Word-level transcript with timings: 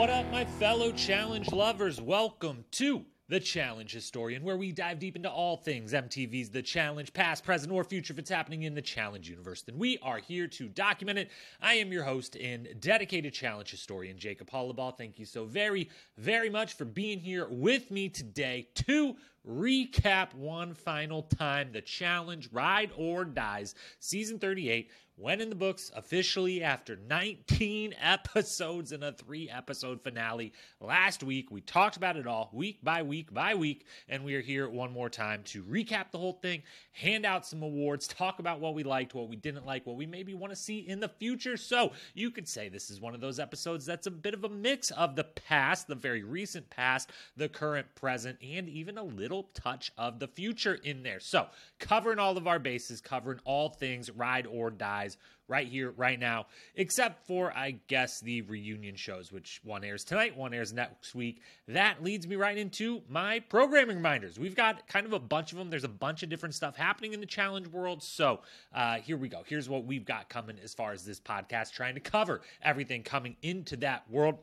What 0.00 0.08
up, 0.08 0.32
my 0.32 0.46
fellow 0.46 0.92
challenge 0.92 1.52
lovers? 1.52 2.00
Welcome 2.00 2.64
to 2.70 3.04
the 3.28 3.38
Challenge 3.38 3.92
Historian, 3.92 4.42
where 4.42 4.56
we 4.56 4.72
dive 4.72 4.98
deep 4.98 5.14
into 5.14 5.30
all 5.30 5.58
things 5.58 5.92
MTV's 5.92 6.48
The 6.48 6.62
Challenge, 6.62 7.12
past, 7.12 7.44
present, 7.44 7.70
or 7.70 7.84
future 7.84 8.14
if 8.14 8.18
it's 8.18 8.30
happening 8.30 8.62
in 8.62 8.74
the 8.74 8.80
Challenge 8.80 9.28
universe. 9.28 9.60
Then 9.60 9.76
we 9.76 9.98
are 9.98 10.16
here 10.16 10.46
to 10.46 10.70
document 10.70 11.18
it. 11.18 11.30
I 11.60 11.74
am 11.74 11.92
your 11.92 12.04
host 12.04 12.34
and 12.36 12.66
dedicated 12.80 13.34
Challenge 13.34 13.70
Historian, 13.70 14.16
Jacob 14.16 14.50
Hollabaugh. 14.50 14.96
Thank 14.96 15.18
you 15.18 15.26
so 15.26 15.44
very, 15.44 15.90
very 16.16 16.48
much 16.48 16.72
for 16.72 16.86
being 16.86 17.20
here 17.20 17.46
with 17.50 17.90
me 17.90 18.08
today 18.08 18.68
to 18.76 19.16
recap 19.46 20.32
one 20.34 20.72
final 20.72 21.24
time 21.24 21.72
the 21.72 21.82
Challenge 21.82 22.48
Ride 22.52 22.90
or 22.96 23.26
Dies, 23.26 23.74
season 23.98 24.38
38 24.38 24.90
went 25.20 25.42
in 25.42 25.50
the 25.50 25.54
books 25.54 25.92
officially 25.94 26.62
after 26.62 26.96
19 27.08 27.94
episodes 28.00 28.92
and 28.92 29.04
a 29.04 29.12
three 29.12 29.50
episode 29.50 30.00
finale 30.02 30.52
last 30.80 31.22
week. 31.22 31.50
We 31.50 31.60
talked 31.60 31.98
about 31.98 32.16
it 32.16 32.26
all 32.26 32.48
week 32.54 32.78
by 32.82 33.02
week 33.02 33.32
by 33.32 33.54
week, 33.54 33.84
and 34.08 34.24
we 34.24 34.34
are 34.34 34.40
here 34.40 34.68
one 34.68 34.92
more 34.92 35.10
time 35.10 35.42
to 35.44 35.62
recap 35.64 36.10
the 36.10 36.18
whole 36.18 36.32
thing, 36.32 36.62
hand 36.92 37.26
out 37.26 37.46
some 37.46 37.62
awards, 37.62 38.08
talk 38.08 38.38
about 38.38 38.60
what 38.60 38.74
we 38.74 38.82
liked, 38.82 39.14
what 39.14 39.28
we 39.28 39.36
didn't 39.36 39.66
like, 39.66 39.86
what 39.86 39.96
we 39.96 40.06
maybe 40.06 40.32
want 40.32 40.52
to 40.52 40.56
see 40.56 40.78
in 40.78 41.00
the 41.00 41.08
future. 41.08 41.58
So 41.58 41.92
you 42.14 42.30
could 42.30 42.48
say 42.48 42.70
this 42.70 42.90
is 42.90 43.00
one 43.00 43.14
of 43.14 43.20
those 43.20 43.38
episodes 43.38 43.84
that's 43.84 44.06
a 44.06 44.10
bit 44.10 44.32
of 44.32 44.44
a 44.44 44.48
mix 44.48 44.90
of 44.90 45.16
the 45.16 45.24
past, 45.24 45.86
the 45.86 45.94
very 45.94 46.22
recent 46.22 46.70
past, 46.70 47.10
the 47.36 47.48
current 47.48 47.86
present, 47.94 48.38
and 48.42 48.70
even 48.70 48.96
a 48.96 49.04
little 49.04 49.50
touch 49.52 49.92
of 49.98 50.18
the 50.18 50.28
future 50.28 50.74
in 50.82 51.02
there. 51.02 51.20
So 51.20 51.46
covering 51.78 52.18
all 52.18 52.38
of 52.38 52.46
our 52.46 52.58
bases, 52.58 53.02
covering 53.02 53.40
all 53.44 53.68
things 53.68 54.10
ride 54.10 54.46
or 54.46 54.70
dies 54.70 55.09
right 55.48 55.66
here, 55.66 55.90
right 55.96 56.18
now, 56.18 56.46
except 56.76 57.26
for, 57.26 57.52
I 57.52 57.76
guess, 57.88 58.20
the 58.20 58.42
reunion 58.42 58.94
shows, 58.94 59.32
which 59.32 59.60
one 59.64 59.82
airs 59.82 60.04
tonight, 60.04 60.36
one 60.36 60.54
airs 60.54 60.72
next 60.72 61.14
week. 61.14 61.42
That 61.66 62.02
leads 62.02 62.26
me 62.26 62.36
right 62.36 62.56
into 62.56 63.02
my 63.08 63.40
programming 63.40 63.96
reminders. 63.96 64.38
We've 64.38 64.54
got 64.54 64.86
kind 64.86 65.06
of 65.06 65.12
a 65.12 65.18
bunch 65.18 65.50
of 65.52 65.58
them. 65.58 65.68
There's 65.68 65.84
a 65.84 65.88
bunch 65.88 66.22
of 66.22 66.28
different 66.28 66.54
stuff 66.54 66.76
happening 66.76 67.12
in 67.12 67.20
the 67.20 67.26
challenge 67.26 67.66
world. 67.66 68.02
So 68.02 68.40
uh, 68.72 68.98
here 68.98 69.16
we 69.16 69.28
go. 69.28 69.42
Here's 69.44 69.68
what 69.68 69.84
we've 69.84 70.04
got 70.04 70.28
coming 70.28 70.56
as 70.62 70.72
far 70.72 70.92
as 70.92 71.04
this 71.04 71.18
podcast, 71.18 71.72
trying 71.72 71.94
to 71.94 72.00
cover 72.00 72.42
everything 72.62 73.02
coming 73.02 73.36
into 73.42 73.76
that 73.78 74.08
world. 74.08 74.38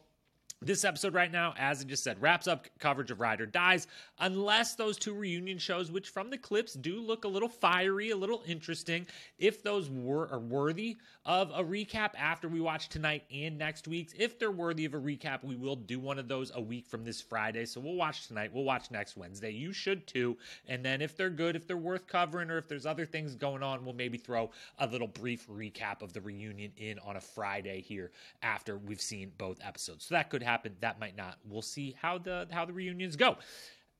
This 0.59 0.86
episode 0.86 1.13
right 1.13 1.31
now, 1.31 1.53
as 1.59 1.81
I 1.81 1.83
just 1.83 2.03
said, 2.03 2.19
wraps 2.19 2.47
up 2.47 2.66
coverage 2.80 3.11
of 3.11 3.19
Ride 3.19 3.41
or 3.41 3.45
Dies, 3.45 3.86
unless 4.17 4.73
those 4.73 4.97
two 4.97 5.14
reunion 5.14 5.59
shows, 5.59 5.91
which 5.91 6.09
from 6.09 6.31
the 6.31 6.38
clips 6.38 6.73
do 6.73 6.99
look 6.99 7.25
a 7.25 7.27
little 7.27 7.47
fiery, 7.47 8.09
a 8.09 8.17
little 8.17 8.41
interesting, 8.47 9.05
if 9.38 9.61
those 9.61 9.88
were 9.88 10.27
are 10.31 10.39
worthy 10.39 10.97
of 11.25 11.52
a 11.52 11.64
recap 11.64 12.16
after 12.17 12.47
we 12.47 12.59
watch 12.59 12.89
tonight 12.89 13.23
and 13.31 13.55
next 13.55 13.88
week's. 13.88 14.14
If 14.17 14.39
they're 14.39 14.49
worthy 14.49 14.86
of 14.86 14.95
a 14.95 14.99
recap, 14.99 15.44
we 15.44 15.55
will 15.55 15.75
do 15.75 15.99
one 15.99 16.17
of 16.17 16.27
those 16.27 16.52
a 16.55 16.61
week 16.61 16.88
from 16.88 17.03
this 17.03 17.21
Friday. 17.21 17.66
So 17.66 17.80
we'll 17.80 17.94
watch 17.94 18.27
tonight, 18.27 18.49
we'll 18.52 18.64
watch 18.64 18.89
next 18.89 19.16
Wednesday. 19.16 19.52
You 19.52 19.71
should 19.71 20.08
too. 20.08 20.38
And 20.67 20.83
then 20.83 21.03
if 21.03 21.16
they're 21.16 21.30
good, 21.30 21.55
if 21.55 21.67
they're 21.67 21.77
worth 21.77 22.08
covering, 22.08 22.49
or 22.49 22.58
if 22.58 22.67
there's 22.67 22.88
other 22.88 23.05
things 23.05 23.36
going 23.36 23.61
on, 23.61 23.86
we'll 23.86 23.94
maybe 23.94 24.17
throw 24.17 24.49
a 24.80 24.88
little 24.88 25.08
brief 25.08 25.47
recap 25.47 26.02
of 26.02 26.14
the 26.14 26.21
reunion 26.21 26.71
in 26.77 26.97
on 26.99 27.17
a 27.17 27.21
Friday 27.21 27.81
here 27.81 28.09
after 28.42 28.80
we've 28.80 29.02
seen 29.02 29.31
both 29.38 29.59
episodes. 29.64 30.05
So 30.05 30.16
that 30.16 30.31
could 30.31 30.47
happen. 30.48 30.76
That 30.80 31.00
might 31.00 31.16
not. 31.16 31.38
We'll 31.45 31.62
see 31.62 31.95
how 32.02 32.17
the 32.17 32.48
how 32.50 32.66
the 32.66 32.73
reunions 32.73 33.16
go. 33.16 33.38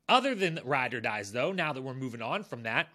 Other 0.09 0.34
than 0.34 0.59
Ride 0.64 0.94
or 0.94 1.02
Dies, 1.02 1.31
though, 1.31 1.52
now 1.52 1.73
that 1.73 1.81
we're 1.81 1.94
moving 1.94 2.22
on 2.22 2.44
from 2.44 2.64
that, 2.64 2.88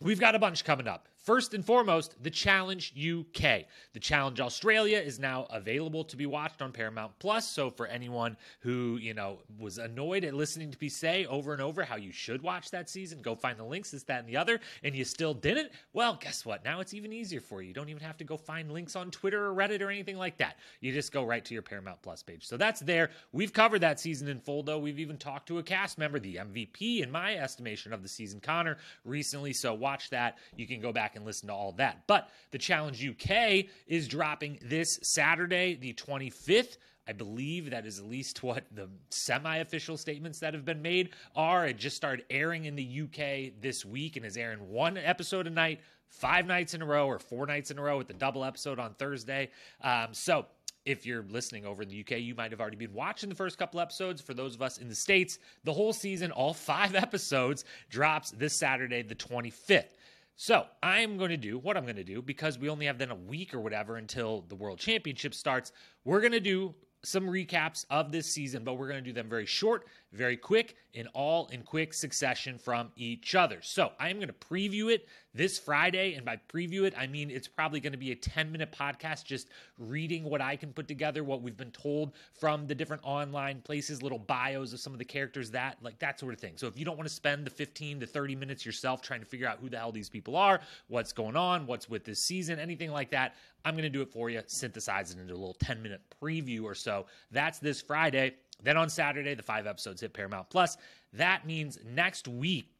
we've 0.00 0.20
got 0.20 0.34
a 0.34 0.38
bunch 0.38 0.64
coming 0.64 0.86
up. 0.86 1.08
First 1.24 1.54
and 1.54 1.64
foremost, 1.64 2.22
the 2.22 2.30
Challenge 2.30 2.92
UK. 2.92 3.64
The 3.94 4.00
Challenge 4.00 4.40
Australia 4.40 4.98
is 4.98 5.18
now 5.18 5.46
available 5.48 6.04
to 6.04 6.18
be 6.18 6.26
watched 6.26 6.60
on 6.60 6.70
Paramount 6.70 7.18
Plus. 7.18 7.48
So 7.48 7.70
for 7.70 7.86
anyone 7.86 8.36
who, 8.60 8.98
you 9.00 9.14
know, 9.14 9.38
was 9.58 9.78
annoyed 9.78 10.24
at 10.24 10.34
listening 10.34 10.70
to 10.70 10.76
me 10.78 10.90
say 10.90 11.24
over 11.24 11.54
and 11.54 11.62
over 11.62 11.82
how 11.82 11.96
you 11.96 12.12
should 12.12 12.42
watch 12.42 12.70
that 12.72 12.90
season, 12.90 13.22
go 13.22 13.34
find 13.34 13.58
the 13.58 13.64
links, 13.64 13.90
this, 13.90 14.02
that, 14.02 14.20
and 14.20 14.28
the 14.28 14.36
other, 14.36 14.60
and 14.82 14.94
you 14.94 15.02
still 15.02 15.32
didn't, 15.32 15.70
well, 15.94 16.18
guess 16.20 16.44
what? 16.44 16.62
Now 16.62 16.80
it's 16.80 16.92
even 16.92 17.10
easier 17.10 17.40
for 17.40 17.62
you. 17.62 17.68
You 17.68 17.74
don't 17.74 17.88
even 17.88 18.02
have 18.02 18.18
to 18.18 18.24
go 18.24 18.36
find 18.36 18.70
links 18.70 18.94
on 18.94 19.10
Twitter 19.10 19.46
or 19.46 19.54
Reddit 19.54 19.80
or 19.80 19.88
anything 19.88 20.18
like 20.18 20.36
that. 20.36 20.58
You 20.80 20.92
just 20.92 21.10
go 21.10 21.24
right 21.24 21.44
to 21.46 21.54
your 21.54 21.62
Paramount 21.62 22.02
Plus 22.02 22.22
page. 22.22 22.46
So 22.46 22.58
that's 22.58 22.80
there. 22.80 23.08
We've 23.32 23.52
covered 23.52 23.80
that 23.80 23.98
season 23.98 24.28
in 24.28 24.40
full, 24.40 24.62
though. 24.62 24.78
We've 24.78 25.00
even 25.00 25.16
talked 25.16 25.48
to 25.48 25.56
a 25.56 25.62
cast 25.62 25.96
member, 25.96 26.18
the 26.18 26.36
MVP, 26.36 27.02
in 27.02 27.10
my 27.10 27.36
estimation, 27.36 27.94
of 27.94 28.02
the 28.02 28.08
season, 28.10 28.40
Connor, 28.40 28.76
recently. 29.06 29.54
So 29.54 29.72
watch 29.72 30.10
that. 30.10 30.36
You 30.58 30.66
can 30.66 30.82
go 30.82 30.92
back 30.92 31.13
and 31.16 31.24
listen 31.24 31.48
to 31.48 31.54
all 31.54 31.72
that. 31.72 32.04
But 32.06 32.28
the 32.50 32.58
Challenge 32.58 33.08
UK 33.10 33.66
is 33.86 34.08
dropping 34.08 34.58
this 34.62 34.98
Saturday, 35.02 35.74
the 35.74 35.92
25th. 35.94 36.76
I 37.06 37.12
believe 37.12 37.70
that 37.70 37.84
is 37.84 37.98
at 37.98 38.06
least 38.06 38.42
what 38.42 38.64
the 38.72 38.88
semi 39.10 39.58
official 39.58 39.96
statements 39.96 40.38
that 40.40 40.54
have 40.54 40.64
been 40.64 40.80
made 40.80 41.10
are. 41.36 41.66
It 41.66 41.76
just 41.76 41.96
started 41.96 42.24
airing 42.30 42.64
in 42.64 42.76
the 42.76 43.02
UK 43.02 43.60
this 43.60 43.84
week 43.84 44.16
and 44.16 44.24
is 44.24 44.36
airing 44.36 44.70
one 44.70 44.96
episode 44.96 45.46
a 45.46 45.50
night, 45.50 45.80
five 46.08 46.46
nights 46.46 46.72
in 46.72 46.80
a 46.80 46.86
row, 46.86 47.06
or 47.06 47.18
four 47.18 47.46
nights 47.46 47.70
in 47.70 47.78
a 47.78 47.82
row 47.82 47.98
with 47.98 48.08
the 48.08 48.14
double 48.14 48.42
episode 48.42 48.78
on 48.78 48.94
Thursday. 48.94 49.50
Um, 49.82 50.08
so 50.12 50.46
if 50.84 51.06
you're 51.06 51.24
listening 51.30 51.64
over 51.64 51.82
in 51.82 51.88
the 51.88 52.00
UK, 52.00 52.20
you 52.20 52.34
might 52.34 52.50
have 52.50 52.60
already 52.60 52.76
been 52.76 52.92
watching 52.92 53.28
the 53.28 53.34
first 53.34 53.58
couple 53.58 53.80
episodes. 53.80 54.20
For 54.20 54.34
those 54.34 54.54
of 54.54 54.62
us 54.62 54.78
in 54.78 54.88
the 54.88 54.94
States, 54.94 55.38
the 55.64 55.72
whole 55.72 55.92
season, 55.92 56.30
all 56.30 56.54
five 56.54 56.94
episodes, 56.94 57.64
drops 57.88 58.30
this 58.30 58.54
Saturday, 58.54 59.02
the 59.02 59.14
25th. 59.14 59.92
So 60.36 60.66
I'm 60.82 61.16
going 61.16 61.30
to 61.30 61.36
do 61.36 61.58
what 61.58 61.76
I'm 61.76 61.84
going 61.84 61.96
to 61.96 62.04
do 62.04 62.20
because 62.20 62.58
we 62.58 62.68
only 62.68 62.86
have 62.86 62.98
then 62.98 63.10
a 63.10 63.14
week 63.14 63.54
or 63.54 63.60
whatever 63.60 63.96
until 63.96 64.44
the 64.48 64.56
World 64.56 64.78
Championship 64.78 65.32
starts. 65.32 65.72
We're 66.04 66.20
going 66.20 66.32
to 66.32 66.40
do 66.40 66.74
some 67.04 67.24
recaps 67.24 67.84
of 67.90 68.10
this 68.10 68.26
season, 68.26 68.64
but 68.64 68.74
we're 68.74 68.88
going 68.88 69.02
to 69.02 69.08
do 69.08 69.12
them 69.12 69.28
very 69.28 69.46
short, 69.46 69.86
very 70.14 70.36
quick, 70.36 70.76
and 70.94 71.08
all 71.12 71.48
in 71.48 71.62
quick 71.62 71.92
succession 71.92 72.56
from 72.56 72.90
each 72.96 73.34
other. 73.34 73.58
So 73.62 73.92
I 73.98 74.10
am 74.10 74.16
going 74.16 74.28
to 74.28 74.32
preview 74.32 74.92
it 74.92 75.08
this 75.34 75.58
Friday. 75.58 76.14
And 76.14 76.24
by 76.24 76.38
preview 76.48 76.84
it, 76.84 76.94
I 76.96 77.06
mean 77.06 77.30
it's 77.30 77.48
probably 77.48 77.80
going 77.80 77.92
to 77.92 77.98
be 77.98 78.12
a 78.12 78.16
10 78.16 78.50
minute 78.52 78.72
podcast 78.72 79.24
just 79.24 79.48
reading 79.78 80.24
what 80.24 80.40
I 80.40 80.56
can 80.56 80.72
put 80.72 80.86
together, 80.86 81.24
what 81.24 81.42
we've 81.42 81.56
been 81.56 81.72
told 81.72 82.12
from 82.32 82.66
the 82.66 82.74
different 82.74 83.02
online 83.04 83.60
places, 83.62 84.02
little 84.02 84.18
bios 84.18 84.72
of 84.72 84.80
some 84.80 84.92
of 84.92 84.98
the 84.98 85.04
characters, 85.04 85.50
that 85.50 85.78
like 85.82 85.98
that 85.98 86.20
sort 86.20 86.32
of 86.32 86.40
thing. 86.40 86.54
So 86.56 86.66
if 86.66 86.78
you 86.78 86.84
don't 86.84 86.96
want 86.96 87.08
to 87.08 87.14
spend 87.14 87.44
the 87.44 87.50
15 87.50 88.00
to 88.00 88.06
30 88.06 88.36
minutes 88.36 88.64
yourself 88.64 89.02
trying 89.02 89.20
to 89.20 89.26
figure 89.26 89.48
out 89.48 89.58
who 89.60 89.68
the 89.68 89.78
hell 89.78 89.92
these 89.92 90.08
people 90.08 90.36
are, 90.36 90.60
what's 90.88 91.12
going 91.12 91.36
on, 91.36 91.66
what's 91.66 91.88
with 91.88 92.04
this 92.04 92.20
season, 92.20 92.58
anything 92.58 92.92
like 92.92 93.10
that, 93.10 93.34
I'm 93.64 93.74
going 93.74 93.84
to 93.84 93.90
do 93.90 94.02
it 94.02 94.12
for 94.12 94.28
you, 94.28 94.42
synthesize 94.46 95.12
it 95.12 95.18
into 95.18 95.32
a 95.32 95.36
little 95.36 95.54
10 95.54 95.82
minute 95.82 96.02
preview 96.22 96.64
or 96.64 96.74
so. 96.74 97.06
That's 97.30 97.58
this 97.58 97.80
Friday. 97.80 98.34
Then 98.62 98.76
on 98.76 98.88
Saturday, 98.88 99.34
the 99.34 99.42
five 99.42 99.66
episodes 99.66 100.00
hit 100.00 100.12
Paramount 100.12 100.48
Plus. 100.50 100.76
That 101.12 101.46
means 101.46 101.78
next 101.84 102.28
week, 102.28 102.70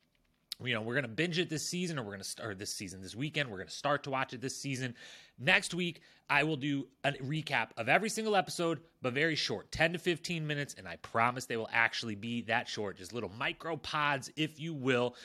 you 0.62 0.72
know, 0.72 0.82
we're 0.82 0.94
going 0.94 1.02
to 1.02 1.08
binge 1.08 1.38
it 1.38 1.50
this 1.50 1.68
season, 1.68 1.98
or 1.98 2.02
we're 2.02 2.10
going 2.12 2.20
to 2.20 2.24
start 2.24 2.58
this 2.58 2.72
season, 2.72 3.02
this 3.02 3.14
weekend. 3.14 3.50
We're 3.50 3.58
going 3.58 3.68
to 3.68 3.74
start 3.74 4.04
to 4.04 4.10
watch 4.10 4.32
it 4.32 4.40
this 4.40 4.56
season. 4.56 4.94
Next 5.38 5.74
week, 5.74 6.00
I 6.30 6.44
will 6.44 6.56
do 6.56 6.86
a 7.02 7.12
recap 7.12 7.70
of 7.76 7.88
every 7.88 8.08
single 8.08 8.36
episode, 8.36 8.80
but 9.02 9.12
very 9.14 9.34
short 9.34 9.70
10 9.72 9.94
to 9.94 9.98
15 9.98 10.46
minutes. 10.46 10.74
And 10.78 10.86
I 10.86 10.96
promise 10.96 11.46
they 11.46 11.56
will 11.56 11.68
actually 11.72 12.14
be 12.14 12.42
that 12.42 12.68
short, 12.68 12.98
just 12.98 13.12
little 13.12 13.32
micro 13.36 13.76
pods, 13.76 14.30
if 14.36 14.60
you 14.60 14.74
will. 14.74 15.16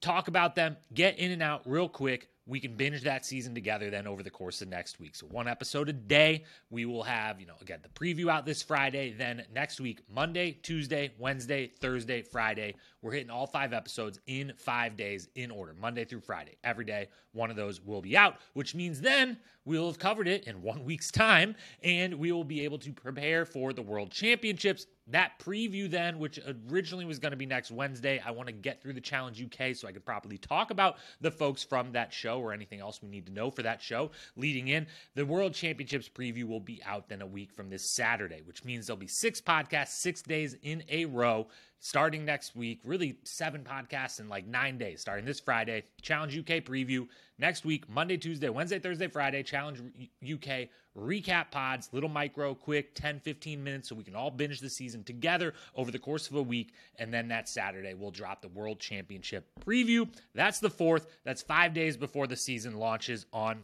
Talk 0.00 0.28
about 0.28 0.54
them, 0.54 0.76
get 0.94 1.18
in 1.18 1.32
and 1.32 1.42
out 1.42 1.62
real 1.66 1.88
quick 1.88 2.28
we 2.48 2.58
can 2.58 2.74
binge 2.74 3.02
that 3.02 3.26
season 3.26 3.54
together 3.54 3.90
then 3.90 4.06
over 4.06 4.22
the 4.22 4.30
course 4.30 4.62
of 4.62 4.68
next 4.68 4.98
week. 4.98 5.14
So 5.14 5.26
one 5.26 5.46
episode 5.46 5.90
a 5.90 5.92
day. 5.92 6.44
We 6.70 6.86
will 6.86 7.02
have, 7.02 7.40
you 7.40 7.46
know, 7.46 7.54
again, 7.60 7.80
the 7.82 7.90
preview 7.90 8.30
out 8.30 8.46
this 8.46 8.62
Friday. 8.62 9.12
Then 9.12 9.44
next 9.54 9.80
week, 9.80 10.00
Monday, 10.10 10.52
Tuesday, 10.62 11.12
Wednesday, 11.18 11.70
Thursday, 11.80 12.22
Friday. 12.22 12.74
We're 13.00 13.12
hitting 13.12 13.30
all 13.30 13.46
five 13.46 13.72
episodes 13.72 14.18
in 14.26 14.52
five 14.56 14.96
days 14.96 15.28
in 15.36 15.50
order, 15.50 15.74
Monday 15.80 16.04
through 16.04 16.20
Friday. 16.20 16.56
Every 16.64 16.84
day, 16.84 17.08
one 17.32 17.50
of 17.50 17.56
those 17.56 17.80
will 17.80 18.02
be 18.02 18.16
out, 18.16 18.36
which 18.54 18.74
means 18.74 19.00
then 19.00 19.38
we'll 19.64 19.86
have 19.86 19.98
covered 19.98 20.26
it 20.26 20.44
in 20.44 20.62
one 20.62 20.84
week's 20.84 21.10
time 21.10 21.54
and 21.82 22.14
we 22.14 22.32
will 22.32 22.44
be 22.44 22.64
able 22.64 22.78
to 22.78 22.92
prepare 22.92 23.44
for 23.44 23.72
the 23.72 23.82
World 23.82 24.10
Championships 24.10 24.86
that 25.10 25.38
preview 25.38 25.90
then 25.90 26.18
which 26.18 26.38
originally 26.70 27.04
was 27.04 27.18
going 27.18 27.30
to 27.30 27.36
be 27.36 27.46
next 27.46 27.70
wednesday 27.70 28.20
i 28.24 28.30
want 28.30 28.46
to 28.46 28.52
get 28.52 28.80
through 28.82 28.92
the 28.92 29.00
challenge 29.00 29.42
uk 29.42 29.74
so 29.74 29.88
i 29.88 29.92
could 29.92 30.04
properly 30.04 30.36
talk 30.38 30.70
about 30.70 30.96
the 31.20 31.30
folks 31.30 31.62
from 31.62 31.92
that 31.92 32.12
show 32.12 32.38
or 32.38 32.52
anything 32.52 32.80
else 32.80 33.00
we 33.02 33.08
need 33.08 33.26
to 33.26 33.32
know 33.32 33.50
for 33.50 33.62
that 33.62 33.80
show 33.80 34.10
leading 34.36 34.68
in 34.68 34.86
the 35.14 35.24
world 35.24 35.54
championships 35.54 36.08
preview 36.08 36.46
will 36.46 36.60
be 36.60 36.82
out 36.84 37.08
then 37.08 37.22
a 37.22 37.26
week 37.26 37.52
from 37.52 37.70
this 37.70 37.90
saturday 37.90 38.42
which 38.44 38.64
means 38.64 38.86
there'll 38.86 38.98
be 38.98 39.06
six 39.06 39.40
podcasts 39.40 39.88
six 39.88 40.20
days 40.22 40.56
in 40.62 40.82
a 40.90 41.06
row 41.06 41.46
starting 41.80 42.24
next 42.24 42.56
week. 42.56 42.80
Really, 42.84 43.18
seven 43.24 43.64
podcasts 43.64 44.20
in 44.20 44.28
like 44.28 44.46
nine 44.46 44.78
days, 44.78 45.00
starting 45.00 45.24
this 45.24 45.40
Friday. 45.40 45.84
Challenge 46.02 46.38
UK 46.38 46.64
preview 46.64 47.06
next 47.38 47.64
week, 47.64 47.88
Monday, 47.88 48.16
Tuesday, 48.16 48.48
Wednesday, 48.48 48.78
Thursday, 48.78 49.08
Friday. 49.08 49.42
Challenge 49.42 49.80
UK 50.22 50.68
recap 50.96 51.50
pods, 51.50 51.88
little 51.92 52.08
micro, 52.08 52.54
quick 52.54 52.94
10, 52.94 53.20
15 53.20 53.62
minutes 53.62 53.88
so 53.88 53.94
we 53.94 54.04
can 54.04 54.16
all 54.16 54.30
binge 54.30 54.60
the 54.60 54.70
season 54.70 55.04
together 55.04 55.54
over 55.74 55.90
the 55.90 55.98
course 55.98 56.28
of 56.28 56.36
a 56.36 56.42
week. 56.42 56.72
And 56.98 57.12
then 57.12 57.28
that 57.28 57.48
Saturday, 57.48 57.94
we'll 57.94 58.10
drop 58.10 58.42
the 58.42 58.48
World 58.48 58.80
Championship 58.80 59.46
preview. 59.64 60.08
That's 60.34 60.58
the 60.58 60.70
fourth. 60.70 61.06
That's 61.24 61.42
five 61.42 61.74
days 61.74 61.96
before 61.96 62.26
the 62.26 62.36
season 62.36 62.78
launches 62.78 63.26
on 63.32 63.62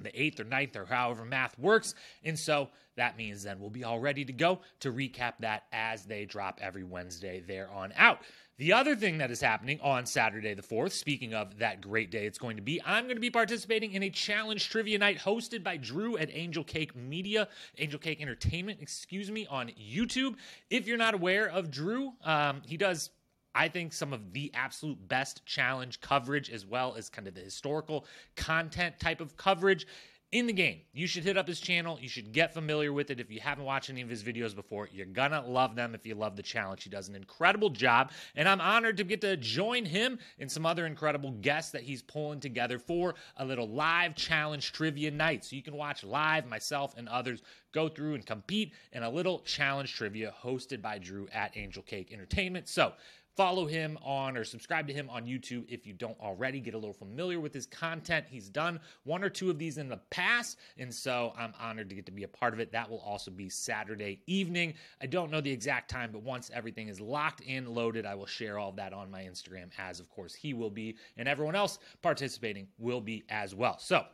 the 0.00 0.10
8th 0.10 0.40
or 0.40 0.44
9th 0.44 0.76
or 0.76 0.84
however 0.86 1.24
math 1.24 1.58
works. 1.58 1.94
And 2.24 2.38
so 2.38 2.68
that 2.96 3.16
means 3.16 3.42
then 3.42 3.60
we'll 3.60 3.70
be 3.70 3.84
all 3.84 3.98
ready 3.98 4.24
to 4.24 4.32
go 4.32 4.60
to 4.80 4.92
recap 4.92 5.34
that 5.40 5.64
as 5.72 6.04
they 6.04 6.24
drop 6.24 6.58
every 6.62 6.84
Wednesday 6.84 7.42
there 7.46 7.70
on 7.70 7.92
out. 7.96 8.20
The 8.56 8.72
other 8.72 8.94
thing 8.94 9.18
that 9.18 9.32
is 9.32 9.40
happening 9.40 9.80
on 9.82 10.06
Saturday 10.06 10.54
the 10.54 10.62
4th, 10.62 10.92
speaking 10.92 11.34
of 11.34 11.58
that 11.58 11.80
great 11.80 12.12
day 12.12 12.24
it's 12.24 12.38
going 12.38 12.56
to 12.56 12.62
be, 12.62 12.80
I'm 12.86 13.04
going 13.04 13.16
to 13.16 13.20
be 13.20 13.30
participating 13.30 13.92
in 13.92 14.04
a 14.04 14.10
challenge 14.10 14.70
trivia 14.70 14.96
night 14.96 15.18
hosted 15.18 15.64
by 15.64 15.76
Drew 15.76 16.16
at 16.16 16.30
Angel 16.32 16.62
Cake 16.62 16.94
Media, 16.94 17.48
Angel 17.78 17.98
Cake 17.98 18.22
Entertainment, 18.22 18.80
excuse 18.80 19.28
me, 19.28 19.44
on 19.48 19.70
YouTube. 19.70 20.36
If 20.70 20.86
you're 20.86 20.96
not 20.96 21.14
aware 21.14 21.48
of 21.48 21.72
Drew, 21.72 22.12
um, 22.24 22.62
he 22.64 22.76
does 22.76 23.10
I 23.54 23.68
think 23.68 23.92
some 23.92 24.12
of 24.12 24.32
the 24.32 24.50
absolute 24.54 25.08
best 25.08 25.44
challenge 25.46 26.00
coverage, 26.00 26.50
as 26.50 26.66
well 26.66 26.94
as 26.96 27.08
kind 27.08 27.28
of 27.28 27.34
the 27.34 27.40
historical 27.40 28.06
content 28.36 28.98
type 28.98 29.20
of 29.20 29.36
coverage 29.36 29.86
in 30.34 30.48
the 30.48 30.52
game. 30.52 30.80
You 30.92 31.06
should 31.06 31.22
hit 31.22 31.36
up 31.36 31.46
his 31.46 31.60
channel. 31.60 31.96
You 32.00 32.08
should 32.08 32.32
get 32.32 32.52
familiar 32.52 32.92
with 32.92 33.12
it. 33.12 33.20
If 33.20 33.30
you 33.30 33.38
haven't 33.38 33.64
watched 33.64 33.88
any 33.88 34.02
of 34.02 34.08
his 34.08 34.24
videos 34.24 34.52
before, 34.52 34.88
you're 34.90 35.06
gonna 35.06 35.40
love 35.46 35.76
them 35.76 35.94
if 35.94 36.04
you 36.04 36.16
love 36.16 36.34
the 36.34 36.42
challenge. 36.42 36.82
He 36.82 36.90
does 36.90 37.08
an 37.08 37.14
incredible 37.14 37.70
job, 37.70 38.10
and 38.34 38.48
I'm 38.48 38.60
honored 38.60 38.96
to 38.96 39.04
get 39.04 39.20
to 39.20 39.36
join 39.36 39.84
him 39.84 40.18
and 40.40 40.50
some 40.50 40.66
other 40.66 40.86
incredible 40.86 41.30
guests 41.30 41.70
that 41.70 41.82
he's 41.82 42.02
pulling 42.02 42.40
together 42.40 42.80
for 42.80 43.14
a 43.36 43.44
little 43.44 43.68
live 43.68 44.16
challenge 44.16 44.72
trivia 44.72 45.12
night. 45.12 45.44
So 45.44 45.54
you 45.54 45.62
can 45.62 45.76
watch 45.76 46.02
live 46.02 46.48
myself 46.48 46.94
and 46.96 47.08
others 47.08 47.40
go 47.70 47.88
through 47.88 48.14
and 48.14 48.26
compete 48.26 48.72
in 48.90 49.04
a 49.04 49.10
little 49.10 49.38
challenge 49.40 49.94
trivia 49.94 50.34
hosted 50.42 50.82
by 50.82 50.98
Drew 50.98 51.28
at 51.32 51.56
Angel 51.56 51.82
Cake 51.84 52.12
Entertainment. 52.12 52.68
So 52.68 52.94
Follow 53.36 53.66
him 53.66 53.98
on 54.02 54.36
or 54.36 54.44
subscribe 54.44 54.86
to 54.86 54.92
him 54.92 55.10
on 55.10 55.24
YouTube 55.24 55.64
if 55.68 55.86
you 55.86 55.92
don't 55.92 56.18
already. 56.20 56.60
Get 56.60 56.74
a 56.74 56.78
little 56.78 56.94
familiar 56.94 57.40
with 57.40 57.52
his 57.52 57.66
content. 57.66 58.26
He's 58.28 58.48
done 58.48 58.78
one 59.02 59.24
or 59.24 59.28
two 59.28 59.50
of 59.50 59.58
these 59.58 59.76
in 59.76 59.88
the 59.88 59.96
past, 60.10 60.58
and 60.78 60.94
so 60.94 61.32
I'm 61.36 61.52
honored 61.58 61.88
to 61.88 61.96
get 61.96 62.06
to 62.06 62.12
be 62.12 62.22
a 62.22 62.28
part 62.28 62.54
of 62.54 62.60
it. 62.60 62.70
That 62.70 62.88
will 62.88 63.00
also 63.00 63.32
be 63.32 63.48
Saturday 63.48 64.20
evening. 64.28 64.74
I 65.02 65.06
don't 65.06 65.32
know 65.32 65.40
the 65.40 65.50
exact 65.50 65.90
time, 65.90 66.10
but 66.12 66.22
once 66.22 66.50
everything 66.54 66.88
is 66.88 67.00
locked 67.00 67.42
and 67.48 67.68
loaded, 67.68 68.06
I 68.06 68.14
will 68.14 68.26
share 68.26 68.56
all 68.58 68.70
of 68.70 68.76
that 68.76 68.92
on 68.92 69.10
my 69.10 69.22
Instagram, 69.22 69.70
as 69.78 69.98
of 69.98 70.08
course 70.10 70.34
he 70.34 70.54
will 70.54 70.70
be, 70.70 70.96
and 71.16 71.26
everyone 71.26 71.56
else 71.56 71.80
participating 72.02 72.68
will 72.78 73.00
be 73.00 73.24
as 73.28 73.52
well. 73.52 73.78
So, 73.78 74.04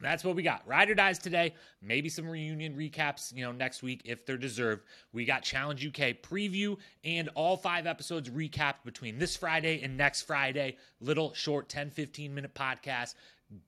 that's 0.00 0.24
what 0.24 0.34
we 0.34 0.42
got. 0.42 0.66
Ride 0.66 0.90
or 0.90 0.94
dies 0.94 1.18
today. 1.18 1.54
Maybe 1.82 2.08
some 2.08 2.28
reunion 2.28 2.74
recaps, 2.74 3.34
you 3.34 3.44
know, 3.44 3.52
next 3.52 3.82
week 3.82 4.02
if 4.04 4.24
they're 4.24 4.36
deserved. 4.36 4.84
We 5.12 5.24
got 5.24 5.42
Challenge 5.42 5.86
UK 5.86 6.22
preview 6.22 6.76
and 7.04 7.28
all 7.34 7.56
five 7.56 7.86
episodes 7.86 8.30
recapped 8.30 8.84
between 8.84 9.18
this 9.18 9.36
Friday 9.36 9.82
and 9.82 9.96
next 9.96 10.22
Friday. 10.22 10.76
Little 11.00 11.34
short 11.34 11.68
10, 11.68 11.90
15 11.90 12.34
minute 12.34 12.54
podcast. 12.54 13.14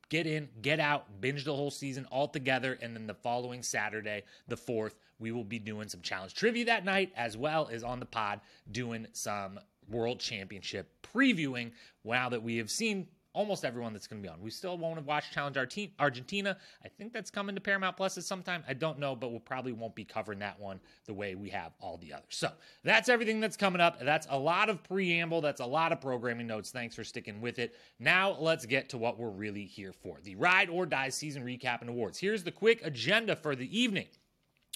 Get 0.08 0.26
in, 0.26 0.49
get 0.62 0.79
out, 0.79 1.20
binge 1.20 1.44
the 1.44 1.55
whole 1.55 1.70
season 1.70 2.06
all 2.11 2.29
together. 2.29 2.78
And 2.81 2.94
then 2.94 3.06
the 3.06 3.14
following 3.14 3.62
Saturday, 3.62 4.23
the 4.46 4.56
4th, 4.56 4.94
we 5.19 5.32
will 5.32 5.44
be 5.44 5.58
doing 5.58 5.88
some 5.88 6.00
challenge 6.02 6.35
trivia 6.35 6.64
that 6.67 6.85
night, 6.85 7.12
as 7.17 7.37
well 7.37 7.69
as 7.73 7.82
on 7.82 7.99
the 7.99 8.06
pod 8.06 8.40
doing 8.70 9.06
some 9.12 9.58
world 9.90 10.20
championship 10.20 10.88
previewing 11.02 11.73
now 12.05 12.28
that 12.28 12.43
we 12.43 12.56
have 12.56 12.70
seen 12.70 13.06
almost 13.34 13.64
everyone 13.64 13.93
that's 13.93 14.06
going 14.06 14.23
to 14.23 14.26
be 14.26 14.32
on. 14.32 14.40
We 14.40 14.50
still 14.50 14.76
won't 14.76 14.96
have 14.96 15.06
watched 15.06 15.32
Challenge 15.32 15.56
Argentina. 15.99 16.56
I 16.84 16.88
think 16.88 17.12
that's 17.12 17.31
coming 17.31 17.55
to 17.55 17.61
Paramount 17.61 17.96
Plus 17.96 18.19
at 18.19 18.25
some 18.25 18.43
time. 18.43 18.62
I 18.69 18.75
don't 18.75 18.99
know, 18.99 19.17
but 19.17 19.32
we 19.32 19.38
probably 19.38 19.73
won't 19.73 19.94
be 19.94 20.05
covering 20.05 20.38
that 20.40 20.58
one 20.61 20.81
the 21.06 21.14
way 21.14 21.34
we 21.34 21.49
have 21.50 21.73
all 21.81 21.96
the 21.96 22.12
others. 22.12 22.25
So 22.31 22.50
that's 22.84 23.08
everything 23.08 23.40
that's 23.40 23.56
coming 23.56 23.81
up. 23.81 24.00
That's 24.00 24.26
a 24.31 24.38
lot 24.38 24.69
of 24.69 24.82
preamble. 24.82 25.40
That's 25.40 25.61
a 25.61 25.67
lot 25.67 25.93
of 25.93 26.00
programming 26.00 26.46
notes. 26.46 26.70
Thanks 26.70 26.94
for 26.94 27.05
sticking 27.05 27.40
with 27.40 27.58
it. 27.58 27.75
Now 27.99 28.37
let's 28.38 28.67
get 28.67 28.88
to 28.90 28.99
what 28.99 29.19
we're 29.19 29.31
really 29.31 29.64
here 29.64 29.93
for 29.93 30.19
the 30.23 30.37
Ride 30.37 30.69
or 30.69 30.87
Die 30.87 31.08
season 31.08 31.44
recap 31.44 31.81
and 31.81 31.90
awards. 31.90 32.19
Here's 32.19 32.44
the 32.44 32.52
quick 32.52 32.85
agenda 32.85 33.37
for 33.37 33.56
the 33.56 33.78
evening. 33.78 34.06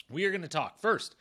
We 0.09 0.25
are 0.25 0.31
going 0.31 0.43
to 0.43 0.49
talk 0.49 0.81
first 0.81 1.17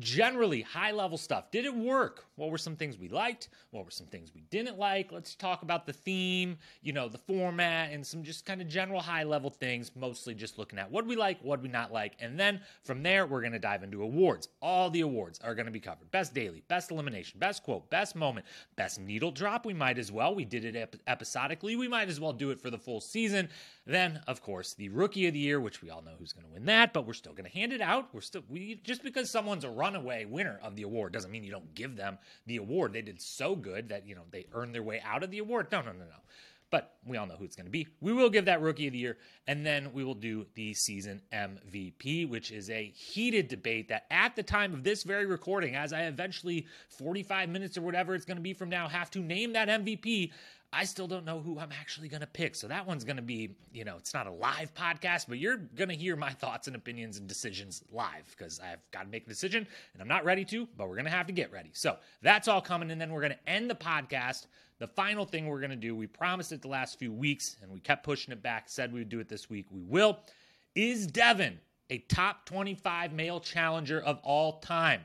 generally 0.00 0.62
high 0.62 0.90
level 0.90 1.18
stuff. 1.18 1.50
Did 1.50 1.64
it 1.64 1.74
work? 1.74 2.24
What 2.36 2.50
were 2.50 2.58
some 2.58 2.74
things 2.74 2.98
we 2.98 3.08
liked? 3.08 3.50
What 3.70 3.84
were 3.84 3.90
some 3.90 4.06
things 4.06 4.32
we 4.34 4.40
didn't 4.50 4.78
like? 4.78 5.12
Let's 5.12 5.34
talk 5.34 5.62
about 5.62 5.86
the 5.86 5.92
theme, 5.92 6.56
you 6.82 6.92
know, 6.92 7.08
the 7.08 7.18
format, 7.18 7.92
and 7.92 8.04
some 8.04 8.22
just 8.22 8.46
kind 8.46 8.60
of 8.60 8.68
general 8.68 9.00
high 9.00 9.24
level 9.24 9.50
things, 9.50 9.90
mostly 9.94 10.34
just 10.34 10.58
looking 10.58 10.78
at 10.78 10.90
what 10.90 11.06
we 11.06 11.16
like, 11.16 11.38
what 11.42 11.62
we 11.62 11.68
not 11.68 11.92
like. 11.92 12.14
And 12.18 12.40
then 12.40 12.60
from 12.82 13.02
there, 13.02 13.26
we're 13.26 13.42
going 13.42 13.52
to 13.52 13.58
dive 13.58 13.82
into 13.82 14.02
awards. 14.02 14.48
All 14.62 14.90
the 14.90 15.02
awards 15.02 15.38
are 15.44 15.54
going 15.54 15.66
to 15.66 15.72
be 15.72 15.80
covered 15.80 16.10
best 16.10 16.34
daily, 16.34 16.62
best 16.68 16.90
elimination, 16.90 17.38
best 17.38 17.62
quote, 17.62 17.88
best 17.90 18.16
moment, 18.16 18.46
best 18.76 18.98
needle 18.98 19.30
drop. 19.30 19.66
We 19.66 19.74
might 19.74 19.98
as 19.98 20.10
well. 20.10 20.34
We 20.34 20.44
did 20.44 20.64
it 20.64 20.76
ep- 20.76 20.96
episodically. 21.06 21.76
We 21.76 21.88
might 21.88 22.08
as 22.08 22.20
well 22.20 22.32
do 22.32 22.50
it 22.50 22.60
for 22.60 22.70
the 22.70 22.78
full 22.78 23.00
season. 23.00 23.48
Then, 23.86 24.20
of 24.26 24.40
course, 24.40 24.74
the 24.74 24.88
rookie 24.88 25.26
of 25.26 25.34
the 25.34 25.40
year, 25.40 25.60
which 25.60 25.82
we 25.82 25.90
all 25.90 26.02
know 26.02 26.14
who's 26.18 26.32
going 26.32 26.46
to 26.46 26.52
win 26.52 26.64
that, 26.66 26.92
but 26.92 27.06
we're 27.06 27.12
still 27.12 27.32
going 27.32 27.50
to 27.50 27.56
hand 27.56 27.72
it 27.72 27.80
out. 27.80 28.08
We're 28.14 28.20
still, 28.20 28.42
we 28.48 28.80
just 28.82 29.02
because 29.02 29.30
someone's 29.30 29.64
a 29.64 29.70
runaway 29.90 30.24
winner 30.24 30.58
of 30.62 30.76
the 30.76 30.82
award 30.82 31.12
doesn't 31.12 31.30
mean 31.30 31.44
you 31.44 31.50
don't 31.50 31.74
give 31.74 31.96
them 31.96 32.18
the 32.46 32.56
award. 32.56 32.92
They 32.92 33.02
did 33.02 33.20
so 33.20 33.56
good 33.56 33.88
that, 33.88 34.06
you 34.06 34.14
know, 34.14 34.22
they 34.30 34.46
earned 34.52 34.74
their 34.74 34.82
way 34.82 35.02
out 35.04 35.22
of 35.22 35.30
the 35.30 35.38
award. 35.38 35.68
No, 35.72 35.80
no, 35.80 35.92
no, 35.92 35.98
no. 35.98 36.20
But 36.70 36.94
we 37.04 37.16
all 37.16 37.26
know 37.26 37.34
who 37.34 37.44
it's 37.44 37.56
going 37.56 37.66
to 37.66 37.70
be. 37.70 37.88
We 38.00 38.12
will 38.12 38.30
give 38.30 38.44
that 38.44 38.60
rookie 38.60 38.86
of 38.86 38.92
the 38.92 39.00
year, 39.00 39.18
and 39.48 39.66
then 39.66 39.92
we 39.92 40.04
will 40.04 40.14
do 40.14 40.46
the 40.54 40.72
season 40.74 41.20
MVP, 41.32 42.28
which 42.28 42.52
is 42.52 42.70
a 42.70 42.92
heated 42.94 43.48
debate 43.48 43.88
that 43.88 44.06
at 44.08 44.36
the 44.36 44.44
time 44.44 44.72
of 44.72 44.84
this 44.84 45.02
very 45.02 45.26
recording, 45.26 45.74
as 45.74 45.92
I 45.92 46.02
eventually 46.02 46.68
45 46.90 47.48
minutes 47.48 47.76
or 47.76 47.82
whatever 47.82 48.14
it's 48.14 48.24
going 48.24 48.36
to 48.36 48.42
be 48.42 48.54
from 48.54 48.68
now, 48.68 48.86
have 48.86 49.10
to 49.12 49.18
name 49.18 49.54
that 49.54 49.66
MVP. 49.66 50.30
I 50.72 50.84
still 50.84 51.08
don't 51.08 51.24
know 51.24 51.40
who 51.40 51.58
I'm 51.58 51.72
actually 51.72 52.08
going 52.08 52.20
to 52.20 52.28
pick. 52.28 52.54
So 52.54 52.68
that 52.68 52.86
one's 52.86 53.02
going 53.02 53.16
to 53.16 53.22
be, 53.22 53.56
you 53.72 53.84
know, 53.84 53.96
it's 53.96 54.14
not 54.14 54.28
a 54.28 54.30
live 54.30 54.72
podcast, 54.74 55.26
but 55.28 55.38
you're 55.38 55.56
going 55.56 55.88
to 55.88 55.96
hear 55.96 56.14
my 56.14 56.30
thoughts 56.30 56.68
and 56.68 56.76
opinions 56.76 57.18
and 57.18 57.26
decisions 57.26 57.82
live 57.90 58.24
because 58.36 58.60
I've 58.60 58.78
got 58.92 59.02
to 59.02 59.08
make 59.08 59.26
a 59.26 59.28
decision 59.28 59.66
and 59.92 60.02
I'm 60.02 60.06
not 60.06 60.24
ready 60.24 60.44
to, 60.46 60.68
but 60.76 60.88
we're 60.88 60.94
going 60.94 61.06
to 61.06 61.10
have 61.10 61.26
to 61.26 61.32
get 61.32 61.52
ready. 61.52 61.70
So 61.72 61.96
that's 62.22 62.46
all 62.46 62.60
coming. 62.60 62.92
And 62.92 63.00
then 63.00 63.10
we're 63.10 63.20
going 63.20 63.32
to 63.32 63.50
end 63.50 63.68
the 63.68 63.74
podcast. 63.74 64.46
The 64.78 64.86
final 64.86 65.24
thing 65.24 65.46
we're 65.46 65.60
going 65.60 65.70
to 65.70 65.76
do, 65.76 65.96
we 65.96 66.06
promised 66.06 66.52
it 66.52 66.62
the 66.62 66.68
last 66.68 67.00
few 67.00 67.12
weeks 67.12 67.56
and 67.62 67.70
we 67.72 67.80
kept 67.80 68.04
pushing 68.04 68.32
it 68.32 68.40
back, 68.40 68.68
said 68.68 68.92
we 68.92 69.00
would 69.00 69.08
do 69.08 69.18
it 69.18 69.28
this 69.28 69.50
week. 69.50 69.66
We 69.72 69.82
will. 69.82 70.20
Is 70.76 71.08
Devin 71.08 71.58
a 71.90 71.98
top 71.98 72.46
25 72.46 73.12
male 73.12 73.40
challenger 73.40 74.00
of 74.00 74.20
all 74.22 74.60
time? 74.60 75.00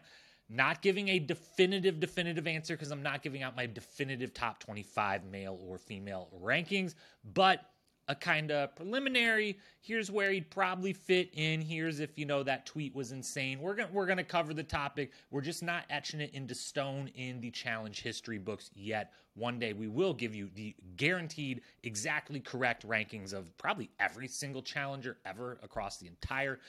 Not 0.47 0.81
giving 0.81 1.09
a 1.09 1.19
definitive, 1.19 1.99
definitive 1.99 2.45
answer 2.45 2.75
because 2.75 2.91
I'm 2.91 3.01
not 3.01 3.23
giving 3.23 3.41
out 3.41 3.55
my 3.55 3.65
definitive 3.65 4.33
top 4.33 4.59
25 4.59 5.25
male 5.25 5.59
or 5.61 5.77
female 5.77 6.29
rankings, 6.43 6.93
but 7.33 7.71
a 8.07 8.15
kind 8.15 8.51
of 8.51 8.75
preliminary. 8.75 9.57
Here's 9.81 10.11
where 10.11 10.31
he'd 10.31 10.51
probably 10.51 10.93
fit 10.93 11.29
in. 11.33 11.61
Here's 11.61 11.99
if 11.99 12.17
you 12.17 12.25
know 12.25 12.43
that 12.43 12.65
tweet 12.65 12.93
was 12.95 13.11
insane. 13.11 13.59
We're 13.59 13.75
gonna 13.75 13.89
we're 13.91 14.05
gonna 14.05 14.23
cover 14.23 14.53
the 14.53 14.63
topic. 14.63 15.11
We're 15.31 15.41
just 15.41 15.63
not 15.63 15.85
etching 15.89 16.21
it 16.21 16.33
into 16.33 16.53
stone 16.53 17.09
in 17.15 17.41
the 17.41 17.51
challenge 17.51 18.01
history 18.01 18.37
books 18.37 18.69
yet. 18.75 19.13
One 19.33 19.59
day 19.59 19.73
we 19.73 19.87
will 19.87 20.13
give 20.13 20.33
you 20.33 20.49
the 20.53 20.75
guaranteed, 20.95 21.61
exactly 21.83 22.39
correct 22.39 22.87
rankings 22.87 23.33
of 23.33 23.57
probably 23.57 23.89
every 23.99 24.27
single 24.27 24.61
challenger 24.61 25.17
ever 25.25 25.59
across 25.61 25.97
the 25.97 26.07
entire 26.07 26.59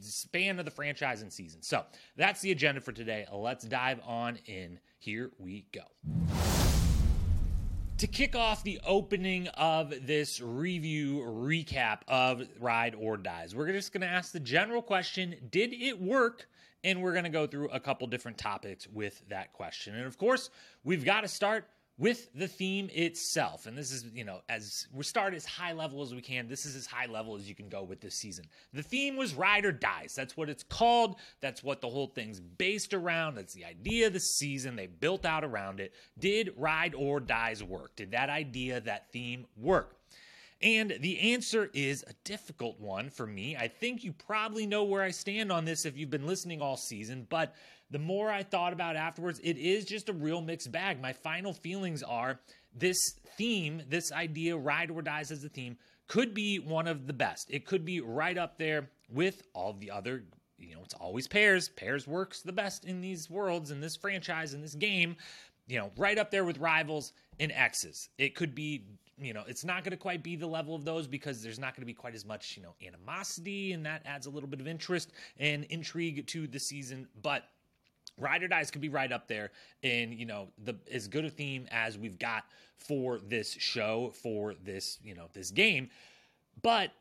span 0.00 0.58
of 0.58 0.64
the 0.64 0.70
franchise 0.70 1.22
and 1.22 1.32
season. 1.32 1.62
So 1.62 1.84
that's 2.16 2.40
the 2.40 2.52
agenda 2.52 2.80
for 2.80 2.92
today. 2.92 3.26
Let's 3.32 3.64
dive 3.64 4.00
on 4.06 4.38
in. 4.46 4.78
Here 4.98 5.30
we 5.38 5.66
go. 5.72 5.82
To 7.98 8.06
kick 8.08 8.34
off 8.34 8.64
the 8.64 8.80
opening 8.84 9.46
of 9.48 9.94
this 10.06 10.40
review 10.40 11.20
recap 11.20 11.98
of 12.08 12.42
Ride 12.58 12.96
or 12.96 13.16
Dies, 13.16 13.54
we're 13.54 13.70
just 13.70 13.92
going 13.92 14.00
to 14.00 14.08
ask 14.08 14.32
the 14.32 14.40
general 14.40 14.82
question 14.82 15.36
Did 15.50 15.72
it 15.72 16.00
work? 16.00 16.48
And 16.84 17.00
we're 17.00 17.12
going 17.12 17.24
to 17.24 17.30
go 17.30 17.46
through 17.46 17.68
a 17.68 17.78
couple 17.78 18.08
different 18.08 18.38
topics 18.38 18.88
with 18.88 19.22
that 19.28 19.52
question. 19.52 19.94
And 19.94 20.04
of 20.04 20.18
course, 20.18 20.50
we've 20.82 21.04
got 21.04 21.20
to 21.20 21.28
start 21.28 21.68
with 22.02 22.34
the 22.34 22.48
theme 22.48 22.90
itself. 22.92 23.66
And 23.66 23.78
this 23.78 23.92
is, 23.92 24.04
you 24.12 24.24
know, 24.24 24.40
as 24.48 24.88
we 24.92 25.04
start 25.04 25.34
as 25.34 25.46
high 25.46 25.72
level 25.72 26.02
as 26.02 26.12
we 26.12 26.20
can, 26.20 26.48
this 26.48 26.66
is 26.66 26.74
as 26.74 26.84
high 26.84 27.06
level 27.06 27.36
as 27.36 27.48
you 27.48 27.54
can 27.54 27.68
go 27.68 27.84
with 27.84 28.00
this 28.00 28.16
season. 28.16 28.44
The 28.72 28.82
theme 28.82 29.16
was 29.16 29.36
Ride 29.36 29.64
or 29.64 29.70
Dies. 29.70 30.12
That's 30.12 30.36
what 30.36 30.50
it's 30.50 30.64
called. 30.64 31.14
That's 31.40 31.62
what 31.62 31.80
the 31.80 31.88
whole 31.88 32.08
thing's 32.08 32.40
based 32.40 32.92
around. 32.92 33.36
That's 33.36 33.54
the 33.54 33.64
idea 33.64 34.08
of 34.08 34.14
the 34.14 34.20
season. 34.20 34.74
They 34.74 34.88
built 34.88 35.24
out 35.24 35.44
around 35.44 35.78
it. 35.78 35.94
Did 36.18 36.52
Ride 36.56 36.96
or 36.96 37.20
Dies 37.20 37.62
work? 37.62 37.94
Did 37.94 38.10
that 38.10 38.28
idea, 38.28 38.80
that 38.80 39.12
theme 39.12 39.46
work? 39.56 39.96
And 40.60 40.96
the 41.00 41.20
answer 41.32 41.70
is 41.72 42.04
a 42.08 42.14
difficult 42.24 42.80
one 42.80 43.10
for 43.10 43.28
me. 43.28 43.56
I 43.56 43.68
think 43.68 44.02
you 44.02 44.12
probably 44.12 44.66
know 44.66 44.82
where 44.82 45.02
I 45.02 45.10
stand 45.12 45.52
on 45.52 45.64
this 45.64 45.84
if 45.84 45.96
you've 45.96 46.10
been 46.10 46.26
listening 46.26 46.60
all 46.60 46.76
season, 46.76 47.28
but 47.30 47.54
the 47.92 47.98
more 47.98 48.30
I 48.30 48.42
thought 48.42 48.72
about 48.72 48.96
afterwards, 48.96 49.40
it 49.44 49.58
is 49.58 49.84
just 49.84 50.08
a 50.08 50.12
real 50.12 50.40
mixed 50.40 50.72
bag. 50.72 51.00
My 51.00 51.12
final 51.12 51.52
feelings 51.52 52.02
are 52.02 52.40
this 52.74 53.14
theme, 53.36 53.82
this 53.88 54.10
idea, 54.10 54.56
ride 54.56 54.90
or 54.90 55.02
dies 55.02 55.30
as 55.30 55.44
a 55.44 55.48
theme, 55.48 55.76
could 56.08 56.34
be 56.34 56.58
one 56.58 56.88
of 56.88 57.06
the 57.06 57.12
best. 57.12 57.50
It 57.50 57.66
could 57.66 57.84
be 57.84 58.00
right 58.00 58.36
up 58.36 58.56
there 58.56 58.90
with 59.10 59.42
all 59.54 59.74
the 59.74 59.90
other, 59.90 60.24
you 60.58 60.74
know, 60.74 60.80
it's 60.82 60.94
always 60.94 61.28
pairs. 61.28 61.68
Pairs 61.68 62.06
works 62.06 62.40
the 62.40 62.52
best 62.52 62.86
in 62.86 63.00
these 63.00 63.30
worlds, 63.30 63.70
in 63.70 63.80
this 63.80 63.94
franchise, 63.94 64.54
in 64.54 64.62
this 64.62 64.74
game, 64.74 65.16
you 65.68 65.78
know, 65.78 65.90
right 65.96 66.18
up 66.18 66.30
there 66.30 66.44
with 66.44 66.58
rivals 66.58 67.12
and 67.38 67.52
X's. 67.52 68.08
It 68.18 68.34
could 68.34 68.54
be 68.54 68.84
you 69.18 69.32
know, 69.32 69.42
it's 69.46 69.64
not 69.64 69.84
going 69.84 69.92
to 69.92 69.96
quite 69.96 70.22
be 70.22 70.36
the 70.36 70.46
level 70.46 70.74
of 70.74 70.84
those 70.84 71.06
because 71.06 71.42
there's 71.42 71.58
not 71.58 71.76
going 71.76 71.82
to 71.82 71.86
be 71.86 71.94
quite 71.94 72.14
as 72.14 72.24
much, 72.24 72.56
you 72.56 72.62
know, 72.62 72.74
animosity, 72.84 73.72
and 73.72 73.84
that 73.86 74.02
adds 74.04 74.26
a 74.26 74.30
little 74.30 74.48
bit 74.48 74.60
of 74.60 74.66
interest 74.66 75.12
and 75.38 75.64
intrigue 75.64 76.26
to 76.26 76.46
the 76.46 76.58
season. 76.58 77.06
But 77.22 77.44
Ride 78.22 78.42
or 78.42 78.48
Dies 78.48 78.70
could 78.70 78.80
be 78.80 78.88
right 78.88 79.12
up 79.12 79.28
there 79.28 79.50
in, 79.82 80.12
you 80.12 80.26
know, 80.26 80.48
the 80.64 80.76
as 80.90 81.08
good 81.08 81.24
a 81.24 81.30
theme 81.30 81.66
as 81.70 81.98
we've 81.98 82.18
got 82.18 82.44
for 82.76 83.18
this 83.18 83.52
show, 83.52 84.12
for 84.14 84.54
this, 84.64 84.98
you 85.02 85.14
know, 85.14 85.28
this 85.32 85.50
game. 85.50 85.90
But 86.62 86.92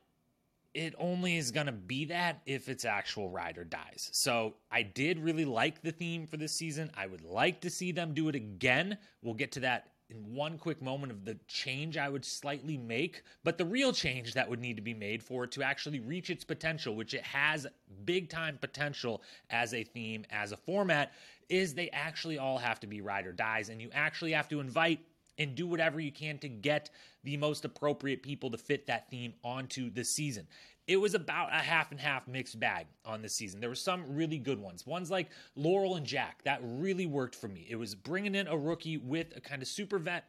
it 0.73 0.95
only 0.97 1.37
is 1.37 1.51
going 1.51 1.65
to 1.65 1.71
be 1.71 2.05
that 2.05 2.41
if 2.45 2.69
it's 2.69 2.85
actual 2.85 3.29
ride 3.29 3.57
or 3.57 3.63
dies. 3.63 4.09
So 4.13 4.55
I 4.71 4.83
did 4.83 5.19
really 5.19 5.45
like 5.45 5.81
the 5.81 5.91
theme 5.91 6.25
for 6.25 6.37
this 6.37 6.53
season. 6.53 6.89
I 6.95 7.07
would 7.07 7.23
like 7.23 7.61
to 7.61 7.69
see 7.69 7.91
them 7.91 8.13
do 8.13 8.29
it 8.29 8.35
again. 8.35 8.97
We'll 9.21 9.33
get 9.33 9.51
to 9.53 9.59
that 9.61 9.90
in 10.11 10.35
one 10.35 10.57
quick 10.57 10.81
moment 10.81 11.11
of 11.11 11.23
the 11.23 11.37
change 11.47 11.97
I 11.97 12.09
would 12.09 12.25
slightly 12.25 12.77
make, 12.77 13.23
but 13.43 13.57
the 13.57 13.65
real 13.65 13.93
change 13.93 14.33
that 14.33 14.49
would 14.49 14.59
need 14.59 14.75
to 14.75 14.81
be 14.81 14.93
made 14.93 15.23
for 15.23 15.45
it 15.45 15.51
to 15.53 15.63
actually 15.63 15.99
reach 15.99 16.29
its 16.29 16.43
potential, 16.43 16.95
which 16.95 17.13
it 17.13 17.23
has 17.23 17.65
big 18.03 18.29
time 18.29 18.57
potential 18.59 19.21
as 19.49 19.73
a 19.73 19.83
theme, 19.83 20.25
as 20.29 20.51
a 20.51 20.57
format, 20.57 21.13
is 21.49 21.73
they 21.73 21.89
actually 21.91 22.37
all 22.37 22.57
have 22.57 22.79
to 22.81 22.87
be 22.87 23.01
ride 23.01 23.25
or 23.25 23.31
dies, 23.31 23.69
and 23.69 23.81
you 23.81 23.89
actually 23.93 24.33
have 24.33 24.49
to 24.49 24.59
invite 24.59 24.99
and 25.41 25.55
do 25.55 25.67
whatever 25.67 25.99
you 25.99 26.11
can 26.11 26.37
to 26.39 26.47
get 26.47 26.89
the 27.23 27.37
most 27.37 27.65
appropriate 27.65 28.23
people 28.23 28.49
to 28.49 28.57
fit 28.57 28.87
that 28.87 29.09
theme 29.09 29.33
onto 29.43 29.89
the 29.89 30.03
season 30.03 30.47
it 30.87 30.99
was 30.99 31.13
about 31.13 31.53
a 31.53 31.59
half 31.59 31.91
and 31.91 31.99
half 31.99 32.27
mixed 32.27 32.59
bag 32.59 32.87
on 33.05 33.21
this 33.21 33.33
season. 33.33 33.59
There 33.59 33.69
were 33.69 33.75
some 33.75 34.03
really 34.13 34.37
good 34.37 34.59
ones. 34.59 34.85
Ones 34.85 35.11
like 35.11 35.29
Laurel 35.55 35.95
and 35.95 36.05
Jack, 36.05 36.43
that 36.43 36.59
really 36.63 37.05
worked 37.05 37.35
for 37.35 37.47
me. 37.47 37.65
It 37.69 37.75
was 37.75 37.95
bringing 37.95 38.35
in 38.35 38.47
a 38.47 38.57
rookie 38.57 38.97
with 38.97 39.27
a 39.35 39.41
kind 39.41 39.61
of 39.61 39.67
super 39.67 39.99
vet 39.99 40.25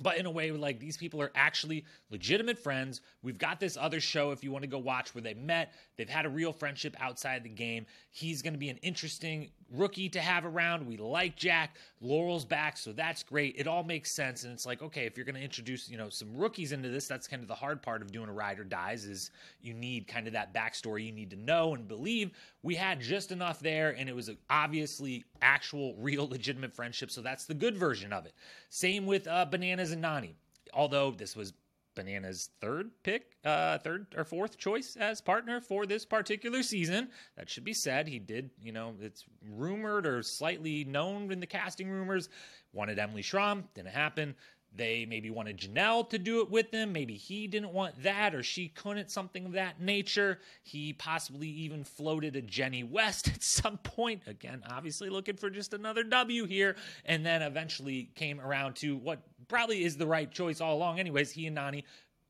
but 0.00 0.16
in 0.16 0.26
a 0.26 0.30
way 0.30 0.50
like 0.50 0.78
these 0.78 0.96
people 0.96 1.20
are 1.20 1.32
actually 1.34 1.84
legitimate 2.10 2.58
friends 2.58 3.00
we've 3.22 3.38
got 3.38 3.60
this 3.60 3.76
other 3.76 4.00
show 4.00 4.30
if 4.30 4.42
you 4.42 4.50
want 4.50 4.62
to 4.62 4.68
go 4.68 4.78
watch 4.78 5.14
where 5.14 5.22
they 5.22 5.34
met 5.34 5.74
they've 5.96 6.08
had 6.08 6.24
a 6.24 6.28
real 6.28 6.52
friendship 6.52 6.96
outside 7.00 7.42
the 7.42 7.48
game 7.48 7.84
he's 8.10 8.42
going 8.42 8.54
to 8.54 8.58
be 8.58 8.68
an 8.68 8.78
interesting 8.78 9.50
rookie 9.72 10.08
to 10.10 10.20
have 10.20 10.44
around. 10.44 10.86
We 10.86 10.96
like 10.96 11.36
Jack. 11.36 11.76
Laurel's 12.00 12.44
back, 12.44 12.76
so 12.76 12.92
that's 12.92 13.22
great. 13.22 13.54
It 13.56 13.66
all 13.66 13.84
makes 13.84 14.10
sense. 14.10 14.44
And 14.44 14.52
it's 14.52 14.66
like, 14.66 14.82
okay, 14.82 15.06
if 15.06 15.16
you're 15.16 15.24
going 15.24 15.36
to 15.36 15.42
introduce, 15.42 15.88
you 15.88 15.96
know, 15.96 16.08
some 16.08 16.36
rookies 16.36 16.72
into 16.72 16.88
this, 16.88 17.06
that's 17.06 17.28
kind 17.28 17.42
of 17.42 17.48
the 17.48 17.54
hard 17.54 17.80
part 17.80 18.02
of 18.02 18.10
doing 18.10 18.28
a 18.28 18.32
ride 18.32 18.58
or 18.58 18.64
dies 18.64 19.04
is 19.04 19.30
you 19.60 19.72
need 19.72 20.08
kind 20.08 20.26
of 20.26 20.32
that 20.32 20.52
backstory 20.52 21.06
you 21.06 21.12
need 21.12 21.30
to 21.30 21.36
know 21.36 21.74
and 21.74 21.86
believe. 21.86 22.32
We 22.62 22.74
had 22.74 23.00
just 23.00 23.30
enough 23.30 23.60
there, 23.60 23.90
and 23.90 24.08
it 24.08 24.16
was 24.16 24.30
obviously 24.50 25.24
actual, 25.40 25.94
real, 25.98 26.28
legitimate 26.30 26.74
friendship. 26.74 27.10
So 27.10 27.22
that's 27.22 27.44
the 27.44 27.54
good 27.54 27.76
version 27.76 28.12
of 28.12 28.26
it. 28.26 28.34
Same 28.68 29.06
with 29.06 29.26
uh, 29.28 29.44
Bananas 29.82 29.92
and 29.92 30.04
Nany. 30.04 30.34
Although 30.74 31.10
this 31.10 31.36
was 31.36 31.52
Banana's 31.94 32.50
third 32.60 32.90
pick, 33.02 33.36
uh, 33.44 33.78
third 33.78 34.06
or 34.16 34.24
fourth 34.24 34.56
choice 34.56 34.96
as 34.96 35.20
partner 35.20 35.60
for 35.60 35.86
this 35.86 36.06
particular 36.06 36.62
season. 36.62 37.08
That 37.36 37.50
should 37.50 37.64
be 37.64 37.74
said. 37.74 38.08
He 38.08 38.18
did, 38.18 38.50
you 38.62 38.72
know, 38.72 38.94
it's 39.00 39.24
rumored 39.50 40.06
or 40.06 40.22
slightly 40.22 40.84
known 40.84 41.30
in 41.32 41.40
the 41.40 41.46
casting 41.46 41.90
rumors. 41.90 42.28
Wanted 42.72 42.98
Emily 42.98 43.22
Schramm, 43.22 43.64
didn't 43.74 43.90
happen. 43.90 44.34
They 44.74 45.04
maybe 45.04 45.28
wanted 45.28 45.58
Janelle 45.58 46.08
to 46.08 46.18
do 46.18 46.40
it 46.40 46.50
with 46.50 46.70
them. 46.70 46.92
Maybe 46.92 47.14
he 47.14 47.46
didn't 47.46 47.72
want 47.72 48.02
that 48.02 48.34
or 48.34 48.42
she 48.42 48.68
couldn't, 48.68 49.10
something 49.10 49.44
of 49.44 49.52
that 49.52 49.82
nature. 49.82 50.38
He 50.62 50.94
possibly 50.94 51.48
even 51.48 51.84
floated 51.84 52.36
a 52.36 52.42
Jenny 52.42 52.82
West 52.82 53.28
at 53.34 53.42
some 53.42 53.76
point. 53.78 54.22
Again, 54.26 54.62
obviously 54.70 55.10
looking 55.10 55.36
for 55.36 55.50
just 55.50 55.74
another 55.74 56.04
W 56.04 56.46
here. 56.46 56.76
And 57.04 57.24
then 57.26 57.42
eventually 57.42 58.10
came 58.14 58.40
around 58.40 58.76
to 58.76 58.96
what 58.96 59.20
probably 59.52 59.84
is 59.84 59.96
the 59.96 60.06
right 60.06 60.30
choice 60.32 60.60
all 60.60 60.74
along. 60.74 60.98
Anyways, 60.98 61.30
he 61.30 61.46
and 61.46 61.56
Nany, 61.56 61.84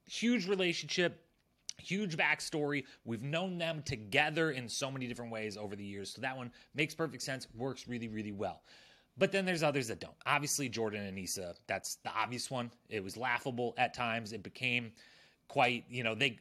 huge 0.07 0.49
relationship. 0.49 1.25
Huge 1.79 2.17
backstory. 2.17 2.85
We've 3.05 3.23
known 3.23 3.59
them 3.59 3.83
together 3.85 4.50
in 4.50 4.69
so 4.69 4.91
many 4.91 5.07
different 5.07 5.33
ways 5.33 5.57
over 5.57 5.75
the 5.75 5.85
years. 5.85 6.11
So 6.11 6.21
that 6.21 6.37
one 6.37 6.52
makes 6.75 6.95
perfect 6.95 7.23
sense, 7.23 7.49
works 7.57 7.88
really, 7.88 8.09
really 8.09 8.31
well. 8.31 8.62
But 9.19 9.33
then 9.33 9.45
there's 9.45 9.62
others 9.62 9.88
that 9.88 10.00
don't. 10.00 10.14
Obviously, 10.26 10.69
Jordan 10.69 11.02
and 11.02 11.17
Aneesa, 11.17 11.55
that's 11.67 11.97
the 11.97 12.11
obvious 12.14 12.50
one. 12.50 12.71
It 12.88 13.02
was 13.02 13.17
laughable 13.17 13.75
at 13.79 13.95
times. 13.95 14.33
It 14.33 14.43
became 14.43 14.93
quite, 15.49 15.85
you 15.88 16.02
know, 16.02 16.14
they 16.14 16.38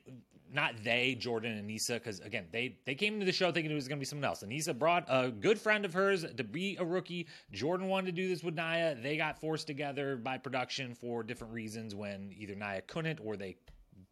not 0.53 0.75
they, 0.83 1.15
Jordan 1.15 1.57
and 1.57 1.69
Aneesa, 1.69 1.95
because 1.95 2.19
again, 2.19 2.45
they 2.51 2.77
they 2.85 2.95
came 2.95 3.13
into 3.13 3.25
the 3.25 3.31
show 3.31 3.51
thinking 3.51 3.71
it 3.71 3.75
was 3.75 3.87
going 3.87 3.97
to 3.97 4.01
be 4.01 4.05
someone 4.05 4.25
else. 4.25 4.43
Aneesa 4.43 4.77
brought 4.77 5.05
a 5.07 5.29
good 5.29 5.59
friend 5.59 5.85
of 5.85 5.93
hers 5.93 6.25
to 6.37 6.43
be 6.43 6.77
a 6.79 6.85
rookie. 6.85 7.27
Jordan 7.51 7.87
wanted 7.87 8.07
to 8.07 8.11
do 8.11 8.27
this 8.27 8.43
with 8.43 8.55
Nia. 8.55 8.95
They 9.01 9.17
got 9.17 9.39
forced 9.39 9.67
together 9.67 10.17
by 10.17 10.37
production 10.37 10.93
for 10.93 11.23
different 11.23 11.53
reasons 11.53 11.95
when 11.95 12.33
either 12.37 12.55
Nia 12.55 12.81
couldn't 12.81 13.19
or 13.23 13.35
they 13.35 13.55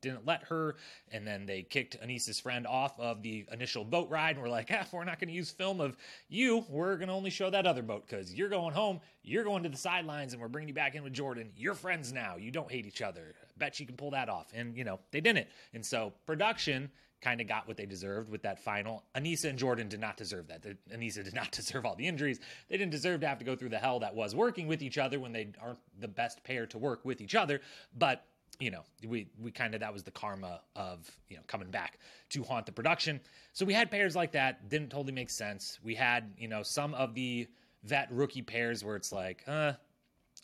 didn't 0.01 0.25
let 0.25 0.43
her. 0.43 0.75
And 1.11 1.25
then 1.25 1.45
they 1.45 1.63
kicked 1.63 1.99
Aneesa's 2.01 2.39
friend 2.39 2.65
off 2.67 2.99
of 2.99 3.21
the 3.21 3.45
initial 3.51 3.83
boat 3.83 4.09
ride 4.09 4.35
and 4.35 4.41
were 4.41 4.49
like, 4.49 4.69
ah, 4.71 4.85
we're 4.91 5.03
not 5.03 5.19
going 5.19 5.29
to 5.29 5.33
use 5.33 5.51
film 5.51 5.81
of 5.81 5.97
you. 6.27 6.65
We're 6.69 6.95
going 6.95 7.07
to 7.07 7.13
only 7.13 7.29
show 7.29 7.49
that 7.49 7.65
other 7.65 7.81
boat 7.81 8.05
because 8.07 8.33
you're 8.33 8.49
going 8.49 8.73
home. 8.73 8.99
You're 9.23 9.43
going 9.43 9.63
to 9.63 9.69
the 9.69 9.77
sidelines 9.77 10.33
and 10.33 10.41
we're 10.41 10.47
bringing 10.47 10.69
you 10.69 10.73
back 10.73 10.95
in 10.95 11.03
with 11.03 11.13
Jordan. 11.13 11.51
You're 11.55 11.75
friends 11.75 12.11
now. 12.13 12.37
You 12.37 12.51
don't 12.51 12.71
hate 12.71 12.85
each 12.85 13.01
other. 13.01 13.35
Bet 13.59 13.79
you 13.79 13.85
can 13.85 13.95
pull 13.95 14.11
that 14.11 14.29
off. 14.29 14.51
And, 14.53 14.75
you 14.75 14.83
know, 14.83 14.99
they 15.11 15.21
didn't. 15.21 15.47
And 15.73 15.85
so 15.85 16.13
production 16.25 16.89
kind 17.21 17.41
of 17.41 17.47
got 17.47 17.67
what 17.67 17.77
they 17.77 17.85
deserved 17.85 18.29
with 18.29 18.41
that 18.43 18.59
final. 18.59 19.03
Aneesa 19.15 19.49
and 19.49 19.59
Jordan 19.59 19.89
did 19.89 19.99
not 19.99 20.15
deserve 20.15 20.47
that. 20.47 20.63
Aneesa 20.91 21.23
did 21.23 21.35
not 21.35 21.51
deserve 21.59 21.85
all 21.85 21.95
the 21.95 22.07
injuries. 22.07 22.39
They 22.69 22.77
didn't 22.77 22.91
deserve 22.91 23.21
to 23.21 23.27
have 23.27 23.39
to 23.39 23.45
go 23.45 23.55
through 23.55 23.69
the 23.69 23.77
hell 23.77 23.99
that 23.99 24.15
was 24.15 24.35
working 24.35 24.67
with 24.67 24.81
each 24.81 24.97
other 24.97 25.19
when 25.19 25.31
they 25.31 25.51
aren't 25.61 25.79
the 25.99 26.07
best 26.07 26.43
pair 26.43 26.65
to 26.67 26.77
work 26.77 27.03
with 27.03 27.21
each 27.21 27.35
other. 27.35 27.61
But 27.97 28.25
you 28.59 28.71
know, 28.71 28.81
we 29.07 29.29
we 29.39 29.51
kind 29.51 29.73
of 29.73 29.79
that 29.79 29.93
was 29.93 30.03
the 30.03 30.11
karma 30.11 30.59
of 30.75 31.09
you 31.29 31.37
know 31.37 31.43
coming 31.47 31.69
back 31.69 31.99
to 32.29 32.43
haunt 32.43 32.65
the 32.65 32.71
production. 32.71 33.19
So 33.53 33.65
we 33.65 33.73
had 33.73 33.89
pairs 33.89 34.15
like 34.15 34.33
that, 34.33 34.67
didn't 34.69 34.89
totally 34.89 35.13
make 35.13 35.29
sense. 35.29 35.79
We 35.83 35.95
had 35.95 36.33
you 36.37 36.47
know 36.47 36.63
some 36.63 36.93
of 36.93 37.13
the 37.13 37.47
vet 37.83 38.11
rookie 38.11 38.41
pairs 38.41 38.83
where 38.83 38.95
it's 38.95 39.11
like, 39.11 39.43
uh, 39.47 39.73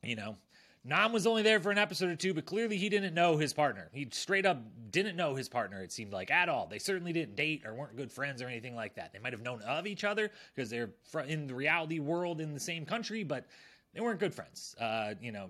you 0.04 0.16
know, 0.16 0.38
Nam 0.88 1.12
was 1.12 1.26
only 1.26 1.42
there 1.42 1.60
for 1.60 1.72
an 1.72 1.80
episode 1.80 2.10
or 2.12 2.16
two, 2.16 2.34
but 2.36 2.46
clearly 2.46 2.78
he 2.78 2.90
didn't 2.90 3.16
know 3.16 3.38
his 3.38 3.54
partner. 3.54 3.90
He 3.92 4.08
straight 4.12 4.46
up 4.46 4.62
didn't 4.92 5.16
know 5.16 5.34
his 5.34 5.50
partner, 5.50 5.82
it 5.82 5.92
seemed 5.92 6.14
like, 6.14 6.30
at 6.30 6.48
all. 6.48 6.68
They 6.68 6.78
certainly 6.78 7.12
didn't 7.12 7.36
date 7.36 7.64
or 7.66 7.74
weren't 7.74 7.98
good 7.98 8.12
friends 8.12 8.40
or 8.42 8.48
anything 8.48 8.76
like 8.76 8.94
that. 8.96 9.12
They 9.12 9.18
might 9.18 9.34
have 9.34 9.42
known 9.42 9.62
of 9.64 9.88
each 9.88 10.04
other 10.04 10.30
because 10.54 10.70
they're 10.70 10.92
in 11.28 11.48
the 11.48 11.56
reality 11.56 12.00
world 12.00 12.40
in 12.40 12.54
the 12.54 12.60
same 12.60 12.86
country, 12.86 13.24
but 13.24 13.48
they 13.96 14.02
weren't 14.02 14.20
good 14.20 14.34
friends. 14.34 14.76
Uh, 14.80 15.16
you 15.20 15.32
know, 15.32 15.50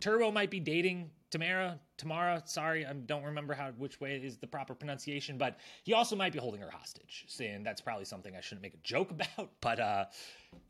Turbo 0.00 0.32
might 0.32 0.50
be 0.50 0.58
dating 0.58 1.08
Tamara, 1.34 1.80
Tamara, 1.96 2.40
sorry, 2.44 2.86
I 2.86 2.92
don't 2.92 3.24
remember 3.24 3.54
how 3.54 3.72
which 3.76 4.00
way 4.00 4.14
is 4.22 4.36
the 4.36 4.46
proper 4.46 4.72
pronunciation, 4.72 5.36
but 5.36 5.58
he 5.82 5.92
also 5.92 6.14
might 6.14 6.32
be 6.32 6.38
holding 6.38 6.60
her 6.60 6.70
hostage. 6.70 7.24
Saying 7.26 7.64
that's 7.64 7.80
probably 7.80 8.04
something 8.04 8.36
I 8.36 8.40
shouldn't 8.40 8.62
make 8.62 8.74
a 8.74 8.84
joke 8.84 9.10
about, 9.36 9.50
but 9.60 9.80
uh 9.80 10.04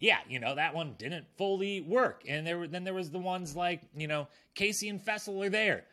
yeah, 0.01 0.21
you 0.27 0.41
know, 0.41 0.55
that 0.55 0.75
one 0.75 0.95
didn't 0.97 1.27
fully 1.37 1.83
work. 1.83 2.23
And 2.27 2.47
there 2.47 2.57
were 2.57 2.67
then 2.67 2.83
there 2.83 2.95
was 2.95 3.11
the 3.11 3.19
ones 3.19 3.55
like, 3.55 3.83
you 3.95 4.09
know, 4.09 4.27
Kaycee 4.57 4.89
and 4.89 5.03
Fessel 5.03 5.43
are 5.43 5.51
there. 5.51 5.85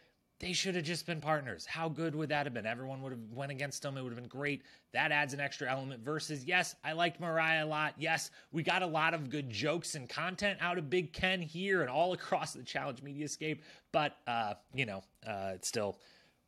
They 0.41 0.53
should 0.53 0.73
have 0.73 0.83
just 0.83 1.05
been 1.05 1.21
partners. 1.21 1.67
How 1.67 1.87
good 1.87 2.15
would 2.15 2.29
that 2.29 2.47
have 2.47 2.53
been? 2.53 2.65
Everyone 2.65 3.03
would 3.03 3.11
have 3.11 3.21
went 3.31 3.51
against 3.51 3.83
them. 3.83 3.95
It 3.95 4.01
would 4.01 4.11
have 4.11 4.19
been 4.19 4.27
great. 4.27 4.63
That 4.91 5.11
adds 5.11 5.35
an 5.35 5.39
extra 5.39 5.69
element. 5.69 6.03
Versus, 6.03 6.43
yes, 6.43 6.75
I 6.83 6.93
liked 6.93 7.19
Mariah 7.19 7.63
a 7.63 7.67
lot. 7.67 7.93
Yes, 7.99 8.31
we 8.51 8.63
got 8.63 8.81
a 8.81 8.87
lot 8.87 9.13
of 9.13 9.29
good 9.29 9.51
jokes 9.51 9.93
and 9.93 10.09
content 10.09 10.57
out 10.59 10.79
of 10.79 10.89
Big 10.89 11.13
Ken 11.13 11.43
here 11.43 11.81
and 11.81 11.91
all 11.91 12.13
across 12.21 12.53
the 12.53 12.63
challenge 12.63 13.03
media 13.03 13.27
scape. 13.27 13.61
But 13.91 14.17
uh, 14.25 14.55
you 14.73 14.87
know, 14.87 15.03
uh, 15.27 15.51
it 15.53 15.63
still 15.63 15.99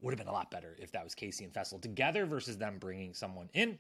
would 0.02 0.12
have 0.12 0.18
been 0.18 0.28
a 0.28 0.34
lot 0.34 0.50
better 0.50 0.76
if 0.80 0.92
that 0.94 1.04
was 1.04 1.14
Kaycee 1.14 1.44
and 1.44 1.54
Fessel 1.54 1.78
together 1.78 2.26
versus 2.26 2.58
them 2.58 2.78
bringing 2.80 3.14
someone 3.14 3.48
in. 3.54 3.78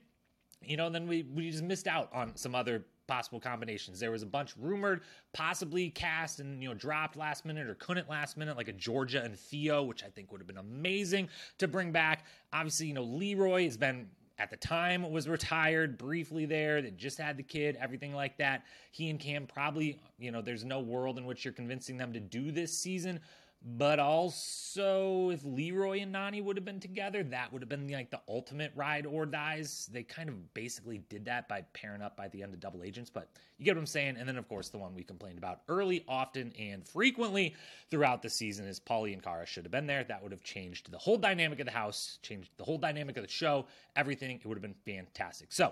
You 0.65 0.77
know, 0.77 0.89
then 0.89 1.07
we 1.07 1.23
we 1.23 1.49
just 1.49 1.63
missed 1.63 1.87
out 1.87 2.09
on 2.13 2.35
some 2.35 2.55
other 2.55 2.85
possible 3.07 3.39
combinations. 3.39 3.99
There 3.99 4.11
was 4.11 4.23
a 4.23 4.27
bunch 4.27 4.53
rumored, 4.57 5.01
possibly 5.33 5.89
cast 5.89 6.39
and 6.39 6.61
you 6.61 6.69
know 6.69 6.75
dropped 6.75 7.17
last 7.17 7.45
minute 7.45 7.67
or 7.67 7.75
couldn't 7.75 8.09
last 8.09 8.37
minute, 8.37 8.57
like 8.57 8.67
a 8.67 8.73
Georgia 8.73 9.23
and 9.23 9.37
Theo, 9.37 9.83
which 9.83 10.03
I 10.03 10.07
think 10.07 10.31
would 10.31 10.41
have 10.41 10.47
been 10.47 10.57
amazing 10.57 11.29
to 11.57 11.67
bring 11.67 11.91
back. 11.91 12.25
Obviously, 12.51 12.87
you 12.87 12.93
know 12.93 13.03
Leroy 13.03 13.63
has 13.65 13.77
been 13.77 14.07
at 14.39 14.49
the 14.49 14.57
time 14.57 15.09
was 15.11 15.29
retired 15.29 15.97
briefly 15.97 16.45
there 16.45 16.81
that 16.81 16.97
just 16.97 17.19
had 17.19 17.37
the 17.37 17.43
kid 17.43 17.77
everything 17.79 18.15
like 18.15 18.35
that 18.37 18.63
he 18.91 19.11
and 19.11 19.19
Kam 19.19 19.45
probably 19.45 19.99
you 20.17 20.31
know 20.31 20.41
there's 20.41 20.65
no 20.65 20.79
world 20.79 21.19
in 21.19 21.25
which 21.25 21.45
you're 21.45 21.53
convincing 21.53 21.97
them 21.97 22.11
to 22.13 22.19
do 22.19 22.51
this 22.51 22.75
season 22.75 23.19
but 23.65 23.97
also, 23.97 25.29
if 25.29 25.45
Leroy 25.45 26.01
and 26.01 26.13
Nany 26.13 26.43
would 26.43 26.57
have 26.57 26.65
been 26.65 26.81
together, 26.81 27.23
that 27.23 27.53
would 27.53 27.61
have 27.61 27.69
been 27.69 27.87
like 27.87 28.11
the 28.11 28.19
ultimate 28.27 28.73
ride 28.75 29.05
or 29.05 29.25
dies. 29.25 29.89
They 29.89 30.03
kind 30.03 30.27
of 30.27 30.53
basically 30.53 30.97
did 31.07 31.23
that 31.25 31.47
by 31.47 31.61
pairing 31.73 32.01
up 32.01 32.17
by 32.17 32.27
the 32.27 32.43
end 32.43 32.53
of 32.53 32.59
Double 32.59 32.83
Agents, 32.83 33.09
but 33.09 33.29
you 33.57 33.63
get 33.63 33.75
what 33.75 33.79
I'm 33.79 33.85
saying. 33.85 34.17
And 34.17 34.27
then, 34.27 34.37
of 34.37 34.49
course, 34.49 34.67
the 34.67 34.77
one 34.77 34.93
we 34.93 35.03
complained 35.03 35.37
about 35.37 35.61
early, 35.69 36.03
often, 36.09 36.51
and 36.59 36.85
frequently 36.85 37.55
throughout 37.89 38.21
the 38.21 38.29
season 38.29 38.67
is 38.67 38.81
Paulie 38.81 39.13
and 39.13 39.23
Cara 39.23 39.45
should 39.45 39.63
have 39.63 39.71
been 39.71 39.87
there. 39.87 40.03
That 40.03 40.21
would 40.21 40.33
have 40.33 40.43
changed 40.43 40.91
the 40.91 40.97
whole 40.97 41.17
dynamic 41.17 41.59
of 41.59 41.65
the 41.65 41.71
house, 41.71 42.19
changed 42.21 42.49
the 42.57 42.65
whole 42.65 42.77
dynamic 42.77 43.15
of 43.15 43.23
the 43.23 43.29
show, 43.29 43.65
everything. 43.95 44.41
It 44.43 44.45
would 44.45 44.57
have 44.57 44.61
been 44.61 44.75
fantastic. 44.85 45.53
So, 45.53 45.71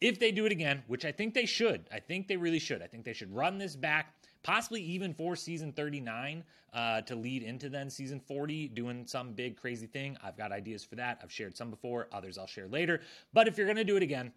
if 0.00 0.18
they 0.18 0.32
do 0.32 0.46
it 0.46 0.52
again, 0.52 0.82
which 0.86 1.04
I 1.04 1.12
think 1.12 1.34
they 1.34 1.44
should, 1.44 1.88
I 1.92 1.98
think 2.00 2.28
they 2.28 2.36
really 2.36 2.60
should. 2.60 2.80
I 2.80 2.86
think 2.86 3.04
they 3.04 3.12
should 3.12 3.34
run 3.34 3.58
this 3.58 3.74
back 3.74 4.17
possibly 4.42 4.80
even 4.82 5.14
for 5.14 5.36
season 5.36 5.72
39 5.72 6.44
uh, 6.72 7.00
to 7.02 7.14
lead 7.14 7.42
into 7.42 7.68
then 7.68 7.90
season 7.90 8.20
40, 8.20 8.68
doing 8.68 9.06
some 9.06 9.32
big 9.32 9.56
crazy 9.56 9.86
thing. 9.86 10.16
I've 10.22 10.36
got 10.36 10.52
ideas 10.52 10.84
for 10.84 10.96
that. 10.96 11.20
I've 11.22 11.32
shared 11.32 11.56
some 11.56 11.70
before, 11.70 12.08
others 12.12 12.38
I'll 12.38 12.46
share 12.46 12.68
later. 12.68 13.00
But 13.32 13.48
if 13.48 13.56
you're 13.56 13.66
going 13.66 13.76
to 13.76 13.84
do 13.84 13.96
it 13.96 14.02
again, 14.02 14.32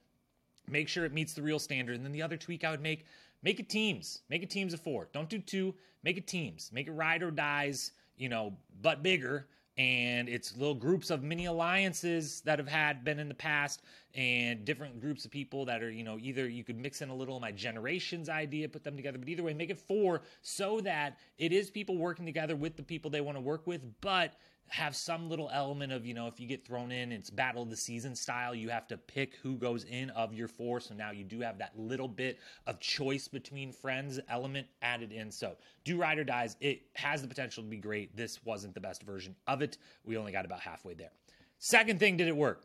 make 0.67 0.87
sure 0.87 1.05
it 1.05 1.13
meets 1.13 1.33
the 1.33 1.41
real 1.41 1.59
standard. 1.59 1.95
And 1.95 2.05
then 2.05 2.11
the 2.11 2.21
other 2.21 2.37
tweak 2.37 2.63
I 2.63 2.71
would 2.71 2.81
make 2.81 3.05
make 3.43 3.59
it 3.59 3.69
teams, 3.69 4.21
make 4.29 4.43
it 4.43 4.49
teams 4.49 4.73
of 4.73 4.79
four. 4.79 5.09
Don't 5.13 5.29
do 5.29 5.39
two, 5.39 5.73
make 6.03 6.17
it 6.17 6.27
teams, 6.27 6.69
make 6.71 6.87
it 6.87 6.91
ride 6.91 7.23
or 7.23 7.31
dies, 7.31 7.91
you 8.17 8.29
know, 8.29 8.53
but 8.81 9.01
bigger 9.01 9.47
and 9.77 10.27
it's 10.27 10.55
little 10.57 10.75
groups 10.75 11.09
of 11.09 11.23
mini 11.23 11.45
alliances 11.45 12.41
that 12.41 12.59
have 12.59 12.67
had 12.67 13.03
been 13.03 13.19
in 13.19 13.29
the 13.29 13.33
past 13.33 13.81
and 14.15 14.65
different 14.65 14.99
groups 14.99 15.23
of 15.23 15.31
people 15.31 15.63
that 15.65 15.81
are 15.81 15.89
you 15.89 16.03
know 16.03 16.17
either 16.19 16.49
you 16.49 16.63
could 16.63 16.77
mix 16.77 17.01
in 17.01 17.09
a 17.09 17.15
little 17.15 17.37
of 17.37 17.41
my 17.41 17.51
generations 17.51 18.27
idea 18.27 18.67
put 18.67 18.83
them 18.83 18.97
together 18.97 19.17
but 19.17 19.29
either 19.29 19.43
way 19.43 19.53
make 19.53 19.69
it 19.69 19.79
four 19.79 20.21
so 20.41 20.81
that 20.81 21.17
it 21.37 21.53
is 21.53 21.69
people 21.69 21.97
working 21.97 22.25
together 22.25 22.55
with 22.55 22.75
the 22.75 22.83
people 22.83 23.09
they 23.09 23.21
want 23.21 23.37
to 23.37 23.41
work 23.41 23.65
with 23.65 23.81
but 24.01 24.33
have 24.71 24.95
some 24.95 25.29
little 25.29 25.49
element 25.53 25.91
of, 25.91 26.05
you 26.05 26.13
know, 26.13 26.27
if 26.27 26.39
you 26.39 26.47
get 26.47 26.65
thrown 26.65 26.93
in, 26.93 27.11
it's 27.11 27.29
battle 27.29 27.63
of 27.63 27.69
the 27.69 27.75
season 27.75 28.15
style. 28.15 28.55
You 28.55 28.69
have 28.69 28.87
to 28.87 28.97
pick 28.97 29.35
who 29.43 29.57
goes 29.57 29.83
in 29.83 30.09
of 30.11 30.33
your 30.33 30.47
four. 30.47 30.79
So 30.79 30.95
now 30.95 31.11
you 31.11 31.25
do 31.25 31.41
have 31.41 31.57
that 31.57 31.77
little 31.77 32.07
bit 32.07 32.39
of 32.67 32.79
choice 32.79 33.27
between 33.27 33.73
friends 33.73 34.17
element 34.29 34.67
added 34.81 35.11
in. 35.11 35.29
So 35.29 35.57
do 35.83 35.97
ride 35.97 36.19
or 36.19 36.23
dies. 36.23 36.55
It 36.61 36.83
has 36.93 37.21
the 37.21 37.27
potential 37.27 37.63
to 37.63 37.69
be 37.69 37.77
great. 37.77 38.15
This 38.15 38.39
wasn't 38.45 38.73
the 38.73 38.79
best 38.79 39.03
version 39.03 39.35
of 39.45 39.61
it. 39.61 39.77
We 40.05 40.15
only 40.15 40.31
got 40.31 40.45
about 40.45 40.61
halfway 40.61 40.93
there. 40.93 41.11
Second 41.59 41.99
thing, 41.99 42.15
did 42.15 42.29
it 42.29 42.35
work? 42.35 42.63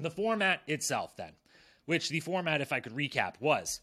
The 0.00 0.10
format 0.10 0.62
itself, 0.66 1.16
then, 1.16 1.32
which 1.86 2.08
the 2.08 2.20
format, 2.20 2.60
if 2.60 2.72
I 2.72 2.80
could 2.80 2.94
recap, 2.94 3.34
was 3.38 3.80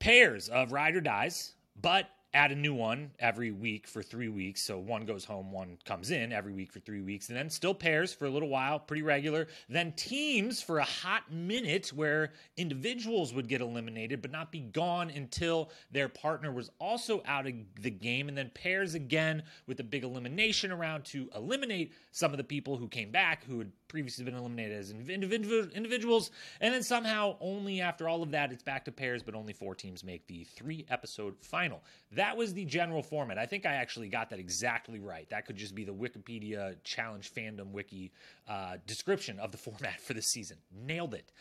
pairs 0.00 0.48
of 0.48 0.72
ride 0.72 0.96
or 0.96 1.00
dies, 1.00 1.54
but 1.80 2.08
add 2.34 2.50
a 2.50 2.54
new 2.54 2.74
one 2.74 3.10
every 3.18 3.50
week 3.50 3.86
for 3.86 4.02
three 4.02 4.28
weeks. 4.28 4.62
So 4.62 4.78
one 4.78 5.04
goes 5.04 5.24
home, 5.24 5.52
one 5.52 5.78
comes 5.84 6.10
in 6.10 6.32
every 6.32 6.52
week 6.52 6.72
for 6.72 6.80
three 6.80 7.02
weeks, 7.02 7.28
and 7.28 7.36
then 7.36 7.50
still 7.50 7.74
pairs 7.74 8.12
for 8.14 8.24
a 8.26 8.30
little 8.30 8.48
while, 8.48 8.78
pretty 8.78 9.02
regular. 9.02 9.48
Then 9.68 9.92
teams 9.92 10.62
for 10.62 10.78
a 10.78 10.84
hot 10.84 11.30
minute 11.30 11.88
where 11.94 12.32
individuals 12.56 13.34
would 13.34 13.48
get 13.48 13.60
eliminated 13.60 14.22
but 14.22 14.30
not 14.30 14.50
be 14.50 14.60
gone 14.60 15.10
until 15.10 15.70
their 15.90 16.08
partner 16.08 16.52
was 16.52 16.70
also 16.78 17.22
out 17.26 17.46
of 17.46 17.52
the 17.80 17.90
game. 17.90 18.28
And 18.28 18.36
then 18.36 18.50
pairs 18.54 18.94
again 18.94 19.42
with 19.66 19.80
a 19.80 19.84
big 19.84 20.04
elimination 20.04 20.72
around 20.72 21.04
to 21.06 21.28
eliminate 21.36 21.92
some 22.12 22.32
of 22.32 22.38
the 22.38 22.44
people 22.44 22.76
who 22.76 22.88
came 22.88 23.10
back 23.10 23.44
who 23.44 23.58
had 23.58 23.70
previously 23.88 24.24
been 24.24 24.34
eliminated 24.34 24.78
as 24.78 24.90
individuals. 24.90 26.30
And 26.62 26.72
then 26.72 26.82
somehow, 26.82 27.36
only 27.40 27.82
after 27.82 28.08
all 28.08 28.22
of 28.22 28.30
that, 28.30 28.50
it's 28.50 28.62
back 28.62 28.86
to 28.86 28.92
pairs, 28.92 29.22
but 29.22 29.34
only 29.34 29.52
four 29.52 29.74
teams 29.74 30.02
make 30.02 30.26
the 30.26 30.44
three 30.44 30.86
episode 30.88 31.34
final. 31.42 31.82
That 32.12 32.21
was 32.36 32.54
the 32.54 32.64
general 32.64 33.02
format. 33.02 33.38
I 33.38 33.46
think 33.46 33.66
I 33.66 33.74
actually 33.74 34.08
got 34.08 34.30
that 34.30 34.38
exactly 34.38 35.00
right. 35.00 35.28
That 35.30 35.46
could 35.46 35.56
just 35.56 35.74
be 35.74 35.84
the 35.84 35.94
Wikipedia 35.94 36.76
challenge 36.84 37.32
fandom 37.32 37.72
wiki 37.72 38.12
uh, 38.48 38.76
description 38.86 39.38
of 39.38 39.52
the 39.52 39.58
format 39.70 40.00
for 40.00 40.14
the 40.14 40.22
season. 40.22 40.58
Nailed 40.72 41.14
it. 41.14 41.32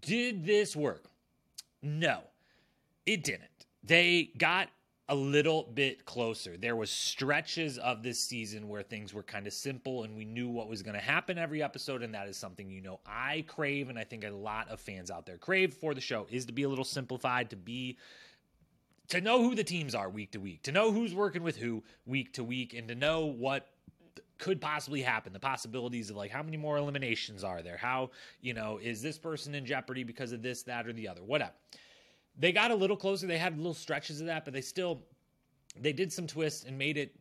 Did 0.00 0.44
this 0.44 0.74
work? 0.74 1.04
No, 1.82 2.20
it 3.04 3.22
didn't. 3.22 3.50
They 3.84 4.30
got 4.38 4.68
a 5.08 5.14
little 5.14 5.70
bit 5.74 6.04
closer. 6.04 6.56
There 6.56 6.74
was 6.74 6.90
stretches 6.90 7.78
of 7.78 8.02
this 8.02 8.18
season 8.18 8.68
where 8.68 8.82
things 8.82 9.14
were 9.14 9.22
kind 9.22 9.46
of 9.46 9.52
simple 9.52 10.02
and 10.02 10.16
we 10.16 10.24
knew 10.24 10.48
what 10.48 10.68
was 10.68 10.82
going 10.82 10.96
to 10.96 11.00
happen 11.00 11.38
every 11.38 11.62
episode 11.62 12.02
and 12.02 12.12
that 12.14 12.26
is 12.26 12.36
something 12.36 12.68
you 12.68 12.80
know 12.80 12.98
I 13.06 13.44
crave 13.46 13.88
and 13.88 13.98
I 13.98 14.02
think 14.02 14.24
a 14.24 14.30
lot 14.30 14.68
of 14.68 14.80
fans 14.80 15.10
out 15.10 15.24
there 15.24 15.38
crave 15.38 15.74
for 15.74 15.94
the 15.94 16.00
show 16.00 16.26
is 16.28 16.44
to 16.46 16.52
be 16.52 16.64
a 16.64 16.68
little 16.68 16.84
simplified, 16.84 17.50
to 17.50 17.56
be 17.56 17.98
to 19.08 19.20
know 19.20 19.42
who 19.42 19.54
the 19.54 19.64
teams 19.64 19.94
are 19.94 20.08
week 20.08 20.32
to 20.32 20.40
week, 20.40 20.62
to 20.64 20.72
know 20.72 20.92
who's 20.92 21.14
working 21.14 21.42
with 21.42 21.56
who 21.56 21.82
week 22.06 22.32
to 22.34 22.44
week 22.44 22.74
and 22.74 22.88
to 22.88 22.94
know 22.94 23.26
what 23.26 23.68
could 24.38 24.60
possibly 24.60 25.00
happen 25.00 25.32
the 25.32 25.40
possibilities 25.40 26.10
of 26.10 26.16
like 26.16 26.30
how 26.30 26.42
many 26.42 26.56
more 26.56 26.76
eliminations 26.76 27.42
are 27.42 27.62
there? 27.62 27.76
How 27.76 28.10
you 28.40 28.54
know 28.54 28.78
is 28.82 29.02
this 29.02 29.18
person 29.18 29.54
in 29.54 29.64
jeopardy 29.64 30.04
because 30.04 30.32
of 30.32 30.42
this 30.42 30.62
that 30.64 30.86
or 30.86 30.92
the 30.92 31.08
other? 31.08 31.22
Whatever. 31.22 31.52
They 32.38 32.52
got 32.52 32.70
a 32.70 32.74
little 32.74 32.96
closer. 32.96 33.26
They 33.26 33.38
had 33.38 33.56
little 33.56 33.74
stretches 33.74 34.20
of 34.20 34.26
that, 34.26 34.44
but 34.44 34.52
they 34.52 34.60
still 34.60 35.02
they 35.80 35.92
did 35.92 36.12
some 36.12 36.26
twists 36.26 36.64
and 36.64 36.76
made 36.76 36.96
it 36.96 37.14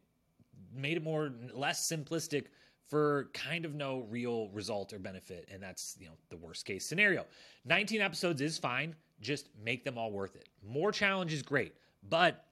made 0.73 0.97
it 0.97 1.03
more 1.03 1.31
less 1.53 1.89
simplistic 1.89 2.47
for 2.87 3.29
kind 3.33 3.65
of 3.65 3.73
no 3.73 4.05
real 4.09 4.49
result 4.49 4.93
or 4.93 4.99
benefit 4.99 5.47
and 5.51 5.63
that's 5.63 5.95
you 5.99 6.07
know 6.07 6.13
the 6.29 6.37
worst 6.37 6.65
case 6.65 6.85
scenario. 6.85 7.25
19 7.65 8.01
episodes 8.01 8.41
is 8.41 8.57
fine. 8.57 8.95
Just 9.21 9.49
make 9.63 9.85
them 9.85 9.97
all 9.97 10.11
worth 10.11 10.35
it 10.35 10.49
more 10.67 10.91
challenge 10.91 11.33
is 11.33 11.41
great 11.41 11.75
but 12.07 12.45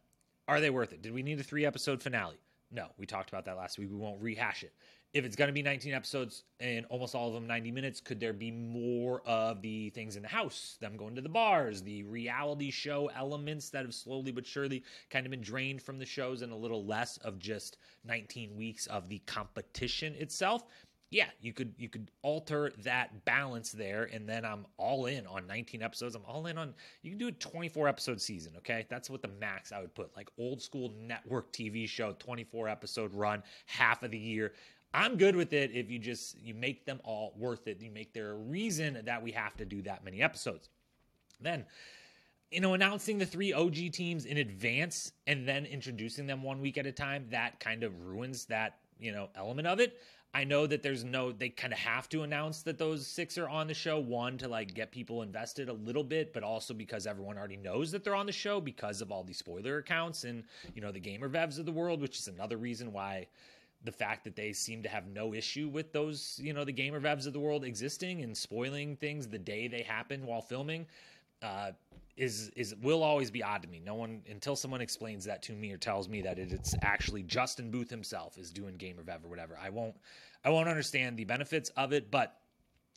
are 0.47 0.60
they 0.60 0.69
worth 0.69 0.91
it? 0.91 1.02
Did 1.02 1.13
we 1.13 1.23
need 1.23 1.39
a 1.39 1.43
three 1.43 1.65
episode 1.65 2.02
finale? 2.02 2.38
No 2.71 2.88
we 2.97 3.06
talked 3.06 3.30
about 3.30 3.45
that 3.45 3.58
last 3.58 3.78
week. 3.78 3.89
We 3.89 3.97
won't 3.97 4.21
rehash 4.21 4.63
it. 4.63 4.73
If 5.13 5.26
it's 5.26 5.36
going 5.36 5.47
to 5.47 5.54
be 5.54 5.62
19 5.62 5.93
episodes 5.93 6.43
and 6.60 6.88
almost 6.89 7.13
all 7.13 7.28
of 7.28 7.36
them 7.36 7.45
90 7.45 7.69
minutes, 7.71 8.02
could 8.02 8.19
there 8.19 8.34
be 8.34 8.49
more 8.49 9.21
of 9.28 9.62
the 9.62 9.91
things 9.91 10.15
in 10.15 10.23
the 10.23 10.28
house, 10.28 10.78
them 10.82 10.97
going 10.97 11.13
to 11.13 11.21
the 11.21 11.30
bars, 11.30 11.84
the 11.84 12.02
reality 12.02 12.71
show 12.71 13.12
elements 13.15 13.69
that 13.69 13.86
have 13.86 13.93
slowly 13.93 14.32
but 14.32 14.43
surely 14.43 14.84
kind 15.12 15.28
of 15.28 15.30
been 15.30 15.41
drained 15.41 15.84
from 15.84 15.99
the 15.99 16.06
shows 16.06 16.41
and 16.41 16.52
a 16.52 16.56
little 16.56 16.84
less 16.84 17.17
of 17.17 17.38
just 17.38 17.78
19 18.06 18.56
weeks 18.56 18.88
of 18.88 19.08
the 19.08 19.19
competition 19.28 20.15
itself? 20.15 20.63
Yeah, 21.13 21.28
you 21.41 21.54
could 21.54 21.76
you 21.78 21.89
could 21.89 22.10
alter 22.23 22.73
that 22.80 23.23
balance 23.23 23.71
there, 23.71 24.10
and 24.12 24.28
then 24.28 24.43
I'm 24.43 24.65
all 24.78 25.06
in 25.06 25.28
on 25.28 25.45
19 25.45 25.84
episodes. 25.84 26.15
I'm 26.15 26.26
all 26.28 26.47
in 26.47 26.58
on 26.58 26.73
you 27.04 27.12
can 27.12 27.19
do 27.19 27.28
a 27.28 27.32
24 27.34 27.88
episode 27.88 28.19
season. 28.19 28.54
Okay, 28.58 28.88
that's 28.89 29.12
what 29.12 29.21
the 29.21 29.28
max 29.39 29.71
I 29.71 29.80
would 29.80 29.93
put, 29.93 30.15
like 30.17 30.30
old 30.39 30.60
school 30.60 30.91
network 30.99 31.54
TV 31.54 31.88
show, 31.88 32.15
24 32.17 32.67
episode 32.67 33.13
run, 33.13 33.43
half 33.67 34.02
of 34.02 34.10
the 34.10 34.17
year. 34.17 34.54
I'm 34.95 35.15
good 35.15 35.36
with 35.36 35.54
it 35.54 35.69
if 35.71 35.91
you 35.91 35.99
just 35.99 36.36
you 36.41 36.56
make 36.56 36.84
them 36.84 36.99
all 37.04 37.36
worth 37.38 37.67
it. 37.67 37.80
You 37.80 37.91
make 37.91 38.12
there 38.12 38.32
a 38.32 38.36
reason 38.36 38.99
that 39.06 39.21
we 39.21 39.32
have 39.34 39.56
to 39.58 39.65
do 39.65 39.84
that 39.84 40.04
many 40.04 40.23
episodes. 40.23 40.69
Then, 41.39 41.63
you 42.49 42.60
know, 42.60 42.73
announcing 42.73 43.19
the 43.19 43.26
three 43.28 43.54
OG 43.54 43.91
teams 43.91 44.26
in 44.26 44.38
advance 44.38 45.12
and 45.28 45.47
then 45.47 45.67
introducing 45.67 46.26
them 46.26 46.41
one 46.41 46.60
week 46.60 46.80
at 46.80 46.88
a 46.88 46.91
time, 46.91 47.28
that 47.30 47.60
kind 47.60 47.84
of 47.84 48.04
ruins 48.04 48.45
that, 48.45 48.80
you 48.99 49.12
know, 49.12 49.30
element 49.36 49.67
of 49.67 49.80
it. 49.80 49.99
I 50.36 50.46
know 50.46 50.65
that 50.65 50.82
there's 50.82 51.04
no, 51.04 51.32
they 51.32 51.50
kind 51.50 51.72
of 51.72 51.78
have 51.78 52.10
to 52.10 52.24
announce 52.24 52.63
that 52.63 52.80
those 52.80 53.06
six 53.06 53.38
are 53.38 53.48
on 53.48 53.67
the 53.67 53.74
show. 53.76 54.00
One, 54.00 54.38
to 54.39 54.48
like 54.48 54.74
get 54.74 54.91
people 54.91 55.22
invested 55.22 55.69
a 55.69 55.74
little 55.74 56.04
bit, 56.04 56.34
but 56.34 56.41
also 56.41 56.74
because 56.74 57.06
everyone 57.06 57.38
already 57.38 57.58
knows 57.58 57.91
that 57.91 58.04
they're 58.04 58.15
on 58.15 58.26
the 58.26 58.32
show 58.32 58.60
because 58.60 59.02
of 59.02 59.12
all 59.12 59.24
these 59.24 59.38
spoiler 59.38 59.78
accounts 59.78 60.24
and, 60.24 60.43
you 60.74 60.82
know, 60.82 60.91
the 60.91 61.00
gamer 61.00 61.30
vevs 61.30 61.60
of 61.60 61.65
the 61.65 61.72
world, 61.72 62.02
which 62.02 62.17
is 62.17 62.28
another 62.28 62.58
reason 62.58 62.91
why 62.91 63.28
the 63.84 63.91
fact 63.91 64.24
that 64.24 64.36
they 64.36 64.54
seem 64.54 64.82
to 64.82 64.89
have 64.89 65.06
no 65.08 65.34
issue 65.34 65.67
with 65.67 65.91
those, 65.91 66.39
you 66.41 66.54
know, 66.54 66.63
the 66.63 66.72
gamer 66.72 67.00
vevs 67.00 67.28
of 67.28 67.34
the 67.34 67.39
world 67.39 67.63
existing 67.63 68.24
and 68.24 68.36
spoiling 68.36 68.96
things 68.96 69.28
the 69.28 69.38
day 69.38 69.67
they 69.67 69.84
happen 69.84 70.26
while 70.26 70.41
filming, 70.41 70.88
uh, 71.43 71.71
is 72.15 72.51
is 72.56 72.75
will 72.82 73.03
always 73.03 73.32
be 73.32 73.43
odd 73.43 73.63
to 73.63 73.67
me. 73.67 73.82
No 73.84 73.95
one 73.95 74.21
until 74.29 74.56
someone 74.56 74.82
explains 74.82 75.25
that 75.25 75.41
to 75.43 75.53
me 75.53 75.71
or 75.71 75.77
tells 75.77 76.08
me 76.08 76.21
that 76.21 76.38
it, 76.39 76.51
it's 76.51 76.75
actually 76.82 77.23
Justin 77.23 77.71
Booth 77.71 77.89
himself 77.89 78.38
is 78.38 78.51
doing 78.51 78.75
Gamer 78.77 79.03
Vev, 79.03 79.25
whatever. 79.25 79.58
I 79.62 79.69
won't 79.69 79.95
I 80.45 80.49
won't 80.49 80.69
understand 80.69 81.17
the 81.17 81.25
benefits 81.25 81.69
of 81.75 81.93
it, 81.93 82.12
but 82.12 82.38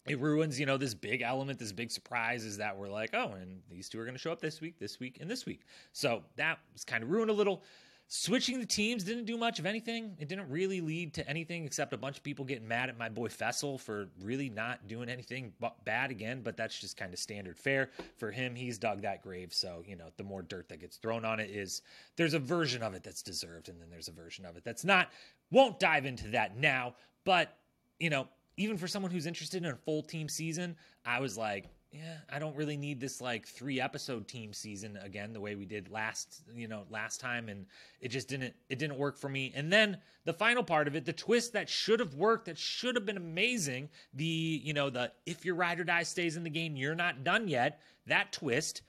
it 0.06 0.20
ruins, 0.20 0.60
you 0.60 0.66
know, 0.66 0.76
this 0.76 0.94
big 0.94 1.22
element, 1.22 1.58
this 1.58 1.72
big 1.72 1.90
surprise 1.90 2.44
is 2.44 2.58
that 2.58 2.76
we're 2.76 2.88
like, 2.88 3.10
oh, 3.12 3.32
and 3.32 3.60
these 3.70 3.88
two 3.88 3.98
are 3.98 4.04
going 4.04 4.14
to 4.14 4.20
show 4.20 4.30
up 4.30 4.40
this 4.40 4.60
week, 4.60 4.78
this 4.78 5.00
week, 5.00 5.18
and 5.20 5.28
this 5.28 5.46
week. 5.46 5.62
So 5.92 6.22
that 6.36 6.58
was 6.72 6.84
kind 6.84 7.02
of 7.02 7.10
ruined 7.10 7.30
a 7.30 7.34
little. 7.34 7.62
Switching 8.08 8.60
the 8.60 8.66
teams 8.66 9.02
didn't 9.02 9.24
do 9.24 9.36
much 9.36 9.58
of 9.58 9.66
anything. 9.66 10.16
It 10.20 10.28
didn't 10.28 10.48
really 10.48 10.80
lead 10.80 11.12
to 11.14 11.28
anything 11.28 11.64
except 11.64 11.92
a 11.92 11.96
bunch 11.96 12.16
of 12.16 12.22
people 12.22 12.44
getting 12.44 12.68
mad 12.68 12.88
at 12.88 12.96
my 12.96 13.08
boy 13.08 13.28
Fessel 13.28 13.78
for 13.78 14.08
really 14.22 14.48
not 14.48 14.86
doing 14.86 15.08
anything 15.08 15.52
bad 15.84 16.12
again. 16.12 16.42
But 16.42 16.56
that's 16.56 16.78
just 16.78 16.96
kind 16.96 17.12
of 17.12 17.18
standard 17.18 17.58
fare 17.58 17.90
for 18.16 18.30
him. 18.30 18.54
He's 18.54 18.78
dug 18.78 19.02
that 19.02 19.22
grave. 19.22 19.52
So, 19.52 19.82
you 19.84 19.96
know, 19.96 20.06
the 20.18 20.22
more 20.22 20.42
dirt 20.42 20.68
that 20.68 20.78
gets 20.80 20.98
thrown 20.98 21.24
on 21.24 21.40
it 21.40 21.50
is 21.50 21.82
there's 22.16 22.34
a 22.34 22.38
version 22.38 22.80
of 22.80 22.94
it 22.94 23.02
that's 23.02 23.22
deserved, 23.22 23.68
and 23.68 23.80
then 23.80 23.90
there's 23.90 24.08
a 24.08 24.12
version 24.12 24.46
of 24.46 24.56
it 24.56 24.62
that's 24.62 24.84
not. 24.84 25.08
Won't 25.50 25.80
dive 25.80 26.06
into 26.06 26.28
that 26.28 26.56
now. 26.56 26.94
But, 27.24 27.56
you 27.98 28.10
know, 28.10 28.28
even 28.56 28.76
for 28.76 28.86
someone 28.86 29.10
who's 29.10 29.26
interested 29.26 29.64
in 29.64 29.72
a 29.72 29.76
full 29.76 30.02
team 30.02 30.28
season, 30.28 30.76
I 31.04 31.18
was 31.18 31.36
like, 31.36 31.66
yeah, 31.92 32.18
I 32.28 32.38
don't 32.38 32.56
really 32.56 32.76
need 32.76 33.00
this 33.00 33.20
like 33.20 33.46
three 33.46 33.80
episode 33.80 34.26
team 34.26 34.52
season 34.52 34.98
again 35.02 35.32
the 35.32 35.40
way 35.40 35.54
we 35.54 35.64
did 35.64 35.90
last, 35.90 36.42
you 36.54 36.68
know, 36.68 36.84
last 36.90 37.20
time 37.20 37.48
and 37.48 37.66
it 38.00 38.08
just 38.08 38.28
didn't 38.28 38.54
it 38.68 38.78
didn't 38.78 38.98
work 38.98 39.16
for 39.16 39.28
me. 39.28 39.52
And 39.54 39.72
then 39.72 39.98
the 40.24 40.32
final 40.32 40.62
part 40.62 40.88
of 40.88 40.96
it, 40.96 41.04
the 41.04 41.12
twist 41.12 41.52
that 41.52 41.68
should 41.68 42.00
have 42.00 42.14
worked, 42.14 42.46
that 42.46 42.58
should 42.58 42.96
have 42.96 43.06
been 43.06 43.16
amazing, 43.16 43.88
the, 44.12 44.24
you 44.24 44.74
know, 44.74 44.90
the 44.90 45.12
if 45.24 45.44
your 45.44 45.54
ride 45.54 45.80
or 45.80 45.84
die 45.84 46.02
stays 46.02 46.36
in 46.36 46.42
the 46.44 46.50
game, 46.50 46.76
you're 46.76 46.94
not 46.94 47.24
done 47.24 47.48
yet, 47.48 47.80
that 48.06 48.32
twist 48.32 48.82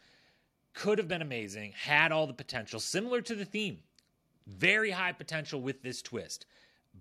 could 0.74 0.98
have 0.98 1.08
been 1.08 1.22
amazing, 1.22 1.74
had 1.74 2.12
all 2.12 2.28
the 2.28 2.34
potential 2.34 2.80
similar 2.80 3.22
to 3.22 3.36
the 3.36 3.46
theme. 3.46 3.80
Very 4.48 4.92
high 4.92 5.12
potential 5.12 5.62
with 5.62 5.82
this 5.82 6.02
twist, 6.02 6.46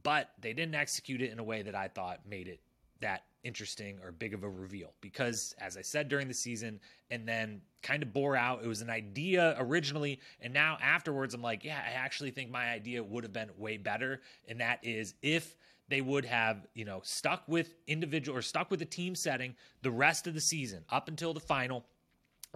but 0.03 0.31
they 0.41 0.53
didn't 0.53 0.75
execute 0.75 1.23
it 1.23 1.31
in 1.31 1.39
a 1.39 1.45
way 1.45 1.63
that 1.63 1.75
I 1.75 1.89
thought 1.89 2.21
made 2.29 2.49
it 2.49 2.61
that 3.01 3.25
interesting 3.47 3.99
or 4.03 4.11
big 4.11 4.35
of 4.35 4.43
a 4.43 4.49
reveal 4.49 4.93
because, 5.01 5.55
as 5.61 5.77
I 5.77 5.83
said 5.83 6.09
during 6.09 6.27
the 6.27 6.35
season, 6.35 6.81
and 7.11 7.27
then 7.27 7.61
kind 7.83 8.03
of 8.03 8.13
bore 8.13 8.37
out. 8.37 8.65
It 8.65 8.67
was 8.67 8.83
an 8.83 8.91
idea 8.91 9.55
originally, 9.59 10.19
and 10.41 10.53
now 10.53 10.77
afterwards, 10.83 11.35
I'm 11.35 11.43
like, 11.43 11.65
yeah, 11.65 11.79
I 11.79 11.93
actually 11.93 12.33
think 12.33 12.51
my 12.51 12.71
idea 12.71 13.03
would 13.03 13.23
have 13.23 13.33
been 13.33 13.51
way 13.57 13.77
better. 13.77 14.21
And 14.49 14.61
that 14.61 14.81
is 14.83 15.15
if 15.23 15.57
they 15.89 16.01
would 16.01 16.25
have, 16.25 16.67
you 16.75 16.85
know, 16.85 17.01
stuck 17.05 17.45
with 17.47 17.75
individual 17.87 18.37
or 18.37 18.43
stuck 18.43 18.71
with 18.71 18.81
the 18.81 18.87
team 18.87 19.15
setting 19.15 19.55
the 19.83 19.91
rest 19.91 20.27
of 20.27 20.35
the 20.35 20.41
season 20.41 20.85
up 20.91 21.07
until 21.07 21.33
the 21.33 21.41
final, 21.41 21.85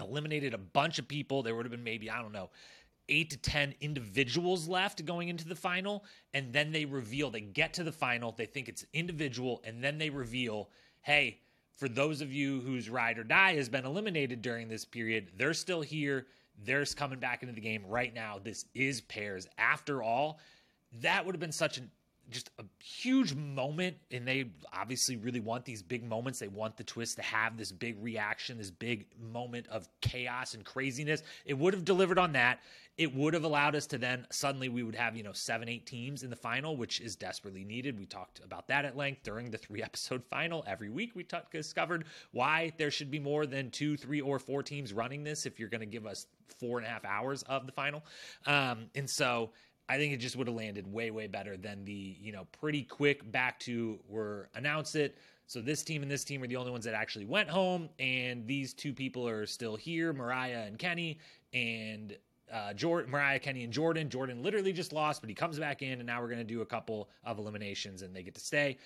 eliminated 0.00 0.52
a 0.52 0.58
bunch 0.58 0.98
of 0.98 1.06
people. 1.06 1.42
There 1.42 1.54
would 1.54 1.64
have 1.64 1.70
been 1.70 1.84
maybe, 1.84 2.10
I 2.10 2.20
don't 2.20 2.32
know, 2.32 2.50
eight 3.10 3.30
to 3.30 3.36
10 3.36 3.74
individuals 3.80 4.68
left 4.68 5.04
going 5.04 5.28
into 5.28 5.46
the 5.46 5.54
final. 5.54 6.04
And 6.32 6.52
then 6.52 6.72
they 6.72 6.84
reveal, 6.84 7.30
they 7.30 7.40
get 7.40 7.74
to 7.74 7.84
the 7.84 7.92
final, 7.92 8.32
they 8.32 8.46
think 8.46 8.68
it's 8.68 8.86
individual, 8.92 9.60
and 9.64 9.82
then 9.82 9.98
they 9.98 10.08
reveal, 10.08 10.70
hey, 11.02 11.40
for 11.76 11.88
those 11.88 12.20
of 12.20 12.32
you 12.32 12.60
whose 12.60 12.88
ride 12.88 13.18
or 13.18 13.24
die 13.24 13.54
has 13.54 13.68
been 13.68 13.86
eliminated 13.86 14.42
during 14.42 14.68
this 14.68 14.84
period, 14.84 15.30
they're 15.36 15.54
still 15.54 15.80
here. 15.80 16.26
They're 16.62 16.84
coming 16.84 17.18
back 17.18 17.42
into 17.42 17.54
the 17.54 17.60
game 17.60 17.84
right 17.86 18.14
now. 18.14 18.38
This 18.42 18.66
is 18.74 19.00
pairs. 19.00 19.48
After 19.56 20.02
all, 20.02 20.40
that 21.00 21.24
would 21.24 21.34
have 21.34 21.40
been 21.40 21.52
such 21.52 21.78
an 21.78 21.90
just 22.30 22.50
a 22.58 22.64
huge 22.82 23.34
moment 23.34 23.96
and 24.10 24.26
they 24.26 24.46
obviously 24.72 25.16
really 25.16 25.40
want 25.40 25.64
these 25.64 25.82
big 25.82 26.04
moments. 26.04 26.38
They 26.38 26.48
want 26.48 26.76
the 26.76 26.84
twist 26.84 27.16
to 27.16 27.22
have 27.22 27.56
this 27.56 27.72
big 27.72 28.02
reaction 28.02 28.58
this 28.58 28.70
big 28.70 29.06
moment 29.18 29.66
of 29.68 29.88
chaos 30.00 30.54
and 30.54 30.64
craziness. 30.64 31.22
It 31.44 31.54
would 31.58 31.74
have 31.74 31.84
delivered 31.84 32.18
on 32.18 32.32
that. 32.32 32.60
It 32.96 33.14
would 33.14 33.32
have 33.34 33.44
allowed 33.44 33.74
us 33.74 33.86
to 33.88 33.98
then 33.98 34.26
suddenly 34.30 34.68
we 34.68 34.82
would 34.82 34.94
have 34.94 35.16
you 35.16 35.22
know 35.22 35.32
seven 35.32 35.68
eight 35.68 35.86
teams 35.86 36.22
in 36.22 36.30
the 36.30 36.36
final 36.36 36.76
which 36.76 37.00
is 37.00 37.16
desperately 37.16 37.64
needed. 37.64 37.98
We 37.98 38.06
talked 38.06 38.40
about 38.44 38.68
that 38.68 38.84
at 38.84 38.96
length 38.96 39.22
during 39.22 39.50
the 39.50 39.58
three 39.58 39.82
episode 39.90 40.22
final. 40.30 40.64
Every 40.66 40.90
week 40.90 41.12
we 41.14 41.24
t- 41.24 41.36
discovered 41.52 42.04
why 42.32 42.72
there 42.78 42.90
should 42.90 43.10
be 43.10 43.18
more 43.18 43.46
than 43.46 43.70
two 43.70 43.96
three 43.96 44.20
or 44.20 44.38
four 44.38 44.62
teams 44.62 44.92
running 44.92 45.24
this 45.24 45.46
if 45.46 45.58
you're 45.58 45.68
going 45.68 45.80
to 45.80 45.86
give 45.86 46.06
us 46.06 46.26
four 46.58 46.78
and 46.78 46.86
a 46.86 46.90
half 46.90 47.04
hours 47.04 47.42
of 47.44 47.66
the 47.66 47.72
final. 47.72 48.04
Um, 48.46 48.90
and 48.94 49.08
so 49.08 49.50
I 49.90 49.96
think 49.96 50.12
it 50.12 50.18
just 50.18 50.36
would 50.36 50.46
have 50.46 50.54
landed 50.54 50.86
way, 50.86 51.10
way 51.10 51.26
better 51.26 51.56
than 51.56 51.84
the, 51.84 52.16
you 52.20 52.30
know, 52.30 52.46
pretty 52.52 52.84
quick 52.84 53.28
back 53.32 53.58
to 53.60 53.98
we're 54.08 54.46
announce 54.54 54.94
it. 54.94 55.18
So 55.48 55.60
this 55.60 55.82
team 55.82 56.02
and 56.02 56.10
this 56.10 56.22
team 56.22 56.40
are 56.44 56.46
the 56.46 56.54
only 56.54 56.70
ones 56.70 56.84
that 56.84 56.94
actually 56.94 57.24
went 57.24 57.48
home, 57.48 57.88
and 57.98 58.46
these 58.46 58.72
two 58.72 58.92
people 58.94 59.26
are 59.26 59.46
still 59.46 59.74
here, 59.74 60.12
Mariah 60.12 60.62
and 60.64 60.78
Kenny, 60.78 61.18
and 61.52 62.16
uh, 62.52 62.72
Jordan, 62.72 63.10
Mariah, 63.10 63.40
Kenny, 63.40 63.64
and 63.64 63.72
Jordan. 63.72 64.08
Jordan 64.08 64.44
literally 64.44 64.72
just 64.72 64.92
lost, 64.92 65.22
but 65.22 65.28
he 65.28 65.34
comes 65.34 65.58
back 65.58 65.82
in, 65.82 65.94
and 65.94 66.06
now 66.06 66.20
we're 66.20 66.28
going 66.28 66.38
to 66.38 66.44
do 66.44 66.60
a 66.60 66.66
couple 66.66 67.10
of 67.24 67.40
eliminations, 67.40 68.02
and 68.02 68.14
they 68.14 68.22
get 68.22 68.34
to 68.34 68.40
stay. 68.40 68.78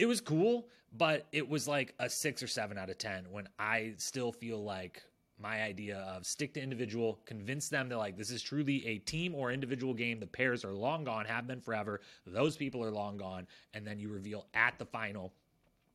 It 0.00 0.06
was 0.06 0.20
cool, 0.20 0.66
but 0.96 1.28
it 1.30 1.48
was 1.48 1.68
like 1.68 1.94
a 2.00 2.10
six 2.10 2.42
or 2.42 2.48
seven 2.48 2.78
out 2.78 2.90
of 2.90 2.98
ten. 2.98 3.26
When 3.30 3.48
I 3.60 3.94
still 3.98 4.32
feel 4.32 4.64
like 4.64 5.04
my 5.40 5.62
idea 5.62 5.98
of 5.98 6.26
stick 6.26 6.54
to 6.54 6.60
individual, 6.60 7.20
convince 7.24 7.68
them 7.68 7.88
that 7.88 7.98
like 7.98 8.16
this 8.16 8.30
is 8.30 8.42
truly 8.42 8.84
a 8.86 8.98
team 8.98 9.34
or 9.34 9.52
individual 9.52 9.94
game. 9.94 10.20
The 10.20 10.26
pairs 10.26 10.64
are 10.64 10.72
long 10.72 11.04
gone, 11.04 11.24
have 11.26 11.46
been 11.46 11.60
forever. 11.60 12.00
Those 12.26 12.56
people 12.56 12.82
are 12.84 12.90
long 12.90 13.16
gone, 13.16 13.46
and 13.74 13.86
then 13.86 13.98
you 13.98 14.08
reveal 14.08 14.46
at 14.54 14.78
the 14.78 14.84
final. 14.84 15.32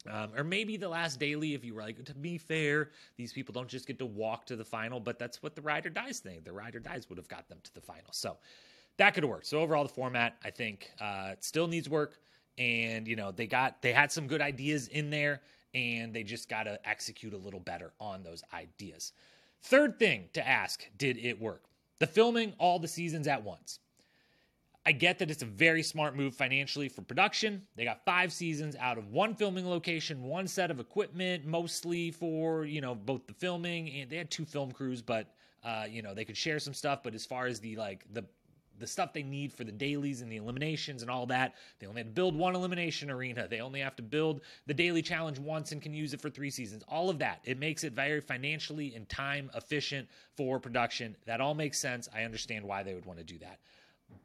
Um, 0.09 0.31
or 0.35 0.43
maybe 0.43 0.75
the 0.75 0.89
last 0.89 1.19
daily, 1.19 1.53
if 1.53 1.63
you 1.63 1.73
were 1.73 1.81
like, 1.81 2.03
to 2.03 2.13
be 2.13 2.37
fair, 2.37 2.89
these 3.15 3.31
people 3.31 3.53
don't 3.53 3.69
just 3.69 3.87
get 3.87 3.97
to 3.99 4.05
walk 4.05 4.45
to 4.47 4.55
the 4.55 4.65
final, 4.65 4.99
but 4.99 5.17
that's 5.17 5.41
what 5.41 5.55
the 5.55 5.61
ride 5.61 5.85
or 5.85 5.89
dies 5.89 6.19
thing. 6.19 6.41
The 6.43 6.51
ride 6.51 6.75
or 6.75 6.79
dies 6.79 7.07
would 7.09 7.17
have 7.17 7.29
got 7.29 7.47
them 7.47 7.59
to 7.63 7.73
the 7.73 7.79
final. 7.79 8.11
So 8.11 8.37
that 8.97 9.13
could 9.13 9.23
have 9.23 9.29
worked. 9.29 9.47
So 9.47 9.59
overall, 9.59 9.83
the 9.83 9.89
format, 9.89 10.35
I 10.43 10.49
think, 10.49 10.91
uh, 10.99 11.35
still 11.39 11.67
needs 11.67 11.89
work. 11.89 12.19
And, 12.57 13.07
you 13.07 13.15
know, 13.15 13.31
they 13.31 13.47
got, 13.47 13.81
they 13.81 13.93
had 13.93 14.11
some 14.11 14.27
good 14.27 14.41
ideas 14.41 14.89
in 14.89 15.09
there 15.09 15.41
and 15.73 16.13
they 16.13 16.23
just 16.23 16.49
got 16.49 16.63
to 16.63 16.77
execute 16.87 17.33
a 17.33 17.37
little 17.37 17.59
better 17.59 17.93
on 17.99 18.23
those 18.23 18.43
ideas. 18.53 19.13
Third 19.63 19.97
thing 19.97 20.29
to 20.33 20.45
ask 20.45 20.85
did 20.97 21.17
it 21.17 21.39
work? 21.39 21.63
The 21.99 22.07
filming 22.07 22.53
all 22.59 22.79
the 22.79 22.87
seasons 22.87 23.27
at 23.27 23.43
once. 23.43 23.79
I 24.85 24.91
get 24.91 25.19
that 25.19 25.31
it's 25.31 25.41
a 25.41 25.45
very 25.45 25.81
smart 25.81 26.13
move 26.13 26.35
financially 26.35 26.89
for 26.89 27.01
production. 27.03 27.61
They 27.77 27.85
got 27.85 28.03
five 28.03 28.33
seasons 28.33 28.75
out 28.77 28.97
of 28.97 29.07
one 29.07 29.33
filming 29.33 29.65
location, 29.65 30.23
one 30.23 30.45
set 30.45 30.69
of 30.69 30.81
equipment, 30.81 31.45
mostly 31.45 32.11
for 32.11 32.65
you 32.65 32.81
know 32.81 32.93
both 32.93 33.25
the 33.25 33.33
filming 33.33 33.89
and 33.91 34.09
they 34.09 34.17
had 34.17 34.29
two 34.29 34.43
film 34.43 34.73
crews, 34.73 35.01
but 35.01 35.33
uh, 35.63 35.85
you 35.89 36.01
know 36.01 36.13
they 36.13 36.25
could 36.25 36.35
share 36.35 36.59
some 36.59 36.73
stuff. 36.73 37.01
But 37.01 37.15
as 37.15 37.25
far 37.25 37.45
as 37.45 37.61
the 37.61 37.77
like 37.77 38.05
the 38.11 38.25
the 38.79 38.87
stuff 38.87 39.13
they 39.13 39.23
need 39.23 39.53
for 39.53 39.63
the 39.63 39.71
dailies 39.71 40.21
and 40.21 40.31
the 40.31 40.37
eliminations 40.37 41.01
and 41.01 41.11
all 41.11 41.25
that. 41.27 41.55
They 41.79 41.87
only 41.87 42.01
have 42.01 42.07
to 42.07 42.13
build 42.13 42.35
one 42.35 42.55
elimination 42.55 43.09
arena. 43.09 43.47
They 43.47 43.59
only 43.59 43.79
have 43.79 43.95
to 43.97 44.03
build 44.03 44.41
the 44.65 44.73
daily 44.73 45.01
challenge 45.01 45.39
once 45.39 45.71
and 45.71 45.81
can 45.81 45.93
use 45.93 46.13
it 46.13 46.21
for 46.21 46.29
three 46.29 46.49
seasons. 46.49 46.83
All 46.87 47.09
of 47.09 47.19
that. 47.19 47.39
It 47.43 47.59
makes 47.59 47.83
it 47.83 47.93
very 47.93 48.21
financially 48.21 48.95
and 48.95 49.07
time 49.09 49.49
efficient 49.55 50.07
for 50.35 50.59
production. 50.59 51.15
That 51.25 51.41
all 51.41 51.53
makes 51.53 51.79
sense. 51.79 52.09
I 52.13 52.23
understand 52.23 52.65
why 52.65 52.83
they 52.83 52.93
would 52.93 53.05
want 53.05 53.19
to 53.19 53.25
do 53.25 53.37
that. 53.39 53.59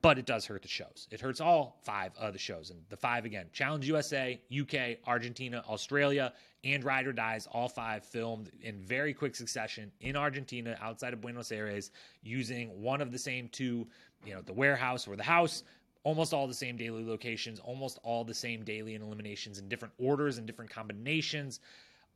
But 0.03 0.19
it 0.19 0.27
does 0.27 0.45
hurt 0.45 0.63
the 0.63 0.69
shows. 0.69 1.09
It 1.11 1.21
hurts 1.21 1.41
all 1.41 1.79
five 1.83 2.13
of 2.19 2.33
the 2.33 2.39
shows. 2.39 2.71
And 2.71 2.81
the 2.89 2.97
five 2.97 3.25
again 3.25 3.47
Challenge 3.53 3.87
USA, 3.87 4.41
UK, 4.53 4.99
Argentina, 5.07 5.65
Australia, 5.69 6.33
and 6.65 6.85
Ride 6.85 7.07
or 7.07 7.13
Dies, 7.13 7.47
all 7.51 7.69
five 7.69 8.05
filmed 8.05 8.51
in 8.63 8.81
very 8.81 9.15
quick 9.15 9.35
succession 9.35 9.93
in 10.01 10.17
Argentina, 10.17 10.77
outside 10.81 11.13
of 11.13 11.21
Buenos 11.21 11.53
Aires, 11.53 11.91
using 12.23 12.81
one 12.81 13.01
of 13.01 13.13
the 13.13 13.19
same 13.19 13.49
two 13.49 13.87
you 14.25 14.35
know, 14.35 14.41
the 14.43 14.53
warehouse 14.53 15.07
or 15.07 15.17
the 15.17 15.23
house, 15.23 15.65
almost 16.05 16.33
all 16.33 16.47
the 16.47 16.55
same 16.55 16.77
daily 16.77 17.05
locations, 17.05 17.61
almost 17.61 17.99
all 18.03 18.25
the 18.25 18.35
same 18.35 18.65
daily 18.65 18.95
and 18.95 19.05
eliminations 19.05 19.59
in 19.59 19.69
different 19.69 19.95
orders 19.99 20.39
and 20.39 20.47
different 20.47 20.71
combinations. 20.71 21.61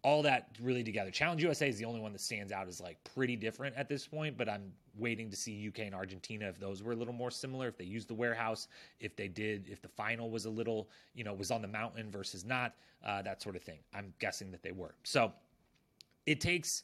All 0.04 0.22
that 0.22 0.48
really 0.60 0.82
together. 0.82 1.12
Challenge 1.12 1.42
USA 1.42 1.68
is 1.68 1.78
the 1.78 1.84
only 1.84 2.00
one 2.00 2.12
that 2.12 2.20
stands 2.20 2.50
out 2.50 2.66
as 2.66 2.80
like 2.80 2.98
pretty 3.14 3.36
different 3.36 3.76
at 3.76 3.88
this 3.88 4.04
point, 4.06 4.36
but 4.36 4.48
I'm 4.48 4.72
waiting 4.98 5.30
to 5.30 5.36
see 5.36 5.68
UK 5.68 5.80
and 5.80 5.94
Argentina 5.94 6.48
if 6.48 6.58
those 6.58 6.82
were 6.82 6.92
a 6.92 6.96
little 6.96 7.14
more 7.14 7.30
similar, 7.30 7.68
if 7.68 7.78
they 7.78 7.84
used 7.84 8.08
the 8.08 8.14
warehouse, 8.14 8.66
if 8.98 9.14
they 9.14 9.28
did, 9.28 9.68
if 9.70 9.80
the 9.80 9.88
final 9.88 10.28
was 10.28 10.44
a 10.44 10.50
little, 10.50 10.88
you 11.14 11.22
know, 11.22 11.32
was 11.32 11.52
on 11.52 11.62
the 11.62 11.68
mountain 11.68 12.10
versus 12.10 12.44
not, 12.44 12.74
uh, 13.04 13.22
that 13.22 13.40
sort 13.40 13.54
of 13.54 13.62
thing. 13.62 13.78
I'm 13.94 14.12
guessing 14.18 14.50
that 14.50 14.62
they 14.62 14.72
were. 14.72 14.94
So 15.04 15.32
it 16.26 16.40
takes 16.40 16.82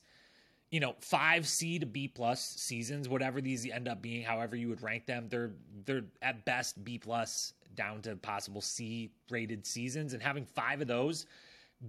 you 0.71 0.81
know, 0.81 0.95
five 1.01 1.47
C 1.47 1.79
to 1.79 1.87
B 1.87 2.09
plus 2.09 2.43
seasons, 2.43 3.09
whatever 3.09 3.41
these 3.41 3.69
end 3.69 3.89
up 3.89 4.03
being, 4.03 4.23
however 4.23 4.57
you 4.57 4.69
would 4.69 4.83
rank 4.83 5.07
them, 5.07 5.27
they're 5.29 5.53
they're 5.85 6.05
at 6.23 6.45
best 6.45 6.83
B 6.85 6.99
plus 6.99 7.55
down 7.75 8.03
to 8.03 8.17
possible 8.17 8.61
C 8.61 9.11
rated 9.31 9.67
seasons, 9.67 10.13
and 10.13 10.23
having 10.23 10.45
five 10.45 10.81
of 10.81 10.89
those 10.89 11.27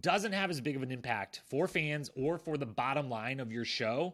doesn't 0.02 0.34
have 0.34 0.50
as 0.50 0.62
big 0.62 0.76
of 0.76 0.84
an 0.84 0.92
impact 0.92 1.42
for 1.48 1.68
fans 1.68 2.12
or 2.16 2.38
for 2.38 2.58
the 2.58 2.66
bottom 2.66 3.10
line 3.10 3.40
of 3.40 3.52
your 3.52 3.66
show 3.66 4.14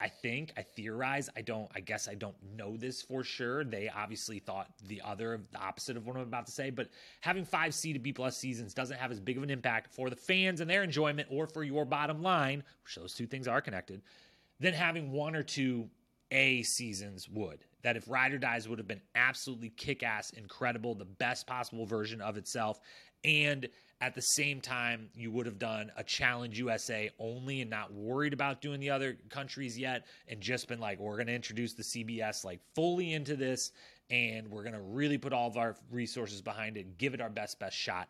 I 0.00 0.08
think, 0.08 0.52
I 0.56 0.62
theorize, 0.62 1.28
I 1.36 1.42
don't, 1.42 1.68
I 1.74 1.80
guess 1.80 2.06
I 2.08 2.14
don't 2.14 2.36
know 2.56 2.76
this 2.76 3.02
for 3.02 3.24
sure. 3.24 3.64
They 3.64 3.88
obviously 3.88 4.38
thought 4.38 4.68
the 4.86 5.02
other, 5.04 5.40
the 5.50 5.58
opposite 5.58 5.96
of 5.96 6.06
what 6.06 6.14
I'm 6.14 6.22
about 6.22 6.46
to 6.46 6.52
say, 6.52 6.70
but 6.70 6.88
having 7.20 7.44
five 7.44 7.74
C 7.74 7.92
to 7.92 7.98
B 7.98 8.12
plus 8.12 8.36
seasons 8.36 8.74
doesn't 8.74 8.96
have 8.96 9.10
as 9.10 9.18
big 9.18 9.36
of 9.36 9.42
an 9.42 9.50
impact 9.50 9.92
for 9.92 10.08
the 10.08 10.14
fans 10.16 10.60
and 10.60 10.70
their 10.70 10.84
enjoyment 10.84 11.28
or 11.32 11.48
for 11.48 11.64
your 11.64 11.84
bottom 11.84 12.22
line, 12.22 12.62
which 12.84 12.94
those 12.94 13.12
two 13.12 13.26
things 13.26 13.48
are 13.48 13.60
connected, 13.60 14.02
than 14.60 14.72
having 14.72 15.10
one 15.10 15.34
or 15.34 15.42
two 15.42 15.88
A 16.30 16.62
seasons 16.62 17.28
would. 17.28 17.64
That 17.82 17.96
if 17.96 18.08
Ride 18.08 18.32
or 18.32 18.38
Dies 18.38 18.68
would 18.68 18.78
have 18.78 18.88
been 18.88 19.02
absolutely 19.16 19.70
kick 19.70 20.04
ass, 20.04 20.30
incredible, 20.30 20.94
the 20.94 21.04
best 21.04 21.46
possible 21.46 21.86
version 21.86 22.20
of 22.20 22.36
itself, 22.36 22.80
and 23.24 23.68
at 24.00 24.14
the 24.14 24.20
same 24.20 24.60
time, 24.60 25.10
you 25.14 25.30
would 25.32 25.46
have 25.46 25.58
done 25.58 25.90
a 25.96 26.04
Challenge 26.04 26.56
USA 26.58 27.10
only 27.18 27.60
and 27.60 27.70
not 27.70 27.92
worried 27.92 28.32
about 28.32 28.60
doing 28.60 28.78
the 28.78 28.90
other 28.90 29.16
countries 29.28 29.76
yet, 29.76 30.06
and 30.28 30.40
just 30.40 30.68
been 30.68 30.78
like, 30.78 31.00
we're 31.00 31.16
going 31.16 31.26
to 31.26 31.34
introduce 31.34 31.74
the 31.74 31.82
CBS 31.82 32.44
like 32.44 32.60
fully 32.74 33.12
into 33.12 33.34
this, 33.34 33.72
and 34.10 34.48
we're 34.48 34.62
going 34.62 34.74
to 34.74 34.80
really 34.80 35.18
put 35.18 35.32
all 35.32 35.48
of 35.48 35.56
our 35.56 35.76
resources 35.90 36.40
behind 36.40 36.76
it, 36.76 36.96
give 36.96 37.12
it 37.12 37.20
our 37.20 37.28
best, 37.28 37.58
best 37.58 37.76
shot. 37.76 38.08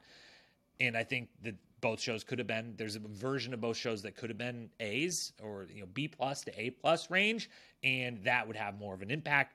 And 0.79 0.96
I 0.96 1.05
think 1.05 1.29
that 1.42 1.55
both 1.81 2.01
shows 2.01 2.24
could 2.24 2.38
have 2.38 2.48
been 2.48 2.74
there's 2.77 2.96
a 2.96 3.01
version 3.01 3.55
of 3.55 3.61
both 3.61 3.77
shows 3.77 4.03
that 4.03 4.16
could 4.16 4.31
have 4.31 4.38
been 4.38 4.68
A's 4.81 5.33
or 5.42 5.66
you 5.72 5.81
know 5.81 5.88
B 5.92 6.09
plus 6.09 6.42
to 6.42 6.61
A 6.61 6.70
plus 6.70 7.11
range, 7.11 7.48
and 7.83 8.22
that 8.24 8.46
would 8.46 8.57
have 8.57 8.79
more 8.79 8.94
of 8.94 9.03
an 9.03 9.11
impact 9.11 9.55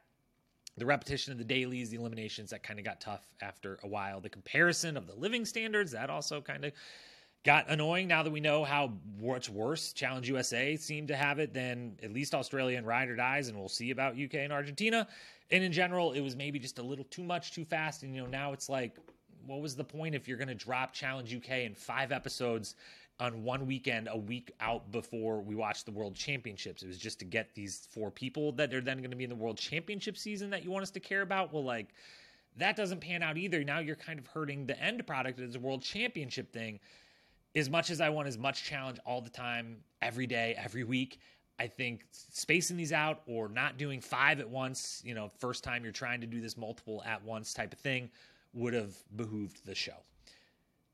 the 0.77 0.85
repetition 0.85 1.31
of 1.31 1.37
the 1.37 1.43
dailies, 1.43 1.89
the 1.89 1.97
eliminations, 1.97 2.49
that 2.49 2.63
kind 2.63 2.79
of 2.79 2.85
got 2.85 2.99
tough 2.99 3.27
after 3.41 3.79
a 3.83 3.87
while. 3.87 4.19
The 4.19 4.29
comparison 4.29 4.97
of 4.97 5.07
the 5.07 5.15
living 5.15 5.45
standards, 5.45 5.91
that 5.91 6.09
also 6.09 6.41
kind 6.41 6.65
of 6.65 6.73
got 7.43 7.69
annoying 7.69 8.07
now 8.07 8.23
that 8.23 8.31
we 8.31 8.39
know 8.39 8.63
how 8.63 8.93
much 9.21 9.49
worse 9.49 9.91
Challenge 9.93 10.29
USA 10.29 10.75
seemed 10.77 11.09
to 11.09 11.15
have 11.15 11.39
it 11.39 11.53
than 11.53 11.97
at 12.01 12.13
least 12.13 12.33
Australia 12.33 12.77
and 12.77 12.87
Ride 12.87 13.09
or 13.09 13.15
Dies, 13.15 13.49
and 13.49 13.57
we'll 13.57 13.69
see 13.69 13.91
about 13.91 14.13
UK 14.13 14.35
and 14.35 14.53
Argentina. 14.53 15.07
And 15.51 15.63
in 15.63 15.71
general, 15.71 16.13
it 16.13 16.21
was 16.21 16.35
maybe 16.35 16.57
just 16.57 16.79
a 16.79 16.83
little 16.83 17.05
too 17.05 17.23
much 17.23 17.51
too 17.51 17.65
fast. 17.65 18.03
And, 18.03 18.15
you 18.15 18.21
know, 18.21 18.27
now 18.27 18.53
it's 18.53 18.69
like, 18.69 18.97
what 19.45 19.61
was 19.61 19.75
the 19.75 19.83
point 19.83 20.15
if 20.15 20.27
you're 20.27 20.37
going 20.37 20.47
to 20.47 20.55
drop 20.55 20.93
Challenge 20.93 21.35
UK 21.35 21.49
in 21.59 21.75
five 21.75 22.11
episodes 22.11 22.75
on 23.23 23.43
one 23.43 23.65
weekend 23.65 24.09
a 24.11 24.17
week 24.17 24.51
out 24.59 24.91
before 24.91 25.39
we 25.39 25.55
watch 25.55 25.85
the 25.85 25.91
World 25.91 26.13
Championships. 26.13 26.83
It 26.83 26.87
was 26.87 26.97
just 26.97 27.19
to 27.19 27.25
get 27.25 27.55
these 27.55 27.87
four 27.89 28.11
people 28.11 28.51
that 28.53 28.73
are 28.73 28.81
then 28.81 28.97
going 28.97 29.11
to 29.11 29.15
be 29.17 29.23
in 29.23 29.29
the 29.29 29.35
World 29.35 29.57
Championship 29.57 30.17
season 30.17 30.49
that 30.49 30.63
you 30.65 30.71
want 30.71 30.83
us 30.83 30.91
to 30.91 30.99
care 30.99 31.21
about. 31.21 31.53
Well, 31.53 31.63
like 31.63 31.93
that 32.57 32.75
doesn't 32.75 32.99
pan 32.99 33.23
out 33.23 33.37
either. 33.37 33.63
Now 33.63 33.79
you're 33.79 33.95
kind 33.95 34.19
of 34.19 34.27
hurting 34.27 34.65
the 34.67 34.77
end 34.77 35.07
product 35.07 35.39
as 35.39 35.55
a 35.55 35.59
World 35.59 35.81
Championship 35.81 36.51
thing. 36.51 36.79
as 37.55 37.69
much 37.69 37.89
as 37.89 38.01
I 38.01 38.09
want 38.09 38.27
as 38.27 38.37
much 38.37 38.63
challenge 38.63 38.99
all 39.05 39.21
the 39.21 39.29
time, 39.29 39.77
every 40.01 40.27
day, 40.27 40.55
every 40.57 40.83
week, 40.83 41.19
I 41.59 41.67
think 41.67 42.05
spacing 42.11 42.77
these 42.77 42.91
out 42.91 43.21
or 43.27 43.47
not 43.47 43.77
doing 43.77 44.01
five 44.01 44.39
at 44.39 44.49
once, 44.49 45.01
you 45.05 45.13
know, 45.13 45.31
first 45.39 45.63
time 45.63 45.83
you're 45.83 45.93
trying 45.93 46.19
to 46.21 46.27
do 46.27 46.41
this 46.41 46.57
multiple 46.57 47.03
at 47.05 47.23
once 47.23 47.53
type 47.53 47.73
of 47.73 47.79
thing 47.79 48.09
would 48.53 48.73
have 48.73 48.95
behooved 49.15 49.65
the 49.65 49.75
show. 49.75 49.93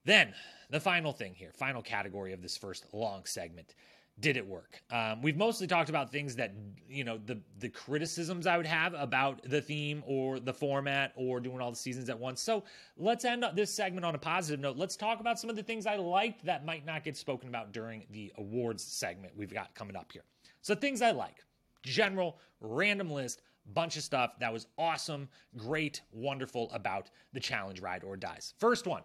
Then, 0.06 0.34
the 0.70 0.80
final 0.80 1.12
thing 1.12 1.34
here, 1.34 1.52
final 1.54 1.82
category 1.82 2.34
of 2.34 2.42
this 2.42 2.58
first 2.58 2.86
long 2.94 3.26
segment. 3.26 3.76
Did 4.20 4.36
it 4.36 4.46
work? 4.46 4.82
Um, 4.92 5.22
we've 5.22 5.38
mostly 5.38 5.66
talked 5.66 5.90
about 5.90 6.12
things 6.12 6.36
that 6.36 6.54
you 6.90 7.06
know 7.06 7.18
the 7.26 7.40
the 7.60 7.70
criticisms 7.70 8.48
I 8.48 8.58
would 8.58 8.66
have 8.66 8.94
about 8.94 9.42
the 9.44 9.62
theme 9.62 10.04
or 10.06 10.42
the 10.42 10.54
format 10.54 11.14
or 11.16 11.40
doing 11.40 11.62
all 11.62 11.70
the 11.70 11.78
seasons 11.78 12.10
at 12.10 12.20
once. 12.20 12.42
So 12.42 12.66
let's 12.98 13.24
end 13.24 13.46
up 13.46 13.56
this 13.56 13.74
segment 13.74 14.06
on 14.06 14.16
a 14.16 14.18
positive 14.18 14.60
note. 14.60 14.76
Let's 14.76 14.98
talk 14.98 15.22
about 15.22 15.40
some 15.40 15.50
of 15.50 15.56
the 15.56 15.64
things 15.64 15.86
I 15.86 15.96
liked 15.96 16.44
that 16.44 16.66
might 16.66 16.86
not 16.86 17.06
get 17.06 17.16
spoken 17.16 17.48
about 17.48 17.72
during 17.72 18.04
the 18.12 18.34
awards 18.38 18.84
segment 18.84 19.38
we've 19.38 19.54
got 19.54 19.74
coming 19.74 19.96
up 19.96 20.12
here. 20.12 20.24
So 20.62 20.76
things 20.76 21.02
I 21.02 21.12
like, 21.12 21.46
general 21.84 22.40
random 22.60 23.10
list 23.10 23.42
bunch 23.74 23.98
of 23.98 24.04
stuff 24.04 24.38
that 24.40 24.52
was 24.52 24.68
awesome, 24.78 25.30
great, 25.56 26.02
wonderful 26.12 26.70
about 26.74 27.10
the 27.34 27.40
challenge 27.40 27.82
ride 27.82 28.04
or 28.04 28.18
dies. 28.18 28.54
First 28.58 28.88
one, 28.88 29.04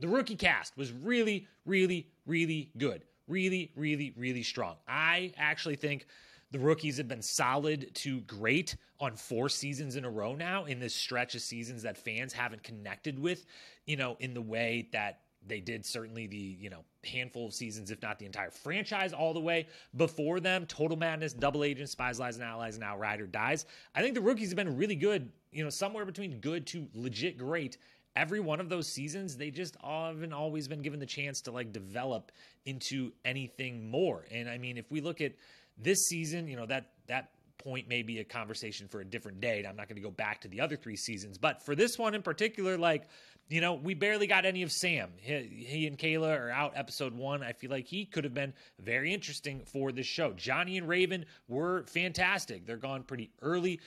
the 0.00 0.08
rookie 0.08 0.36
cast 0.36 0.76
was 0.76 0.92
really, 0.92 1.46
really, 1.66 2.08
really 2.26 2.70
good. 2.78 3.04
Really, 3.26 3.72
really, 3.76 4.14
really 4.16 4.42
strong. 4.42 4.76
I 4.88 5.32
actually 5.36 5.76
think 5.76 6.06
the 6.50 6.58
rookies 6.58 6.96
have 6.96 7.08
been 7.08 7.20
solid 7.20 7.94
to 7.94 8.20
great 8.22 8.74
on 9.00 9.16
four 9.16 9.50
seasons 9.50 9.96
in 9.96 10.04
a 10.04 10.10
row 10.10 10.34
now 10.34 10.64
in 10.64 10.80
this 10.80 10.94
stretch 10.94 11.34
of 11.34 11.42
seasons 11.42 11.82
that 11.82 11.98
fans 11.98 12.32
haven't 12.32 12.62
connected 12.62 13.18
with, 13.18 13.44
you 13.84 13.96
know, 13.96 14.16
in 14.20 14.32
the 14.32 14.40
way 14.40 14.88
that 14.92 15.20
they 15.46 15.60
did 15.60 15.84
certainly 15.84 16.26
the 16.26 16.56
you 16.60 16.68
know 16.68 16.84
handful 17.04 17.46
of 17.46 17.54
seasons 17.54 17.90
if 17.90 18.02
not 18.02 18.18
the 18.18 18.26
entire 18.26 18.50
franchise 18.50 19.12
all 19.12 19.32
the 19.32 19.40
way 19.40 19.66
before 19.96 20.40
them 20.40 20.66
total 20.66 20.96
madness 20.96 21.32
double 21.32 21.64
agent 21.64 21.88
spies 21.88 22.18
lies 22.18 22.36
and 22.36 22.44
allies 22.44 22.74
and 22.74 22.84
outrider 22.84 23.26
dies 23.26 23.64
i 23.94 24.02
think 24.02 24.14
the 24.14 24.20
rookies 24.20 24.50
have 24.50 24.56
been 24.56 24.76
really 24.76 24.96
good 24.96 25.30
you 25.52 25.62
know 25.62 25.70
somewhere 25.70 26.04
between 26.04 26.38
good 26.40 26.66
to 26.66 26.86
legit 26.94 27.38
great 27.38 27.78
every 28.16 28.40
one 28.40 28.60
of 28.60 28.68
those 28.68 28.86
seasons 28.88 29.36
they 29.36 29.50
just 29.50 29.76
haven't 29.82 30.32
always 30.32 30.68
been 30.68 30.82
given 30.82 30.98
the 31.00 31.06
chance 31.06 31.40
to 31.40 31.50
like 31.50 31.72
develop 31.72 32.32
into 32.66 33.12
anything 33.24 33.90
more 33.90 34.24
and 34.30 34.48
i 34.48 34.58
mean 34.58 34.76
if 34.76 34.90
we 34.90 35.00
look 35.00 35.20
at 35.20 35.32
this 35.76 36.06
season 36.06 36.48
you 36.48 36.56
know 36.56 36.66
that 36.66 36.90
that 37.06 37.30
point 37.58 37.88
may 37.88 38.02
be 38.02 38.20
a 38.20 38.24
conversation 38.24 38.86
for 38.86 39.00
a 39.00 39.04
different 39.04 39.40
day. 39.40 39.66
I'm 39.68 39.76
not 39.76 39.88
going 39.88 39.96
to 39.96 40.02
go 40.02 40.12
back 40.12 40.40
to 40.42 40.48
the 40.48 40.60
other 40.60 40.76
three 40.76 40.96
seasons, 40.96 41.38
but 41.38 41.60
for 41.60 41.74
this 41.74 41.98
one 41.98 42.14
in 42.14 42.22
particular, 42.22 42.78
like 42.78 43.08
you 43.48 43.62
know, 43.62 43.74
we 43.74 43.94
barely 43.94 44.26
got 44.26 44.44
any 44.44 44.62
of 44.62 44.70
Sam. 44.70 45.10
He, 45.16 45.64
he, 45.66 45.86
and 45.86 45.98
Kayla 45.98 46.38
are 46.38 46.50
out 46.50 46.72
episode 46.74 47.14
one. 47.14 47.42
I 47.42 47.52
feel 47.52 47.70
like 47.70 47.86
he 47.86 48.04
could 48.04 48.24
have 48.24 48.34
been 48.34 48.52
very 48.78 49.14
interesting 49.14 49.62
for 49.64 49.90
this 49.90 50.06
show. 50.06 50.32
Johnny 50.32 50.76
and 50.76 50.86
Raven 50.86 51.24
were 51.48 51.84
fantastic. 51.84 52.66
They're 52.66 52.76
gone 52.76 53.04
pretty 53.04 53.30
early. 53.40 53.80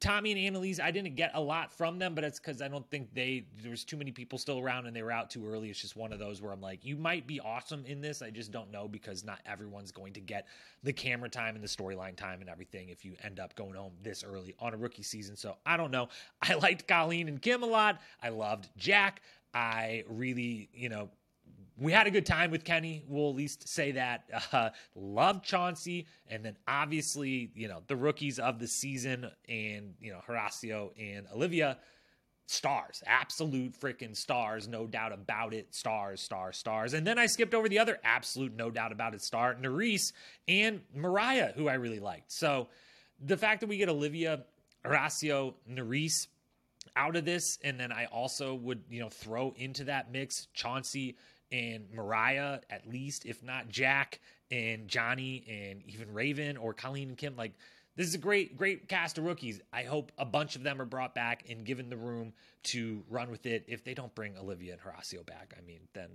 Tommy 0.00 0.32
and 0.32 0.40
Annalise, 0.40 0.80
I 0.80 0.90
didn't 0.90 1.14
get 1.14 1.32
a 1.34 1.40
lot 1.40 1.72
from 1.72 1.98
them, 1.98 2.14
but 2.14 2.24
it's 2.24 2.38
because 2.38 2.62
I 2.62 2.68
don't 2.68 2.88
think 2.90 3.12
they 3.14 3.44
there 3.62 3.70
was 3.70 3.84
too 3.84 3.96
many 3.96 4.10
people 4.10 4.38
still 4.38 4.58
around 4.58 4.86
and 4.86 4.94
they 4.94 5.02
were 5.02 5.12
out 5.12 5.30
too 5.30 5.46
early. 5.46 5.70
It's 5.70 5.80
just 5.80 5.96
one 5.96 6.12
of 6.12 6.18
those 6.18 6.40
where 6.40 6.52
I'm 6.52 6.60
like, 6.60 6.84
you 6.84 6.96
might 6.96 7.26
be 7.26 7.40
awesome 7.40 7.84
in 7.86 8.00
this. 8.00 8.22
I 8.22 8.30
just 8.30 8.50
don't 8.50 8.70
know 8.70 8.88
because 8.88 9.24
not 9.24 9.40
everyone's 9.46 9.92
going 9.92 10.12
to 10.14 10.20
get 10.20 10.46
the 10.82 10.92
camera 10.92 11.28
time 11.28 11.54
and 11.54 11.62
the 11.62 11.68
storyline 11.68 12.16
time 12.16 12.40
and 12.40 12.48
everything 12.48 12.88
if 12.88 13.04
you 13.04 13.14
end 13.22 13.40
up 13.40 13.54
going 13.54 13.74
home 13.74 13.92
this 14.02 14.24
early 14.24 14.54
on 14.60 14.74
a 14.74 14.76
rookie 14.76 15.02
season. 15.02 15.36
So 15.36 15.56
I 15.66 15.76
don't 15.76 15.90
know. 15.90 16.08
I 16.42 16.54
liked 16.54 16.86
Colleen 16.86 17.28
and 17.28 17.40
Kim 17.40 17.62
a 17.62 17.66
lot. 17.66 18.00
I 18.22 18.30
loved 18.30 18.68
Jack. 18.76 19.22
I 19.54 20.04
really, 20.08 20.68
you 20.72 20.88
know, 20.88 21.08
we 21.80 21.92
had 21.92 22.06
a 22.06 22.10
good 22.10 22.26
time 22.26 22.50
with 22.50 22.64
Kenny. 22.64 23.04
We'll 23.06 23.30
at 23.30 23.36
least 23.36 23.68
say 23.68 23.92
that. 23.92 24.24
Uh, 24.50 24.70
loved 24.94 25.44
Chauncey, 25.44 26.06
and 26.28 26.42
then 26.44 26.56
obviously, 26.66 27.50
you 27.54 27.68
know, 27.68 27.82
the 27.86 27.94
rookies 27.94 28.38
of 28.38 28.58
the 28.58 28.66
season, 28.66 29.30
and 29.46 29.94
you 30.00 30.10
know, 30.10 30.20
Horacio 30.26 30.90
and 30.98 31.26
Olivia, 31.34 31.76
stars, 32.46 33.02
absolute 33.06 33.78
freaking 33.78 34.16
stars, 34.16 34.66
no 34.66 34.86
doubt 34.86 35.12
about 35.12 35.52
it. 35.52 35.74
Stars, 35.74 36.22
stars, 36.22 36.56
stars. 36.56 36.94
And 36.94 37.06
then 37.06 37.18
I 37.18 37.26
skipped 37.26 37.54
over 37.54 37.68
the 37.68 37.78
other 37.78 37.98
absolute, 38.02 38.56
no 38.56 38.70
doubt 38.70 38.90
about 38.90 39.14
it, 39.14 39.22
star, 39.22 39.54
Nurys 39.54 40.12
and 40.48 40.80
Mariah, 40.94 41.52
who 41.54 41.68
I 41.68 41.74
really 41.74 42.00
liked. 42.00 42.32
So 42.32 42.68
the 43.20 43.36
fact 43.36 43.60
that 43.60 43.68
we 43.68 43.76
get 43.76 43.90
Olivia, 43.90 44.44
Horacio, 44.84 45.54
Nurys 45.70 46.26
out 46.96 47.16
of 47.16 47.24
this, 47.24 47.58
and 47.62 47.78
then 47.78 47.92
I 47.92 48.06
also 48.06 48.54
would, 48.54 48.82
you 48.88 49.00
know, 49.00 49.10
throw 49.10 49.52
into 49.56 49.84
that 49.84 50.10
mix 50.10 50.48
Chauncey 50.54 51.16
and 51.50 51.90
Mariah, 51.92 52.60
at 52.70 52.88
least, 52.88 53.26
if 53.26 53.42
not 53.42 53.68
Jack 53.68 54.20
and 54.50 54.88
Johnny 54.88 55.44
and 55.48 55.82
even 55.86 56.12
Raven 56.12 56.56
or 56.56 56.74
Colleen 56.74 57.08
and 57.08 57.18
Kim. 57.18 57.36
Like, 57.36 57.52
this 57.96 58.06
is 58.06 58.14
a 58.14 58.18
great, 58.18 58.56
great 58.56 58.88
cast 58.88 59.18
of 59.18 59.24
rookies. 59.24 59.60
I 59.72 59.82
hope 59.82 60.12
a 60.18 60.24
bunch 60.24 60.56
of 60.56 60.62
them 60.62 60.80
are 60.80 60.84
brought 60.84 61.14
back 61.14 61.44
and 61.50 61.64
given 61.64 61.90
the 61.90 61.96
room 61.96 62.32
to 62.64 63.02
run 63.10 63.30
with 63.30 63.44
it. 63.46 63.64
If 63.66 63.84
they 63.84 63.94
don't 63.94 64.14
bring 64.14 64.36
Olivia 64.38 64.74
and 64.74 64.80
Horacio 64.80 65.26
back, 65.26 65.54
I 65.58 65.66
mean, 65.66 65.80
then 65.94 66.08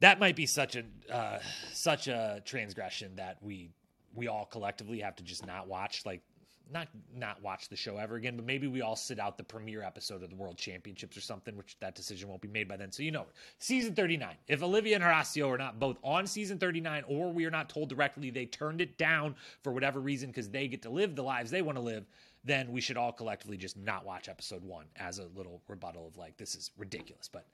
that 0.00 0.18
might 0.18 0.36
be 0.36 0.46
such 0.46 0.76
a 0.76 0.84
uh, 1.12 1.38
such 1.72 2.08
a 2.08 2.42
transgression 2.44 3.16
that 3.16 3.38
we 3.40 3.70
we 4.14 4.26
all 4.26 4.46
collectively 4.46 5.00
have 5.00 5.16
to 5.16 5.22
just 5.22 5.46
not 5.46 5.68
watch. 5.68 6.04
Like 6.04 6.22
not 6.72 6.88
not 7.14 7.42
watch 7.42 7.68
the 7.68 7.76
show 7.76 7.96
ever 7.96 8.16
again, 8.16 8.36
but 8.36 8.44
maybe 8.44 8.66
we 8.66 8.82
all 8.82 8.96
sit 8.96 9.18
out 9.18 9.36
the 9.36 9.44
premiere 9.44 9.82
episode 9.82 10.22
of 10.22 10.30
the 10.30 10.36
World 10.36 10.56
Championships 10.56 11.16
or 11.16 11.20
something, 11.20 11.56
which 11.56 11.76
that 11.80 11.94
decision 11.94 12.28
won't 12.28 12.40
be 12.40 12.48
made 12.48 12.68
by 12.68 12.76
then. 12.76 12.92
So 12.92 13.02
you 13.02 13.10
know, 13.10 13.26
season 13.58 13.94
39. 13.94 14.34
If 14.46 14.62
Olivia 14.62 14.96
and 14.96 15.04
Horacio 15.04 15.48
are 15.48 15.58
not 15.58 15.78
both 15.78 15.98
on 16.02 16.26
season 16.26 16.58
39, 16.58 17.04
or 17.08 17.32
we 17.32 17.44
are 17.44 17.50
not 17.50 17.68
told 17.68 17.88
directly 17.88 18.30
they 18.30 18.46
turned 18.46 18.80
it 18.80 18.98
down 18.98 19.34
for 19.62 19.72
whatever 19.72 20.00
reason 20.00 20.30
because 20.30 20.48
they 20.48 20.68
get 20.68 20.82
to 20.82 20.90
live 20.90 21.14
the 21.14 21.22
lives 21.22 21.50
they 21.50 21.62
want 21.62 21.76
to 21.76 21.82
live, 21.82 22.06
then 22.44 22.70
we 22.72 22.80
should 22.80 22.96
all 22.96 23.12
collectively 23.12 23.56
just 23.56 23.76
not 23.76 24.04
watch 24.04 24.28
episode 24.28 24.62
one 24.62 24.86
as 24.96 25.18
a 25.18 25.26
little 25.36 25.62
rebuttal 25.68 26.06
of 26.06 26.16
like 26.16 26.36
this 26.36 26.54
is 26.54 26.70
ridiculous. 26.78 27.28
But 27.28 27.46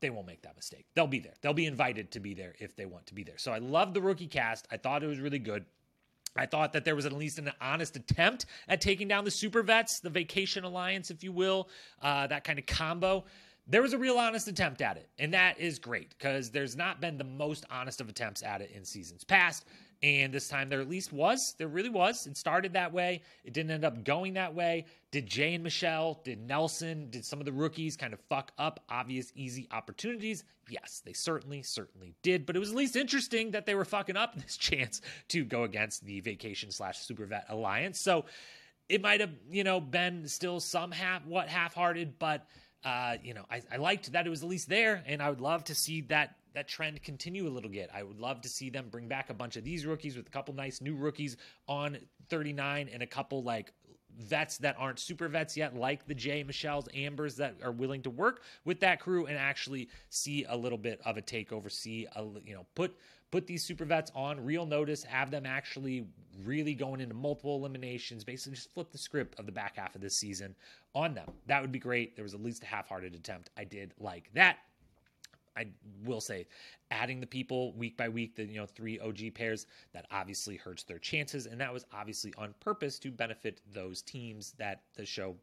they 0.00 0.10
won't 0.10 0.26
make 0.26 0.42
that 0.42 0.56
mistake. 0.56 0.86
They'll 0.94 1.06
be 1.06 1.20
there. 1.20 1.34
They'll 1.40 1.54
be 1.54 1.66
invited 1.66 2.10
to 2.10 2.20
be 2.20 2.34
there 2.34 2.54
if 2.58 2.76
they 2.76 2.84
want 2.84 3.06
to 3.06 3.14
be 3.14 3.22
there. 3.22 3.38
So 3.38 3.52
I 3.52 3.58
love 3.58 3.94
the 3.94 4.02
rookie 4.02 4.26
cast. 4.26 4.66
I 4.70 4.76
thought 4.76 5.02
it 5.02 5.06
was 5.06 5.18
really 5.18 5.38
good. 5.38 5.64
I 6.36 6.46
thought 6.46 6.72
that 6.72 6.84
there 6.84 6.96
was 6.96 7.06
at 7.06 7.12
least 7.12 7.38
an 7.38 7.52
honest 7.60 7.96
attempt 7.96 8.46
at 8.68 8.80
taking 8.80 9.08
down 9.08 9.24
the 9.24 9.30
super 9.30 9.62
vets, 9.62 10.00
the 10.00 10.10
vacation 10.10 10.64
alliance, 10.64 11.10
if 11.10 11.22
you 11.22 11.32
will, 11.32 11.68
uh, 12.02 12.26
that 12.26 12.44
kind 12.44 12.58
of 12.58 12.66
combo. 12.66 13.24
There 13.66 13.80
was 13.80 13.92
a 13.92 13.98
real 13.98 14.18
honest 14.18 14.48
attempt 14.48 14.82
at 14.82 14.96
it, 14.96 15.08
and 15.18 15.32
that 15.32 15.58
is 15.58 15.78
great 15.78 16.10
because 16.10 16.50
there's 16.50 16.76
not 16.76 17.00
been 17.00 17.16
the 17.16 17.24
most 17.24 17.64
honest 17.70 18.00
of 18.00 18.08
attempts 18.08 18.42
at 18.42 18.60
it 18.60 18.70
in 18.74 18.84
seasons 18.84 19.24
past. 19.24 19.64
And 20.04 20.34
this 20.34 20.48
time 20.48 20.68
there 20.68 20.82
at 20.82 20.88
least 20.90 21.14
was. 21.14 21.54
There 21.56 21.66
really 21.66 21.88
was. 21.88 22.26
It 22.26 22.36
started 22.36 22.74
that 22.74 22.92
way. 22.92 23.22
It 23.42 23.54
didn't 23.54 23.70
end 23.70 23.86
up 23.86 24.04
going 24.04 24.34
that 24.34 24.54
way. 24.54 24.84
Did 25.10 25.24
Jay 25.24 25.54
and 25.54 25.64
Michele, 25.64 26.20
did 26.24 26.46
Nelson, 26.46 27.08
did 27.08 27.24
some 27.24 27.38
of 27.38 27.46
the 27.46 27.52
rookies 27.52 27.96
kind 27.96 28.12
of 28.12 28.20
fuck 28.28 28.52
up 28.58 28.80
obvious, 28.90 29.32
easy 29.34 29.66
opportunities? 29.72 30.44
Yes, 30.68 31.00
they 31.06 31.14
certainly, 31.14 31.62
certainly 31.62 32.14
did. 32.20 32.44
But 32.44 32.54
it 32.54 32.58
was 32.58 32.68
at 32.68 32.76
least 32.76 32.96
interesting 32.96 33.52
that 33.52 33.64
they 33.64 33.74
were 33.74 33.86
fucking 33.86 34.14
up 34.14 34.34
this 34.42 34.58
chance 34.58 35.00
to 35.28 35.42
go 35.42 35.62
against 35.62 36.04
the 36.04 36.20
vacation 36.20 36.70
slash 36.70 36.98
super 36.98 37.24
vet 37.24 37.46
alliance. 37.48 37.98
So 37.98 38.26
it 38.90 39.00
might 39.00 39.22
have, 39.22 39.32
you 39.50 39.64
know, 39.64 39.80
been 39.80 40.28
still 40.28 40.60
some 40.60 40.90
half 40.90 41.24
what 41.24 41.48
half 41.48 41.74
hearted, 41.74 42.18
but 42.18 42.46
uh, 42.84 43.16
you 43.22 43.32
know, 43.32 43.46
I, 43.50 43.62
I 43.72 43.76
liked 43.78 44.12
that 44.12 44.26
it 44.26 44.30
was 44.30 44.42
at 44.42 44.50
least 44.50 44.68
there, 44.68 45.02
and 45.06 45.22
I 45.22 45.30
would 45.30 45.40
love 45.40 45.64
to 45.64 45.74
see 45.74 46.02
that 46.02 46.36
that 46.54 46.68
trend 46.68 47.02
continue 47.02 47.46
a 47.46 47.50
little 47.50 47.70
bit. 47.70 47.90
I 47.94 48.02
would 48.02 48.20
love 48.20 48.40
to 48.42 48.48
see 48.48 48.70
them 48.70 48.88
bring 48.90 49.08
back 49.08 49.30
a 49.30 49.34
bunch 49.34 49.56
of 49.56 49.64
these 49.64 49.86
rookies 49.86 50.16
with 50.16 50.26
a 50.26 50.30
couple 50.30 50.54
nice 50.54 50.80
new 50.80 50.94
rookies 50.94 51.36
on 51.68 51.98
39 52.28 52.88
and 52.92 53.02
a 53.02 53.06
couple 53.06 53.42
like 53.42 53.72
vets 54.18 54.58
that 54.58 54.76
aren't 54.78 54.98
super 54.98 55.28
vets 55.28 55.56
yet, 55.56 55.76
like 55.76 56.06
the 56.06 56.14
Jay, 56.14 56.42
Michele's, 56.42 56.88
Ambers 56.94 57.36
that 57.36 57.56
are 57.62 57.72
willing 57.72 58.02
to 58.02 58.10
work 58.10 58.42
with 58.64 58.80
that 58.80 59.00
crew 59.00 59.26
and 59.26 59.36
actually 59.36 59.88
see 60.08 60.44
a 60.48 60.56
little 60.56 60.78
bit 60.78 61.00
of 61.04 61.16
a 61.16 61.22
takeover. 61.22 61.70
See 61.70 62.06
a 62.14 62.24
you 62.44 62.54
know 62.54 62.66
put 62.74 62.96
put 63.30 63.46
these 63.48 63.64
super 63.64 63.84
vets 63.84 64.12
on 64.14 64.44
real 64.44 64.64
notice, 64.64 65.02
have 65.02 65.30
them 65.30 65.44
actually 65.44 66.06
really 66.44 66.74
going 66.74 67.00
into 67.00 67.14
multiple 67.14 67.56
eliminations. 67.56 68.22
Basically, 68.22 68.54
just 68.54 68.72
flip 68.72 68.92
the 68.92 68.98
script 68.98 69.38
of 69.40 69.46
the 69.46 69.52
back 69.52 69.76
half 69.76 69.96
of 69.96 70.00
this 70.00 70.16
season 70.16 70.54
on 70.94 71.14
them. 71.14 71.28
That 71.46 71.60
would 71.60 71.72
be 71.72 71.80
great. 71.80 72.14
There 72.14 72.22
was 72.22 72.34
at 72.34 72.42
least 72.42 72.62
a 72.62 72.66
half-hearted 72.66 73.14
attempt. 73.14 73.50
I 73.56 73.64
did 73.64 73.92
like 73.98 74.30
that. 74.34 74.58
I 75.56 75.66
will 76.04 76.20
say, 76.20 76.46
adding 76.90 77.20
the 77.20 77.26
people 77.26 77.72
week 77.72 77.96
by 77.96 78.08
week, 78.08 78.36
the 78.36 78.44
you 78.44 78.56
know 78.56 78.66
three 78.66 78.98
OG 78.98 79.34
pairs, 79.34 79.66
that 79.92 80.06
obviously 80.10 80.56
hurts 80.56 80.82
their 80.82 80.98
chances, 80.98 81.46
and 81.46 81.60
that 81.60 81.72
was 81.72 81.84
obviously 81.92 82.32
on 82.36 82.54
purpose 82.60 82.98
to 83.00 83.10
benefit 83.10 83.60
those 83.72 84.02
teams 84.02 84.52
that 84.58 84.82
the 84.96 85.04
show 85.06 85.36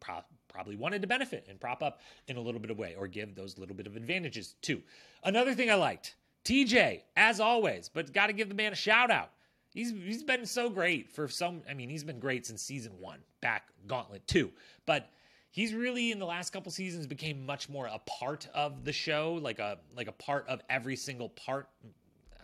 pro- 0.00 0.24
probably 0.48 0.76
wanted 0.76 1.02
to 1.02 1.08
benefit 1.08 1.46
and 1.48 1.60
prop 1.60 1.82
up 1.82 2.00
in 2.28 2.36
a 2.36 2.40
little 2.40 2.60
bit 2.60 2.70
of 2.70 2.78
way, 2.78 2.94
or 2.98 3.06
give 3.06 3.34
those 3.34 3.58
little 3.58 3.76
bit 3.76 3.86
of 3.86 3.96
advantages 3.96 4.54
too. 4.62 4.82
Another 5.24 5.54
thing 5.54 5.70
I 5.70 5.74
liked, 5.74 6.16
TJ, 6.44 7.02
as 7.16 7.40
always, 7.40 7.88
but 7.88 8.12
got 8.12 8.28
to 8.28 8.32
give 8.32 8.48
the 8.48 8.54
man 8.54 8.72
a 8.72 8.76
shout 8.76 9.10
out. 9.10 9.30
He's 9.70 9.90
he's 9.90 10.22
been 10.22 10.46
so 10.46 10.70
great 10.70 11.10
for 11.10 11.28
some. 11.28 11.62
I 11.68 11.74
mean, 11.74 11.90
he's 11.90 12.04
been 12.04 12.20
great 12.20 12.46
since 12.46 12.62
season 12.62 12.92
one, 12.98 13.20
back 13.40 13.68
Gauntlet 13.86 14.26
two, 14.26 14.50
but 14.86 15.10
he's 15.50 15.74
really 15.74 16.10
in 16.12 16.18
the 16.18 16.26
last 16.26 16.50
couple 16.50 16.70
seasons 16.70 17.06
became 17.06 17.44
much 17.44 17.68
more 17.68 17.86
a 17.86 17.98
part 18.00 18.48
of 18.54 18.84
the 18.84 18.92
show, 18.92 19.38
like 19.40 19.58
a 19.58 19.78
like 19.96 20.08
a 20.08 20.12
part 20.12 20.46
of 20.48 20.60
every 20.68 20.96
single 20.96 21.28
part 21.30 21.68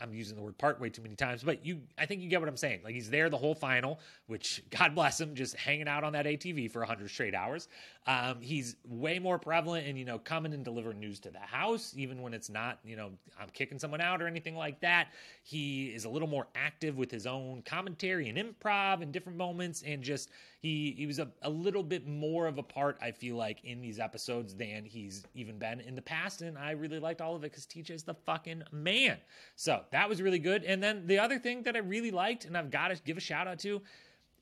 I'm 0.05 0.14
using 0.14 0.37
the 0.37 0.43
word 0.43 0.59
part 0.59 0.79
way 0.79 0.90
too 0.90 1.01
many 1.01 1.17
times, 1.17 1.43
but 1.43 1.64
you, 1.64 1.81
I 1.97 2.05
think 2.05 2.21
you 2.21 2.29
get 2.29 2.38
what 2.40 2.49
I'm 2.49 2.59
saying. 2.59 2.81
Like 2.85 2.95
he's 2.95 3.09
there 3.09 3.31
the 3.31 3.38
whole 3.38 3.55
final, 3.55 4.01
which 4.27 4.62
God 4.71 4.95
bless 4.95 5.19
him, 5.19 5.35
just 5.35 5.57
hanging 5.57 5.88
out 5.88 6.05
on 6.05 6.12
that 6.12 6.27
ATV 6.27 6.71
for 6.71 6.81
100 6.81 7.09
straight 7.11 7.35
hours. 7.35 7.69
Um, 8.07 8.40
he's 8.40 8.77
way 8.87 9.19
more 9.19 9.38
prevalent 9.38 9.87
and, 9.87 9.99
you 9.99 10.05
know, 10.05 10.19
coming 10.19 10.53
and 10.53 10.62
delivering 10.62 11.01
news 11.01 11.19
to 11.21 11.31
the 11.31 11.38
house, 11.38 11.95
even 11.97 12.21
when 12.21 12.35
it's 12.35 12.51
not, 12.51 12.79
you 12.85 12.97
know, 12.97 13.12
I'm 13.40 13.49
kicking 13.55 13.79
someone 13.79 14.03
out 14.03 14.21
or 14.21 14.27
anything 14.27 14.57
like 14.57 14.79
that. 14.81 15.09
He 15.43 15.87
is 15.87 16.05
a 16.05 16.09
little 16.11 16.29
more 16.29 16.47
active 16.55 16.99
with 16.99 17.11
his 17.11 17.27
own 17.27 17.62
commentary 17.64 18.29
and 18.29 18.37
improv 18.37 19.01
in 19.01 19.11
different 19.11 19.38
moments. 19.38 19.83
And 19.87 20.03
just, 20.03 20.29
he, 20.61 20.95
he 20.99 21.07
was 21.07 21.19
a, 21.19 21.29
a 21.43 21.51
little 21.51 21.83
bit 21.83 22.07
more 22.07 22.47
of 22.47 22.59
a 22.59 22.62
part, 22.62 22.99
I 23.01 23.11
feel 23.11 23.37
like, 23.37 23.64
in 23.64 23.81
these 23.81 23.99
episodes 23.99 24.55
than 24.55 24.85
he's 24.85 25.25
even 25.35 25.59
been 25.59 25.81
in 25.81 25.95
the 25.95 26.03
past. 26.03 26.43
And 26.43 26.59
I 26.59 26.73
really 26.73 26.99
liked 26.99 27.23
all 27.23 27.35
of 27.35 27.43
it 27.45 27.53
because 27.53 27.67
TJ's 27.67 28.03
the 28.03 28.14
fucking 28.14 28.62
man. 28.71 29.17
So 29.57 29.83
that 29.94 30.09
was 30.09 30.20
really 30.20 30.40
good. 30.40 30.64
And 30.64 30.83
then 30.83 31.07
the 31.07 31.20
other 31.20 31.38
thing 31.38 31.62
that 31.62 31.76
I 31.76 31.78
really 31.78 32.11
liked, 32.11 32.46
and 32.46 32.59
I've 32.59 32.68
got 32.68 32.88
to 32.88 33.00
give 33.04 33.16
a 33.16 33.20
shout 33.20 33.46
out 33.46 33.61
to, 33.61 33.80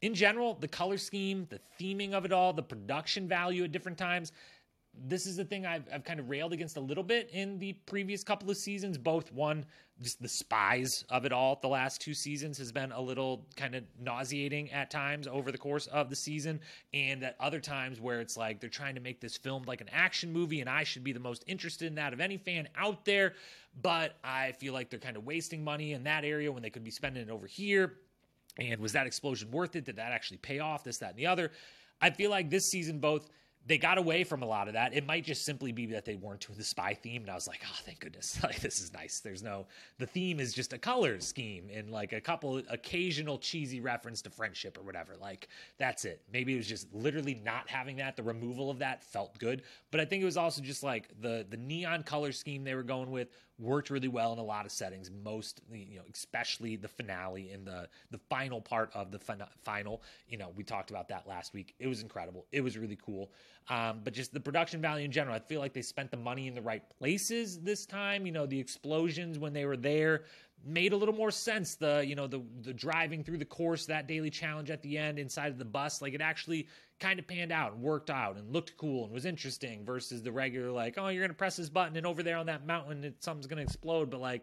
in 0.00 0.14
general, 0.14 0.54
the 0.54 0.66
color 0.66 0.96
scheme, 0.96 1.46
the 1.50 1.60
theming 1.78 2.14
of 2.14 2.24
it 2.24 2.32
all, 2.32 2.54
the 2.54 2.62
production 2.62 3.28
value 3.28 3.64
at 3.64 3.70
different 3.70 3.98
times. 3.98 4.32
This 4.94 5.26
is 5.26 5.36
the 5.36 5.44
thing 5.44 5.64
I've, 5.64 5.84
I've 5.92 6.04
kind 6.04 6.20
of 6.20 6.28
railed 6.28 6.52
against 6.52 6.76
a 6.76 6.80
little 6.80 7.02
bit 7.02 7.30
in 7.32 7.58
the 7.58 7.72
previous 7.86 8.22
couple 8.22 8.50
of 8.50 8.56
seasons. 8.56 8.98
Both 8.98 9.32
one, 9.32 9.64
just 10.00 10.20
the 10.20 10.28
spies 10.28 11.04
of 11.08 11.24
it 11.24 11.32
all, 11.32 11.58
the 11.60 11.68
last 11.68 12.00
two 12.00 12.12
seasons 12.12 12.58
has 12.58 12.70
been 12.72 12.92
a 12.92 13.00
little 13.00 13.46
kind 13.56 13.74
of 13.74 13.84
nauseating 13.98 14.70
at 14.70 14.90
times 14.90 15.26
over 15.26 15.50
the 15.50 15.58
course 15.58 15.86
of 15.86 16.10
the 16.10 16.16
season. 16.16 16.60
And 16.92 17.24
at 17.24 17.36
other 17.40 17.58
times 17.58 18.00
where 18.00 18.20
it's 18.20 18.36
like 18.36 18.60
they're 18.60 18.68
trying 18.68 18.94
to 18.94 19.00
make 19.00 19.20
this 19.20 19.36
film 19.36 19.64
like 19.66 19.80
an 19.80 19.88
action 19.92 20.32
movie, 20.32 20.60
and 20.60 20.68
I 20.68 20.84
should 20.84 21.04
be 21.04 21.12
the 21.12 21.20
most 21.20 21.42
interested 21.46 21.86
in 21.86 21.94
that 21.94 22.12
of 22.12 22.20
any 22.20 22.36
fan 22.36 22.68
out 22.76 23.04
there. 23.04 23.34
But 23.80 24.16
I 24.22 24.52
feel 24.52 24.74
like 24.74 24.90
they're 24.90 24.98
kind 24.98 25.16
of 25.16 25.24
wasting 25.24 25.64
money 25.64 25.92
in 25.92 26.04
that 26.04 26.24
area 26.24 26.52
when 26.52 26.62
they 26.62 26.70
could 26.70 26.84
be 26.84 26.90
spending 26.90 27.22
it 27.22 27.30
over 27.30 27.46
here 27.46 27.94
and 28.58 28.80
was 28.80 28.92
that 28.92 29.06
explosion 29.06 29.50
worth 29.50 29.76
it? 29.76 29.84
Did 29.84 29.96
that 29.96 30.12
actually 30.12 30.38
pay 30.38 30.58
off? 30.58 30.84
This, 30.84 30.98
that, 30.98 31.10
and 31.10 31.18
the 31.18 31.26
other. 31.26 31.52
I 32.00 32.10
feel 32.10 32.30
like 32.30 32.50
this 32.50 32.66
season, 32.68 32.98
both 32.98 33.30
they 33.66 33.78
got 33.78 33.96
away 33.96 34.24
from 34.24 34.42
a 34.42 34.46
lot 34.46 34.66
of 34.66 34.74
that. 34.74 34.94
It 34.94 35.06
might 35.06 35.24
just 35.24 35.44
simply 35.44 35.70
be 35.70 35.86
that 35.86 36.04
they 36.04 36.16
weren't 36.16 36.40
doing 36.40 36.58
the 36.58 36.64
spy 36.64 36.94
theme, 36.94 37.22
and 37.22 37.30
I 37.30 37.34
was 37.34 37.46
like, 37.46 37.60
oh, 37.64 37.78
thank 37.84 38.00
goodness, 38.00 38.40
like 38.42 38.60
this 38.60 38.80
is 38.80 38.92
nice. 38.92 39.20
There's 39.20 39.42
no 39.42 39.66
the 39.98 40.06
theme 40.06 40.40
is 40.40 40.52
just 40.52 40.72
a 40.72 40.78
color 40.78 41.20
scheme 41.20 41.68
and 41.72 41.90
like 41.90 42.12
a 42.12 42.20
couple 42.20 42.60
occasional 42.68 43.38
cheesy 43.38 43.80
reference 43.80 44.22
to 44.22 44.30
friendship 44.30 44.78
or 44.78 44.82
whatever. 44.82 45.14
Like 45.20 45.48
that's 45.78 46.04
it. 46.04 46.22
Maybe 46.32 46.54
it 46.54 46.56
was 46.56 46.68
just 46.68 46.92
literally 46.92 47.40
not 47.44 47.68
having 47.68 47.96
that. 47.96 48.16
The 48.16 48.22
removal 48.22 48.70
of 48.70 48.78
that 48.80 49.04
felt 49.04 49.38
good, 49.38 49.62
but 49.90 50.00
I 50.00 50.04
think 50.04 50.22
it 50.22 50.26
was 50.26 50.36
also 50.36 50.62
just 50.62 50.82
like 50.82 51.08
the 51.20 51.46
the 51.48 51.56
neon 51.56 52.02
color 52.02 52.32
scheme 52.32 52.64
they 52.64 52.74
were 52.74 52.82
going 52.82 53.10
with 53.10 53.28
worked 53.62 53.90
really 53.90 54.08
well 54.08 54.32
in 54.32 54.38
a 54.38 54.44
lot 54.44 54.66
of 54.66 54.72
settings. 54.72 55.10
Most, 55.24 55.60
you 55.72 55.96
know, 55.96 56.02
especially 56.12 56.76
the 56.76 56.88
finale 56.88 57.50
and 57.50 57.66
the 57.66 57.88
the 58.10 58.18
final 58.28 58.60
part 58.60 58.90
of 58.94 59.10
the 59.10 59.18
fin- 59.18 59.42
final. 59.62 60.02
You 60.28 60.38
know, 60.38 60.50
we 60.56 60.64
talked 60.64 60.90
about 60.90 61.08
that 61.08 61.26
last 61.26 61.54
week. 61.54 61.74
It 61.78 61.86
was 61.86 62.02
incredible. 62.02 62.46
It 62.52 62.60
was 62.60 62.76
really 62.76 62.98
cool. 63.04 63.30
Um, 63.68 64.00
but 64.02 64.12
just 64.12 64.34
the 64.34 64.40
production 64.40 64.80
value 64.80 65.04
in 65.04 65.12
general, 65.12 65.36
I 65.36 65.38
feel 65.38 65.60
like 65.60 65.72
they 65.72 65.82
spent 65.82 66.10
the 66.10 66.16
money 66.16 66.48
in 66.48 66.54
the 66.54 66.62
right 66.62 66.82
places 66.98 67.60
this 67.60 67.86
time. 67.86 68.26
You 68.26 68.32
know, 68.32 68.46
the 68.46 68.58
explosions 68.58 69.38
when 69.38 69.52
they 69.52 69.64
were 69.64 69.76
there 69.76 70.24
made 70.64 70.92
a 70.92 70.96
little 70.96 71.14
more 71.14 71.30
sense 71.30 71.74
the 71.74 72.04
you 72.06 72.14
know 72.14 72.26
the 72.26 72.42
the 72.62 72.72
driving 72.72 73.24
through 73.24 73.38
the 73.38 73.44
course 73.44 73.86
that 73.86 74.06
daily 74.06 74.30
challenge 74.30 74.70
at 74.70 74.82
the 74.82 74.96
end 74.96 75.18
inside 75.18 75.50
of 75.50 75.58
the 75.58 75.64
bus 75.64 76.00
like 76.00 76.14
it 76.14 76.20
actually 76.20 76.68
kind 77.00 77.18
of 77.18 77.26
panned 77.26 77.50
out 77.50 77.72
and 77.72 77.82
worked 77.82 78.10
out 78.10 78.36
and 78.36 78.52
looked 78.52 78.76
cool 78.76 79.04
and 79.04 79.12
was 79.12 79.24
interesting 79.24 79.84
versus 79.84 80.22
the 80.22 80.30
regular 80.30 80.70
like 80.70 80.94
oh 80.98 81.08
you're 81.08 81.22
gonna 81.22 81.34
press 81.34 81.56
this 81.56 81.68
button 81.68 81.96
and 81.96 82.06
over 82.06 82.22
there 82.22 82.36
on 82.36 82.46
that 82.46 82.66
mountain 82.66 83.02
it, 83.04 83.22
something's 83.22 83.46
gonna 83.46 83.62
explode 83.62 84.10
but 84.10 84.20
like 84.20 84.42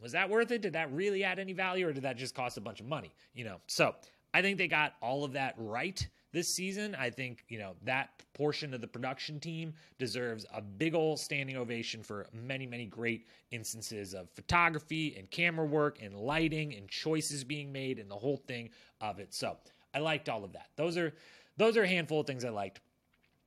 was 0.00 0.12
that 0.12 0.30
worth 0.30 0.52
it? 0.52 0.62
Did 0.62 0.74
that 0.74 0.92
really 0.92 1.24
add 1.24 1.40
any 1.40 1.52
value 1.52 1.88
or 1.88 1.92
did 1.92 2.04
that 2.04 2.16
just 2.16 2.32
cost 2.32 2.56
a 2.56 2.60
bunch 2.60 2.80
of 2.80 2.86
money 2.86 3.12
you 3.34 3.44
know? 3.44 3.56
So 3.66 3.94
i 4.34 4.42
think 4.42 4.58
they 4.58 4.68
got 4.68 4.94
all 5.00 5.24
of 5.24 5.32
that 5.32 5.54
right 5.56 6.06
this 6.32 6.48
season. 6.52 6.94
I 6.94 7.10
think, 7.10 7.44
you 7.48 7.58
know, 7.58 7.74
that 7.84 8.10
portion 8.34 8.74
of 8.74 8.80
the 8.80 8.86
production 8.86 9.40
team 9.40 9.74
deserves 9.98 10.46
a 10.54 10.60
big 10.60 10.94
old 10.94 11.18
standing 11.18 11.56
ovation 11.56 12.02
for 12.02 12.26
many, 12.32 12.66
many 12.66 12.86
great 12.86 13.26
instances 13.50 14.14
of 14.14 14.30
photography 14.30 15.16
and 15.18 15.30
camera 15.30 15.66
work 15.66 15.98
and 16.02 16.14
lighting 16.14 16.74
and 16.74 16.88
choices 16.88 17.44
being 17.44 17.72
made 17.72 17.98
and 17.98 18.10
the 18.10 18.16
whole 18.16 18.36
thing 18.36 18.70
of 19.00 19.18
it. 19.18 19.32
So 19.34 19.56
I 19.94 19.98
liked 20.00 20.28
all 20.28 20.44
of 20.44 20.52
that. 20.52 20.68
Those 20.76 20.96
are 20.96 21.14
those 21.56 21.76
are 21.76 21.82
a 21.82 21.88
handful 21.88 22.20
of 22.20 22.26
things 22.26 22.44
I 22.44 22.50
liked. 22.50 22.80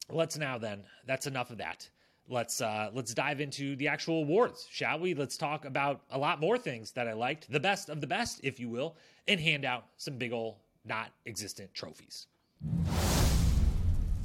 Let's 0.10 0.38
now 0.38 0.58
then, 0.58 0.84
that's 1.06 1.28
enough 1.28 1.52
of 1.52 1.58
that. 1.60 1.90
Let's 2.28 2.62
uh, 2.62 2.90
let's 2.94 3.14
dive 3.14 3.42
into 3.42 3.76
the 3.76 3.88
actual 3.88 4.24
awards, 4.24 4.68
shall 4.70 5.00
we? 5.00 5.14
Let's 5.14 5.38
talk 5.38 5.66
about 5.66 6.02
a 6.12 6.18
lot 6.18 6.40
more 6.40 6.58
things 6.58 6.92
that 6.92 7.08
I 7.08 7.14
liked, 7.14 7.52
the 7.52 7.60
best 7.60 7.90
of 7.90 8.02
the 8.02 8.08
best, 8.08 8.40
if 8.44 8.60
you 8.60 8.70
will, 8.70 8.96
and 9.28 9.40
hand 9.40 9.66
out 9.66 9.86
some 9.98 10.18
big 10.18 10.32
old 10.32 10.56
not 10.86 11.12
existent 11.26 11.74
trophies. 11.74 12.28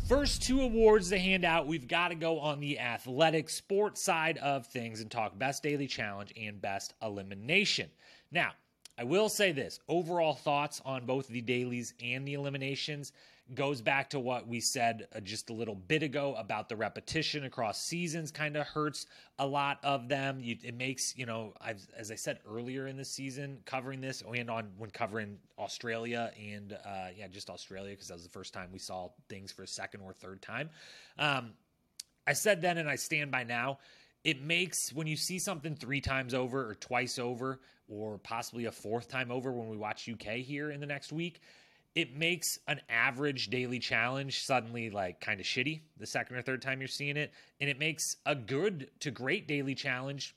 First 0.08 0.42
two 0.42 0.60
awards 0.60 1.10
to 1.10 1.18
hand 1.18 1.44
out, 1.44 1.66
we've 1.66 1.88
got 1.88 2.08
to 2.08 2.14
go 2.14 2.38
on 2.38 2.60
the 2.60 2.78
athletic 2.78 3.50
sports 3.50 4.00
side 4.00 4.38
of 4.38 4.66
things 4.66 5.00
and 5.00 5.10
talk 5.10 5.36
best 5.36 5.64
daily 5.64 5.88
challenge 5.88 6.32
and 6.36 6.62
best 6.62 6.94
elimination. 7.02 7.90
Now, 8.30 8.52
I 8.96 9.02
will 9.02 9.28
say 9.28 9.50
this 9.50 9.80
overall 9.88 10.34
thoughts 10.34 10.80
on 10.84 11.06
both 11.06 11.26
the 11.26 11.40
dailies 11.40 11.92
and 12.00 12.26
the 12.26 12.34
eliminations 12.34 13.12
goes 13.54 13.80
back 13.80 14.10
to 14.10 14.18
what 14.18 14.48
we 14.48 14.60
said 14.60 15.06
uh, 15.14 15.20
just 15.20 15.50
a 15.50 15.52
little 15.52 15.74
bit 15.74 16.02
ago 16.02 16.34
about 16.36 16.68
the 16.68 16.76
repetition 16.76 17.44
across 17.44 17.80
seasons 17.80 18.30
kind 18.32 18.56
of 18.56 18.66
hurts 18.66 19.06
a 19.38 19.46
lot 19.46 19.78
of 19.84 20.08
them. 20.08 20.40
You, 20.40 20.56
it 20.62 20.76
makes 20.76 21.16
you 21.16 21.26
know 21.26 21.54
I've, 21.60 21.86
as 21.96 22.10
i 22.10 22.16
said 22.16 22.40
earlier 22.48 22.88
in 22.88 22.96
the 22.96 23.04
season 23.04 23.58
covering 23.64 24.00
this 24.00 24.22
and 24.22 24.50
on 24.50 24.70
when 24.78 24.90
covering 24.90 25.38
australia 25.58 26.32
and 26.38 26.72
uh, 26.72 27.08
yeah 27.16 27.28
just 27.28 27.48
australia 27.48 27.90
because 27.90 28.08
that 28.08 28.14
was 28.14 28.24
the 28.24 28.30
first 28.30 28.52
time 28.52 28.70
we 28.72 28.78
saw 28.78 29.10
things 29.28 29.52
for 29.52 29.62
a 29.62 29.68
second 29.68 30.00
or 30.00 30.12
third 30.12 30.42
time. 30.42 30.68
Um, 31.18 31.52
i 32.26 32.32
said 32.32 32.60
then 32.60 32.78
and 32.78 32.88
i 32.88 32.96
stand 32.96 33.30
by 33.30 33.44
now 33.44 33.78
it 34.24 34.42
makes 34.42 34.92
when 34.92 35.06
you 35.06 35.16
see 35.16 35.38
something 35.38 35.76
three 35.76 36.00
times 36.00 36.34
over 36.34 36.68
or 36.68 36.74
twice 36.74 37.18
over 37.18 37.60
or 37.88 38.18
possibly 38.18 38.64
a 38.64 38.72
fourth 38.72 39.08
time 39.08 39.30
over 39.30 39.52
when 39.52 39.68
we 39.68 39.76
watch 39.76 40.08
uk 40.08 40.26
here 40.26 40.72
in 40.72 40.80
the 40.80 40.86
next 40.86 41.12
week 41.12 41.40
it 41.96 42.14
makes 42.14 42.58
an 42.68 42.80
average 42.88 43.48
daily 43.48 43.80
challenge 43.80 44.40
suddenly 44.44 44.90
like 44.90 45.20
kind 45.20 45.40
of 45.40 45.46
shitty 45.46 45.80
the 45.98 46.06
second 46.06 46.36
or 46.36 46.42
third 46.42 46.62
time 46.62 46.80
you're 46.80 46.86
seeing 46.86 47.16
it 47.16 47.32
and 47.60 47.68
it 47.68 47.78
makes 47.78 48.04
a 48.26 48.34
good 48.34 48.88
to 49.00 49.10
great 49.10 49.48
daily 49.48 49.74
challenge 49.74 50.36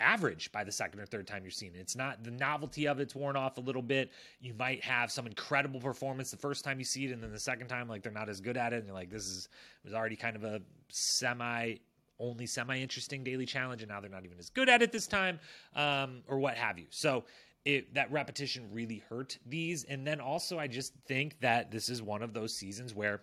average 0.00 0.50
by 0.52 0.64
the 0.64 0.72
second 0.72 1.00
or 1.00 1.06
third 1.06 1.26
time 1.26 1.42
you're 1.42 1.50
seeing 1.50 1.74
it. 1.74 1.78
It's 1.78 1.96
not 1.96 2.22
the 2.24 2.30
novelty 2.30 2.86
of 2.86 3.00
it's 3.00 3.14
worn 3.14 3.36
off 3.36 3.58
a 3.58 3.60
little 3.60 3.82
bit. 3.82 4.10
You 4.40 4.54
might 4.54 4.82
have 4.84 5.10
some 5.10 5.26
incredible 5.26 5.80
performance 5.80 6.30
the 6.30 6.36
first 6.36 6.64
time 6.64 6.78
you 6.78 6.84
see 6.84 7.06
it, 7.06 7.12
and 7.12 7.22
then 7.22 7.32
the 7.32 7.38
second 7.38 7.68
time, 7.68 7.88
like 7.88 8.02
they're 8.02 8.12
not 8.12 8.28
as 8.28 8.40
good 8.40 8.56
at 8.56 8.72
it, 8.72 8.78
and 8.78 8.86
you're 8.86 8.94
like, 8.94 9.10
this 9.10 9.22
is 9.22 9.48
was 9.84 9.94
already 9.94 10.16
kind 10.16 10.36
of 10.36 10.44
a 10.44 10.60
semi 10.90 11.76
only 12.20 12.46
semi 12.46 12.78
interesting 12.78 13.24
daily 13.24 13.46
challenge, 13.46 13.82
and 13.82 13.90
now 13.90 14.00
they're 14.00 14.10
not 14.10 14.24
even 14.24 14.38
as 14.38 14.50
good 14.50 14.68
at 14.68 14.82
it 14.82 14.92
this 14.92 15.06
time, 15.06 15.38
um, 15.74 16.22
or 16.28 16.38
what 16.38 16.56
have 16.56 16.78
you. 16.78 16.86
So 16.90 17.24
it, 17.64 17.94
that 17.94 18.12
repetition 18.12 18.68
really 18.72 19.02
hurt 19.08 19.38
these. 19.46 19.84
And 19.84 20.06
then 20.06 20.20
also, 20.20 20.58
I 20.58 20.66
just 20.66 20.92
think 21.06 21.40
that 21.40 21.70
this 21.70 21.88
is 21.88 22.02
one 22.02 22.22
of 22.22 22.34
those 22.34 22.54
seasons 22.54 22.94
where 22.94 23.22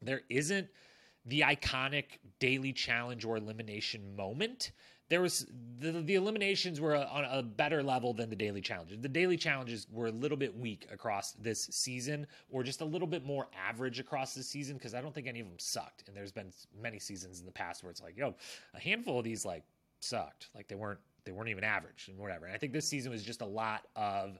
there 0.00 0.22
isn't 0.28 0.68
the 1.26 1.40
iconic 1.40 2.04
daily 2.38 2.72
challenge 2.72 3.24
or 3.24 3.36
elimination 3.36 4.14
moment. 4.14 4.72
There 5.08 5.20
was 5.20 5.46
the, 5.78 5.92
the 5.92 6.14
eliminations 6.14 6.80
were 6.80 6.96
on 6.96 7.24
a 7.24 7.42
better 7.42 7.82
level 7.82 8.14
than 8.14 8.30
the 8.30 8.36
daily 8.36 8.60
challenges. 8.60 8.98
The 9.00 9.08
daily 9.08 9.36
challenges 9.36 9.86
were 9.90 10.06
a 10.06 10.12
little 10.12 10.36
bit 10.36 10.56
weak 10.56 10.86
across 10.90 11.32
this 11.32 11.66
season, 11.66 12.26
or 12.50 12.62
just 12.62 12.80
a 12.80 12.84
little 12.84 13.06
bit 13.06 13.24
more 13.24 13.48
average 13.68 14.00
across 14.00 14.34
the 14.34 14.42
season 14.42 14.76
because 14.76 14.94
I 14.94 15.00
don't 15.00 15.14
think 15.14 15.26
any 15.26 15.40
of 15.40 15.46
them 15.46 15.58
sucked. 15.58 16.04
And 16.06 16.16
there's 16.16 16.32
been 16.32 16.52
many 16.80 16.98
seasons 16.98 17.40
in 17.40 17.46
the 17.46 17.52
past 17.52 17.82
where 17.82 17.90
it's 17.90 18.02
like, 18.02 18.16
yo, 18.16 18.34
a 18.72 18.80
handful 18.80 19.18
of 19.18 19.24
these 19.24 19.44
like 19.44 19.62
sucked, 20.00 20.48
like 20.54 20.68
they 20.68 20.74
weren't 20.74 21.00
they 21.24 21.32
weren't 21.32 21.48
even 21.48 21.64
average 21.64 22.08
and 22.08 22.18
whatever. 22.18 22.46
And 22.46 22.54
I 22.54 22.58
think 22.58 22.72
this 22.72 22.86
season 22.86 23.12
was 23.12 23.22
just 23.22 23.40
a 23.40 23.46
lot 23.46 23.82
of 23.96 24.38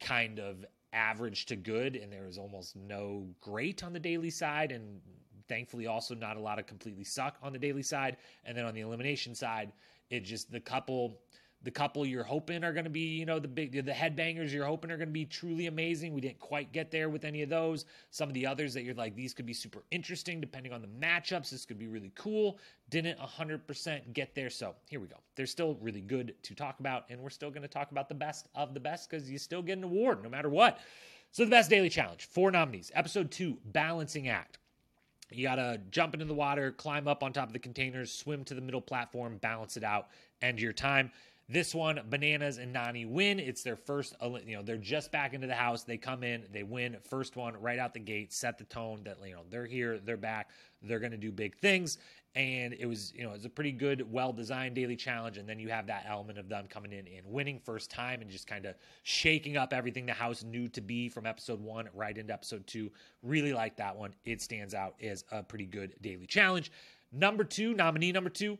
kind 0.00 0.38
of 0.38 0.64
average 0.92 1.46
to 1.46 1.56
good, 1.56 1.96
and 1.96 2.12
there 2.12 2.24
was 2.24 2.38
almost 2.38 2.76
no 2.76 3.26
great 3.40 3.84
on 3.84 3.92
the 3.92 4.00
daily 4.00 4.30
side, 4.30 4.72
and 4.72 5.00
thankfully 5.48 5.86
also 5.86 6.14
not 6.14 6.36
a 6.36 6.40
lot 6.40 6.58
of 6.58 6.66
completely 6.66 7.04
suck 7.04 7.36
on 7.42 7.52
the 7.52 7.58
daily 7.58 7.82
side. 7.82 8.16
And 8.44 8.56
then 8.56 8.64
on 8.64 8.74
the 8.74 8.80
elimination 8.80 9.34
side, 9.34 9.72
it 10.10 10.20
just 10.20 10.50
the 10.50 10.60
couple 10.60 11.18
the 11.62 11.70
couple 11.70 12.06
you're 12.06 12.24
hoping 12.24 12.64
are 12.64 12.72
going 12.72 12.84
to 12.84 12.90
be, 12.90 13.00
you 13.18 13.26
know, 13.26 13.38
the 13.38 13.48
big 13.48 13.72
the 13.72 13.92
headbangers 13.92 14.50
you're 14.50 14.64
hoping 14.64 14.90
are 14.90 14.96
going 14.96 15.08
to 15.08 15.12
be 15.12 15.26
truly 15.26 15.66
amazing. 15.66 16.14
We 16.14 16.20
didn't 16.20 16.38
quite 16.38 16.72
get 16.72 16.90
there 16.90 17.10
with 17.10 17.24
any 17.24 17.42
of 17.42 17.50
those. 17.50 17.84
Some 18.10 18.28
of 18.28 18.34
the 18.34 18.46
others 18.46 18.72
that 18.74 18.82
you're 18.82 18.94
like 18.94 19.14
these 19.14 19.34
could 19.34 19.46
be 19.46 19.52
super 19.52 19.82
interesting 19.90 20.40
depending 20.40 20.72
on 20.72 20.80
the 20.80 20.88
matchups. 20.88 21.50
This 21.50 21.66
could 21.66 21.78
be 21.78 21.86
really 21.86 22.12
cool. 22.14 22.58
Didn't 22.88 23.18
100% 23.18 24.12
get 24.14 24.34
there. 24.34 24.50
So, 24.50 24.74
here 24.88 25.00
we 25.00 25.06
go. 25.06 25.16
They're 25.36 25.46
still 25.46 25.76
really 25.80 26.00
good 26.00 26.34
to 26.42 26.54
talk 26.54 26.80
about 26.80 27.04
and 27.10 27.20
we're 27.20 27.30
still 27.30 27.50
going 27.50 27.62
to 27.62 27.68
talk 27.68 27.90
about 27.90 28.08
the 28.08 28.14
best 28.14 28.48
of 28.54 28.72
the 28.72 28.80
best 28.80 29.10
cuz 29.10 29.30
you 29.30 29.38
still 29.38 29.62
get 29.62 29.76
an 29.76 29.84
award 29.84 30.22
no 30.22 30.30
matter 30.30 30.48
what. 30.48 30.78
So, 31.30 31.44
the 31.44 31.50
best 31.50 31.68
daily 31.68 31.90
challenge, 31.90 32.24
four 32.24 32.50
nominees. 32.50 32.90
Episode 32.94 33.30
2, 33.30 33.58
Balancing 33.66 34.28
Act. 34.28 34.58
You 35.32 35.44
got 35.44 35.56
to 35.56 35.80
jump 35.90 36.14
into 36.14 36.26
the 36.26 36.34
water, 36.34 36.72
climb 36.72 37.06
up 37.06 37.22
on 37.22 37.32
top 37.32 37.46
of 37.46 37.52
the 37.52 37.58
containers, 37.58 38.12
swim 38.12 38.44
to 38.44 38.54
the 38.54 38.60
middle 38.60 38.80
platform, 38.80 39.38
balance 39.38 39.76
it 39.76 39.84
out, 39.84 40.08
end 40.42 40.60
your 40.60 40.72
time. 40.72 41.12
This 41.52 41.74
one, 41.74 42.00
Bananas 42.08 42.58
and 42.58 42.72
Nany 42.72 43.10
win. 43.10 43.40
It's 43.40 43.64
their 43.64 43.74
first, 43.74 44.14
uh, 44.22 44.30
you 44.46 44.54
know, 44.54 44.62
they're 44.62 44.76
just 44.76 45.10
back 45.10 45.34
into 45.34 45.48
the 45.48 45.54
house. 45.54 45.82
They 45.82 45.96
come 45.96 46.22
in, 46.22 46.44
they 46.52 46.62
win. 46.62 46.96
First 47.02 47.34
one 47.34 47.60
right 47.60 47.76
out 47.76 47.92
the 47.92 47.98
gate, 47.98 48.32
set 48.32 48.56
the 48.56 48.62
tone 48.62 49.02
that, 49.02 49.18
you 49.26 49.34
know, 49.34 49.42
they're 49.50 49.66
here, 49.66 49.98
they're 49.98 50.16
back, 50.16 50.50
they're 50.80 51.00
going 51.00 51.10
to 51.10 51.18
do 51.18 51.32
big 51.32 51.56
things. 51.56 51.98
And 52.36 52.72
it 52.74 52.86
was, 52.86 53.12
you 53.16 53.24
know, 53.24 53.30
it 53.30 53.32
was 53.32 53.46
a 53.46 53.50
pretty 53.50 53.72
good, 53.72 54.12
well 54.12 54.32
designed 54.32 54.76
daily 54.76 54.94
challenge. 54.94 55.38
And 55.38 55.48
then 55.48 55.58
you 55.58 55.68
have 55.70 55.88
that 55.88 56.04
element 56.08 56.38
of 56.38 56.48
them 56.48 56.66
coming 56.68 56.92
in 56.92 57.08
and 57.08 57.26
winning 57.26 57.58
first 57.58 57.90
time 57.90 58.20
and 58.20 58.30
just 58.30 58.46
kind 58.46 58.64
of 58.64 58.76
shaking 59.02 59.56
up 59.56 59.72
everything 59.72 60.06
the 60.06 60.12
house 60.12 60.44
knew 60.44 60.68
to 60.68 60.80
be 60.80 61.08
from 61.08 61.26
episode 61.26 61.60
one 61.60 61.88
right 61.92 62.16
into 62.16 62.32
episode 62.32 62.64
two. 62.68 62.92
Really 63.24 63.52
like 63.52 63.76
that 63.78 63.96
one. 63.96 64.14
It 64.24 64.40
stands 64.40 64.72
out 64.72 64.94
as 65.02 65.24
a 65.32 65.42
pretty 65.42 65.66
good 65.66 65.96
daily 66.00 66.26
challenge. 66.26 66.70
Number 67.10 67.42
two, 67.42 67.74
nominee 67.74 68.12
number 68.12 68.30
two 68.30 68.56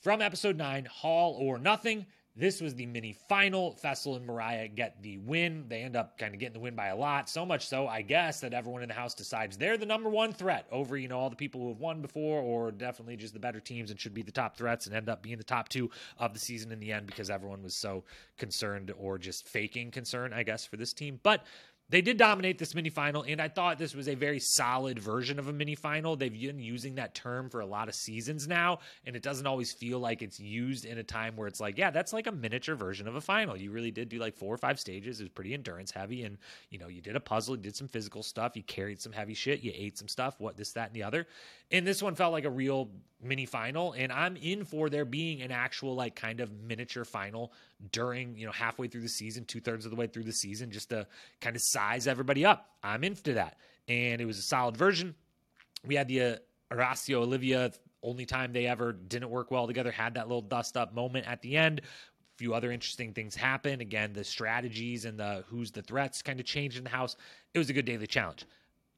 from 0.00 0.22
episode 0.22 0.56
nine, 0.56 0.84
Hall 0.84 1.36
or 1.40 1.58
Nothing. 1.58 2.06
This 2.36 2.60
was 2.60 2.74
the 2.74 2.86
mini 2.86 3.12
final. 3.12 3.76
Fessy 3.82 4.16
and 4.16 4.24
Mariah 4.24 4.68
get 4.68 5.02
the 5.02 5.18
win. 5.18 5.64
They 5.68 5.82
end 5.82 5.96
up 5.96 6.16
kind 6.16 6.32
of 6.32 6.40
getting 6.40 6.54
the 6.54 6.60
win 6.60 6.76
by 6.76 6.86
a 6.86 6.96
lot. 6.96 7.28
So 7.28 7.44
much 7.44 7.66
so, 7.66 7.88
I 7.88 8.02
guess, 8.02 8.40
that 8.40 8.54
everyone 8.54 8.82
in 8.82 8.88
the 8.88 8.94
house 8.94 9.14
decides 9.14 9.56
they're 9.56 9.76
the 9.76 9.84
number 9.84 10.08
one 10.08 10.32
threat 10.32 10.66
over, 10.70 10.96
you 10.96 11.08
know, 11.08 11.18
all 11.18 11.28
the 11.28 11.36
people 11.36 11.60
who 11.60 11.68
have 11.68 11.80
won 11.80 12.00
before 12.00 12.40
or 12.40 12.70
definitely 12.70 13.16
just 13.16 13.34
the 13.34 13.40
better 13.40 13.58
teams 13.58 13.90
and 13.90 13.98
should 13.98 14.14
be 14.14 14.22
the 14.22 14.30
top 14.30 14.56
threats 14.56 14.86
and 14.86 14.94
end 14.94 15.08
up 15.08 15.22
being 15.22 15.38
the 15.38 15.44
top 15.44 15.68
two 15.68 15.90
of 16.18 16.32
the 16.32 16.40
season 16.40 16.70
in 16.70 16.78
the 16.78 16.92
end 16.92 17.06
because 17.06 17.30
everyone 17.30 17.62
was 17.62 17.74
so 17.74 18.04
concerned 18.38 18.92
or 18.96 19.18
just 19.18 19.48
faking 19.48 19.90
concern, 19.90 20.32
I 20.32 20.44
guess, 20.44 20.64
for 20.64 20.76
this 20.76 20.92
team. 20.92 21.18
But 21.24 21.44
they 21.90 22.00
did 22.00 22.16
dominate 22.16 22.58
this 22.58 22.74
mini 22.74 22.88
final, 22.88 23.24
and 23.26 23.42
I 23.42 23.48
thought 23.48 23.78
this 23.78 23.94
was 23.94 24.08
a 24.08 24.14
very 24.14 24.38
solid 24.38 24.98
version 24.98 25.40
of 25.40 25.48
a 25.48 25.52
mini 25.52 25.74
final. 25.74 26.14
They've 26.14 26.32
been 26.32 26.60
using 26.60 26.94
that 26.94 27.14
term 27.14 27.50
for 27.50 27.60
a 27.60 27.66
lot 27.66 27.88
of 27.88 27.94
seasons 27.96 28.46
now, 28.46 28.78
and 29.04 29.16
it 29.16 29.22
doesn't 29.22 29.46
always 29.46 29.72
feel 29.72 29.98
like 29.98 30.22
it's 30.22 30.38
used 30.38 30.84
in 30.84 30.98
a 30.98 31.02
time 31.02 31.34
where 31.36 31.48
it's 31.48 31.60
like, 31.60 31.76
yeah, 31.76 31.90
that's 31.90 32.12
like 32.12 32.28
a 32.28 32.32
miniature 32.32 32.76
version 32.76 33.08
of 33.08 33.16
a 33.16 33.20
final. 33.20 33.56
You 33.56 33.72
really 33.72 33.90
did 33.90 34.08
do 34.08 34.18
like 34.18 34.36
four 34.36 34.54
or 34.54 34.58
five 34.58 34.78
stages. 34.78 35.20
It 35.20 35.24
was 35.24 35.30
pretty 35.30 35.52
endurance 35.52 35.90
heavy, 35.90 36.22
and 36.22 36.38
you 36.70 36.78
know, 36.78 36.88
you 36.88 37.00
did 37.02 37.16
a 37.16 37.20
puzzle, 37.20 37.56
you 37.56 37.62
did 37.62 37.74
some 37.74 37.88
physical 37.88 38.22
stuff, 38.22 38.56
you 38.56 38.62
carried 38.62 39.00
some 39.00 39.12
heavy 39.12 39.34
shit, 39.34 39.60
you 39.60 39.72
ate 39.74 39.98
some 39.98 40.08
stuff, 40.08 40.36
what 40.38 40.56
this, 40.56 40.72
that, 40.72 40.88
and 40.88 40.94
the 40.94 41.02
other. 41.02 41.26
And 41.70 41.86
this 41.86 42.02
one 42.02 42.14
felt 42.14 42.32
like 42.32 42.44
a 42.44 42.50
real 42.50 42.90
mini 43.22 43.46
final, 43.46 43.92
and 43.92 44.10
I'm 44.10 44.36
in 44.36 44.64
for 44.64 44.88
there 44.88 45.04
being 45.04 45.42
an 45.42 45.50
actual 45.50 45.94
like 45.94 46.16
kind 46.16 46.40
of 46.40 46.50
miniature 46.52 47.04
final 47.04 47.52
during 47.92 48.36
you 48.36 48.46
know 48.46 48.52
halfway 48.52 48.88
through 48.88 49.02
the 49.02 49.08
season, 49.08 49.44
two 49.44 49.60
thirds 49.60 49.84
of 49.84 49.90
the 49.90 49.96
way 49.96 50.06
through 50.06 50.24
the 50.24 50.32
season, 50.32 50.70
just 50.70 50.90
to 50.90 51.06
kind 51.40 51.54
of 51.54 51.62
size 51.62 52.06
everybody 52.06 52.44
up. 52.44 52.70
I'm 52.82 53.04
into 53.04 53.34
that, 53.34 53.58
and 53.88 54.20
it 54.20 54.24
was 54.24 54.38
a 54.38 54.42
solid 54.42 54.76
version. 54.76 55.14
We 55.84 55.94
had 55.94 56.08
the 56.08 56.22
uh, 56.22 56.36
Horacio 56.72 57.22
Olivia 57.22 57.72
only 58.02 58.26
time 58.26 58.52
they 58.52 58.66
ever 58.66 58.92
didn't 58.92 59.30
work 59.30 59.50
well 59.50 59.66
together 59.66 59.90
had 59.90 60.14
that 60.14 60.26
little 60.26 60.42
dust 60.42 60.76
up 60.76 60.94
moment 60.94 61.26
at 61.28 61.42
the 61.42 61.56
end 61.56 61.80
A 61.80 62.38
few 62.38 62.54
other 62.54 62.72
interesting 62.72 63.12
things 63.12 63.34
happen. 63.34 63.80
Again, 63.80 64.12
the 64.12 64.24
strategies 64.24 65.04
and 65.04 65.18
the 65.18 65.44
who's 65.48 65.70
the 65.70 65.82
threats 65.82 66.22
kind 66.22 66.40
of 66.40 66.46
changed 66.46 66.78
in 66.78 66.84
the 66.84 66.90
house. 66.90 67.16
It 67.52 67.58
was 67.58 67.68
a 67.70 67.74
good 67.74 67.84
daily 67.84 68.06
challenge. 68.06 68.46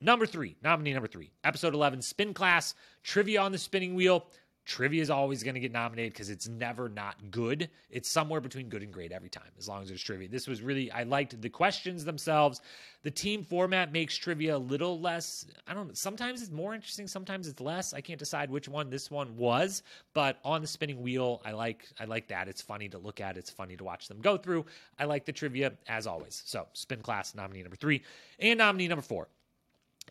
Number 0.03 0.27
three, 0.27 0.57
nominee 0.65 0.95
number 0.95 1.07
three, 1.07 1.31
episode 1.45 1.75
11, 1.75 2.03
spin 2.03 2.35
class, 2.35 2.75
trivia 3.05 3.41
on 3.41 3.53
the 3.53 3.59
spinning 3.59 3.95
wheel. 3.95 4.27
Trivia 4.65 5.01
is 5.01 5.11
always 5.11 5.45
going 5.45 5.55
to 5.55 5.61
get 5.61 5.71
nominated 5.71 6.13
because 6.13 6.29
it's 6.29 6.49
never 6.49 6.89
not 6.89 7.31
good. 7.31 7.71
It's 7.89 8.09
somewhere 8.09 8.41
between 8.41 8.69
good 8.69 8.83
and 8.83 8.93
great 8.93 9.13
every 9.13 9.29
time, 9.29 9.51
as 9.57 9.69
long 9.69 9.81
as 9.81 9.87
there's 9.87 10.03
trivia. 10.03 10.27
This 10.29 10.49
was 10.49 10.61
really, 10.61 10.91
I 10.91 11.05
liked 11.05 11.41
the 11.41 11.49
questions 11.49 12.05
themselves. 12.05 12.61
The 13.05 13.13
team 13.13 13.45
format 13.45 13.93
makes 13.93 14.17
trivia 14.17 14.57
a 14.57 14.59
little 14.59 15.01
less, 15.01 15.47
I 15.69 15.75
don't 15.75 15.87
know, 15.87 15.95
sometimes 15.95 16.43
it's 16.43 16.51
more 16.51 16.75
interesting, 16.75 17.07
sometimes 17.07 17.47
it's 17.47 17.61
less. 17.61 17.95
I 17.95 18.01
can't 18.01 18.19
decide 18.19 18.51
which 18.51 18.69
one 18.69 18.91
this 18.91 19.09
one 19.09 19.37
was, 19.37 19.85
but 20.15 20.41
on 20.45 20.63
the 20.63 20.69
spinning 20.69 21.01
wheel, 21.01 21.41
I 21.45 21.53
like, 21.53 21.87
I 22.01 22.07
like 22.07 22.27
that. 22.27 22.49
It's 22.49 22.63
funny 22.63 22.89
to 22.89 22.99
look 22.99 23.21
at, 23.21 23.37
it's 23.37 23.51
funny 23.51 23.77
to 23.77 23.85
watch 23.85 24.09
them 24.09 24.21
go 24.21 24.37
through. 24.37 24.67
I 24.99 25.05
like 25.05 25.27
the 25.27 25.33
trivia 25.33 25.75
as 25.87 26.09
always. 26.09 26.43
So, 26.45 26.67
spin 26.73 27.03
class, 27.03 27.37
nominee 27.37 27.63
number 27.63 27.77
three, 27.77 28.03
and 28.41 28.59
nominee 28.59 28.89
number 28.89 29.03
four. 29.03 29.29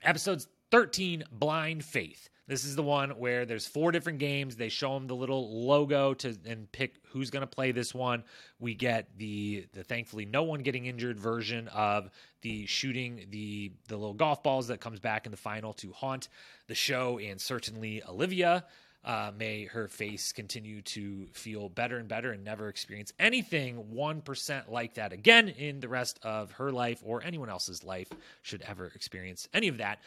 Episodes 0.03 0.47
13, 0.71 1.23
Blind 1.31 1.83
Faith. 1.83 2.29
This 2.47 2.65
is 2.65 2.75
the 2.75 2.83
one 2.83 3.11
where 3.11 3.45
there's 3.45 3.65
four 3.65 3.91
different 3.93 4.19
games. 4.19 4.55
They 4.57 4.67
show 4.67 4.93
them 4.93 5.07
the 5.07 5.15
little 5.15 5.65
logo 5.65 6.13
to 6.15 6.35
and 6.45 6.69
pick 6.71 6.95
who's 7.07 7.29
going 7.29 7.41
to 7.41 7.47
play 7.47 7.71
this 7.71 7.93
one. 7.93 8.23
We 8.59 8.73
get 8.73 9.07
the 9.17 9.67
the 9.71 9.85
thankfully 9.85 10.25
no 10.25 10.43
one 10.43 10.59
getting 10.61 10.85
injured 10.85 11.17
version 11.17 11.69
of 11.69 12.09
the 12.41 12.65
shooting 12.65 13.27
the 13.29 13.71
the 13.87 13.95
little 13.95 14.13
golf 14.13 14.43
balls 14.43 14.67
that 14.67 14.81
comes 14.81 14.99
back 14.99 15.25
in 15.25 15.31
the 15.31 15.37
final 15.37 15.71
to 15.75 15.93
haunt 15.93 16.27
the 16.67 16.75
show 16.75 17.19
and 17.19 17.39
certainly 17.39 18.03
Olivia. 18.03 18.65
Uh, 19.03 19.31
may 19.35 19.65
her 19.65 19.87
face 19.87 20.31
continue 20.31 20.79
to 20.83 21.25
feel 21.33 21.69
better 21.69 21.97
and 21.97 22.07
better 22.07 22.33
and 22.33 22.43
never 22.43 22.69
experience 22.69 23.11
anything 23.17 23.83
1% 23.91 24.69
like 24.69 24.93
that 24.93 25.11
again 25.11 25.49
in 25.49 25.79
the 25.79 25.87
rest 25.87 26.19
of 26.21 26.51
her 26.51 26.71
life 26.71 27.01
or 27.03 27.23
anyone 27.23 27.49
else's 27.49 27.83
life 27.83 28.09
should 28.43 28.61
ever 28.61 28.91
experience 28.93 29.47
any 29.55 29.67
of 29.67 29.77
that. 29.77 29.97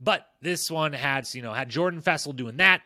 But 0.00 0.26
this 0.40 0.70
one 0.70 0.92
had, 0.92 1.32
you 1.34 1.42
know, 1.42 1.52
had 1.52 1.68
Jordan 1.68 2.02
Fessy 2.02 2.34
doing 2.34 2.56
that. 2.56 2.82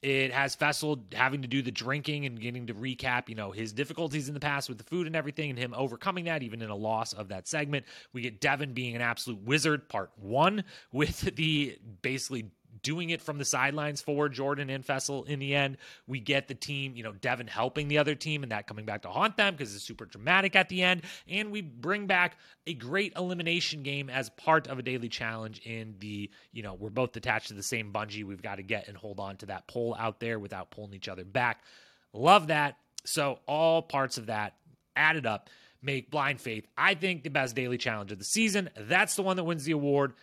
It 0.00 0.32
has 0.32 0.54
Fessy 0.54 1.12
having 1.12 1.42
to 1.42 1.48
do 1.48 1.60
the 1.60 1.72
drinking 1.72 2.24
and 2.24 2.40
getting 2.40 2.68
to 2.68 2.74
recap, 2.74 3.28
you 3.28 3.34
know, 3.34 3.50
his 3.50 3.72
difficulties 3.72 4.28
in 4.28 4.34
the 4.34 4.38
past 4.40 4.68
with 4.68 4.78
the 4.78 4.84
food 4.84 5.08
and 5.08 5.16
everything, 5.16 5.50
and 5.50 5.58
him 5.58 5.74
overcoming 5.74 6.26
that, 6.26 6.44
even 6.44 6.62
in 6.62 6.70
a 6.70 6.76
loss 6.76 7.12
of 7.14 7.28
that 7.28 7.48
segment. 7.48 7.84
We 8.12 8.20
get 8.20 8.40
Devin 8.40 8.74
being 8.74 8.94
an 8.94 9.02
absolute 9.02 9.42
wizard, 9.42 9.88
part 9.88 10.12
one, 10.16 10.62
with 10.92 11.20
the 11.34 11.76
basically 12.02 12.50
doing 12.82 13.10
it 13.10 13.20
from 13.20 13.38
the 13.38 13.44
sidelines 13.44 14.00
for 14.00 14.28
Jordan 14.28 14.70
and 14.70 14.84
Fessy 14.84 15.26
in 15.26 15.38
the 15.38 15.54
end. 15.54 15.76
We 16.06 16.20
get 16.20 16.48
the 16.48 16.54
team, 16.54 16.96
you 16.96 17.02
know, 17.02 17.12
Devin 17.12 17.46
helping 17.46 17.88
the 17.88 17.98
other 17.98 18.14
team 18.14 18.42
and 18.42 18.52
that 18.52 18.66
coming 18.66 18.84
back 18.84 19.02
to 19.02 19.08
haunt 19.08 19.36
them 19.36 19.54
because 19.54 19.74
it's 19.74 19.84
super 19.84 20.06
dramatic 20.06 20.56
at 20.56 20.68
the 20.68 20.82
end. 20.82 21.02
And 21.28 21.50
we 21.50 21.62
bring 21.62 22.06
back 22.06 22.36
a 22.66 22.74
great 22.74 23.12
elimination 23.16 23.82
game 23.82 24.10
as 24.10 24.30
part 24.30 24.66
of 24.66 24.78
a 24.78 24.82
daily 24.82 25.08
challenge 25.08 25.60
in 25.64 25.94
the, 25.98 26.30
you 26.52 26.62
know, 26.62 26.74
we're 26.74 26.90
both 26.90 27.16
attached 27.16 27.48
to 27.48 27.54
the 27.54 27.62
same 27.62 27.92
bungee. 27.92 28.24
We've 28.24 28.42
got 28.42 28.56
to 28.56 28.62
get 28.62 28.88
and 28.88 28.96
hold 28.96 29.20
on 29.20 29.36
to 29.38 29.46
that 29.46 29.66
pole 29.66 29.96
out 29.98 30.20
there 30.20 30.38
without 30.38 30.70
pulling 30.70 30.94
each 30.94 31.08
other 31.08 31.24
back. 31.24 31.62
Love 32.12 32.48
that. 32.48 32.76
So 33.04 33.40
all 33.46 33.82
parts 33.82 34.18
of 34.18 34.26
that 34.26 34.54
added 34.96 35.26
up 35.26 35.48
make 35.82 36.10
Blind 36.10 36.40
Faith, 36.40 36.66
I 36.76 36.94
think, 36.94 37.22
the 37.22 37.30
best 37.30 37.54
daily 37.54 37.78
challenge 37.78 38.12
of 38.12 38.18
the 38.18 38.24
season. 38.24 38.70
That's 38.76 39.16
the 39.16 39.22
one 39.22 39.36
that 39.36 39.44
wins 39.44 39.64
the 39.64 39.72
award. 39.72 40.14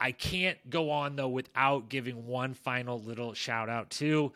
I 0.00 0.12
can't 0.12 0.58
go 0.70 0.90
on 0.90 1.16
though 1.16 1.28
without 1.28 1.88
giving 1.88 2.26
one 2.26 2.54
final 2.54 3.00
little 3.00 3.34
shout 3.34 3.68
out 3.68 3.90
to. 3.90 4.32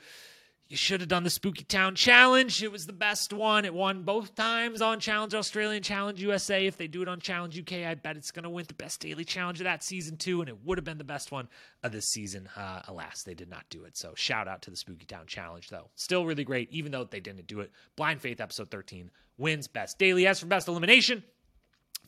You 0.72 0.78
should 0.78 1.00
have 1.00 1.08
done 1.10 1.22
the 1.22 1.28
Spooky 1.28 1.64
Town 1.64 1.94
Challenge. 1.94 2.62
It 2.62 2.72
was 2.72 2.86
the 2.86 2.94
best 2.94 3.34
one. 3.34 3.66
It 3.66 3.74
won 3.74 4.04
both 4.04 4.34
times 4.34 4.80
on 4.80 5.00
Challenge 5.00 5.34
Australia 5.34 5.76
and 5.76 5.84
Challenge 5.84 6.18
USA. 6.22 6.64
If 6.66 6.78
they 6.78 6.86
do 6.86 7.02
it 7.02 7.08
on 7.08 7.20
Challenge 7.20 7.58
UK, 7.58 7.86
I 7.86 7.94
bet 7.94 8.16
it's 8.16 8.30
going 8.30 8.44
to 8.44 8.48
win 8.48 8.64
the 8.66 8.72
best 8.72 8.98
daily 8.98 9.26
challenge 9.26 9.60
of 9.60 9.64
that 9.64 9.84
season 9.84 10.16
too, 10.16 10.40
and 10.40 10.48
it 10.48 10.64
would 10.64 10.78
have 10.78 10.84
been 10.86 10.96
the 10.96 11.04
best 11.04 11.30
one 11.30 11.46
of 11.82 11.92
this 11.92 12.06
season. 12.06 12.48
Uh, 12.56 12.80
alas, 12.88 13.22
they 13.22 13.34
did 13.34 13.50
not 13.50 13.66
do 13.68 13.84
it. 13.84 13.98
So 13.98 14.14
shout 14.16 14.48
out 14.48 14.62
to 14.62 14.70
the 14.70 14.76
Spooky 14.78 15.04
Town 15.04 15.26
Challenge 15.26 15.68
though. 15.68 15.90
Still 15.94 16.24
really 16.24 16.44
great, 16.44 16.70
even 16.72 16.90
though 16.90 17.04
they 17.04 17.20
didn't 17.20 17.46
do 17.46 17.60
it. 17.60 17.70
Blind 17.94 18.22
Faith 18.22 18.40
episode 18.40 18.70
13 18.70 19.10
wins 19.36 19.68
best 19.68 19.98
daily. 19.98 20.26
As 20.26 20.40
for 20.40 20.46
best 20.46 20.68
elimination, 20.68 21.22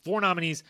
four 0.03 0.21
nominees. 0.21 0.63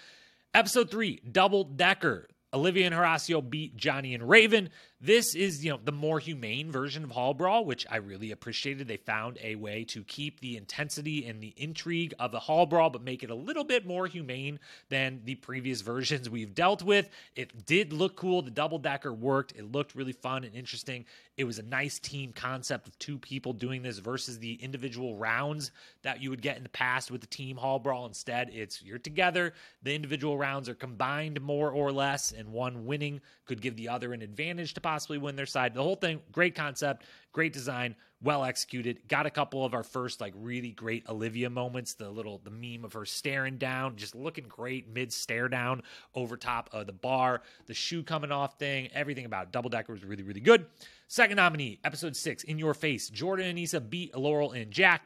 Episode 0.53 0.91
three, 0.91 1.21
Double 1.31 1.63
Decker. 1.63 2.27
Olivia 2.55 2.85
and 2.85 2.95
Horacio 2.95 3.47
beat 3.47 3.75
Johnny 3.75 4.13
and 4.15 4.27
Raven. 4.27 4.69
This 5.01 5.35
is, 5.35 5.63
you 5.63 5.71
know, 5.71 5.79
the 5.83 5.91
more 5.91 6.19
humane 6.19 6.71
version 6.71 7.03
of 7.03 7.11
Hall 7.11 7.33
Brawl, 7.33 7.65
which 7.65 7.85
I 7.91 7.97
really 7.97 8.31
appreciated. 8.31 8.87
They 8.87 8.97
found 8.97 9.37
a 9.43 9.55
way 9.55 9.83
to 9.89 10.03
keep 10.05 10.39
the 10.39 10.55
intensity 10.55 11.25
and 11.25 11.41
the 11.41 11.53
intrigue 11.57 12.13
of 12.17 12.31
the 12.31 12.39
Hall 12.39 12.65
Brawl, 12.65 12.89
but 12.89 13.03
make 13.03 13.21
it 13.21 13.29
a 13.29 13.35
little 13.35 13.65
bit 13.65 13.85
more 13.85 14.07
humane 14.07 14.57
than 14.87 15.21
the 15.25 15.35
previous 15.35 15.81
versions 15.81 16.29
we've 16.29 16.55
dealt 16.55 16.81
with. 16.81 17.09
It 17.35 17.65
did 17.65 17.91
look 17.91 18.15
cool. 18.15 18.41
The 18.41 18.51
double 18.51 18.79
decker 18.79 19.11
worked. 19.11 19.51
It 19.57 19.69
looked 19.69 19.95
really 19.95 20.13
fun 20.13 20.45
and 20.45 20.55
interesting. 20.55 21.05
It 21.35 21.43
was 21.43 21.59
a 21.59 21.63
nice 21.63 21.99
team 21.99 22.31
concept 22.31 22.87
of 22.87 22.97
two 22.97 23.19
people 23.19 23.51
doing 23.51 23.81
this 23.81 23.99
versus 23.99 24.39
the 24.39 24.53
individual 24.53 25.17
rounds 25.17 25.71
that 26.03 26.21
you 26.21 26.29
would 26.29 26.41
get 26.41 26.55
in 26.55 26.63
the 26.63 26.69
past 26.69 27.11
with 27.11 27.19
the 27.19 27.27
team 27.27 27.57
Hall 27.57 27.79
Brawl. 27.79 28.05
Instead, 28.05 28.49
it's 28.53 28.81
you're 28.81 28.97
together. 28.97 29.53
The 29.83 29.93
individual 29.93 30.37
rounds 30.37 30.69
are 30.69 30.75
combined 30.75 31.41
more 31.41 31.71
or 31.71 31.91
less, 31.91 32.31
and 32.31 32.53
one 32.53 32.85
winning 32.85 33.19
could 33.45 33.61
give 33.61 33.75
the 33.75 33.89
other 33.89 34.13
an 34.13 34.21
advantage 34.21 34.73
to 34.75 34.81
possibly 34.85 35.17
win 35.17 35.35
their 35.35 35.47
side. 35.47 35.73
The 35.73 35.81
whole 35.81 35.95
thing, 35.95 36.21
great 36.31 36.53
concept, 36.53 37.05
great 37.31 37.53
design, 37.53 37.95
well 38.21 38.45
executed. 38.45 38.99
Got 39.07 39.25
a 39.25 39.31
couple 39.31 39.65
of 39.65 39.73
our 39.73 39.81
first 39.81 40.21
like 40.21 40.31
really 40.37 40.69
great 40.69 41.09
Olivia 41.09 41.49
moments. 41.49 41.95
The 41.95 42.07
little 42.07 42.39
the 42.43 42.51
meme 42.51 42.85
of 42.85 42.93
her 42.93 43.03
staring 43.03 43.57
down, 43.57 43.95
just 43.95 44.13
looking 44.13 44.43
great 44.47 44.87
mid 44.87 45.11
stare 45.11 45.49
down 45.49 45.81
over 46.13 46.37
top 46.37 46.69
of 46.71 46.85
the 46.85 46.93
bar. 46.93 47.41
The 47.65 47.73
shoe 47.73 48.03
coming 48.03 48.31
off 48.31 48.59
thing, 48.59 48.89
everything 48.93 49.25
about 49.25 49.51
Double 49.51 49.71
Decker 49.71 49.91
was 49.91 50.05
really 50.05 50.21
really 50.21 50.39
good. 50.39 50.67
Second 51.07 51.37
nominee, 51.37 51.79
episode 51.83 52.15
six, 52.15 52.43
In 52.43 52.59
Your 52.59 52.75
Face. 52.75 53.09
Jordan 53.09 53.47
and 53.47 53.57
Issa 53.57 53.81
beat 53.81 54.15
Laurel 54.15 54.51
and 54.51 54.69
Jack. 54.69 55.01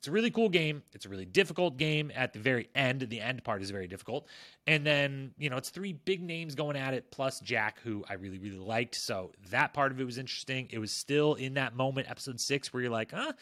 It's 0.00 0.08
a 0.08 0.12
really 0.12 0.30
cool 0.30 0.48
game. 0.48 0.82
It's 0.94 1.04
a 1.04 1.10
really 1.10 1.26
difficult 1.26 1.76
game 1.76 2.10
at 2.14 2.32
the 2.32 2.38
very 2.38 2.70
end. 2.74 3.02
The 3.02 3.20
end 3.20 3.44
part 3.44 3.60
is 3.60 3.70
very 3.70 3.86
difficult. 3.86 4.26
And 4.66 4.86
then, 4.86 5.32
you 5.36 5.50
know, 5.50 5.58
it's 5.58 5.68
three 5.68 5.92
big 5.92 6.22
names 6.22 6.54
going 6.54 6.78
at 6.78 6.94
it, 6.94 7.10
plus 7.10 7.38
Jack, 7.40 7.80
who 7.82 8.02
I 8.08 8.14
really, 8.14 8.38
really 8.38 8.56
liked. 8.56 8.94
So 8.94 9.32
that 9.50 9.74
part 9.74 9.92
of 9.92 10.00
it 10.00 10.04
was 10.04 10.16
interesting. 10.16 10.68
It 10.70 10.78
was 10.78 10.90
still 10.90 11.34
in 11.34 11.54
that 11.54 11.76
moment, 11.76 12.10
episode 12.10 12.40
six, 12.40 12.72
where 12.72 12.82
you're 12.82 12.90
like, 12.90 13.12
huh, 13.12 13.34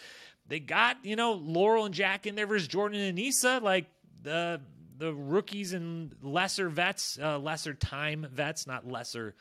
they 0.49 0.59
got, 0.59 0.97
you 1.05 1.15
know, 1.15 1.35
Laurel 1.35 1.85
and 1.85 1.95
Jack 1.95 2.27
in 2.27 2.35
there 2.35 2.49
versus 2.49 2.67
Jordan 2.67 3.01
and 3.01 3.17
Aneesa. 3.17 3.63
Like 3.63 3.87
the 4.25 4.61
the 4.99 5.15
rookies 5.15 5.75
and 5.75 6.13
lesser 6.23 6.69
vets, 6.69 7.21
uh, 7.23 7.39
lesser 7.39 7.73
time 7.73 8.27
vets, 8.33 8.67
not 8.67 8.85
lesser 8.85 9.37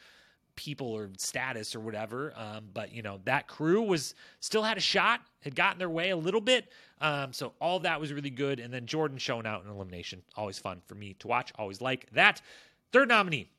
people 0.58 0.88
or 0.88 1.10
status 1.18 1.74
or 1.74 1.80
whatever. 1.80 2.34
Um, 2.36 2.66
but 2.74 2.93
you 2.93 3.01
know 3.01 3.22
that 3.24 3.47
crew 3.47 3.82
was 3.84 4.14
still 4.41 4.64
had 4.64 4.78
a 4.78 4.82
shot, 4.82 5.22
had 5.41 5.55
gotten 5.55 5.80
their 5.80 5.89
way 5.89 6.10
a 6.10 6.18
little 6.18 6.41
bit. 6.41 6.70
Um, 6.99 7.32
so 7.32 7.53
all 7.62 7.80
that 7.80 8.01
was 8.01 8.12
really 8.12 8.30
good. 8.30 8.60
And 8.60 8.74
then 8.74 8.86
Jordan 8.86 9.18
showing 9.18 9.45
out 9.45 9.64
in 9.64 9.70
elimination, 9.70 10.22
always 10.36 10.60
fun 10.60 10.82
for 10.86 10.95
me 10.95 11.14
to 11.20 11.28
watch. 11.28 11.53
Always 11.58 11.80
like 11.80 12.10
that. 12.12 12.41
Third 12.91 13.08
nominee, 13.08 13.49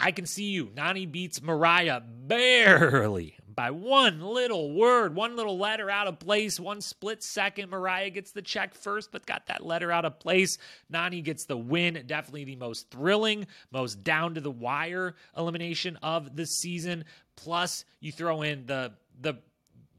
I 0.00 0.12
can 0.12 0.26
see 0.26 0.44
you. 0.44 0.66
Nany 0.66 1.10
beats 1.10 1.42
Mariah 1.42 2.00
barely 2.00 3.36
by 3.54 3.70
one 3.70 4.22
little 4.22 4.72
word, 4.72 5.14
one 5.14 5.36
little 5.36 5.58
letter 5.58 5.90
out 5.90 6.06
of 6.06 6.18
place, 6.18 6.58
one 6.58 6.80
split 6.80 7.22
second. 7.22 7.68
Mariah 7.68 8.08
gets 8.08 8.32
the 8.32 8.40
check 8.40 8.74
first, 8.74 9.12
but 9.12 9.26
got 9.26 9.46
that 9.48 9.64
letter 9.64 9.92
out 9.92 10.06
of 10.06 10.18
place. 10.18 10.56
Nany 10.90 11.22
gets 11.22 11.44
the 11.44 11.58
win. 11.58 12.02
Definitely 12.06 12.44
the 12.44 12.56
most 12.56 12.90
thrilling, 12.90 13.46
most 13.70 14.02
down 14.02 14.34
to 14.34 14.40
the 14.40 14.50
wire 14.50 15.14
elimination 15.36 15.96
of 16.02 16.34
the 16.34 16.46
season. 16.46 17.04
Plus, 17.36 17.84
you 18.00 18.12
throw 18.12 18.40
in 18.40 18.64
the 18.64 18.92
the 19.20 19.36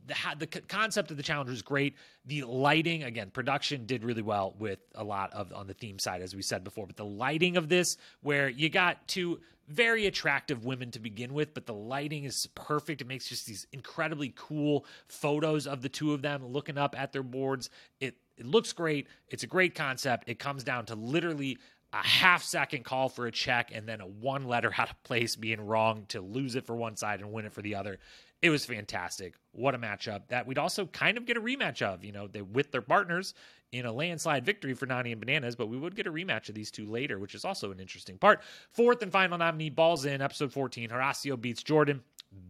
the, 0.08 0.16
the 0.40 0.48
concept 0.48 1.12
of 1.12 1.18
the 1.18 1.24
challenge 1.24 1.52
was 1.52 1.62
great. 1.62 1.96
The 2.26 2.44
lighting, 2.44 3.04
again, 3.04 3.30
production 3.30 3.86
did 3.86 4.04
really 4.04 4.24
well 4.24 4.56
with 4.58 4.80
a 4.96 5.04
lot 5.04 5.32
of 5.34 5.54
on 5.54 5.68
the 5.68 5.76
theme 5.76 6.00
side, 6.00 6.24
as 6.24 6.36
we 6.36 6.42
said 6.42 6.64
before. 6.64 6.88
But 6.88 6.98
the 6.98 7.06
lighting 7.06 7.58
of 7.58 7.70
this, 7.70 7.98
where 8.22 8.50
you 8.50 8.70
got 8.70 9.08
two 9.08 9.40
very 9.72 10.06
attractive 10.06 10.66
women 10.66 10.92
to 10.92 11.00
begin 11.00 11.34
with, 11.34 11.54
but 11.54 11.66
the 11.66 11.74
lighting 11.74 12.26
is 12.26 12.48
perfect. 12.56 13.02
It 13.02 13.08
makes 13.08 13.28
just 13.28 13.46
these 13.46 13.68
incredibly 13.72 14.34
cool 14.36 14.86
photos 15.08 15.68
of 15.68 15.82
the 15.82 15.90
two 15.90 16.14
of 16.14 16.22
them 16.22 16.46
looking 16.46 16.78
up 16.78 17.00
at 17.00 17.12
their 17.12 17.24
boards. 17.24 17.70
It 18.00 18.18
it 18.38 18.46
looks 18.46 18.74
great. 18.74 19.08
It's 19.30 19.44
a 19.44 19.48
great 19.48 19.76
concept. 19.76 20.28
It 20.28 20.40
comes 20.40 20.64
down 20.64 20.86
to 20.88 20.96
literally 20.96 21.58
a 21.94 21.98
half 21.98 22.42
second 22.42 22.86
call 22.86 23.10
for 23.10 23.28
a 23.28 23.32
check 23.32 23.70
and 23.74 23.88
then 23.88 24.02
a 24.02 24.08
one 24.08 24.46
letter 24.46 24.72
out 24.78 24.90
of 24.90 25.04
place 25.04 25.36
being 25.36 25.62
wrong 25.62 26.06
to 26.10 26.22
lose 26.22 26.56
it 26.56 26.66
for 26.66 26.76
one 26.76 26.96
side 26.96 27.20
and 27.20 27.32
win 27.32 27.46
it 27.46 27.54
for 27.54 27.62
the 27.62 27.76
other. 27.76 28.00
It 28.42 28.50
was 28.50 28.66
fantastic. 28.66 29.36
What 29.52 29.76
a 29.76 29.78
matchup 29.78 30.30
that 30.30 30.48
we'd 30.48 30.58
also 30.58 30.88
kind 30.88 31.18
of 31.18 31.26
get 31.26 31.38
a 31.38 31.42
rematch 31.42 31.82
of, 31.82 32.04
you 32.04 32.12
know, 32.12 32.28
they 32.28 32.42
with 32.42 32.72
their 32.72 32.82
partners 32.82 33.34
in 33.72 33.86
a 33.86 33.92
landslide 33.92 34.46
victory 34.46 34.74
for 34.74 34.86
Nany 34.86 35.12
and 35.12 35.20
Bananas, 35.20 35.56
but 35.56 35.70
we 35.70 35.78
would 35.78 35.96
get 35.96 36.08
a 36.08 36.12
rematch 36.12 36.50
of 36.50 36.56
these 36.56 36.72
two 36.72 36.86
later, 36.86 37.20
which 37.20 37.36
is 37.36 37.46
also 37.46 37.72
an 37.72 37.80
interesting 37.80 38.18
part. 38.18 38.42
Fourth 38.72 39.02
and 39.02 39.12
final 39.12 39.38
nominee, 39.38 39.70
Balls 39.70 40.06
In, 40.06 40.22
episode 40.22 40.52
14. 40.52 40.90
Horacio 40.90 41.40
beats 41.40 41.64
Jordan. 41.64 42.02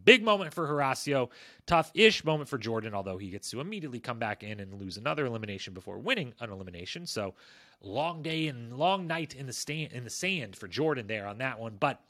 Big 0.03 0.24
moment 0.24 0.53
for 0.53 0.67
Horacio. 0.67 1.30
Tough 1.65 1.91
ish 1.93 2.24
moment 2.24 2.49
for 2.49 2.57
Jordan, 2.57 2.93
although 2.93 3.17
he 3.17 3.30
gets 3.30 3.49
to 3.51 3.61
immediately 3.61 3.99
come 3.99 4.19
back 4.19 4.43
in 4.43 4.59
and 4.59 4.74
lose 4.80 4.97
another 4.97 5.26
elimination 5.26 5.74
before 5.74 5.99
winning 5.99 6.34
an 6.39 6.51
elimination. 6.51 7.05
So 7.05 7.36
long 7.82 8.22
day 8.22 8.47
and 8.47 8.78
long 8.78 9.07
night 9.07 9.36
in 9.36 9.45
the 9.45 9.53
stand 9.53 9.91
in 9.91 10.03
the 10.03 10.09
sand 10.09 10.55
for 10.55 10.67
Jordan 10.67 11.07
there 11.07 11.28
on 11.28 11.39
that 11.39 11.59
one. 11.59 11.78
But 11.80 12.01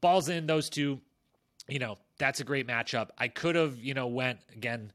balls 0.00 0.28
in 0.28 0.46
those 0.46 0.68
two, 0.68 1.00
you 1.68 1.78
know, 1.78 1.98
that's 2.18 2.40
a 2.40 2.44
great 2.44 2.66
matchup. 2.66 3.08
I 3.16 3.28
could 3.28 3.54
have, 3.54 3.78
you 3.78 3.94
know, 3.94 4.06
went 4.06 4.40
again 4.54 4.92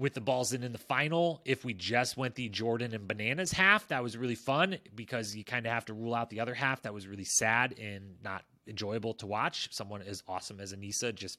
with 0.00 0.14
the 0.14 0.20
balls 0.20 0.54
in 0.54 0.62
in 0.62 0.72
the 0.72 0.78
final. 0.78 1.42
If 1.44 1.62
we 1.62 1.74
just 1.74 2.16
went 2.16 2.34
the 2.34 2.48
Jordan 2.48 2.94
and 2.94 3.06
Bananas 3.06 3.52
half, 3.52 3.86
that 3.88 4.02
was 4.02 4.16
really 4.16 4.34
fun 4.34 4.78
because 4.94 5.36
you 5.36 5.44
kind 5.44 5.66
of 5.66 5.72
have 5.72 5.84
to 5.84 5.92
rule 5.92 6.14
out 6.14 6.30
the 6.30 6.40
other 6.40 6.54
half. 6.54 6.82
That 6.82 6.94
was 6.94 7.06
really 7.06 7.24
sad 7.24 7.78
and 7.78 8.16
not 8.24 8.44
enjoyable 8.66 9.12
to 9.14 9.26
watch. 9.26 9.68
Someone 9.70 10.00
as 10.00 10.22
awesome 10.26 10.58
as 10.58 10.72
Aneesa 10.72 11.14
just 11.14 11.38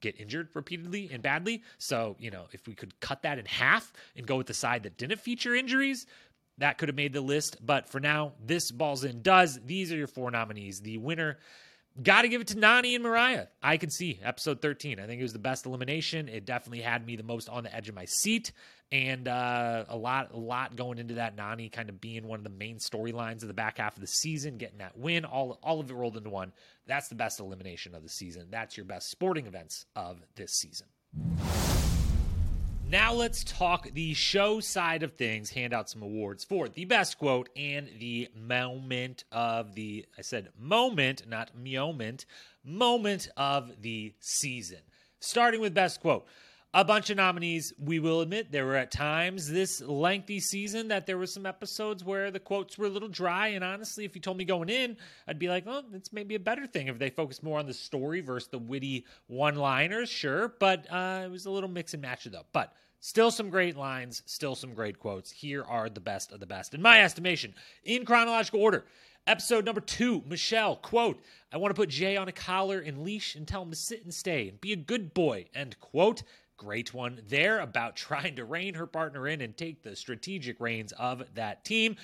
get 0.00 0.18
injured 0.18 0.48
repeatedly 0.54 1.08
and 1.12 1.22
badly. 1.22 1.62
So, 1.78 2.16
you 2.18 2.32
know, 2.32 2.46
if 2.50 2.66
we 2.66 2.74
could 2.74 2.98
cut 2.98 3.22
that 3.22 3.38
in 3.38 3.46
half 3.46 3.92
and 4.16 4.26
go 4.26 4.36
with 4.36 4.48
the 4.48 4.54
side 4.54 4.82
that 4.82 4.98
didn't 4.98 5.20
feature 5.20 5.54
injuries, 5.54 6.06
that 6.58 6.78
could 6.78 6.88
have 6.88 6.96
made 6.96 7.12
the 7.12 7.20
list. 7.20 7.64
But 7.64 7.88
for 7.88 8.00
now, 8.00 8.32
this 8.44 8.72
balls 8.72 9.04
in 9.04 9.22
does. 9.22 9.60
These 9.64 9.92
are 9.92 9.96
your 9.96 10.08
four 10.08 10.32
nominees. 10.32 10.80
The 10.80 10.98
winner 10.98 11.38
Got 12.02 12.22
to 12.22 12.28
give 12.28 12.40
it 12.40 12.46
to 12.48 12.54
Nany 12.54 12.94
and 12.94 13.02
Mariah. 13.02 13.46
I 13.62 13.76
can 13.76 13.90
see 13.90 14.20
episode 14.22 14.62
13. 14.62 15.00
I 15.00 15.06
think 15.06 15.18
it 15.18 15.24
was 15.24 15.32
the 15.32 15.38
best 15.38 15.66
elimination. 15.66 16.28
It 16.28 16.46
definitely 16.46 16.80
had 16.80 17.04
me 17.04 17.16
the 17.16 17.22
most 17.24 17.48
on 17.48 17.64
the 17.64 17.74
edge 17.74 17.88
of 17.88 17.94
my 17.94 18.04
seat, 18.06 18.52
and 18.92 19.28
uh, 19.28 19.84
a 19.88 19.96
lot, 19.96 20.30
a 20.32 20.38
lot 20.38 20.76
going 20.76 20.98
into 20.98 21.14
that. 21.14 21.36
Nany 21.36 21.70
kind 21.70 21.88
of 21.88 22.00
being 22.00 22.26
one 22.26 22.38
of 22.38 22.44
the 22.44 22.50
main 22.50 22.78
storylines 22.78 23.42
of 23.42 23.48
the 23.48 23.54
back 23.54 23.78
half 23.78 23.96
of 23.96 24.00
the 24.00 24.06
season, 24.06 24.56
getting 24.56 24.78
that 24.78 24.96
win, 24.96 25.24
all, 25.24 25.58
all 25.62 25.80
of 25.80 25.90
it 25.90 25.94
rolled 25.94 26.16
into 26.16 26.30
one. 26.30 26.52
That's 26.86 27.08
the 27.08 27.16
best 27.16 27.40
elimination 27.40 27.94
of 27.94 28.02
the 28.02 28.08
season. 28.08 28.46
That's 28.50 28.76
your 28.76 28.86
best 28.86 29.10
sporting 29.10 29.46
events 29.46 29.84
of 29.94 30.20
this 30.36 30.52
season. 30.52 30.86
Now 32.90 33.12
let's 33.12 33.44
talk 33.44 33.88
the 33.92 34.14
show 34.14 34.58
side 34.58 35.04
of 35.04 35.12
things, 35.12 35.50
hand 35.50 35.72
out 35.72 35.88
some 35.88 36.02
awards 36.02 36.42
for 36.42 36.68
the 36.68 36.86
best 36.86 37.18
quote 37.18 37.48
and 37.54 37.88
the 38.00 38.28
moment 38.34 39.22
of 39.30 39.76
the, 39.76 40.06
I 40.18 40.22
said 40.22 40.48
moment, 40.58 41.22
not 41.28 41.56
moment, 41.56 42.26
moment 42.64 43.28
of 43.36 43.80
the 43.80 44.12
season. 44.18 44.80
Starting 45.20 45.60
with 45.60 45.72
best 45.72 46.00
quote. 46.00 46.26
A 46.72 46.84
bunch 46.84 47.10
of 47.10 47.16
nominees. 47.16 47.72
We 47.78 47.98
will 47.98 48.20
admit 48.20 48.52
there 48.52 48.64
were 48.64 48.76
at 48.76 48.92
times 48.92 49.50
this 49.50 49.80
lengthy 49.80 50.38
season 50.38 50.88
that 50.88 51.04
there 51.04 51.18
were 51.18 51.26
some 51.26 51.44
episodes 51.44 52.04
where 52.04 52.30
the 52.30 52.38
quotes 52.38 52.78
were 52.78 52.86
a 52.86 52.90
little 52.90 53.08
dry. 53.08 53.48
And 53.48 53.64
honestly, 53.64 54.04
if 54.04 54.14
you 54.14 54.20
told 54.20 54.36
me 54.36 54.44
going 54.44 54.68
in, 54.68 54.96
I'd 55.26 55.40
be 55.40 55.48
like, 55.48 55.64
oh, 55.66 55.82
it's 55.92 56.12
maybe 56.12 56.36
a 56.36 56.40
better 56.40 56.68
thing 56.68 56.86
if 56.86 56.98
they 56.98 57.10
focus 57.10 57.42
more 57.42 57.58
on 57.58 57.66
the 57.66 57.74
story 57.74 58.20
versus 58.20 58.50
the 58.50 58.58
witty 58.58 59.04
one 59.26 59.56
liners, 59.56 60.08
sure. 60.08 60.54
But 60.60 60.86
uh, 60.92 61.22
it 61.24 61.30
was 61.30 61.46
a 61.46 61.50
little 61.50 61.68
mix 61.68 61.92
and 61.92 62.02
match 62.02 62.24
though. 62.24 62.46
But 62.52 62.72
Still 63.02 63.30
some 63.30 63.48
great 63.48 63.78
lines, 63.78 64.22
still 64.26 64.54
some 64.54 64.74
great 64.74 64.98
quotes. 64.98 65.30
Here 65.30 65.64
are 65.64 65.88
the 65.88 66.00
best 66.00 66.32
of 66.32 66.40
the 66.40 66.46
best, 66.46 66.74
in 66.74 66.82
my 66.82 67.02
estimation, 67.02 67.54
in 67.82 68.04
chronological 68.04 68.60
order. 68.60 68.84
Episode 69.26 69.64
number 69.64 69.80
two, 69.80 70.22
Michele, 70.26 70.76
quote, 70.76 71.18
I 71.50 71.56
want 71.56 71.74
to 71.74 71.80
put 71.80 71.88
Jay 71.88 72.18
on 72.18 72.28
a 72.28 72.32
collar 72.32 72.78
and 72.78 73.02
leash 73.02 73.36
and 73.36 73.48
tell 73.48 73.62
him 73.62 73.70
to 73.70 73.76
sit 73.76 74.04
and 74.04 74.12
stay 74.12 74.48
and 74.48 74.60
be 74.60 74.74
a 74.74 74.76
good 74.76 75.14
boy, 75.14 75.46
end 75.54 75.80
quote. 75.80 76.22
Great 76.60 76.92
one 76.92 77.22
there 77.26 77.60
about 77.60 77.96
trying 77.96 78.36
to 78.36 78.44
rein 78.44 78.74
her 78.74 78.86
partner 78.86 79.26
in 79.26 79.40
and 79.40 79.56
take 79.56 79.82
the 79.82 79.96
strategic 79.96 80.60
reins 80.60 80.92
of 80.92 81.24
that 81.34 81.64
team. 81.64 81.96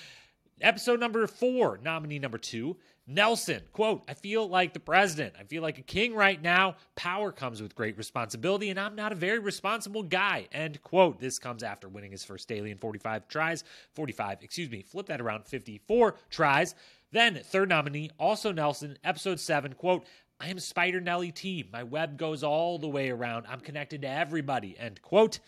Episode 0.63 0.99
number 0.99 1.27
four, 1.27 1.79
nominee 1.83 2.19
number 2.19 2.39
two, 2.39 2.79
Nelson, 3.07 3.61
quote, 3.75 4.03
I 4.09 4.15
feel 4.15 4.49
like 4.49 4.73
the 4.73 4.81
president. 4.81 5.35
I 5.39 5.45
feel 5.45 5.63
like 5.63 5.77
a 5.77 5.83
king 5.83 6.15
right 6.15 6.41
now. 6.41 6.77
Power 6.95 7.33
comes 7.33 7.61
with 7.61 7.75
great 7.75 7.99
responsibility, 7.99 8.71
and 8.71 8.81
I'm 8.81 8.97
not 8.97 9.13
a 9.13 9.15
very 9.15 9.39
responsible 9.39 10.03
guy. 10.03 10.49
End 10.51 10.83
quote. 10.83 11.21
This 11.21 11.39
comes 11.39 11.63
after 11.63 11.87
winning 11.87 12.11
his 12.11 12.25
first 12.25 12.49
daily 12.49 12.71
in 12.71 12.79
45 12.79 13.29
tries. 13.29 13.63
45, 13.93 14.39
excuse 14.41 14.71
me, 14.71 14.81
flip 14.81 15.07
that 15.09 15.21
around, 15.21 15.45
54 15.45 16.15
tries. 16.31 16.75
Then, 17.13 17.39
third 17.45 17.69
nominee, 17.69 18.11
also 18.19 18.51
Nelson, 18.51 18.97
episode 19.05 19.39
7, 19.39 19.75
quote, 19.75 20.07
I 20.41 20.49
am 20.49 20.59
Spider 20.59 21.01
Nelly 21.01 21.33
T. 21.33 21.69
My 21.73 21.83
web 21.83 22.19
goes 22.19 22.43
all 22.43 22.79
the 22.79 22.89
way 22.89 23.11
around. 23.11 23.47
I'm 23.49 23.61
connected 23.61 24.03
to 24.03 24.09
everybody. 24.09 24.77
End 24.79 25.01
quote. 25.03 25.39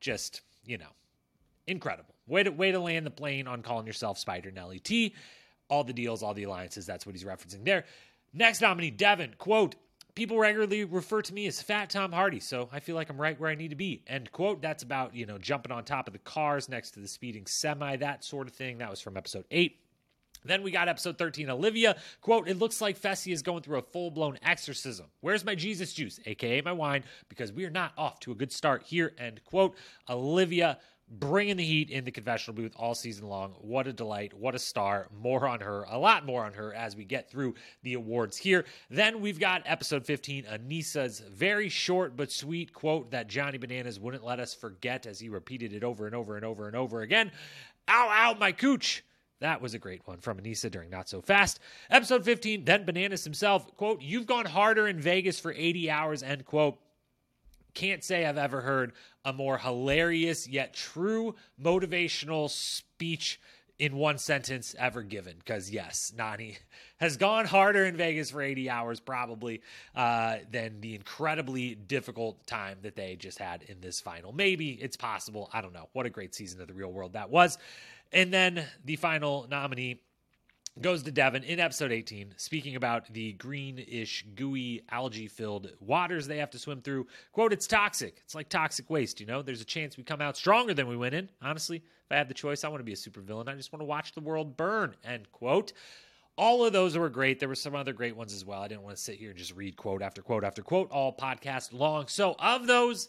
Just, 0.00 0.42
you 0.64 0.78
know, 0.78 0.92
incredible. 1.66 2.14
Way 2.26 2.42
to, 2.42 2.50
way 2.50 2.72
to 2.72 2.78
land 2.78 3.06
the 3.06 3.10
plane 3.10 3.46
on 3.46 3.62
calling 3.62 3.86
yourself 3.86 4.18
Spider 4.18 4.50
Nelly 4.50 4.78
T 4.78 5.14
all 5.68 5.84
the 5.84 5.92
deals, 5.92 6.22
all 6.22 6.34
the 6.34 6.44
alliances. 6.44 6.86
That's 6.86 7.06
what 7.06 7.14
he's 7.14 7.24
referencing 7.24 7.64
there. 7.64 7.84
Next 8.32 8.60
nominee, 8.60 8.90
Devin, 8.90 9.34
quote, 9.38 9.76
people 10.14 10.38
regularly 10.38 10.84
refer 10.84 11.22
to 11.22 11.34
me 11.34 11.46
as 11.46 11.60
fat 11.62 11.90
Tom 11.90 12.12
Hardy, 12.12 12.40
so 12.40 12.68
I 12.72 12.80
feel 12.80 12.96
like 12.96 13.10
I'm 13.10 13.20
right 13.20 13.38
where 13.38 13.50
I 13.50 13.54
need 13.54 13.70
to 13.70 13.76
be. 13.76 14.02
End 14.06 14.30
quote. 14.32 14.60
That's 14.60 14.82
about, 14.82 15.14
you 15.14 15.26
know, 15.26 15.38
jumping 15.38 15.72
on 15.72 15.84
top 15.84 16.06
of 16.06 16.12
the 16.12 16.18
cars 16.20 16.68
next 16.68 16.92
to 16.92 17.00
the 17.00 17.08
speeding 17.08 17.46
semi, 17.46 17.96
that 17.96 18.24
sort 18.24 18.46
of 18.46 18.54
thing. 18.54 18.78
That 18.78 18.90
was 18.90 19.00
from 19.00 19.16
episode 19.16 19.44
eight. 19.50 19.78
Then 20.44 20.62
we 20.62 20.70
got 20.70 20.88
episode 20.88 21.18
13, 21.18 21.50
Olivia. 21.50 21.96
Quote, 22.20 22.48
it 22.48 22.58
looks 22.58 22.80
like 22.80 22.98
Fessy 23.00 23.32
is 23.32 23.42
going 23.42 23.62
through 23.62 23.78
a 23.78 23.82
full 23.82 24.10
blown 24.10 24.38
exorcism. 24.42 25.06
Where's 25.20 25.44
my 25.44 25.54
Jesus 25.54 25.92
juice, 25.92 26.20
aka 26.26 26.60
my 26.60 26.72
wine? 26.72 27.04
Because 27.28 27.52
we 27.52 27.64
are 27.64 27.70
not 27.70 27.92
off 27.96 28.20
to 28.20 28.32
a 28.32 28.34
good 28.34 28.52
start 28.52 28.82
here. 28.82 29.12
End 29.18 29.40
quote. 29.44 29.74
Olivia 30.08 30.78
bringing 31.08 31.56
the 31.56 31.64
heat 31.64 31.90
in 31.90 32.04
the 32.04 32.10
confessional 32.10 32.54
booth 32.54 32.72
all 32.76 32.94
season 32.94 33.28
long. 33.28 33.54
What 33.60 33.86
a 33.86 33.92
delight. 33.92 34.34
What 34.34 34.54
a 34.54 34.58
star. 34.58 35.08
More 35.16 35.46
on 35.46 35.60
her, 35.60 35.84
a 35.84 35.98
lot 35.98 36.24
more 36.24 36.44
on 36.44 36.54
her 36.54 36.72
as 36.74 36.96
we 36.96 37.04
get 37.04 37.30
through 37.30 37.54
the 37.82 37.94
awards 37.94 38.36
here. 38.36 38.64
Then 38.90 39.20
we've 39.20 39.38
got 39.38 39.62
episode 39.66 40.04
15, 40.04 40.44
Aneesa's 40.44 41.20
very 41.20 41.68
short 41.68 42.16
but 42.16 42.32
sweet 42.32 42.72
quote 42.72 43.10
that 43.10 43.28
Johnny 43.28 43.58
Bananas 43.58 44.00
wouldn't 44.00 44.24
let 44.24 44.40
us 44.40 44.54
forget 44.54 45.06
as 45.06 45.20
he 45.20 45.28
repeated 45.28 45.72
it 45.72 45.84
over 45.84 46.06
and 46.06 46.14
over 46.14 46.36
and 46.36 46.44
over 46.44 46.66
and 46.66 46.76
over 46.76 47.02
again. 47.02 47.30
Ow, 47.88 48.08
ow, 48.10 48.36
my 48.38 48.52
cooch. 48.52 49.04
That 49.44 49.60
was 49.60 49.74
a 49.74 49.78
great 49.78 50.00
one 50.06 50.20
from 50.20 50.38
Aneesa 50.38 50.70
during 50.70 50.88
Not 50.88 51.06
So 51.06 51.20
Fast. 51.20 51.60
Episode 51.90 52.24
15, 52.24 52.64
then 52.64 52.86
Bananas 52.86 53.24
himself, 53.24 53.76
quote, 53.76 54.00
You've 54.00 54.24
gone 54.24 54.46
harder 54.46 54.88
in 54.88 54.98
Vegas 54.98 55.38
for 55.38 55.52
80 55.52 55.90
hours, 55.90 56.22
end 56.22 56.46
quote 56.46 56.78
can't 57.74 58.02
say 58.04 58.24
I've 58.24 58.38
ever 58.38 58.60
heard 58.60 58.92
a 59.24 59.32
more 59.32 59.58
hilarious 59.58 60.48
yet 60.48 60.72
true 60.72 61.34
motivational 61.60 62.48
speech 62.48 63.40
in 63.78 63.96
one 63.96 64.18
sentence 64.18 64.74
ever 64.78 65.02
given. 65.02 65.34
Because 65.36 65.70
yes, 65.70 66.12
Nany 66.16 66.56
has 66.98 67.16
gone 67.16 67.44
harder 67.44 67.84
in 67.84 67.96
Vegas 67.96 68.30
for 68.30 68.40
80 68.40 68.70
hours 68.70 69.00
probably 69.00 69.60
uh, 69.94 70.36
than 70.50 70.80
the 70.80 70.94
incredibly 70.94 71.74
difficult 71.74 72.46
time 72.46 72.78
that 72.82 72.96
they 72.96 73.16
just 73.16 73.38
had 73.38 73.64
in 73.64 73.80
this 73.80 74.00
final. 74.00 74.32
Maybe 74.32 74.70
it's 74.70 74.96
possible. 74.96 75.50
I 75.52 75.60
don't 75.60 75.74
know. 75.74 75.88
What 75.92 76.06
a 76.06 76.10
great 76.10 76.34
season 76.34 76.60
of 76.60 76.68
the 76.68 76.74
real 76.74 76.92
world 76.92 77.14
that 77.14 77.30
was. 77.30 77.58
And 78.14 78.32
then 78.32 78.64
the 78.84 78.94
final 78.94 79.46
nominee 79.50 80.00
goes 80.80 81.02
to 81.02 81.10
Devin 81.10 81.42
in 81.42 81.58
episode 81.58 81.90
18, 81.90 82.34
speaking 82.36 82.76
about 82.76 83.12
the 83.12 83.32
greenish, 83.32 84.24
gooey, 84.36 84.82
algae 84.88 85.26
filled 85.26 85.72
waters 85.80 86.28
they 86.28 86.38
have 86.38 86.50
to 86.50 86.58
swim 86.58 86.80
through. 86.80 87.08
Quote, 87.32 87.52
it's 87.52 87.66
toxic. 87.66 88.22
It's 88.24 88.34
like 88.36 88.48
toxic 88.48 88.88
waste, 88.88 89.20
you 89.20 89.26
know? 89.26 89.42
There's 89.42 89.60
a 89.60 89.64
chance 89.64 89.96
we 89.96 90.04
come 90.04 90.20
out 90.20 90.36
stronger 90.36 90.74
than 90.74 90.86
we 90.86 90.96
went 90.96 91.16
in. 91.16 91.28
Honestly, 91.42 91.78
if 91.78 92.12
I 92.12 92.16
had 92.16 92.28
the 92.28 92.34
choice, 92.34 92.62
I 92.62 92.68
want 92.68 92.80
to 92.80 92.84
be 92.84 92.92
a 92.92 92.96
supervillain. 92.96 93.48
I 93.48 93.54
just 93.54 93.72
want 93.72 93.80
to 93.80 93.86
watch 93.86 94.12
the 94.12 94.20
world 94.20 94.56
burn, 94.56 94.94
end 95.04 95.30
quote. 95.32 95.72
All 96.38 96.64
of 96.64 96.72
those 96.72 96.96
were 96.96 97.08
great. 97.08 97.40
There 97.40 97.48
were 97.48 97.56
some 97.56 97.74
other 97.74 97.92
great 97.92 98.16
ones 98.16 98.32
as 98.32 98.44
well. 98.44 98.62
I 98.62 98.68
didn't 98.68 98.82
want 98.82 98.96
to 98.96 99.02
sit 99.02 99.16
here 99.16 99.30
and 99.30 99.38
just 99.38 99.56
read 99.56 99.76
quote 99.76 100.02
after 100.02 100.22
quote 100.22 100.44
after 100.44 100.62
quote 100.62 100.90
all 100.92 101.16
podcast 101.16 101.72
long. 101.72 102.06
So, 102.06 102.36
of 102.38 102.68
those, 102.68 103.08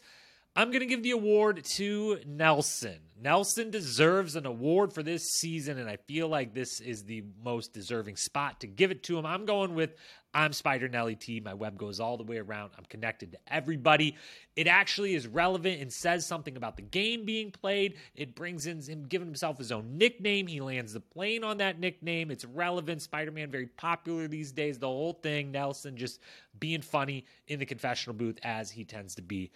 I'm 0.58 0.70
going 0.70 0.80
to 0.80 0.86
give 0.86 1.04
the 1.04 1.12
award 1.12 1.66
to 1.76 2.20
Nelson. 2.26 3.00
Nelson 3.22 3.72
deserves 3.72 4.38
an 4.38 4.46
award 4.46 4.94
for 4.94 5.04
this 5.04 5.24
season, 5.32 5.78
and 5.78 5.90
I 5.90 5.98
feel 6.08 6.30
like 6.30 6.54
this 6.54 6.80
is 6.80 7.04
the 7.04 7.26
most 7.44 7.74
deserving 7.74 8.16
spot 8.16 8.62
to 8.62 8.68
give 8.68 8.90
it 8.90 9.04
to 9.04 9.18
him. 9.18 9.26
I'm 9.26 9.46
going 9.46 9.76
with 9.76 9.96
I'm 10.34 10.54
Spider 10.54 10.88
Nelly 10.88 11.16
T. 11.16 11.42
My 11.42 11.54
web 11.54 11.78
goes 11.78 12.00
all 12.00 12.16
the 12.16 12.24
way 12.24 12.38
around. 12.38 12.72
I'm 12.78 12.86
connected 12.86 13.34
to 13.34 13.38
everybody. 13.48 14.16
It 14.56 14.68
actually 14.68 15.14
is 15.14 15.28
relevant 15.28 15.82
and 15.82 15.92
says 15.92 16.26
something 16.26 16.56
about 16.56 16.78
the 16.78 16.84
game 16.84 17.26
being 17.26 17.52
played. 17.52 17.96
It 18.16 18.34
brings 18.34 18.66
in 18.66 18.82
him 18.82 19.08
giving 19.08 19.28
himself 19.28 19.58
his 19.58 19.74
own 19.74 19.98
nickname. 19.98 20.48
He 20.48 20.62
lands 20.62 20.94
the 20.94 21.02
plane 21.02 21.44
on 21.44 21.58
that 21.58 21.82
nickname. 21.82 22.32
It's 22.32 22.46
relevant. 22.46 23.02
Spider 23.02 23.32
Man 23.32 23.52
very 23.52 23.68
popular 23.68 24.30
these 24.30 24.54
days. 24.54 24.80
The 24.80 24.88
whole 24.88 25.14
thing. 25.14 25.52
Nelson 25.52 25.98
just 25.98 26.22
being 26.58 26.82
funny 26.82 27.26
in 27.48 27.60
the 27.60 27.66
confessional 27.66 28.16
booth 28.16 28.40
as 28.44 28.72
he 28.72 28.86
tends 28.86 29.16
to 29.16 29.22
be 29.22 29.52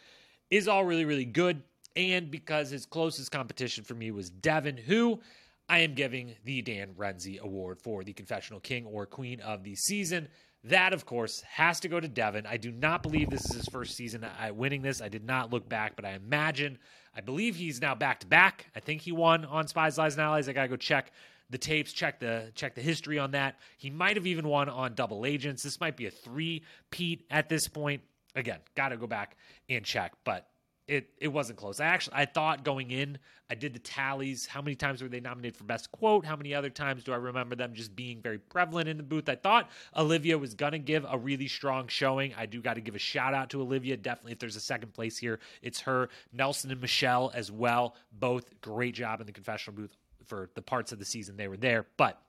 is 0.49 0.67
all 0.67 0.85
really, 0.85 1.05
really 1.05 1.25
good. 1.25 1.63
And 1.95 2.31
because 2.31 2.69
his 2.69 2.85
closest 2.85 3.31
competition 3.31 3.83
for 3.83 3.93
me 3.93 4.11
was 4.11 4.29
Devin, 4.29 4.77
who 4.77 5.19
I 5.67 5.79
am 5.79 5.93
giving 5.93 6.35
the 6.43 6.61
Dan 6.61 6.93
Renzi 6.97 7.39
Award 7.39 7.79
for 7.79 8.03
the 8.03 8.13
Confessional 8.13 8.59
King 8.59 8.85
or 8.85 9.05
Queen 9.05 9.39
of 9.41 9.63
the 9.63 9.75
season. 9.75 10.27
That, 10.65 10.93
of 10.93 11.05
course, 11.05 11.41
has 11.41 11.79
to 11.81 11.87
go 11.87 11.99
to 11.99 12.07
Devin. 12.07 12.45
I 12.45 12.57
do 12.57 12.71
not 12.71 13.01
believe 13.01 13.29
this 13.29 13.45
is 13.45 13.55
his 13.55 13.65
first 13.67 13.95
season 13.95 14.25
winning 14.53 14.81
this. 14.81 15.01
I 15.01 15.07
did 15.07 15.23
not 15.23 15.51
look 15.53 15.69
back, 15.69 15.95
but 15.95 16.05
I 16.05 16.11
imagine, 16.11 16.79
I 17.15 17.21
believe 17.21 17.55
he's 17.55 17.79
now 17.79 17.95
back 17.95 18.19
to 18.21 18.27
back. 18.27 18.65
I 18.75 18.79
think 18.79 19.01
he 19.01 19.11
won 19.11 19.45
on 19.45 19.67
Spies, 19.67 19.97
Lies, 19.97 20.15
and 20.15 20.21
Allies. 20.21 20.49
I 20.49 20.53
gotta 20.53 20.67
go 20.67 20.75
check 20.75 21.11
the 21.49 21.57
tapes, 21.57 21.93
check 21.93 22.19
the 22.19 22.51
check 22.55 22.75
the 22.75 22.81
history 22.81 23.17
on 23.17 23.31
that. 23.31 23.57
He 23.77 23.89
might 23.89 24.17
have 24.17 24.27
even 24.27 24.47
won 24.47 24.69
on 24.69 24.95
Double 24.95 25.25
Agents. 25.25 25.63
This 25.63 25.79
might 25.79 25.95
be 25.95 26.07
a 26.07 26.11
three 26.11 26.63
Pete 26.91 27.25
at 27.31 27.47
this 27.47 27.67
point. 27.67 28.01
Again, 28.35 28.59
gotta 28.75 28.97
go 28.97 29.07
back 29.07 29.37
and 29.69 29.83
check, 29.83 30.13
but 30.23 30.47
it 30.89 31.09
it 31.19 31.27
wasn't 31.27 31.57
close. 31.57 31.79
I 31.79 31.85
actually 31.85 32.15
I 32.15 32.25
thought 32.25 32.63
going 32.63 32.89
in, 32.91 33.19
I 33.49 33.55
did 33.55 33.73
the 33.73 33.79
tallies. 33.79 34.47
How 34.47 34.61
many 34.61 34.75
times 34.75 35.01
were 35.01 35.07
they 35.07 35.19
nominated 35.19 35.55
for 35.55 35.63
best 35.63 35.91
quote? 35.91 36.25
How 36.25 36.35
many 36.35 36.53
other 36.53 36.69
times 36.69 37.03
do 37.03 37.13
I 37.13 37.17
remember 37.17 37.55
them 37.55 37.73
just 37.73 37.95
being 37.95 38.21
very 38.21 38.39
prevalent 38.39 38.89
in 38.89 38.97
the 38.97 39.03
booth? 39.03 39.29
I 39.29 39.35
thought 39.35 39.69
Olivia 39.95 40.37
was 40.37 40.55
gonna 40.55 40.79
give 40.79 41.05
a 41.07 41.17
really 41.17 41.47
strong 41.47 41.87
showing. 41.87 42.33
I 42.35 42.47
do 42.47 42.61
got 42.61 42.73
to 42.73 42.81
give 42.81 42.95
a 42.95 42.99
shout 42.99 43.33
out 43.33 43.51
to 43.51 43.61
Olivia. 43.61 43.97
Definitely, 43.97 44.33
if 44.33 44.39
there's 44.39 44.55
a 44.55 44.61
second 44.61 44.93
place 44.93 45.17
here, 45.17 45.39
it's 45.61 45.79
her. 45.81 46.09
Nelson 46.33 46.71
and 46.71 46.81
Michele 46.81 47.31
as 47.35 47.51
well, 47.51 47.95
both 48.11 48.59
great 48.61 48.95
job 48.95 49.21
in 49.21 49.27
the 49.27 49.33
confessional 49.33 49.77
booth 49.77 49.95
for 50.25 50.49
the 50.55 50.61
parts 50.61 50.91
of 50.91 50.99
the 50.99 51.05
season 51.05 51.37
they 51.37 51.47
were 51.47 51.57
there. 51.57 51.85
But 51.97 52.21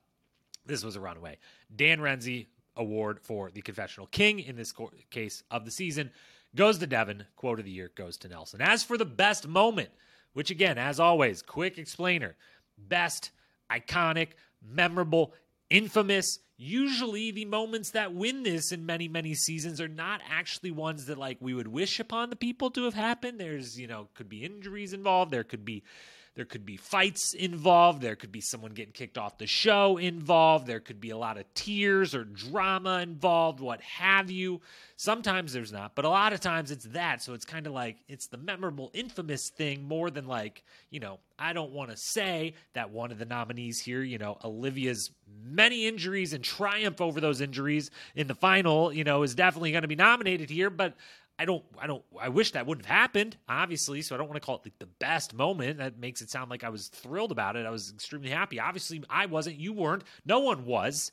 this 0.67 0.85
was 0.85 0.97
a 0.97 1.01
runaway. 1.01 1.39
Dan 1.75 1.99
Renzi 1.99 2.47
award 2.81 3.21
for 3.21 3.51
the 3.51 3.63
confessional 3.63 4.07
king 4.07 4.41
in 4.41 4.57
this 4.57 4.73
case 5.11 5.45
of 5.51 5.65
the 5.65 5.71
season 5.71 6.11
goes 6.57 6.79
to 6.79 6.87
Devin. 6.87 7.27
Quote 7.37 7.61
of 7.61 7.65
the 7.65 7.71
year 7.71 7.93
goes 7.95 8.17
to 8.19 8.29
Nelson. 8.29 8.61
As 8.61 8.83
for 8.83 8.99
the 8.99 9.05
best 9.05 9.47
moment, 9.47 9.91
which 10.33 10.51
again, 10.51 10.79
as 10.79 10.99
always, 10.99 11.43
quick 11.43 11.79
explainer 11.79 12.35
best, 12.77 13.31
iconic, 13.71 14.29
memorable, 14.67 15.35
infamous. 15.69 16.39
Usually, 16.57 17.31
the 17.31 17.45
moments 17.45 17.91
that 17.93 18.15
win 18.15 18.43
this 18.43 18.73
in 18.73 18.85
many, 18.85 19.09
many 19.09 19.35
seasons 19.35 19.81
are 19.81 19.89
not 19.89 20.21
actually 20.29 20.71
ones 20.71 21.07
that 21.07 21.19
like 21.19 21.39
we 21.41 21.55
would 21.55 21.69
wish 21.69 22.01
upon 22.01 22.31
the 22.31 22.37
people 22.37 22.71
to 22.73 22.85
have 22.85 22.95
happened. 22.95 23.39
There's, 23.41 23.79
you 23.79 23.87
know, 23.87 24.09
could 24.15 24.29
be 24.29 24.45
injuries 24.45 24.93
involved. 24.93 25.31
There 25.31 25.45
could 25.45 25.65
be 25.65 25.83
there 26.37 26.45
could 26.45 26.65
be 26.65 26.77
fights 26.77 27.35
involved. 27.35 28.01
There 28.01 28.15
could 28.15 28.31
be 28.31 28.41
someone 28.41 28.73
getting 28.73 28.93
kicked 28.93 29.19
off 29.19 29.39
the 29.39 29.47
show 29.47 29.97
involved. 29.97 30.67
There 30.67 30.79
could 30.79 31.01
be 31.01 31.11
a 31.11 31.17
lot 31.17 31.37
of 31.37 31.53
tears 31.55 32.15
or 32.15 32.25
drama 32.25 33.01
involved, 33.01 33.61
what 33.61 33.81
have 33.81 34.31
you. 34.31 34.61
Sometimes 34.97 35.53
there's 35.53 35.73
not, 35.73 35.95
but 35.95 36.05
a 36.05 36.09
lot 36.09 36.33
of 36.33 36.41
times 36.41 36.71
it's 36.71 36.85
that. 36.87 37.23
So 37.23 37.35
it's 37.35 37.45
kind 37.45 37.67
of 37.67 37.73
like 37.73 37.97
it's 38.09 38.29
the 38.29 38.37
memorable, 38.37 38.91
infamous 38.95 39.49
thing 39.49 39.89
more 39.89 40.09
than 40.09 40.27
like, 40.27 40.63
you 40.91 41.01
know, 41.01 41.19
I 41.39 41.53
don't 41.53 41.73
want 41.73 41.91
to 41.91 41.97
say 41.97 42.55
that 42.75 42.91
one 42.91 43.11
of 43.11 43.19
the 43.19 43.25
nominees 43.25 43.81
here, 43.81 44.03
you 44.03 44.19
know, 44.19 44.39
Olivia's 44.45 45.11
many 45.43 45.87
injuries 45.87 46.33
and 46.33 46.45
triumph 46.45 47.01
over 47.01 47.21
those 47.21 47.41
injuries 47.41 47.91
in 48.15 48.29
the 48.29 48.35
final, 48.35 48.93
you 48.93 49.05
know, 49.05 49.23
is 49.25 49.35
definitely 49.35 49.73
going 49.73 49.83
to 49.83 49.89
be 49.89 49.97
nominated 49.97 50.49
here. 50.49 50.71
But 50.71 50.95
I 51.41 51.47
don't, 51.47 51.65
I 51.81 51.87
don't, 51.87 52.05
I 52.21 52.29
wish 52.29 52.53
that 52.53 52.67
wouldn't 52.67 52.85
have 52.85 52.95
happened, 52.95 53.39
obviously. 53.49 54.03
So 54.03 54.15
I 54.15 54.19
don't 54.19 54.29
want 54.29 54.37
to 54.37 54.45
call 54.45 54.57
it 54.57 54.67
like 54.67 54.79
the 54.79 54.85
best 54.85 55.33
moment. 55.33 55.79
That 55.79 55.99
makes 55.99 56.21
it 56.21 56.29
sound 56.29 56.51
like 56.51 56.65
I 56.65 56.69
was 56.69 56.89
thrilled 56.89 57.33
about 57.33 57.57
it. 57.57 57.65
I 57.65 57.71
was 57.71 57.91
extremely 57.91 58.29
happy. 58.29 58.61
Obviously, 58.61 59.03
I 59.09 59.25
wasn't. 59.25 59.59
You 59.59 59.73
weren't. 59.73 60.05
No 60.27 60.41
one 60.41 60.67
was. 60.67 61.13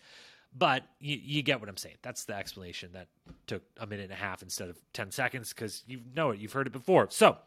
But 0.54 0.84
you, 1.00 1.18
you 1.22 1.44
get 1.44 1.62
what 1.62 1.70
I'm 1.70 1.78
saying. 1.78 1.96
That's 2.02 2.26
the 2.26 2.36
explanation 2.36 2.92
that 2.92 3.08
took 3.46 3.64
a 3.78 3.88
minute 3.88 4.04
and 4.04 4.12
a 4.12 4.16
half 4.16 4.42
instead 4.42 4.68
of 4.68 4.78
10 4.92 5.12
seconds 5.12 5.54
because 5.54 5.84
you 5.88 6.02
know 6.14 6.32
it. 6.32 6.40
You've 6.40 6.52
heard 6.52 6.68
it 6.68 6.74
before. 6.74 7.08
So 7.10 7.38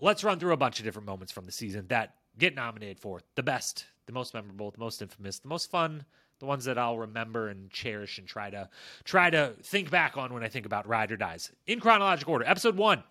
let's 0.00 0.24
run 0.24 0.40
through 0.40 0.52
a 0.52 0.56
bunch 0.56 0.80
of 0.80 0.84
different 0.84 1.06
moments 1.06 1.32
from 1.32 1.46
the 1.46 1.52
season 1.52 1.86
that 1.88 2.16
get 2.38 2.56
nominated 2.56 2.98
for 2.98 3.20
the 3.36 3.42
best, 3.44 3.84
the 4.06 4.12
most 4.12 4.34
memorable, 4.34 4.72
the 4.72 4.80
most 4.80 5.00
infamous, 5.00 5.38
the 5.38 5.48
most 5.48 5.70
fun, 5.70 6.04
the 6.38 6.46
ones 6.46 6.64
that 6.64 6.78
I'll 6.78 6.98
remember 6.98 7.48
and 7.48 7.70
cherish 7.70 8.18
and 8.18 8.26
try 8.26 8.50
to 8.50 8.68
try 9.04 9.30
to 9.30 9.54
think 9.62 9.90
back 9.90 10.16
on 10.16 10.32
when 10.32 10.42
I 10.42 10.48
think 10.48 10.66
about 10.66 10.86
Ride 10.86 11.12
or 11.12 11.16
Dies. 11.16 11.50
In 11.66 11.80
chronological 11.80 12.32
order, 12.32 12.44
episode 12.46 12.76
one. 12.76 13.02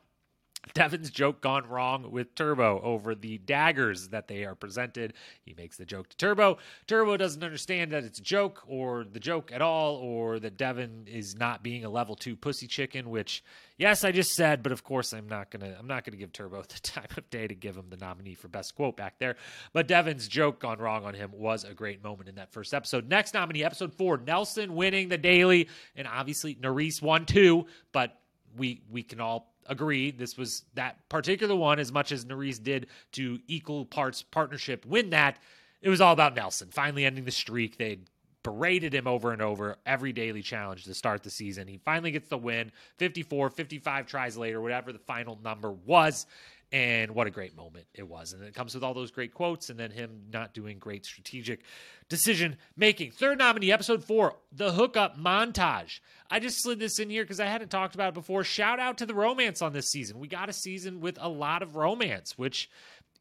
Devin's 0.73 1.09
joke 1.09 1.41
gone 1.41 1.67
wrong 1.67 2.11
with 2.11 2.35
Turbo 2.35 2.81
over 2.81 3.15
the 3.15 3.37
daggers 3.37 4.09
that 4.09 4.27
they 4.27 4.43
are 4.45 4.55
presented. 4.55 5.13
He 5.43 5.53
makes 5.53 5.77
the 5.77 5.85
joke 5.85 6.09
to 6.09 6.17
Turbo. 6.17 6.57
Turbo 6.87 7.17
doesn't 7.17 7.43
understand 7.43 7.91
that 7.91 8.03
it's 8.03 8.19
a 8.19 8.23
joke 8.23 8.63
or 8.67 9.03
the 9.03 9.19
joke 9.19 9.51
at 9.51 9.61
all, 9.61 9.95
or 9.95 10.39
that 10.39 10.57
Devin 10.57 11.07
is 11.07 11.35
not 11.35 11.63
being 11.63 11.85
a 11.85 11.89
level 11.89 12.15
two 12.15 12.35
pussy 12.35 12.67
chicken, 12.67 13.09
which 13.09 13.43
yes, 13.77 14.03
I 14.03 14.11
just 14.11 14.33
said, 14.33 14.63
but 14.63 14.71
of 14.71 14.83
course 14.83 15.13
I'm 15.13 15.27
not 15.27 15.51
gonna 15.51 15.75
I'm 15.77 15.87
not 15.87 16.03
gonna 16.03 16.17
give 16.17 16.33
Turbo 16.33 16.61
the 16.67 16.79
time 16.79 17.07
of 17.17 17.29
day 17.29 17.47
to 17.47 17.55
give 17.55 17.75
him 17.75 17.89
the 17.89 17.97
nominee 17.97 18.35
for 18.35 18.47
best 18.47 18.75
quote 18.75 18.97
back 18.97 19.19
there. 19.19 19.35
But 19.73 19.87
Devin's 19.87 20.27
joke 20.27 20.59
gone 20.59 20.79
wrong 20.79 21.05
on 21.05 21.13
him 21.13 21.31
was 21.33 21.63
a 21.63 21.73
great 21.73 22.03
moment 22.03 22.29
in 22.29 22.35
that 22.35 22.51
first 22.51 22.73
episode. 22.73 23.07
Next 23.07 23.33
nominee, 23.33 23.63
episode 23.63 23.93
four, 23.93 24.17
Nelson 24.17 24.75
winning 24.75 25.09
the 25.09 25.17
daily, 25.17 25.69
and 25.95 26.07
obviously 26.07 26.55
Nurys 26.55 27.01
won 27.01 27.25
too, 27.25 27.67
but 27.91 28.19
we 28.57 28.81
we 28.89 29.03
can 29.03 29.19
all 29.19 29.54
agree 29.67 30.11
this 30.11 30.37
was 30.37 30.63
that 30.73 31.07
particular 31.09 31.55
one 31.55 31.79
as 31.79 31.91
much 31.91 32.11
as 32.11 32.25
Nurys 32.25 32.61
did 32.61 32.87
to 33.13 33.39
equal 33.47 33.85
parts 33.85 34.21
partnership 34.21 34.85
win 34.85 35.09
that. 35.11 35.39
It 35.81 35.89
was 35.89 36.01
all 36.01 36.13
about 36.13 36.35
Nelson 36.35 36.69
finally 36.71 37.05
ending 37.05 37.25
the 37.25 37.31
streak. 37.31 37.77
They 37.77 37.99
berated 38.45 38.93
him 38.93 39.07
over 39.07 39.33
and 39.33 39.41
over 39.41 39.77
every 39.87 40.13
daily 40.13 40.43
challenge 40.43 40.83
to 40.83 40.93
start 40.93 41.23
the 41.23 41.31
season. 41.31 41.67
He 41.67 41.77
finally 41.77 42.11
gets 42.11 42.29
the 42.29 42.37
win 42.37 42.71
54, 42.97 43.49
55 43.49 44.05
tries 44.05 44.37
later, 44.37 44.61
whatever 44.61 44.93
the 44.93 44.99
final 44.99 45.39
number 45.43 45.71
was. 45.71 46.27
And 46.71 47.11
what 47.11 47.27
a 47.27 47.31
great 47.31 47.55
moment 47.55 47.85
it 47.93 48.07
was. 48.07 48.33
And 48.33 48.43
it 48.43 48.53
comes 48.53 48.73
with 48.73 48.83
all 48.83 48.93
those 48.93 49.11
great 49.11 49.33
quotes 49.33 49.69
and 49.69 49.79
then 49.79 49.91
him 49.91 50.23
not 50.33 50.53
doing 50.53 50.79
great 50.79 51.05
strategic 51.05 51.61
decision 52.09 52.57
making. 52.75 53.11
Third 53.11 53.37
nominee, 53.37 53.71
episode 53.71 54.03
four, 54.03 54.35
the 54.51 54.71
hookup 54.71 55.17
montage. 55.17 55.99
I 56.29 56.39
just 56.39 56.61
slid 56.61 56.79
this 56.79 56.99
in 56.99 57.09
here 57.09 57.23
because 57.23 57.39
I 57.39 57.45
hadn't 57.45 57.69
talked 57.69 57.95
about 57.95 58.09
it 58.09 58.13
before. 58.15 58.43
Shout 58.43 58.79
out 58.79 58.97
to 58.97 59.05
the 59.05 59.13
romance 59.13 59.61
on 59.61 59.73
this 59.73 59.89
season. 59.89 60.19
We 60.19 60.27
got 60.27 60.49
a 60.49 60.53
season 60.53 60.99
with 60.99 61.17
a 61.21 61.29
lot 61.29 61.61
of 61.61 61.75
romance, 61.75 62.37
which 62.37 62.69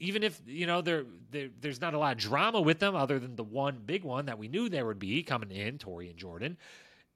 even 0.01 0.23
if 0.23 0.41
you 0.47 0.67
know 0.67 0.81
there, 0.81 1.05
there, 1.31 1.49
there's 1.61 1.81
not 1.81 1.95
a 1.95 1.99
lot 1.99 2.13
of 2.13 2.19
drama 2.19 2.61
with 2.61 2.79
them 2.79 2.95
other 2.97 3.19
than 3.19 3.37
the 3.37 3.45
one 3.45 3.79
big 3.85 4.05
one 4.05 4.27
that 4.27 4.39
we 4.39 4.49
knew 4.49 4.69
there 4.69 4.87
would 4.87 4.99
be 4.99 5.23
coming 5.23 5.51
in 5.51 5.79
tori 5.79 6.11
and 6.11 6.19
jordan 6.19 6.57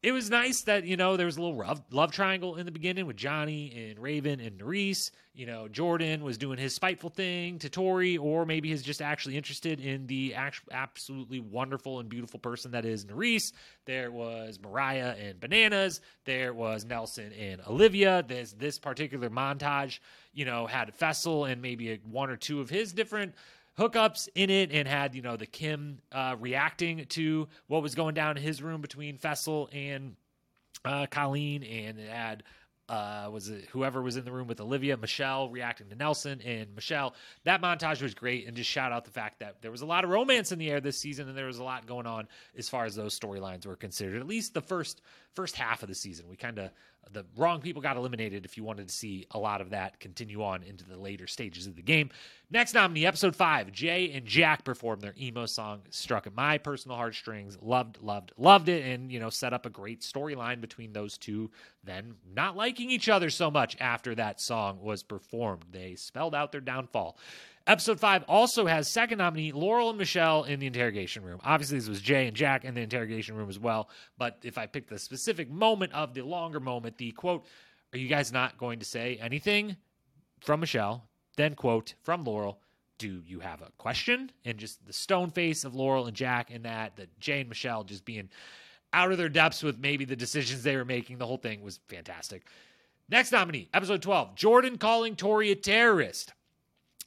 it 0.00 0.12
was 0.12 0.30
nice 0.30 0.62
that 0.62 0.84
you 0.84 0.96
know 0.96 1.16
there 1.16 1.26
was 1.26 1.36
a 1.38 1.40
little 1.40 1.56
love, 1.56 1.82
love 1.90 2.12
triangle 2.12 2.54
in 2.54 2.66
the 2.66 2.72
beginning 2.72 3.06
with 3.06 3.16
Johnny 3.16 3.88
and 3.90 3.98
Raven 3.98 4.38
and 4.38 4.56
Nurys. 4.60 5.10
You 5.34 5.46
know, 5.46 5.66
Jordan 5.66 6.22
was 6.22 6.38
doing 6.38 6.56
his 6.56 6.72
spiteful 6.74 7.10
thing 7.10 7.58
to 7.60 7.68
Tori, 7.68 8.16
or 8.16 8.46
maybe 8.46 8.68
he's 8.68 8.82
just 8.82 9.02
actually 9.02 9.36
interested 9.36 9.80
in 9.80 10.06
the 10.06 10.34
act- 10.34 10.62
absolutely 10.70 11.40
wonderful 11.40 11.98
and 11.98 12.08
beautiful 12.08 12.38
person 12.38 12.70
that 12.72 12.84
is 12.84 13.04
Nurys. 13.06 13.52
There 13.86 14.12
was 14.12 14.60
Mariah 14.60 15.16
and 15.18 15.40
Bananas. 15.40 16.00
There 16.24 16.54
was 16.54 16.84
Nelson 16.84 17.32
and 17.32 17.60
Olivia. 17.68 18.24
This 18.26 18.52
this 18.52 18.78
particular 18.78 19.30
montage. 19.30 19.98
You 20.32 20.44
know, 20.44 20.68
had 20.68 20.96
Fessy 20.96 21.50
and 21.50 21.60
maybe 21.60 21.90
a, 21.90 21.96
one 22.08 22.30
or 22.30 22.36
two 22.36 22.60
of 22.60 22.70
his 22.70 22.92
different 22.92 23.34
hookups 23.78 24.28
in 24.34 24.50
it 24.50 24.72
and 24.72 24.88
had 24.88 25.14
you 25.14 25.22
know 25.22 25.36
the 25.36 25.46
Kim 25.46 25.98
uh, 26.12 26.36
reacting 26.38 27.06
to 27.10 27.48
what 27.68 27.82
was 27.82 27.94
going 27.94 28.14
down 28.14 28.36
in 28.36 28.42
his 28.42 28.62
room 28.62 28.80
between 28.80 29.18
Fessy 29.18 29.68
and 29.72 30.16
uh, 30.84 31.06
Colleen, 31.10 31.62
and 31.62 31.98
it 31.98 32.10
had 32.10 32.42
uh, 32.88 33.28
was 33.30 33.50
it 33.50 33.66
whoever 33.70 34.00
was 34.00 34.16
in 34.16 34.24
the 34.24 34.32
room 34.32 34.48
with 34.48 34.60
Olivia, 34.60 34.96
Michele 34.96 35.50
reacting 35.50 35.88
to 35.90 35.94
Nelson 35.94 36.40
and 36.40 36.74
Michele. 36.74 37.14
That 37.44 37.60
montage 37.60 38.00
was 38.00 38.14
great, 38.14 38.46
and 38.46 38.56
just 38.56 38.70
shout 38.70 38.92
out 38.92 39.04
the 39.04 39.10
fact 39.10 39.40
that 39.40 39.60
there 39.60 39.70
was 39.70 39.82
a 39.82 39.86
lot 39.86 40.04
of 40.04 40.10
romance 40.10 40.52
in 40.52 40.58
the 40.58 40.70
air 40.70 40.80
this 40.80 40.98
season, 40.98 41.28
and 41.28 41.36
there 41.36 41.46
was 41.46 41.58
a 41.58 41.64
lot 41.64 41.86
going 41.86 42.06
on 42.06 42.28
as 42.56 42.68
far 42.68 42.84
as 42.84 42.94
those 42.94 43.18
storylines 43.18 43.66
were 43.66 43.76
considered. 43.76 44.20
At 44.20 44.26
least 44.26 44.54
the 44.54 44.62
first 44.62 45.02
first 45.34 45.54
half 45.54 45.82
of 45.82 45.88
the 45.88 45.94
season, 45.94 46.28
we 46.28 46.36
kind 46.36 46.58
of 46.58 46.70
the 47.12 47.24
wrong 47.36 47.60
people 47.60 47.82
got 47.82 47.96
eliminated 47.96 48.44
if 48.44 48.56
you 48.56 48.64
wanted 48.64 48.88
to 48.88 48.94
see 48.94 49.26
a 49.30 49.38
lot 49.38 49.60
of 49.60 49.70
that 49.70 50.00
continue 50.00 50.42
on 50.42 50.62
into 50.62 50.84
the 50.84 50.96
later 50.96 51.26
stages 51.26 51.66
of 51.66 51.76
the 51.76 51.82
game. 51.82 52.10
Next 52.50 52.72
nominee, 52.72 53.04
episode 53.04 53.36
five, 53.36 53.70
Jay 53.72 54.12
and 54.12 54.24
Jack 54.24 54.64
performed 54.64 55.02
their 55.02 55.14
emo 55.20 55.46
song, 55.46 55.82
struck 55.90 56.26
at 56.26 56.34
my 56.34 56.58
personal 56.58 56.96
heartstrings. 56.96 57.58
Loved, 57.60 57.98
loved, 58.00 58.32
loved 58.38 58.68
it, 58.68 58.84
and 58.86 59.12
you 59.12 59.20
know, 59.20 59.30
set 59.30 59.52
up 59.52 59.66
a 59.66 59.70
great 59.70 60.00
storyline 60.00 60.60
between 60.60 60.92
those 60.92 61.18
two, 61.18 61.50
then 61.84 62.14
not 62.34 62.56
liking 62.56 62.90
each 62.90 63.08
other 63.08 63.28
so 63.30 63.50
much 63.50 63.76
after 63.80 64.14
that 64.14 64.40
song 64.40 64.80
was 64.80 65.02
performed. 65.02 65.64
They 65.70 65.94
spelled 65.94 66.34
out 66.34 66.52
their 66.52 66.60
downfall. 66.60 67.18
Episode 67.68 68.00
five 68.00 68.24
also 68.28 68.64
has 68.64 68.88
second 68.88 69.18
nominee 69.18 69.52
Laurel 69.52 69.90
and 69.90 69.98
Michele 69.98 70.44
in 70.44 70.58
the 70.58 70.66
interrogation 70.66 71.22
room. 71.22 71.38
Obviously, 71.44 71.76
this 71.76 71.86
was 71.86 72.00
Jay 72.00 72.26
and 72.26 72.34
Jack 72.34 72.64
in 72.64 72.72
the 72.72 72.80
interrogation 72.80 73.36
room 73.36 73.50
as 73.50 73.58
well. 73.58 73.90
But 74.16 74.38
if 74.42 74.56
I 74.56 74.64
pick 74.64 74.88
the 74.88 74.98
specific 74.98 75.50
moment 75.50 75.92
of 75.92 76.14
the 76.14 76.22
longer 76.22 76.60
moment, 76.60 76.96
the 76.96 77.10
quote, 77.12 77.44
Are 77.92 77.98
you 77.98 78.08
guys 78.08 78.32
not 78.32 78.56
going 78.56 78.78
to 78.78 78.86
say 78.86 79.18
anything 79.20 79.76
from 80.40 80.60
Michele? 80.60 81.04
Then, 81.36 81.54
quote, 81.54 81.92
from 82.00 82.24
Laurel, 82.24 82.58
Do 82.96 83.22
you 83.26 83.40
have 83.40 83.60
a 83.60 83.70
question? 83.76 84.32
And 84.46 84.56
just 84.56 84.86
the 84.86 84.94
stone 84.94 85.30
face 85.30 85.64
of 85.64 85.74
Laurel 85.74 86.06
and 86.06 86.16
Jack 86.16 86.50
in 86.50 86.62
that, 86.62 86.96
that 86.96 87.20
Jay 87.20 87.40
and 87.40 87.50
Michele 87.50 87.84
just 87.84 88.06
being 88.06 88.30
out 88.94 89.12
of 89.12 89.18
their 89.18 89.28
depths 89.28 89.62
with 89.62 89.78
maybe 89.78 90.06
the 90.06 90.16
decisions 90.16 90.62
they 90.62 90.76
were 90.76 90.86
making. 90.86 91.18
The 91.18 91.26
whole 91.26 91.36
thing 91.36 91.60
was 91.60 91.80
fantastic. 91.86 92.46
Next 93.10 93.30
nominee, 93.30 93.68
episode 93.74 94.00
12 94.00 94.36
Jordan 94.36 94.78
calling 94.78 95.16
Tori 95.16 95.50
a 95.50 95.54
terrorist. 95.54 96.32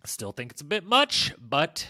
Still 0.06 0.32
think 0.32 0.52
it's 0.52 0.62
a 0.62 0.66
bit 0.66 0.86
much, 0.86 1.34
but 1.40 1.88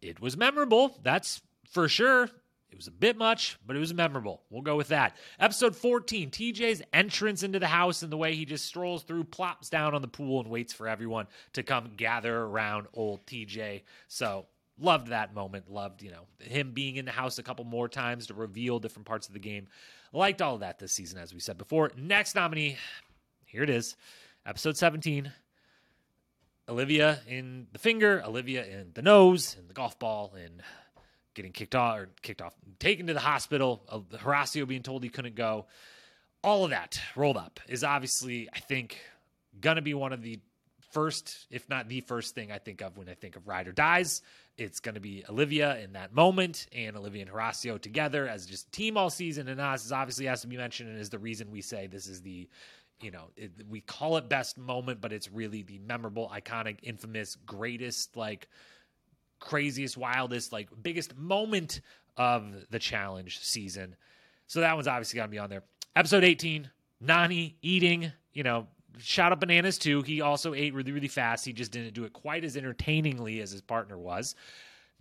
it 0.00 0.20
was 0.20 0.36
memorable. 0.36 0.98
That's 1.02 1.42
for 1.70 1.88
sure. 1.88 2.28
It 2.72 2.76
was 2.76 2.86
a 2.86 2.92
bit 2.92 3.18
much, 3.18 3.58
but 3.66 3.76
it 3.76 3.78
was 3.78 3.92
memorable. 3.92 4.42
We'll 4.48 4.62
go 4.62 4.76
with 4.76 4.88
that. 4.88 5.16
Episode 5.38 5.76
14 5.76 6.30
TJ's 6.30 6.80
entrance 6.94 7.42
into 7.42 7.58
the 7.58 7.66
house 7.66 8.02
and 8.02 8.10
the 8.10 8.16
way 8.16 8.34
he 8.34 8.46
just 8.46 8.64
strolls 8.64 9.02
through, 9.02 9.24
plops 9.24 9.68
down 9.68 9.94
on 9.94 10.00
the 10.00 10.08
pool, 10.08 10.40
and 10.40 10.48
waits 10.48 10.72
for 10.72 10.88
everyone 10.88 11.26
to 11.52 11.62
come 11.62 11.92
gather 11.98 12.34
around 12.34 12.86
old 12.94 13.26
TJ. 13.26 13.82
So, 14.08 14.46
loved 14.80 15.08
that 15.08 15.34
moment. 15.34 15.70
Loved, 15.70 16.02
you 16.02 16.10
know, 16.10 16.22
him 16.40 16.72
being 16.72 16.96
in 16.96 17.04
the 17.04 17.10
house 17.10 17.38
a 17.38 17.42
couple 17.42 17.66
more 17.66 17.90
times 17.90 18.26
to 18.28 18.34
reveal 18.34 18.78
different 18.78 19.06
parts 19.06 19.28
of 19.28 19.34
the 19.34 19.40
game. 19.40 19.68
Liked 20.14 20.40
all 20.40 20.54
of 20.54 20.60
that 20.60 20.78
this 20.78 20.92
season, 20.92 21.18
as 21.18 21.34
we 21.34 21.40
said 21.40 21.58
before. 21.58 21.92
Next 21.94 22.34
nominee, 22.34 22.78
here 23.44 23.62
it 23.62 23.70
is. 23.70 23.96
Episode 24.46 24.78
17 24.78 25.30
Olivia 26.72 27.20
in 27.28 27.66
the 27.72 27.78
finger, 27.78 28.22
Olivia 28.24 28.64
in 28.64 28.90
the 28.94 29.02
nose, 29.02 29.56
and 29.58 29.68
the 29.68 29.74
golf 29.74 29.98
ball, 29.98 30.34
and 30.34 30.62
getting 31.34 31.52
kicked 31.52 31.74
off 31.74 31.98
or 31.98 32.08
kicked 32.22 32.42
off, 32.42 32.54
taken 32.78 33.06
to 33.06 33.14
the 33.14 33.20
hospital. 33.20 33.84
Uh, 33.88 34.00
Horacio 34.18 34.66
being 34.66 34.82
told 34.82 35.02
he 35.02 35.08
couldn't 35.08 35.34
go. 35.34 35.66
All 36.42 36.64
of 36.64 36.70
that 36.70 37.00
rolled 37.14 37.36
up 37.36 37.60
is 37.68 37.84
obviously, 37.84 38.48
I 38.52 38.58
think, 38.58 38.98
gonna 39.60 39.82
be 39.82 39.94
one 39.94 40.12
of 40.12 40.22
the 40.22 40.40
first, 40.92 41.46
if 41.50 41.68
not 41.68 41.88
the 41.88 42.00
first 42.02 42.34
thing 42.34 42.52
I 42.52 42.58
think 42.58 42.82
of 42.82 42.96
when 42.96 43.08
I 43.08 43.14
think 43.14 43.36
of 43.36 43.48
Ride 43.48 43.66
or 43.68 43.72
Dies. 43.72 44.22
It's 44.58 44.80
going 44.80 44.94
to 44.94 45.00
be 45.00 45.24
Olivia 45.28 45.78
in 45.78 45.94
that 45.94 46.14
moment 46.14 46.66
and 46.74 46.96
Olivia 46.96 47.22
and 47.22 47.30
Horacio 47.30 47.80
together 47.80 48.28
as 48.28 48.44
just 48.44 48.70
team 48.70 48.98
all 48.98 49.08
season. 49.08 49.48
And 49.48 49.56
Nas 49.56 49.90
obviously 49.90 50.26
has 50.26 50.42
to 50.42 50.46
be 50.46 50.58
mentioned 50.58 50.90
and 50.90 50.98
is 50.98 51.08
the 51.08 51.18
reason 51.18 51.50
we 51.50 51.62
say 51.62 51.86
this 51.86 52.06
is 52.06 52.20
the 52.20 52.48
you 53.02 53.10
know, 53.10 53.30
it, 53.36 53.50
we 53.68 53.80
call 53.80 54.16
it 54.16 54.28
best 54.28 54.58
moment, 54.58 55.00
but 55.00 55.12
it's 55.12 55.30
really 55.30 55.62
the 55.62 55.78
memorable, 55.78 56.30
iconic, 56.34 56.78
infamous, 56.82 57.36
greatest, 57.46 58.16
like 58.16 58.48
craziest, 59.40 59.96
wildest, 59.96 60.52
like 60.52 60.68
biggest 60.82 61.16
moment 61.16 61.80
of 62.16 62.66
the 62.70 62.78
challenge 62.78 63.40
season. 63.40 63.96
So 64.46 64.60
that 64.60 64.74
one's 64.74 64.86
obviously 64.86 65.16
got 65.16 65.24
to 65.24 65.30
be 65.30 65.38
on 65.38 65.50
there. 65.50 65.62
Episode 65.96 66.24
18, 66.24 66.70
Nany 67.04 67.54
eating, 67.62 68.12
you 68.32 68.42
know, 68.42 68.66
shot 68.98 69.32
up 69.32 69.40
bananas 69.40 69.78
too. 69.78 70.02
He 70.02 70.20
also 70.20 70.54
ate 70.54 70.74
really, 70.74 70.92
really 70.92 71.08
fast. 71.08 71.44
He 71.44 71.52
just 71.52 71.72
didn't 71.72 71.94
do 71.94 72.04
it 72.04 72.12
quite 72.12 72.44
as 72.44 72.56
entertainingly 72.56 73.40
as 73.40 73.50
his 73.50 73.62
partner 73.62 73.98
was. 73.98 74.34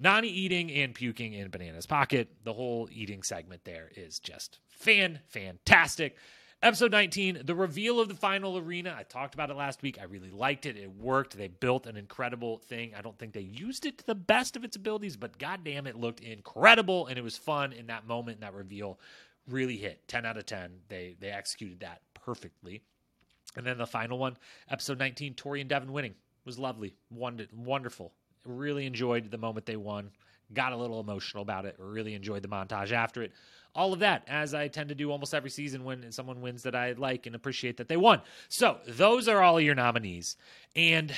Nany 0.02 0.26
eating 0.26 0.72
and 0.72 0.96
puking 0.96 1.34
in 1.34 1.50
Bananas' 1.50 1.86
pocket. 1.86 2.30
The 2.44 2.54
whole 2.54 2.90
eating 2.92 3.22
segment 3.22 3.64
there 3.66 3.90
is 3.96 4.20
just 4.20 4.60
fan 4.68 5.20
fantastic. 5.28 6.18
Episode 6.64 6.92
19, 6.92 7.42
the 7.46 7.56
reveal 7.56 8.00
of 8.00 8.08
the 8.08 8.14
final 8.14 8.56
arena. 8.56 8.96
I 8.96 9.02
talked 9.02 9.34
about 9.34 9.50
it 9.50 9.56
last 9.56 9.82
week. 9.82 9.98
I 10.00 10.04
really 10.04 10.30
liked 10.30 10.68
it. 10.68 10.78
It 10.78 10.96
worked. 10.96 11.36
They 11.36 11.48
built 11.48 11.88
an 11.88 11.98
incredible 11.98 12.60
thing. 12.60 12.94
I 12.96 13.02
don't 13.02 13.18
think 13.18 13.34
they 13.34 13.42
used 13.42 13.88
it 13.88 13.98
to 13.98 14.06
the 14.06 14.14
best 14.14 14.56
of 14.56 14.64
its 14.64 14.76
abilities, 14.76 15.18
but 15.18 15.40
goddamn, 15.40 15.88
it 15.88 15.96
looked 15.96 16.20
incredible 16.20 17.08
and 17.08 17.18
it 17.18 17.24
was 17.24 17.36
fun 17.36 17.74
in 17.74 17.88
that 17.88 18.06
moment. 18.06 18.36
And 18.36 18.44
that 18.44 18.54
reveal 18.54 19.00
really 19.50 19.76
hit 19.76 20.08
10 20.08 20.24
out 20.24 20.38
of 20.38 20.46
10. 20.46 20.70
They 20.88 21.16
they 21.20 21.32
executed 21.32 21.80
that 21.80 22.02
perfectly. 22.14 22.84
And 23.58 23.66
then 23.66 23.80
the 23.80 23.88
final 23.88 24.20
one, 24.20 24.38
episode 24.70 25.00
19, 25.00 25.34
Tori 25.34 25.62
and 25.62 25.70
Devin 25.70 25.92
winning 25.92 26.14
was 26.46 26.60
lovely, 26.60 26.94
wonderful. 27.10 28.14
Really 28.46 28.86
enjoyed 28.86 29.32
the 29.32 29.38
moment 29.40 29.66
they 29.66 29.78
won. 29.78 30.12
Got 30.54 30.74
a 30.74 30.78
little 30.78 31.00
emotional 31.00 31.42
about 31.42 31.66
it. 31.66 31.76
Really 31.80 32.14
enjoyed 32.14 32.44
the 32.44 32.50
montage 32.50 32.92
after 32.92 33.24
it 33.24 33.32
all 33.76 33.94
of 33.94 34.00
that, 34.00 34.24
as 34.28 34.54
I 34.54 34.68
tend 34.68 34.90
to 34.90 34.96
do 34.96 35.12
almost 35.12 35.34
every 35.34 35.50
season 35.50 35.84
when 35.84 36.12
someone 36.12 36.42
wins 36.42 36.64
that 36.64 36.76
I 36.76 36.94
like 36.94 37.26
and 37.26 37.36
appreciate 37.36 37.78
that 37.78 37.88
they 37.88 37.98
won. 37.98 38.22
So 38.50 38.78
those 38.88 39.28
are 39.28 39.42
all 39.42 39.60
your 39.60 39.76
nominees. 39.76 40.36
And 40.76 41.14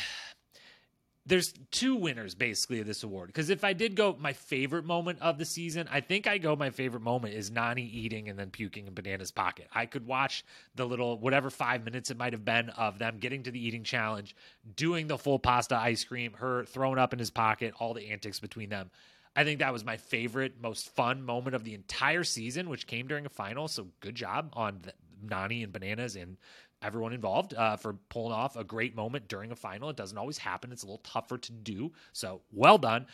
there's 1.25 1.53
two 1.71 1.95
winners 1.95 2.35
basically 2.35 2.81
of 2.81 2.85
this 2.85 3.03
award 3.03 3.27
because 3.27 3.49
if 3.49 3.63
I 3.63 3.71
did 3.71 3.95
go 3.95 4.15
my 4.19 4.33
favorite 4.33 4.83
moment 4.83 5.19
of 5.21 5.37
the 5.37 5.45
season, 5.45 5.87
I 5.89 6.01
think 6.01 6.27
I 6.27 6.37
go 6.37 6.55
my 6.55 6.69
favorite 6.69 7.01
moment 7.01 7.33
is 7.33 7.49
Nany 7.49 7.89
eating 7.91 8.27
and 8.27 8.37
then 8.37 8.49
puking 8.49 8.87
in 8.87 8.93
Bananas' 8.93 9.31
pocket. 9.31 9.67
I 9.73 9.85
could 9.85 10.05
watch 10.05 10.43
the 10.75 10.85
little 10.85 11.17
whatever 11.17 11.49
five 11.49 11.85
minutes 11.85 12.11
it 12.11 12.17
might 12.17 12.33
have 12.33 12.43
been 12.43 12.69
of 12.71 12.99
them 12.99 13.19
getting 13.19 13.43
to 13.43 13.51
the 13.51 13.65
eating 13.65 13.83
challenge, 13.83 14.35
doing 14.75 15.07
the 15.07 15.17
full 15.17 15.39
pasta 15.39 15.77
ice 15.77 16.03
cream, 16.03 16.33
her 16.33 16.65
throwing 16.65 16.99
up 16.99 17.13
in 17.13 17.19
his 17.19 17.31
pocket, 17.31 17.73
all 17.79 17.93
the 17.93 18.11
antics 18.11 18.39
between 18.39 18.69
them. 18.69 18.91
I 19.35 19.43
think 19.43 19.59
that 19.59 19.73
was 19.73 19.83
my 19.83 19.97
favorite, 19.97 20.61
most 20.61 20.89
fun 20.89 21.23
moment 21.23 21.55
of 21.55 21.63
the 21.63 21.73
entire 21.73 22.23
season, 22.23 22.69
which 22.69 22.85
came 22.85 23.07
during 23.07 23.25
a 23.25 23.29
final. 23.29 23.67
So 23.67 23.87
good 23.99 24.15
job 24.15 24.49
on 24.53 24.79
the, 24.83 24.93
Nany 25.25 25.63
and 25.63 25.71
Bananas 25.71 26.15
and 26.15 26.37
everyone 26.81 27.13
involved 27.13 27.53
uh, 27.53 27.77
for 27.77 27.93
pulling 28.09 28.33
off 28.33 28.55
a 28.55 28.63
great 28.63 28.95
moment 28.95 29.27
during 29.27 29.51
a 29.51 29.55
final. 29.55 29.89
It 29.89 29.95
doesn't 29.95 30.17
always 30.17 30.37
happen. 30.37 30.71
It's 30.71 30.83
a 30.83 30.85
little 30.85 30.99
tougher 30.99 31.37
to 31.37 31.51
do. 31.51 31.93
So 32.11 32.41
well 32.51 32.77
done. 32.77 33.07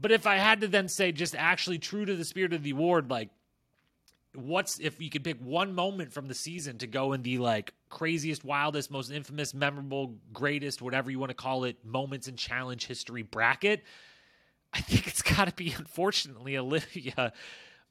But 0.00 0.12
if 0.12 0.26
I 0.26 0.36
had 0.36 0.60
to 0.62 0.68
then 0.68 0.88
say, 0.88 1.12
just 1.12 1.34
actually 1.34 1.78
true 1.78 2.04
to 2.04 2.16
the 2.16 2.24
spirit 2.24 2.52
of 2.52 2.62
the 2.62 2.70
award, 2.70 3.10
like, 3.10 3.30
what's 4.34 4.78
if 4.78 5.00
you 5.00 5.08
could 5.08 5.24
pick 5.24 5.38
one 5.40 5.74
moment 5.74 6.12
from 6.12 6.28
the 6.28 6.34
season 6.34 6.76
to 6.78 6.86
go 6.86 7.14
in 7.14 7.22
the 7.22 7.38
like 7.38 7.72
craziest, 7.88 8.44
wildest, 8.44 8.90
most 8.90 9.10
infamous, 9.10 9.54
memorable, 9.54 10.16
greatest, 10.32 10.82
whatever 10.82 11.10
you 11.10 11.18
want 11.18 11.30
to 11.30 11.34
call 11.34 11.64
it, 11.64 11.82
moments 11.84 12.28
in 12.28 12.36
challenge 12.36 12.86
history 12.86 13.22
bracket? 13.22 13.82
I 14.76 14.80
think 14.80 15.06
it's 15.06 15.22
got 15.22 15.48
to 15.48 15.54
be, 15.54 15.74
unfortunately, 15.76 16.58
Olivia 16.58 17.32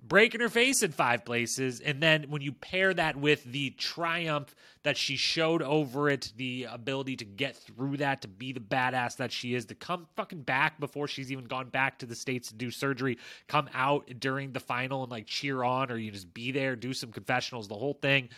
breaking 0.08 0.42
her 0.42 0.50
face 0.50 0.84
in 0.84 0.92
five 0.92 1.26
places. 1.26 1.80
And 1.80 2.02
then 2.02 2.26
when 2.30 2.44
you 2.44 2.52
pair 2.52 2.94
that 2.94 3.18
with 3.18 3.44
the 3.44 3.72
triumph 3.72 4.56
that 4.84 4.98
she 4.98 5.16
showed 5.16 5.64
over 5.64 6.10
it, 6.10 6.32
the 6.36 6.68
ability 6.70 7.16
to 7.18 7.26
get 7.26 7.56
through 7.56 7.98
that, 7.98 8.22
to 8.22 8.28
be 8.28 8.54
the 8.54 8.60
badass 8.60 9.18
that 9.18 9.32
she 9.32 9.56
is, 9.56 9.66
to 9.66 9.76
come 9.76 10.06
fucking 10.16 10.44
back 10.44 10.80
before 10.80 11.08
she's 11.08 11.32
even 11.32 11.46
gone 11.46 11.70
back 11.70 12.00
to 12.00 12.06
the 12.06 12.16
States 12.16 12.50
to 12.50 12.56
do 12.56 12.70
surgery, 12.70 13.18
come 13.48 13.68
out 13.74 14.08
during 14.20 14.52
the 14.52 14.60
final 14.60 15.02
and 15.02 15.12
like 15.12 15.26
cheer 15.26 15.64
on, 15.64 15.92
or 15.92 15.98
you 15.98 16.12
just 16.12 16.34
be 16.34 16.52
there, 16.52 16.76
do 16.76 16.94
some 16.94 17.12
confessionals, 17.12 17.68
the 17.68 17.74
whole 17.74 17.98
thing. 18.00 18.30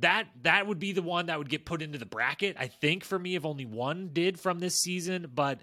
That 0.00 0.26
that 0.42 0.66
would 0.66 0.78
be 0.78 0.92
the 0.92 1.00
one 1.00 1.26
that 1.26 1.38
would 1.38 1.48
get 1.48 1.64
put 1.64 1.80
into 1.80 1.96
the 1.96 2.04
bracket. 2.04 2.56
I 2.58 2.66
think 2.66 3.02
for 3.02 3.18
me, 3.18 3.34
if 3.34 3.46
only 3.46 3.64
one 3.64 4.10
did 4.12 4.38
from 4.38 4.58
this 4.58 4.78
season, 4.78 5.30
but 5.34 5.60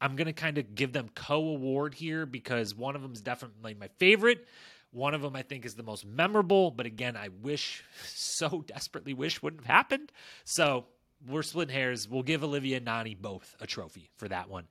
I'm 0.00 0.16
going 0.16 0.26
to 0.26 0.32
kind 0.32 0.58
of 0.58 0.74
give 0.74 0.92
them 0.92 1.10
co 1.14 1.48
award 1.48 1.94
here 1.94 2.26
because 2.26 2.74
one 2.74 2.96
of 2.96 3.02
them 3.02 3.12
is 3.12 3.20
definitely 3.20 3.74
my 3.74 3.88
favorite. 3.98 4.46
One 4.90 5.14
of 5.14 5.22
them 5.22 5.34
I 5.34 5.42
think 5.42 5.64
is 5.64 5.74
the 5.74 5.82
most 5.82 6.06
memorable, 6.06 6.70
but 6.70 6.86
again, 6.86 7.16
I 7.16 7.28
wish 7.42 7.82
so 8.06 8.64
desperately 8.66 9.14
wish 9.14 9.42
wouldn't 9.42 9.64
have 9.64 9.74
happened. 9.74 10.12
So 10.44 10.86
we're 11.26 11.42
splitting 11.42 11.74
hairs. 11.74 12.08
We'll 12.08 12.22
give 12.22 12.44
Olivia 12.44 12.76
and 12.76 12.86
Nany 12.86 13.16
both 13.16 13.56
a 13.60 13.66
trophy 13.66 14.10
for 14.16 14.28
that 14.28 14.48
one. 14.48 14.66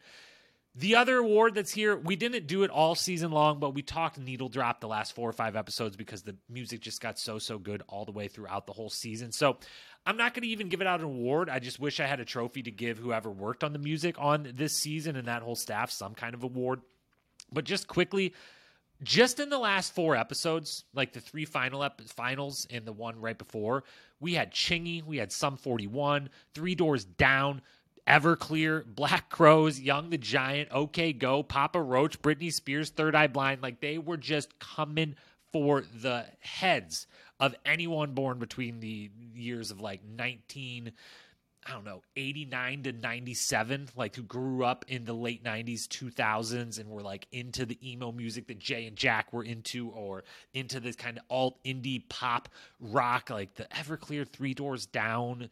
The 0.75 0.95
other 0.95 1.17
award 1.17 1.53
that's 1.53 1.71
here, 1.71 1.95
we 1.95 2.15
didn't 2.15 2.47
do 2.47 2.63
it 2.63 2.71
all 2.71 2.95
season 2.95 3.31
long, 3.31 3.59
but 3.59 3.75
we 3.75 3.83
talked 3.83 4.17
needle 4.17 4.49
drop 4.49 4.81
the 4.81 4.87
last 4.87 5.13
four 5.13 5.29
or 5.29 5.33
five 5.33 5.55
episodes 5.55 5.95
because 5.95 6.23
the 6.23 6.35
music 6.49 6.81
just 6.81 6.99
got 6.99 7.19
so, 7.19 7.37
so 7.37 7.59
good 7.59 7.83
all 7.87 8.05
the 8.05 8.11
way 8.11 8.27
throughout 8.27 8.65
the 8.65 8.73
whole 8.73 8.89
season. 8.89 9.31
So 9.31 9.57
I'm 10.05 10.17
not 10.17 10.33
going 10.33 10.43
to 10.43 10.49
even 10.49 10.67
give 10.67 10.81
it 10.81 10.87
out 10.87 10.99
an 10.99 11.05
award. 11.05 11.49
I 11.49 11.59
just 11.59 11.79
wish 11.79 11.99
I 11.99 12.05
had 12.05 12.19
a 12.19 12.25
trophy 12.25 12.61
to 12.63 12.71
give 12.71 12.97
whoever 12.97 13.29
worked 13.29 13.63
on 13.63 13.71
the 13.71 13.79
music 13.79 14.15
on 14.19 14.51
this 14.55 14.75
season 14.77 15.15
and 15.15 15.27
that 15.27 15.41
whole 15.41 15.55
staff 15.55 15.91
some 15.91 16.13
kind 16.13 16.33
of 16.33 16.43
award. 16.43 16.81
But 17.51 17.63
just 17.63 17.87
quickly, 17.87 18.33
just 19.01 19.39
in 19.39 19.49
the 19.49 19.57
last 19.57 19.95
four 19.95 20.15
episodes, 20.15 20.83
like 20.93 21.13
the 21.13 21.21
three 21.21 21.45
final 21.45 21.83
ep- 21.83 22.01
finals 22.01 22.67
and 22.69 22.85
the 22.85 22.91
one 22.91 23.19
right 23.19 23.37
before, 23.37 23.85
we 24.19 24.33
had 24.33 24.51
Chingy, 24.51 25.03
we 25.03 25.17
had 25.17 25.31
Sum 25.31 25.55
41, 25.55 26.29
Three 26.53 26.75
Doors 26.75 27.05
Down, 27.05 27.61
Everclear, 28.05 28.85
Black 28.85 29.29
Crowes, 29.29 29.79
Young 29.79 30.09
the 30.09 30.17
Giant, 30.17 30.69
OK 30.71 31.13
Go, 31.13 31.43
Papa 31.43 31.81
Roach, 31.81 32.21
Britney 32.21 32.51
Spears, 32.51 32.89
Third 32.89 33.15
Eye 33.15 33.27
Blind. 33.27 33.61
Like 33.61 33.79
they 33.79 33.97
were 33.97 34.17
just 34.17 34.59
coming 34.59 35.15
for 35.51 35.83
the 36.01 36.25
heads 36.39 37.07
of 37.43 37.53
anyone 37.65 38.13
born 38.13 38.39
between 38.39 38.79
the 38.79 39.11
years 39.35 39.69
of 39.69 39.81
like 39.81 40.01
19 40.05 40.93
I 41.65 41.71
don't 41.71 41.85
know, 41.85 42.01
89 42.17 42.83
to 42.83 42.91
97, 42.91 43.87
like 43.95 44.17
who 44.17 44.23
grew 44.23 44.65
up 44.65 44.83
in 44.89 45.05
the 45.05 45.13
late 45.13 45.45
90s, 45.45 45.87
2000s, 45.87 46.77
and 46.77 46.89
were 46.89 47.01
like 47.01 47.25
into 47.31 47.65
the 47.65 47.77
emo 47.89 48.11
music 48.11 48.47
that 48.47 48.59
Jay 48.59 48.85
and 48.85 48.97
Jack 48.97 49.31
were 49.31 49.45
into, 49.45 49.87
or 49.91 50.25
into 50.53 50.81
this 50.81 50.97
kind 50.97 51.17
of 51.17 51.23
alt 51.29 51.63
indie 51.63 52.03
pop 52.09 52.49
rock, 52.81 53.29
like 53.29 53.55
the 53.55 53.63
Everclear 53.65 54.27
Three 54.27 54.53
Doors 54.53 54.85
Down, 54.87 55.49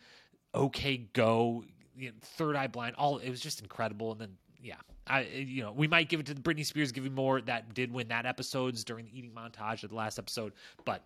OK 0.53 0.97
Go, 1.13 1.63
you 1.95 2.09
know, 2.09 2.15
Third 2.21 2.57
Eye 2.57 2.67
Blind. 2.67 2.95
All 2.97 3.19
it 3.19 3.29
was 3.29 3.39
just 3.39 3.61
incredible. 3.61 4.11
And 4.11 4.19
then, 4.19 4.37
yeah, 4.61 4.75
I, 5.07 5.21
you 5.21 5.63
know, 5.63 5.71
we 5.71 5.87
might 5.87 6.09
give 6.09 6.19
it 6.19 6.25
to 6.25 6.33
the 6.33 6.41
Britney 6.41 6.65
Spears, 6.65 6.91
giving 6.91 7.15
more 7.15 7.39
that 7.39 7.73
did 7.73 7.89
win 7.89 8.09
that 8.09 8.25
episodes 8.25 8.83
during 8.83 9.05
the 9.05 9.17
eating 9.17 9.31
montage 9.31 9.83
of 9.83 9.91
the 9.91 9.95
last 9.95 10.19
episode, 10.19 10.51
but 10.83 11.05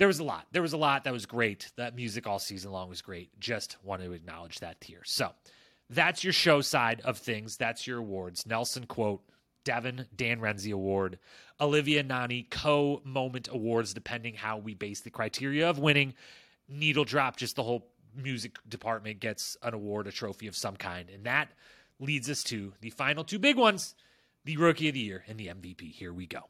there 0.00 0.08
was 0.08 0.18
a 0.18 0.24
lot. 0.24 0.46
There 0.50 0.62
was 0.62 0.72
a 0.72 0.78
lot 0.78 1.04
that 1.04 1.12
was 1.12 1.26
great. 1.26 1.70
That 1.76 1.94
music 1.94 2.26
all 2.26 2.38
season 2.38 2.72
long 2.72 2.88
was 2.88 3.02
great. 3.02 3.38
Just 3.38 3.76
wanted 3.84 4.06
to 4.06 4.12
acknowledge 4.12 4.60
that 4.60 4.78
here. 4.80 5.02
So 5.04 5.32
that's 5.90 6.24
your 6.24 6.32
show 6.32 6.62
side 6.62 7.02
of 7.02 7.18
things. 7.18 7.58
That's 7.58 7.86
your 7.86 7.98
awards. 7.98 8.46
Nelson 8.46 8.86
quote, 8.86 9.20
Devin 9.62 10.06
Dan 10.16 10.40
Renzi 10.40 10.72
Award, 10.72 11.18
Olivia 11.60 12.02
Nany 12.02 12.48
co 12.48 13.02
moment 13.04 13.50
awards, 13.52 13.92
depending 13.92 14.32
how 14.36 14.56
we 14.56 14.72
base 14.72 15.00
the 15.00 15.10
criteria 15.10 15.68
of 15.68 15.78
winning. 15.78 16.14
Needle 16.66 17.04
drop, 17.04 17.36
just 17.36 17.56
the 17.56 17.62
whole 17.62 17.86
music 18.16 18.56
department 18.66 19.20
gets 19.20 19.58
an 19.62 19.74
award, 19.74 20.06
a 20.06 20.12
trophy 20.12 20.46
of 20.46 20.56
some 20.56 20.76
kind. 20.76 21.10
And 21.10 21.24
that 21.24 21.50
leads 21.98 22.30
us 22.30 22.42
to 22.44 22.72
the 22.80 22.88
final 22.88 23.22
two 23.22 23.38
big 23.38 23.58
ones 23.58 23.94
the 24.46 24.56
Rookie 24.56 24.88
of 24.88 24.94
the 24.94 25.00
Year 25.00 25.24
and 25.28 25.38
the 25.38 25.48
MVP. 25.48 25.92
Here 25.92 26.14
we 26.14 26.26
go 26.26 26.44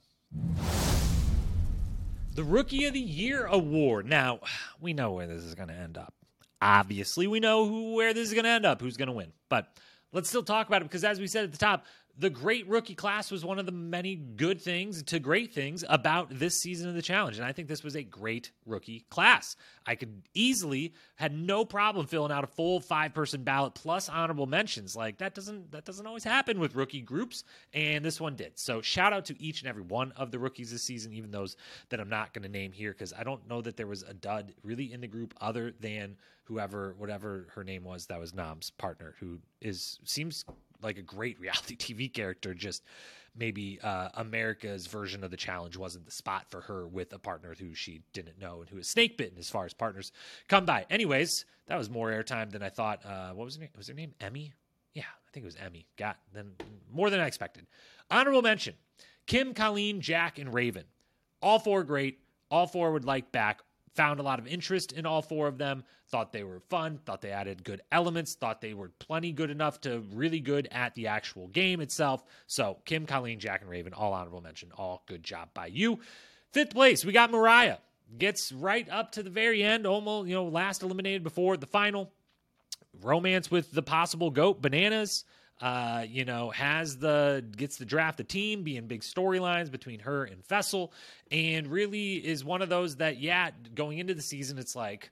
the 2.40 2.46
Rookie 2.46 2.86
of 2.86 2.94
the 2.94 3.00
Year 3.00 3.44
award. 3.44 4.06
Now, 4.06 4.40
we 4.80 4.94
know 4.94 5.12
where 5.12 5.26
this 5.26 5.42
is 5.42 5.54
going 5.54 5.68
to 5.68 5.74
end 5.74 5.98
up. 5.98 6.14
Obviously, 6.62 7.26
we 7.26 7.38
know 7.38 7.66
who 7.66 7.92
where 7.92 8.14
this 8.14 8.28
is 8.28 8.32
going 8.32 8.44
to 8.44 8.50
end 8.50 8.64
up, 8.64 8.80
who's 8.80 8.96
going 8.96 9.08
to 9.08 9.12
win. 9.12 9.30
But 9.50 9.68
let's 10.14 10.30
still 10.30 10.42
talk 10.42 10.66
about 10.66 10.80
it 10.80 10.86
because, 10.86 11.04
as 11.04 11.20
we 11.20 11.26
said 11.26 11.44
at 11.44 11.52
the 11.52 11.58
top, 11.58 11.84
the 12.20 12.28
great 12.28 12.68
rookie 12.68 12.94
class 12.94 13.30
was 13.30 13.46
one 13.46 13.58
of 13.58 13.64
the 13.64 13.72
many 13.72 14.14
good 14.14 14.60
things 14.60 15.02
to 15.04 15.18
great 15.18 15.54
things 15.54 15.82
about 15.88 16.28
this 16.30 16.60
season 16.60 16.86
of 16.86 16.94
the 16.94 17.00
challenge. 17.00 17.38
And 17.38 17.46
I 17.46 17.52
think 17.52 17.66
this 17.66 17.82
was 17.82 17.96
a 17.96 18.02
great 18.02 18.52
rookie 18.66 19.06
class. 19.08 19.56
I 19.86 19.94
could 19.94 20.22
easily 20.34 20.92
had 21.16 21.32
no 21.34 21.64
problem 21.64 22.06
filling 22.06 22.30
out 22.30 22.44
a 22.44 22.46
full 22.46 22.78
five 22.78 23.14
person 23.14 23.42
ballot 23.42 23.74
plus 23.74 24.10
honorable 24.10 24.46
mentions. 24.46 24.94
Like 24.94 25.16
that 25.18 25.34
doesn't 25.34 25.72
that 25.72 25.86
doesn't 25.86 26.06
always 26.06 26.22
happen 26.22 26.60
with 26.60 26.74
rookie 26.74 27.00
groups. 27.00 27.42
And 27.72 28.04
this 28.04 28.20
one 28.20 28.36
did. 28.36 28.58
So 28.58 28.82
shout 28.82 29.14
out 29.14 29.24
to 29.26 29.42
each 29.42 29.62
and 29.62 29.70
every 29.70 29.82
one 29.82 30.12
of 30.12 30.30
the 30.30 30.38
rookies 30.38 30.70
this 30.70 30.82
season, 30.82 31.14
even 31.14 31.30
those 31.30 31.56
that 31.88 32.00
I'm 32.00 32.10
not 32.10 32.34
going 32.34 32.42
to 32.42 32.50
name 32.50 32.72
here, 32.72 32.92
because 32.92 33.14
I 33.14 33.22
don't 33.22 33.48
know 33.48 33.62
that 33.62 33.78
there 33.78 33.86
was 33.86 34.02
a 34.02 34.12
dud 34.12 34.52
really 34.62 34.92
in 34.92 35.00
the 35.00 35.08
group 35.08 35.32
other 35.40 35.72
than 35.80 36.18
whoever 36.44 36.94
whatever 36.98 37.46
her 37.54 37.64
name 37.64 37.84
was 37.84 38.06
that 38.06 38.20
was 38.20 38.34
Nam's 38.34 38.68
partner, 38.72 39.14
who 39.20 39.38
is 39.62 39.98
seems 40.04 40.44
like 40.82 40.98
a 40.98 41.02
great 41.02 41.38
reality 41.40 41.76
TV 41.78 42.12
character. 42.12 42.54
Just 42.54 42.82
maybe 43.36 43.78
uh, 43.82 44.08
America's 44.14 44.86
version 44.86 45.22
of 45.24 45.30
the 45.30 45.36
challenge 45.36 45.76
wasn't 45.76 46.04
the 46.04 46.10
spot 46.10 46.46
for 46.50 46.60
her 46.62 46.86
with 46.86 47.12
a 47.12 47.18
partner 47.18 47.54
who 47.58 47.74
she 47.74 48.02
didn't 48.12 48.38
know 48.40 48.60
and 48.60 48.68
who 48.68 48.78
is 48.78 48.88
snake 48.88 49.16
bitten 49.16 49.38
as 49.38 49.48
far 49.48 49.64
as 49.64 49.72
partners 49.72 50.12
come 50.48 50.64
by. 50.64 50.86
Anyways, 50.90 51.44
that 51.66 51.78
was 51.78 51.88
more 51.88 52.10
airtime 52.10 52.50
than 52.50 52.62
I 52.62 52.68
thought. 52.68 53.04
Uh, 53.04 53.30
what 53.30 53.44
was 53.44 53.56
her 53.56 53.60
name? 53.60 53.70
Was 53.76 53.88
her 53.88 53.94
name 53.94 54.14
Emmy? 54.20 54.52
Yeah, 54.94 55.02
I 55.02 55.30
think 55.32 55.44
it 55.44 55.46
was 55.46 55.56
Emmy. 55.56 55.86
Got 55.96 56.18
then 56.32 56.52
more 56.92 57.10
than 57.10 57.20
I 57.20 57.26
expected. 57.26 57.66
Honorable 58.10 58.42
mention: 58.42 58.74
Kim, 59.26 59.54
Colleen, 59.54 60.00
Jack, 60.00 60.38
and 60.38 60.52
Raven. 60.52 60.84
All 61.40 61.58
four 61.58 61.84
great. 61.84 62.18
All 62.50 62.66
four 62.66 62.92
would 62.92 63.04
like 63.04 63.30
back 63.30 63.60
found 63.94 64.20
a 64.20 64.22
lot 64.22 64.38
of 64.38 64.46
interest 64.46 64.92
in 64.92 65.06
all 65.06 65.22
four 65.22 65.48
of 65.48 65.58
them 65.58 65.82
thought 66.08 66.32
they 66.32 66.44
were 66.44 66.60
fun 66.68 66.98
thought 67.04 67.20
they 67.20 67.30
added 67.30 67.64
good 67.64 67.82
elements 67.92 68.34
thought 68.34 68.60
they 68.60 68.74
were 68.74 68.90
plenty 68.98 69.32
good 69.32 69.50
enough 69.50 69.80
to 69.80 70.00
really 70.12 70.40
good 70.40 70.68
at 70.70 70.94
the 70.94 71.06
actual 71.06 71.48
game 71.48 71.80
itself. 71.80 72.24
So 72.46 72.78
kim 72.84 73.06
colleen 73.06 73.38
jack 73.38 73.62
and 73.62 73.70
raven 73.70 73.92
all 73.92 74.12
honorable 74.12 74.40
mention. 74.40 74.70
All 74.76 75.02
good 75.06 75.22
job 75.22 75.48
by 75.54 75.66
you. 75.66 76.00
Fifth 76.52 76.70
place 76.70 77.04
we 77.04 77.12
got 77.12 77.30
mariah. 77.30 77.78
Gets 78.18 78.50
right 78.50 78.88
up 78.88 79.12
to 79.12 79.22
the 79.22 79.30
very 79.30 79.62
end 79.62 79.86
almost 79.86 80.28
you 80.28 80.34
know 80.34 80.44
last 80.44 80.82
eliminated 80.82 81.22
before 81.22 81.56
the 81.56 81.66
final. 81.66 82.12
Romance 83.02 83.50
with 83.50 83.70
the 83.70 83.82
possible 83.82 84.30
goat 84.30 84.60
bananas 84.60 85.24
uh, 85.60 86.04
you 86.08 86.24
know, 86.24 86.50
has 86.50 86.96
the 86.96 87.44
gets 87.56 87.76
to 87.78 87.84
draft 87.84 88.16
the 88.16 88.24
team, 88.24 88.62
being 88.62 88.86
big 88.86 89.02
storylines 89.02 89.70
between 89.70 90.00
her 90.00 90.24
and 90.24 90.42
Fessy, 90.46 90.88
and 91.30 91.66
really 91.66 92.14
is 92.14 92.44
one 92.44 92.62
of 92.62 92.68
those 92.68 92.96
that, 92.96 93.20
yeah, 93.20 93.50
going 93.74 93.98
into 93.98 94.14
the 94.14 94.22
season, 94.22 94.58
it's 94.58 94.74
like 94.74 95.10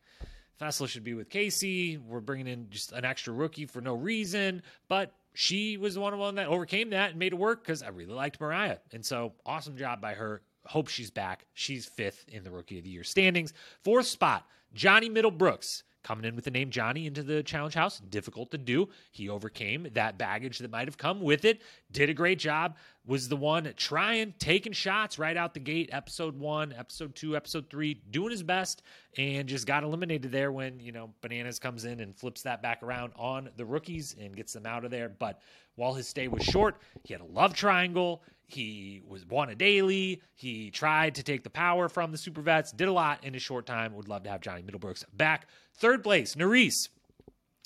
Fessy 0.61 0.89
should 0.89 1.05
be 1.05 1.15
with 1.15 1.29
Kaycee. 1.29 2.01
We're 2.03 2.21
bringing 2.21 2.49
in 2.49 2.71
just 2.71 2.93
an 2.93 3.05
extra 3.05 3.33
rookie 3.33 3.67
for 3.67 3.81
no 3.81 3.95
reason, 3.95 4.63
but 4.89 5.13
she 5.35 5.77
was 5.77 5.95
the 5.95 6.01
one 6.01 6.35
that 6.37 6.49
overcame 6.49 6.91
that 6.91 7.11
and 7.11 7.19
made 7.19 7.33
it 7.33 7.39
work 7.39 7.63
because 7.63 7.83
I 7.83 7.89
really 7.89 8.15
liked 8.15 8.41
Mariah, 8.41 8.79
and 8.93 9.05
so 9.05 9.35
awesome 9.45 9.77
job 9.77 10.01
by 10.01 10.15
her. 10.15 10.43
Hope 10.65 10.89
she's 10.89 11.11
back. 11.11 11.47
She's 11.55 11.87
fifth 11.87 12.27
in 12.29 12.45
the 12.45 12.51
Rookie 12.51 12.79
of 12.79 12.85
the 12.85 12.91
Year 12.91 13.05
standings. 13.05 13.53
Fourth 13.85 14.07
spot, 14.07 14.47
Johnny 14.75 15.09
Middlebrooks 15.09 15.83
coming 16.09 16.25
in 16.25 16.35
with 16.35 16.47
the 16.47 16.51
name 16.51 16.71
Johnny 16.71 17.07
into 17.07 17.23
the 17.23 17.43
challenge 17.43 17.75
house, 17.75 18.01
difficult 18.01 18.51
to 18.51 18.57
do. 18.57 18.89
He 19.11 19.29
overcame 19.29 19.89
that 19.93 20.17
baggage 20.17 20.59
that 20.59 20.71
might 20.71 20.89
have 20.89 20.97
come 20.97 21.21
with 21.21 21.45
it, 21.45 21.61
did 21.93 22.09
a 22.09 22.15
great 22.15 22.39
job, 22.39 22.79
was 23.05 23.29
the 23.29 23.37
one 23.37 23.71
trying, 23.77 24.33
taking 24.39 24.73
shots 24.73 25.19
right 25.19 25.37
out 25.37 25.53
the 25.53 25.61
gate, 25.61 25.91
episode 25.93 26.39
one, 26.39 26.73
episode 26.73 27.15
two, 27.15 27.37
episode 27.37 27.69
three, 27.69 28.01
doing 28.11 28.31
his 28.31 28.43
best, 28.43 28.83
and 29.19 29.47
just 29.47 29.67
got 29.67 29.85
eliminated 29.85 30.33
there 30.33 30.51
when, 30.51 30.81
you 30.81 30.93
know, 30.93 31.13
Bananas 31.21 31.59
comes 31.59 31.85
in 31.85 32.01
and 32.01 32.17
flips 32.17 32.41
that 32.41 32.63
back 32.63 32.83
around 32.83 33.13
on 33.15 33.51
the 33.59 33.67
rookies 33.67 34.17
and 34.19 34.35
gets 34.35 34.55
them 34.55 34.65
out 34.65 34.87
of 34.87 34.91
there. 34.91 35.11
But 35.11 35.43
while 35.75 35.93
his 35.93 36.09
stay 36.09 36.27
was 36.27 36.43
short, 36.43 36.81
he 37.05 37.13
had 37.13 37.21
a 37.21 37.27
love 37.27 37.53
triangle. 37.53 38.23
He 38.47 39.03
was 39.07 39.27
won 39.27 39.51
a 39.51 39.55
daily. 39.55 40.23
He 40.35 40.71
tried 40.71 41.15
to 41.17 41.23
take 41.23 41.45
the 41.45 41.51
power 41.51 41.87
from 41.87 42.13
the 42.13 42.19
super 42.19 42.41
vets, 42.41 42.73
did 42.73 42.89
a 42.89 42.93
lot 42.93 43.23
in 43.23 43.35
a 43.35 43.39
short 43.39 43.67
time. 43.67 43.95
Would 43.95 44.09
love 44.09 44.23
to 44.23 44.31
have 44.31 44.41
Johnny 44.41 44.63
Middlebrooks 44.63 45.05
back. 45.13 45.49
Third 45.79 46.03
place, 46.03 46.35
Nurys. 46.35 46.89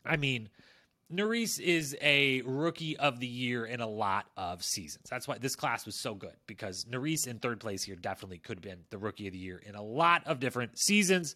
I 0.04 0.16
mean, 0.16 0.50
Nurys 1.12 1.60
is 1.60 1.96
a 2.00 2.42
rookie 2.42 2.96
of 2.96 3.20
the 3.20 3.26
year 3.26 3.64
in 3.64 3.80
a 3.80 3.86
lot 3.86 4.26
of 4.36 4.62
seasons. 4.62 5.06
That's 5.10 5.28
why 5.28 5.38
this 5.38 5.56
class 5.56 5.86
was 5.86 6.00
so 6.00 6.14
good 6.14 6.34
because 6.46 6.84
Nurys 6.86 7.26
in 7.26 7.38
third 7.38 7.60
place 7.60 7.82
here 7.82 7.96
definitely 7.96 8.38
could 8.38 8.58
have 8.58 8.62
been 8.62 8.84
the 8.90 8.98
rookie 8.98 9.26
of 9.26 9.32
the 9.32 9.38
year 9.38 9.62
in 9.64 9.74
a 9.74 9.82
lot 9.82 10.22
of 10.26 10.40
different 10.40 10.78
seasons. 10.78 11.34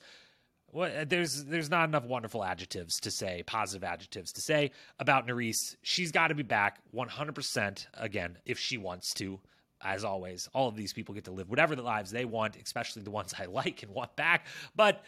What, 0.68 0.95
uh, 0.95 1.05
there's 1.07 1.45
there's 1.45 1.70
not 1.70 1.89
enough 1.89 2.05
wonderful 2.05 2.45
adjectives 2.45 2.99
to 3.01 3.11
say, 3.11 3.43
positive 3.47 3.85
adjectives 3.85 4.33
to 4.33 4.41
say 4.41 4.72
about 4.99 5.27
Nurys. 5.27 5.77
She's 5.83 6.11
got 6.11 6.29
to 6.29 6.35
be 6.35 6.43
back 6.43 6.81
100% 6.95 7.87
again 7.95 8.39
if 8.45 8.59
she 8.59 8.79
wants 8.79 9.14
to. 9.14 9.41
As 9.83 10.05
always, 10.05 10.49
all 10.55 10.68
of 10.68 10.74
these 10.74 10.95
people 10.95 11.14
get 11.14 11.24
to 11.24 11.31
live 11.31 11.51
whatever 11.51 11.77
the 11.77 11.83
lives 11.83 12.11
they 12.11 12.24
want, 12.24 12.57
especially 12.57 13.03
the 13.03 13.11
ones 13.11 13.35
I 13.39 13.45
like 13.51 13.83
and 13.83 13.93
want 13.93 14.16
back. 14.16 14.47
But 14.74 15.03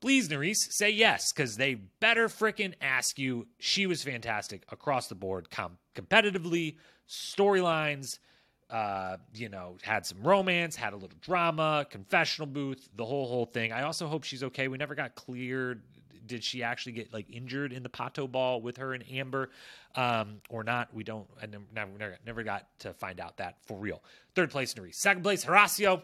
please, 0.00 0.28
Nurys, 0.28 0.72
say 0.72 0.90
yes 0.90 1.32
because 1.32 1.56
they 1.56 1.74
better 1.74 2.28
freaking 2.28 2.74
ask 2.80 3.18
you. 3.18 3.46
She 3.58 3.86
was 3.86 4.02
fantastic 4.02 4.64
across 4.70 5.08
the 5.08 5.14
board, 5.14 5.50
com- 5.50 5.78
competitively, 5.94 6.76
storylines 7.08 8.18
uh, 8.70 9.16
you 9.32 9.48
know, 9.48 9.76
had 9.82 10.04
some 10.04 10.22
romance, 10.22 10.74
had 10.74 10.92
a 10.92 10.96
little 10.96 11.18
drama, 11.20 11.86
confessional 11.88 12.46
booth, 12.46 12.88
the 12.96 13.04
whole 13.04 13.28
whole 13.28 13.46
thing. 13.46 13.72
I 13.72 13.82
also 13.82 14.06
hope 14.08 14.24
she's 14.24 14.42
okay. 14.42 14.68
We 14.68 14.76
never 14.76 14.94
got 14.94 15.14
cleared. 15.14 15.82
Did 16.26 16.42
she 16.42 16.64
actually 16.64 16.92
get 16.92 17.12
like 17.12 17.26
injured 17.30 17.72
in 17.72 17.84
the 17.84 17.88
pato 17.88 18.30
ball 18.30 18.60
with 18.60 18.78
her 18.78 18.94
and 18.94 19.04
Amber, 19.08 19.50
um, 19.94 20.40
or 20.50 20.64
not? 20.64 20.92
We 20.92 21.04
don't. 21.04 21.28
I 21.40 21.46
never, 21.46 21.64
never, 21.96 22.18
never 22.26 22.42
got 22.42 22.66
to 22.80 22.92
find 22.92 23.20
out 23.20 23.36
that 23.36 23.58
for 23.66 23.78
real. 23.78 24.02
Third 24.34 24.50
place, 24.50 24.74
Nuri. 24.74 24.92
Second 24.92 25.22
place, 25.22 25.44
Horacio. 25.44 26.02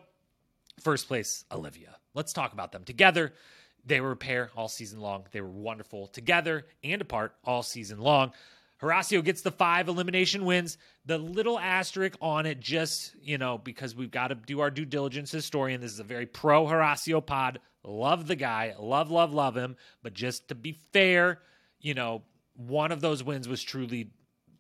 First 0.81 1.09
place, 1.09 1.45
Olivia. 1.51 1.97
Let's 2.15 2.33
talk 2.33 2.53
about 2.53 2.71
them 2.71 2.85
together. 2.85 3.33
They 3.85 4.01
were 4.01 4.13
a 4.13 4.17
pair 4.17 4.51
all 4.57 4.69
season 4.69 5.01
long. 5.01 5.25
They 5.33 5.41
were 5.41 5.51
wonderful 5.51 6.07
together 6.07 6.67
and 6.85 7.03
apart 7.03 7.35
all 7.45 7.63
season 7.63 7.99
long. 7.99 8.33
Horacio 8.81 9.23
gets 9.25 9.43
the 9.43 9.53
five 9.53 9.89
elimination 9.89 10.45
wins. 10.45 10.77
The 11.07 11.17
little 11.17 11.59
asterisk 11.59 12.17
on 12.21 12.47
it, 12.47 12.59
just, 12.59 13.15
you 13.23 13.39
know, 13.39 13.59
because 13.59 13.95
we've 13.95 14.11
got 14.11 14.29
to 14.29 14.35
do 14.35 14.61
our 14.61 14.71
due 14.71 14.85
diligence 14.85 15.31
historian. 15.31 15.81
This 15.81 15.93
is 15.93 16.01
a 16.01 16.05
very 16.05 16.27
pro 16.27 16.67
Horacio 16.67 17.25
pod. 17.25 17.61
Love 17.85 18.27
the 18.27 18.37
guy. 18.37 18.75
Love, 18.79 19.11
love, 19.11 19.33
love 19.33 19.57
him. 19.57 19.77
But 20.03 20.15
just 20.15 20.49
to 20.49 20.57
be 20.57 20.79
fair, 20.93 21.41
you 21.81 21.95
know, 21.95 22.23
one 22.55 22.91
of 22.91 23.01
those 23.01 23.23
wins 23.23 23.49
was 23.49 23.63
truly 23.63 24.11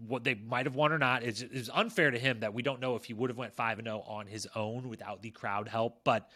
what 0.06 0.24
they 0.24 0.34
might 0.34 0.66
have 0.66 0.76
won 0.76 0.92
or 0.92 0.98
not. 0.98 1.24
It's, 1.24 1.42
it's 1.42 1.70
unfair 1.72 2.10
to 2.10 2.18
him 2.18 2.40
that 2.40 2.54
we 2.54 2.62
don't 2.62 2.80
know 2.80 2.96
if 2.96 3.04
he 3.04 3.14
would 3.14 3.30
have 3.30 3.36
went 3.36 3.54
5 3.54 3.78
and 3.78 3.86
0 3.86 4.04
on 4.06 4.26
his 4.26 4.48
own 4.54 4.88
without 4.88 5.22
the 5.22 5.30
crowd 5.30 5.68
help. 5.68 6.00
But, 6.04 6.28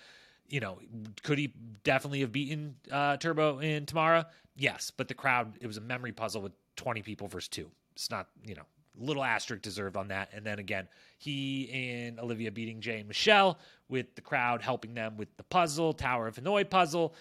you 0.48 0.60
know, 0.60 0.78
could 1.22 1.38
he 1.38 1.52
definitely 1.84 2.20
have 2.20 2.32
beaten 2.32 2.76
uh, 2.90 3.16
Turbo 3.16 3.58
in 3.58 3.86
Tamara? 3.86 4.26
Yes. 4.56 4.90
But 4.96 5.08
the 5.08 5.14
crowd, 5.14 5.54
it 5.60 5.66
was 5.66 5.76
a 5.76 5.80
memory 5.82 6.12
puzzle 6.12 6.42
with 6.42 6.52
20 6.76 7.02
people 7.02 7.28
versus 7.28 7.48
two. 7.48 7.70
It's 7.94 8.10
not, 8.10 8.28
you 8.44 8.54
know, 8.54 8.64
little 8.98 9.24
asterisk 9.24 9.62
deserved 9.62 9.96
on 9.96 10.08
that. 10.08 10.30
And 10.32 10.44
then 10.44 10.58
again, 10.58 10.88
he 11.18 11.70
and 11.72 12.18
Olivia 12.18 12.50
beating 12.50 12.80
Jay 12.80 12.98
and 12.98 13.08
Michele 13.08 13.58
with 13.88 14.14
the 14.14 14.20
crowd 14.20 14.62
helping 14.62 14.94
them 14.94 15.16
with 15.16 15.34
the 15.36 15.42
puzzle, 15.44 15.92
Tower 15.92 16.26
of 16.26 16.36
Hanoi 16.36 16.68
puzzle. 16.68 17.14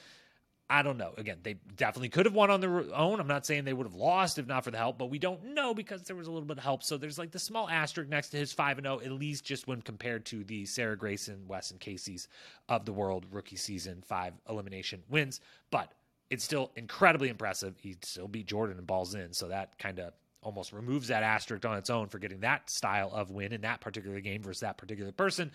I 0.68 0.82
don't 0.82 0.98
know. 0.98 1.14
Again, 1.18 1.38
they 1.44 1.58
definitely 1.76 2.10
could 2.10 2.26
have 2.26 2.34
won 2.34 2.50
on 2.50 2.60
their 2.60 2.84
own. 2.96 3.20
I'm 3.20 3.28
not 3.28 3.46
saying 3.46 3.66
they 3.66 3.74
would 3.74 3.86
have 3.86 3.94
lost 3.94 4.40
if 4.40 4.48
not 4.48 4.64
for 4.64 4.72
the 4.72 4.78
help, 4.78 4.98
but 4.98 5.12
we 5.12 5.20
don't 5.20 5.54
know 5.54 5.76
because 5.76 6.02
there 6.04 6.16
was 6.16 6.28
a 6.28 6.32
little 6.32 6.48
bit 6.48 6.58
of 6.58 6.64
help. 6.64 6.82
So 6.82 6.98
there's 6.98 7.20
like 7.20 7.32
the 7.32 7.40
small 7.40 7.70
asterisk 7.70 8.10
next 8.10 8.30
to 8.30 8.38
his 8.38 8.52
5 8.52 8.82
0, 8.82 9.00
at 9.04 9.12
least 9.12 9.46
just 9.46 9.68
when 9.68 9.84
compared 9.84 10.26
to 10.28 10.44
the 10.44 10.66
Sarah 10.66 10.98
Grayson, 10.98 11.48
Wes, 11.48 11.70
and 11.70 11.80
Kaycee's 11.80 12.28
of 12.68 12.86
the 12.86 12.94
world 12.94 13.28
rookie 13.32 13.58
season 13.58 14.02
five 14.08 14.34
elimination 14.50 15.04
wins. 15.08 15.40
But 15.70 15.92
it's 16.32 16.44
still 16.44 16.72
incredibly 16.76 17.30
impressive. 17.30 17.76
He 17.80 17.96
still 18.02 18.28
beat 18.28 18.48
Jordan 18.48 18.80
and 18.80 18.88
balls 18.88 19.14
in. 19.14 19.34
So 19.34 19.50
that 19.50 19.78
kind 19.78 20.00
of 20.00 20.14
almost 20.42 20.74
removes 20.74 21.10
that 21.10 21.22
asterisk 21.22 21.64
on 21.66 21.78
its 21.78 21.92
own 21.92 22.08
for 22.08 22.18
getting 22.18 22.40
that 22.40 22.72
style 22.72 23.12
of 23.14 23.30
win 23.30 23.54
in 23.54 23.62
that 23.62 23.82
particular 23.82 24.20
game 24.20 24.42
versus 24.42 24.62
that 24.62 24.78
particular 24.78 25.12
person. 25.12 25.52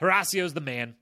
Horacio's 0.00 0.54
the 0.54 0.60
man. 0.60 0.94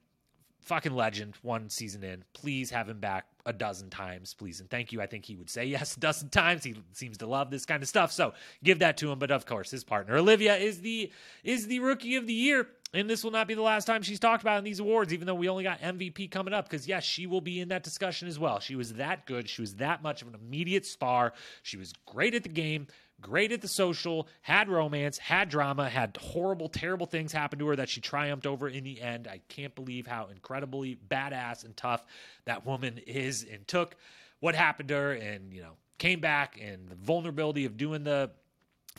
Fucking 0.61 0.93
legend, 0.95 1.35
one 1.41 1.69
season 1.69 2.03
in. 2.03 2.23
Please 2.33 2.69
have 2.69 2.87
him 2.87 2.99
back 2.99 3.25
a 3.45 3.53
dozen 3.53 3.89
times, 3.89 4.33
please. 4.33 4.59
And 4.59 4.69
thank 4.69 4.91
you. 4.91 5.01
I 5.01 5.05
think 5.05 5.25
he 5.25 5.35
would 5.35 5.49
say 5.49 5.65
yes 5.65 5.97
a 5.97 5.99
dozen 5.99 6.29
times. 6.29 6.63
He 6.63 6.75
seems 6.93 7.17
to 7.17 7.27
love 7.27 7.51
this 7.51 7.65
kind 7.65 7.83
of 7.83 7.89
stuff. 7.89 8.11
So 8.11 8.33
give 8.63 8.79
that 8.79 8.97
to 8.97 9.11
him. 9.11 9.19
But 9.19 9.31
of 9.31 9.45
course, 9.45 9.71
his 9.71 9.83
partner, 9.83 10.15
Olivia, 10.15 10.55
is 10.55 10.81
the 10.81 11.11
is 11.43 11.67
the 11.67 11.79
rookie 11.79 12.15
of 12.15 12.27
the 12.27 12.33
year. 12.33 12.67
And 12.95 13.09
this 13.09 13.23
will 13.23 13.31
not 13.31 13.47
be 13.47 13.55
the 13.55 13.61
last 13.61 13.85
time 13.85 14.03
she's 14.03 14.19
talked 14.19 14.43
about 14.43 14.59
in 14.59 14.63
these 14.63 14.79
awards, 14.79 15.11
even 15.13 15.25
though 15.25 15.33
we 15.33 15.49
only 15.49 15.63
got 15.63 15.81
MVP 15.81 16.29
coming 16.29 16.53
up. 16.53 16.69
Because, 16.69 16.87
yes, 16.87 17.03
she 17.03 17.25
will 17.25 17.41
be 17.41 17.59
in 17.59 17.69
that 17.69 17.83
discussion 17.83 18.27
as 18.27 18.37
well. 18.37 18.59
She 18.59 18.75
was 18.75 18.93
that 18.93 19.25
good. 19.25 19.49
She 19.49 19.61
was 19.61 19.75
that 19.75 20.03
much 20.03 20.21
of 20.21 20.27
an 20.27 20.35
immediate 20.35 20.85
star. 20.85 21.33
She 21.63 21.75
was 21.75 21.91
great 22.05 22.35
at 22.35 22.43
the 22.43 22.49
game 22.49 22.85
great 23.23 23.51
at 23.51 23.61
the 23.61 23.67
social, 23.67 24.27
had 24.41 24.69
romance, 24.69 25.17
had 25.17 25.49
drama, 25.49 25.89
had 25.89 26.15
horrible, 26.17 26.69
terrible 26.69 27.07
things 27.07 27.31
happen 27.31 27.57
to 27.59 27.67
her 27.67 27.75
that 27.75 27.89
she 27.89 28.01
triumphed 28.01 28.45
over 28.45 28.67
in 28.67 28.83
the 28.83 29.01
end. 29.01 29.27
I 29.27 29.41
can't 29.47 29.73
believe 29.73 30.05
how 30.05 30.27
incredibly 30.27 30.95
badass 30.95 31.65
and 31.65 31.75
tough 31.75 32.05
that 32.45 32.65
woman 32.65 32.99
is 33.07 33.45
and 33.51 33.67
took 33.67 33.95
what 34.39 34.53
happened 34.53 34.89
to 34.89 34.95
her 34.95 35.13
and, 35.13 35.51
you 35.51 35.61
know, 35.61 35.73
came 35.97 36.19
back 36.19 36.59
and 36.61 36.89
the 36.89 36.95
vulnerability 36.95 37.65
of 37.65 37.77
doing 37.77 38.03
the 38.03 38.29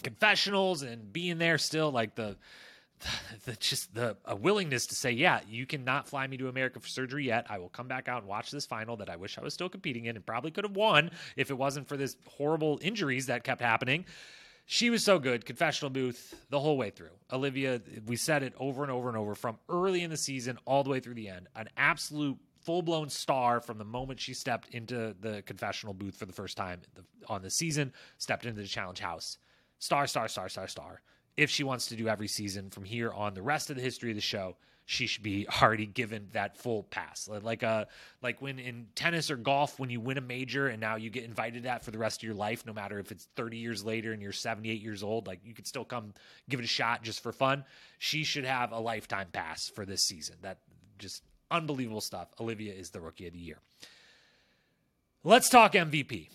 confessionals 0.03 0.83
and 0.83 1.12
being 1.12 1.39
there 1.39 1.59
still 1.59 1.91
like 1.91 2.14
the 2.14 2.37
the 3.45 3.53
just 3.57 3.95
the 3.95 4.16
a 4.24 4.36
willingness 4.36 4.86
to 4.86 4.95
say, 4.95 5.11
yeah, 5.11 5.40
you 5.49 5.66
cannot 5.66 6.09
fly 6.09 6.26
me 6.26 6.36
to 6.36 6.49
America 6.49 6.80
for 6.80 6.88
surgery 6.88 7.26
yet. 7.26 7.47
I 7.49 7.59
will 7.59 7.68
come 7.68 7.88
back 7.88 8.09
out 8.09 8.22
and 8.22 8.28
watch 8.28 8.51
this 8.51 8.66
final 8.66 8.97
that 8.99 9.11
I 9.11 9.16
wish 9.16 9.38
I 9.38 9.42
was 9.42 9.55
still 9.55 9.68
competing 9.68 10.07
in 10.07 10.16
and 10.16 10.24
probably 10.24 10.51
could 10.51 10.64
have 10.64 10.76
won 10.76 11.11
if 11.36 11.51
it 11.51 11.55
wasn't 11.55 11.88
for 11.88 11.97
this 11.97 12.16
horrible 12.28 12.78
injuries 12.82 13.26
that 13.26 13.45
kept 13.45 13.61
happening. 13.61 14.05
She 14.66 14.88
was 14.88 15.05
so 15.05 15.18
good, 15.18 15.45
confessional 15.45 15.90
booth 15.90 16.34
the 16.49 16.59
whole 16.59 16.78
way 16.78 16.88
through. 16.88 17.11
Olivia, 17.30 17.82
we 18.07 18.16
said 18.16 18.42
it 18.42 18.55
over 18.59 18.82
and 18.82 18.90
over 18.90 19.09
and 19.09 19.18
over 19.18 19.34
from 19.34 19.59
early 19.68 20.03
in 20.03 20.11
the 20.11 20.16
season 20.16 20.59
all 20.64 20.82
the 20.82 20.88
way 20.88 21.01
through 21.01 21.14
the 21.14 21.28
end. 21.28 21.49
An 21.55 21.68
absolute 21.76 22.38
full 22.62 22.80
blown 22.80 23.11
star 23.11 23.61
from 23.61 23.76
the 23.76 23.84
moment 23.84 24.18
she 24.18 24.32
stepped 24.32 24.70
into 24.70 25.14
the 25.20 25.42
confessional 25.42 25.92
booth 25.92 26.16
for 26.16 26.24
the 26.24 26.32
first 26.32 26.57
time 26.57 26.80
on 27.28 27.42
the 27.42 27.51
season, 27.51 27.92
stepped 28.16 28.47
into 28.47 28.62
the 28.62 28.66
challenge 28.66 29.01
house. 29.01 29.36
Star, 29.80 30.07
star, 30.07 30.28
star, 30.28 30.49
star, 30.49 30.66
star 30.66 31.03
if 31.37 31.51
she 31.51 31.64
wants 31.64 31.87
to 31.87 31.97
do 31.97 32.09
every 32.09 32.28
season 32.28 32.70
from 32.70 32.85
here 32.85 33.12
on 33.12 33.35
the 33.35 33.43
rest 33.43 33.70
of 33.70 33.76
the 33.76 33.82
history 33.82 34.11
of 34.11 34.16
the 34.16 34.22
show 34.22 34.57
she 34.87 35.07
should 35.07 35.22
be 35.22 35.47
already 35.62 35.87
given 35.87 36.28
that 36.32 36.57
full 36.57 36.82
pass. 36.85 37.28
Like 37.28 37.62
a 37.62 37.68
uh, 37.68 37.85
like 38.22 38.41
when 38.43 38.59
in 38.59 38.87
tennis 38.95 39.30
or 39.30 39.37
golf 39.37 39.78
when 39.78 39.91
you 39.91 40.01
win 40.01 40.18
a 40.18 40.22
major 40.22 40.68
and 40.68 40.80
now 40.80 40.97
you 40.97 41.11
get 41.11 41.24
invited 41.24 41.62
to 41.62 41.68
that 41.68 41.85
for 41.85 41.91
the 41.91 41.99
rest 41.99 42.20
of 42.20 42.22
your 42.24 42.35
life 42.35 42.64
no 42.66 42.72
matter 42.72 42.99
if 42.99 43.11
it's 43.11 43.28
30 43.37 43.57
years 43.57 43.85
later 43.85 44.12
and 44.12 44.22
you're 44.22 44.32
78 44.32 44.80
years 44.80 45.03
old 45.03 45.26
like 45.26 45.41
you 45.45 45.55
could 45.55 45.66
still 45.66 45.85
come 45.85 46.12
give 46.49 46.61
it 46.61 46.64
a 46.64 46.68
shot 46.68 47.03
just 47.03 47.22
for 47.22 47.32
fun. 47.32 47.64
She 47.99 48.24
should 48.24 48.45
have 48.45 48.72
a 48.72 48.78
lifetime 48.78 49.28
pass 49.32 49.68
for 49.68 49.85
this 49.85 50.05
season. 50.05 50.37
That 50.43 50.59
just 50.99 51.22
unbelievable 51.51 52.01
stuff. 52.01 52.28
Olivia 52.41 52.72
is 52.72 52.91
the 52.91 53.01
rookie 53.01 53.26
of 53.26 53.32
the 53.32 53.39
year. 53.39 53.59
Let's 55.22 55.49
talk 55.49 55.72
mvp 55.72 56.28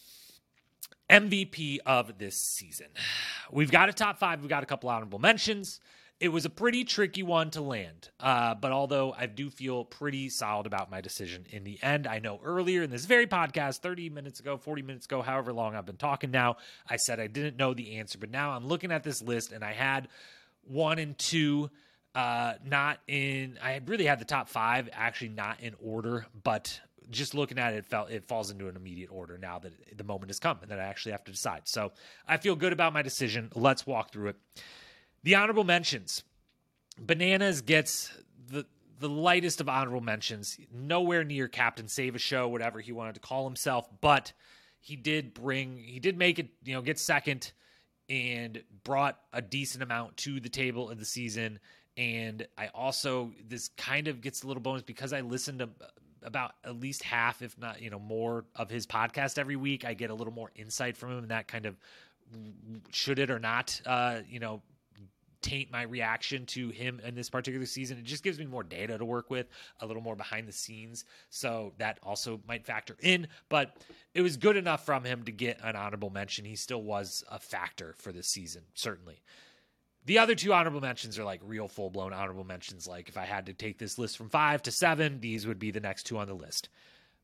MVP 1.10 1.80
of 1.86 2.18
this 2.18 2.41
season. 2.41 2.88
We've 3.51 3.72
got 3.72 3.89
a 3.89 3.93
top 3.93 4.20
five, 4.20 4.41
we've 4.41 4.49
got 4.49 4.64
a 4.64 4.66
couple 4.66 4.89
honorable 4.89 5.20
mentions. 5.20 5.80
It 6.20 6.30
was 6.30 6.43
a 6.43 6.49
pretty 6.49 6.84
tricky 6.84 7.24
one 7.24 7.49
to 7.51 7.62
land, 7.62 8.10
uh, 8.20 8.53
but 8.53 8.74
although 8.74 9.16
I 9.18 9.26
do 9.26 9.49
feel 9.49 9.86
pretty 9.86 10.28
solid 10.28 10.66
about 10.66 10.91
my 10.91 10.99
decision 10.99 11.45
in 11.49 11.64
the 11.64 11.82
end, 11.82 12.07
I 12.07 12.20
know 12.20 12.41
earlier 12.43 12.84
in 12.84 12.89
this 12.89 13.05
very 13.05 13.26
podcast, 13.26 13.80
30 13.80 14.10
minutes 14.10 14.41
ago, 14.41 14.57
40 14.57 14.82
minutes 14.82 15.05
ago, 15.05 15.22
however 15.22 15.53
long 15.53 15.76
I've 15.76 15.86
been 15.86 15.95
talking 15.95 16.30
now, 16.30 16.57
I 16.89 16.97
said 16.97 17.22
I 17.22 17.28
didn't 17.28 17.55
know 17.55 17.74
the 17.74 17.95
answer, 17.99 18.18
but 18.18 18.32
now 18.32 18.51
I'm 18.51 18.68
looking 18.68 18.91
at 18.91 19.03
this 19.03 19.22
list 19.22 19.53
and 19.53 19.64
I 19.64 19.72
had 19.72 20.10
one 20.64 20.99
and 20.99 21.18
two 21.18 21.70
uh 22.16 22.53
not 22.66 22.99
in 23.07 23.57
i 23.62 23.80
really 23.86 24.05
had 24.05 24.20
the 24.20 24.26
top 24.26 24.49
five 24.49 24.89
actually 24.93 25.30
not 25.30 25.60
in 25.60 25.76
order 25.80 26.26
but 26.43 26.82
just 27.10 27.34
looking 27.34 27.57
at 27.57 27.74
it, 27.74 27.78
it 27.78 27.86
felt 27.86 28.12
it 28.12 28.28
falls 28.28 28.51
into 28.51 28.68
an 28.68 28.76
immediate 28.76 29.10
order 29.12 29.38
now 29.38 29.60
that 29.60 29.97
the 29.97 30.03
moment 30.03 30.30
has 30.30 30.39
come 30.39 30.60
and 30.62 30.72
that 30.72 30.80
I 30.80 30.84
actually 30.84 31.14
have 31.14 31.24
to 31.26 31.32
decide. 31.32 31.62
So 31.66 31.91
I 32.28 32.38
feel 32.38 32.55
good 32.55 32.74
about 32.74 32.93
my 32.93 33.01
decision. 33.01 33.51
Let's 33.55 33.86
walk 33.88 34.12
through 34.12 34.30
it. 34.30 34.36
The 35.24 35.36
honorable 35.36 35.64
mentions. 35.64 36.24
Bananas 36.99 37.62
gets 37.62 38.12
the 38.49 38.66
the 38.99 39.10
lightest 39.10 39.62
of 39.62 39.70
honorable 39.70 40.01
mentions. 40.01 40.60
Nowhere 40.74 41.24
near 41.24 41.47
Captain 41.47 41.88
Save 41.88 42.16
a 42.16 42.20
Show, 42.20 42.47
whatever 42.47 42.80
he 42.80 42.91
wanted 42.91 43.16
to 43.16 43.22
call 43.22 43.45
himself, 43.45 43.88
but 44.01 44.34
he 44.80 44.95
did 44.95 45.34
bring 45.34 45.78
he 45.78 45.99
did 45.99 46.18
make 46.18 46.39
it, 46.39 46.49
you 46.64 46.74
know, 46.74 46.82
get 46.82 46.99
second 46.99 47.51
and 48.10 48.64
brought 48.84 49.20
a 49.34 49.41
decent 49.41 49.84
amount 49.84 50.18
to 50.18 50.39
the 50.39 50.49
table 50.49 50.89
in 50.89 50.97
the 50.97 51.05
season. 51.05 51.60
And 51.97 52.47
I 52.57 52.68
also 52.68 53.32
this 53.47 53.70
kind 53.70 54.07
of 54.07 54.22
gets 54.22 54.43
a 54.43 54.47
little 54.47 54.62
bonus 54.62 54.84
because 54.84 55.14
I 55.14 55.22
listened 55.22 55.60
to 55.60 55.70
about 56.24 56.51
at 56.63 56.80
least 56.80 57.03
half, 57.03 57.41
if 57.41 57.57
not 57.57 57.82
you 57.82 57.89
know 57.89 57.99
more, 57.99 58.45
of 58.55 58.70
his 58.70 58.86
podcast 58.86 59.38
every 59.38 59.55
week. 59.55 59.86
I 59.86 59.93
get 59.93 60.09
a 60.09 60.15
little 60.15 60.34
more 60.34 60.51
insight 60.55 60.97
from 60.97 61.11
him, 61.11 61.17
and 61.20 61.32
that 61.32 61.47
kind 61.47 61.65
of 61.65 61.78
should 62.91 63.20
it 63.20 63.32
or 63.32 63.39
not, 63.39 63.82
uh, 63.86 64.20
you 64.30 64.39
know, 64.39 64.61
taint 65.41 65.72
my 65.72 65.84
reaction 65.84 66.45
to 66.45 66.70
him 66.70 66.99
in 67.03 67.15
this 67.15 67.30
particular 67.30 67.65
season. 67.65 67.97
It 67.97 68.03
just 68.03 68.24
gives 68.24 68.38
me 68.38 68.45
more 68.45 68.63
data 68.63 68.97
to 68.97 69.05
work 69.05 69.30
with, 69.30 69.47
a 69.80 69.86
little 69.86 70.01
more 70.01 70.15
behind 70.15 70.47
the 70.47 70.53
scenes. 70.53 71.05
So 71.30 71.74
that 71.78 71.99
also 72.03 72.41
might 72.47 72.65
factor 72.65 72.97
in, 72.99 73.28
but 73.47 73.78
it 74.13 74.22
was 74.22 74.38
good 74.38 74.57
enough 74.57 74.86
from 74.86 75.03
him 75.03 75.24
to 75.24 75.32
get 75.32 75.59
an 75.63 75.76
honorable 75.76 76.09
mention. 76.09 76.45
He 76.45 76.55
still 76.55 76.84
was 76.84 77.24
a 77.32 77.39
factor 77.39 77.95
for 77.97 78.11
this 78.11 78.28
season, 78.28 78.63
certainly. 78.74 79.22
The 80.10 80.18
other 80.18 80.34
two 80.34 80.53
honorable 80.53 80.82
mentions 80.82 81.20
are 81.20 81.24
like 81.24 81.39
real 81.43 81.68
full 81.68 81.91
blown 81.91 82.14
honorable 82.14 82.43
mentions. 82.43 82.88
Like 82.88 83.10
if 83.10 83.16
I 83.16 83.26
had 83.26 83.45
to 83.45 83.53
take 83.53 83.78
this 83.78 83.99
list 83.99 84.18
from 84.18 84.28
five 84.28 84.64
to 84.64 84.72
seven, 84.72 85.20
these 85.20 85.45
would 85.45 85.60
be 85.60 85.70
the 85.70 85.80
next 85.80 86.07
two 86.07 86.18
on 86.18 86.28
the 86.28 86.34
list. 86.34 86.68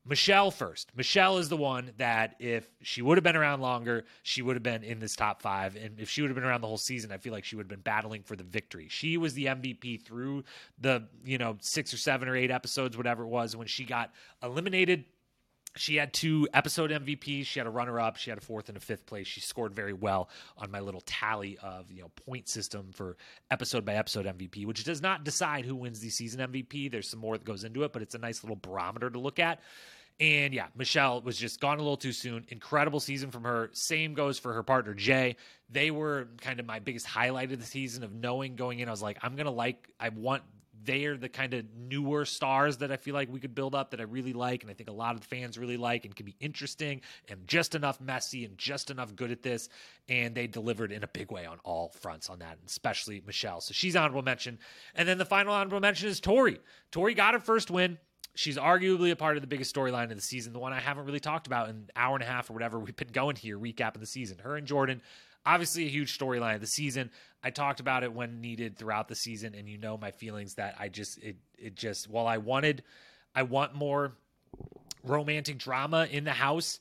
Michele 0.04 0.52
first. 0.52 0.92
Michele 0.96 1.38
is 1.38 1.48
the 1.48 1.56
one 1.56 1.90
that 1.96 2.36
if 2.38 2.68
she 2.82 3.02
would 3.02 3.18
have 3.18 3.24
been 3.24 3.34
around 3.34 3.60
longer, 3.60 4.04
she 4.22 4.40
would 4.40 4.54
have 4.54 4.62
been 4.62 4.84
in 4.84 5.00
this 5.00 5.16
top 5.16 5.42
five. 5.42 5.74
And 5.74 5.98
if 5.98 6.08
she 6.08 6.22
would 6.22 6.28
have 6.28 6.36
been 6.36 6.44
around 6.44 6.60
the 6.60 6.68
whole 6.68 6.78
season, 6.78 7.10
I 7.10 7.18
feel 7.18 7.32
like 7.32 7.44
she 7.44 7.56
would 7.56 7.64
have 7.64 7.68
been 7.68 7.80
battling 7.80 8.22
for 8.22 8.36
the 8.36 8.44
victory. 8.44 8.86
She 8.88 9.16
was 9.16 9.34
the 9.34 9.46
MVP 9.46 10.02
through 10.04 10.44
the, 10.78 11.08
you 11.24 11.38
know, 11.38 11.56
six 11.60 11.92
or 11.92 11.96
seven 11.96 12.28
or 12.28 12.36
eight 12.36 12.52
episodes, 12.52 12.96
whatever 12.96 13.24
it 13.24 13.28
was, 13.28 13.56
when 13.56 13.66
she 13.66 13.82
got 13.82 14.12
eliminated 14.44 15.06
she 15.78 15.96
had 15.96 16.12
two 16.12 16.48
episode 16.52 16.90
MVPs. 16.90 17.46
She 17.46 17.60
had 17.60 17.66
a 17.66 17.70
runner 17.70 18.00
up. 18.00 18.16
She 18.16 18.30
had 18.30 18.38
a 18.38 18.42
fourth 18.42 18.68
and 18.68 18.76
a 18.76 18.80
fifth 18.80 19.06
place. 19.06 19.26
She 19.26 19.40
scored 19.40 19.74
very 19.74 19.92
well 19.92 20.28
on 20.56 20.70
my 20.70 20.80
little 20.80 21.02
tally 21.02 21.58
of 21.62 21.90
you 21.90 22.02
know 22.02 22.10
point 22.26 22.48
system 22.48 22.90
for 22.92 23.16
episode 23.50 23.84
by 23.84 23.94
episode 23.94 24.26
MVP, 24.26 24.66
which 24.66 24.84
does 24.84 25.02
not 25.02 25.24
decide 25.24 25.64
who 25.64 25.76
wins 25.76 26.00
the 26.00 26.10
season 26.10 26.40
MVP. 26.40 26.90
There's 26.90 27.08
some 27.08 27.20
more 27.20 27.36
that 27.38 27.44
goes 27.44 27.64
into 27.64 27.84
it, 27.84 27.92
but 27.92 28.02
it's 28.02 28.14
a 28.14 28.18
nice 28.18 28.42
little 28.42 28.56
barometer 28.56 29.10
to 29.10 29.18
look 29.18 29.38
at. 29.38 29.60
And 30.18 30.54
yeah, 30.54 30.68
Michele 30.74 31.20
was 31.20 31.36
just 31.36 31.60
gone 31.60 31.76
a 31.76 31.82
little 31.82 31.98
too 31.98 32.12
soon. 32.12 32.46
Incredible 32.48 33.00
season 33.00 33.30
from 33.30 33.44
her. 33.44 33.68
Same 33.74 34.14
goes 34.14 34.38
for 34.38 34.54
her 34.54 34.62
partner 34.62 34.94
Jay. 34.94 35.36
They 35.68 35.90
were 35.90 36.28
kind 36.40 36.58
of 36.58 36.64
my 36.64 36.78
biggest 36.78 37.06
highlight 37.06 37.52
of 37.52 37.60
the 37.60 37.66
season 37.66 38.02
of 38.02 38.14
knowing 38.14 38.56
going 38.56 38.78
in. 38.78 38.88
I 38.88 38.90
was 38.90 39.02
like, 39.02 39.18
I'm 39.22 39.36
gonna 39.36 39.50
like, 39.50 39.90
I 40.00 40.08
want 40.08 40.42
they're 40.86 41.16
the 41.16 41.28
kind 41.28 41.52
of 41.52 41.64
newer 41.76 42.24
stars 42.24 42.78
that 42.78 42.90
I 42.90 42.96
feel 42.96 43.14
like 43.14 43.30
we 43.30 43.40
could 43.40 43.54
build 43.54 43.74
up 43.74 43.90
that 43.90 44.00
I 44.00 44.04
really 44.04 44.32
like, 44.32 44.62
and 44.62 44.70
I 44.70 44.74
think 44.74 44.88
a 44.88 44.92
lot 44.92 45.14
of 45.14 45.20
the 45.20 45.26
fans 45.26 45.58
really 45.58 45.76
like, 45.76 46.04
and 46.04 46.14
can 46.14 46.24
be 46.24 46.36
interesting 46.40 47.02
and 47.28 47.46
just 47.46 47.74
enough 47.74 48.00
messy 48.00 48.44
and 48.44 48.56
just 48.56 48.90
enough 48.90 49.14
good 49.14 49.30
at 49.30 49.42
this. 49.42 49.68
And 50.08 50.34
they 50.34 50.46
delivered 50.46 50.92
in 50.92 51.02
a 51.02 51.08
big 51.08 51.30
way 51.30 51.44
on 51.44 51.58
all 51.64 51.90
fronts 52.00 52.30
on 52.30 52.38
that, 52.38 52.58
especially 52.66 53.22
Michele. 53.26 53.60
So 53.60 53.72
she's 53.72 53.96
honorable 53.96 54.22
mention. 54.22 54.58
And 54.94 55.08
then 55.08 55.18
the 55.18 55.24
final 55.24 55.52
honorable 55.52 55.80
mention 55.80 56.08
is 56.08 56.20
Tori. 56.20 56.60
Tori 56.90 57.14
got 57.14 57.34
her 57.34 57.40
first 57.40 57.70
win. 57.70 57.98
She's 58.34 58.58
arguably 58.58 59.10
a 59.10 59.16
part 59.16 59.36
of 59.36 59.40
the 59.40 59.46
biggest 59.46 59.74
storyline 59.74 60.10
of 60.10 60.16
the 60.16 60.20
season, 60.20 60.52
the 60.52 60.58
one 60.58 60.74
I 60.74 60.80
haven't 60.80 61.06
really 61.06 61.20
talked 61.20 61.46
about 61.46 61.70
in 61.70 61.76
an 61.76 61.90
hour 61.96 62.14
and 62.14 62.22
a 62.22 62.26
half 62.26 62.50
or 62.50 62.52
whatever 62.52 62.78
we've 62.78 62.94
been 62.94 63.08
going 63.08 63.34
here, 63.34 63.58
recapping 63.58 64.00
the 64.00 64.06
season. 64.06 64.38
Her 64.38 64.56
and 64.56 64.66
Jordan 64.66 65.00
obviously 65.46 65.84
a 65.84 65.88
huge 65.88 66.18
storyline 66.18 66.56
of 66.56 66.60
the 66.60 66.66
season. 66.66 67.10
I 67.42 67.50
talked 67.50 67.80
about 67.80 68.02
it 68.02 68.12
when 68.12 68.40
needed 68.40 68.76
throughout 68.76 69.08
the 69.08 69.14
season, 69.14 69.54
and 69.54 69.68
you 69.68 69.78
know 69.78 69.96
my 69.96 70.10
feelings 70.10 70.54
that 70.54 70.74
I 70.78 70.88
just 70.88 71.18
it 71.22 71.36
it 71.56 71.76
just 71.76 72.10
while 72.10 72.26
I 72.26 72.38
wanted 72.38 72.82
I 73.34 73.44
want 73.44 73.74
more 73.74 74.12
romantic 75.04 75.58
drama 75.58 76.08
in 76.10 76.24
the 76.24 76.32
house. 76.32 76.80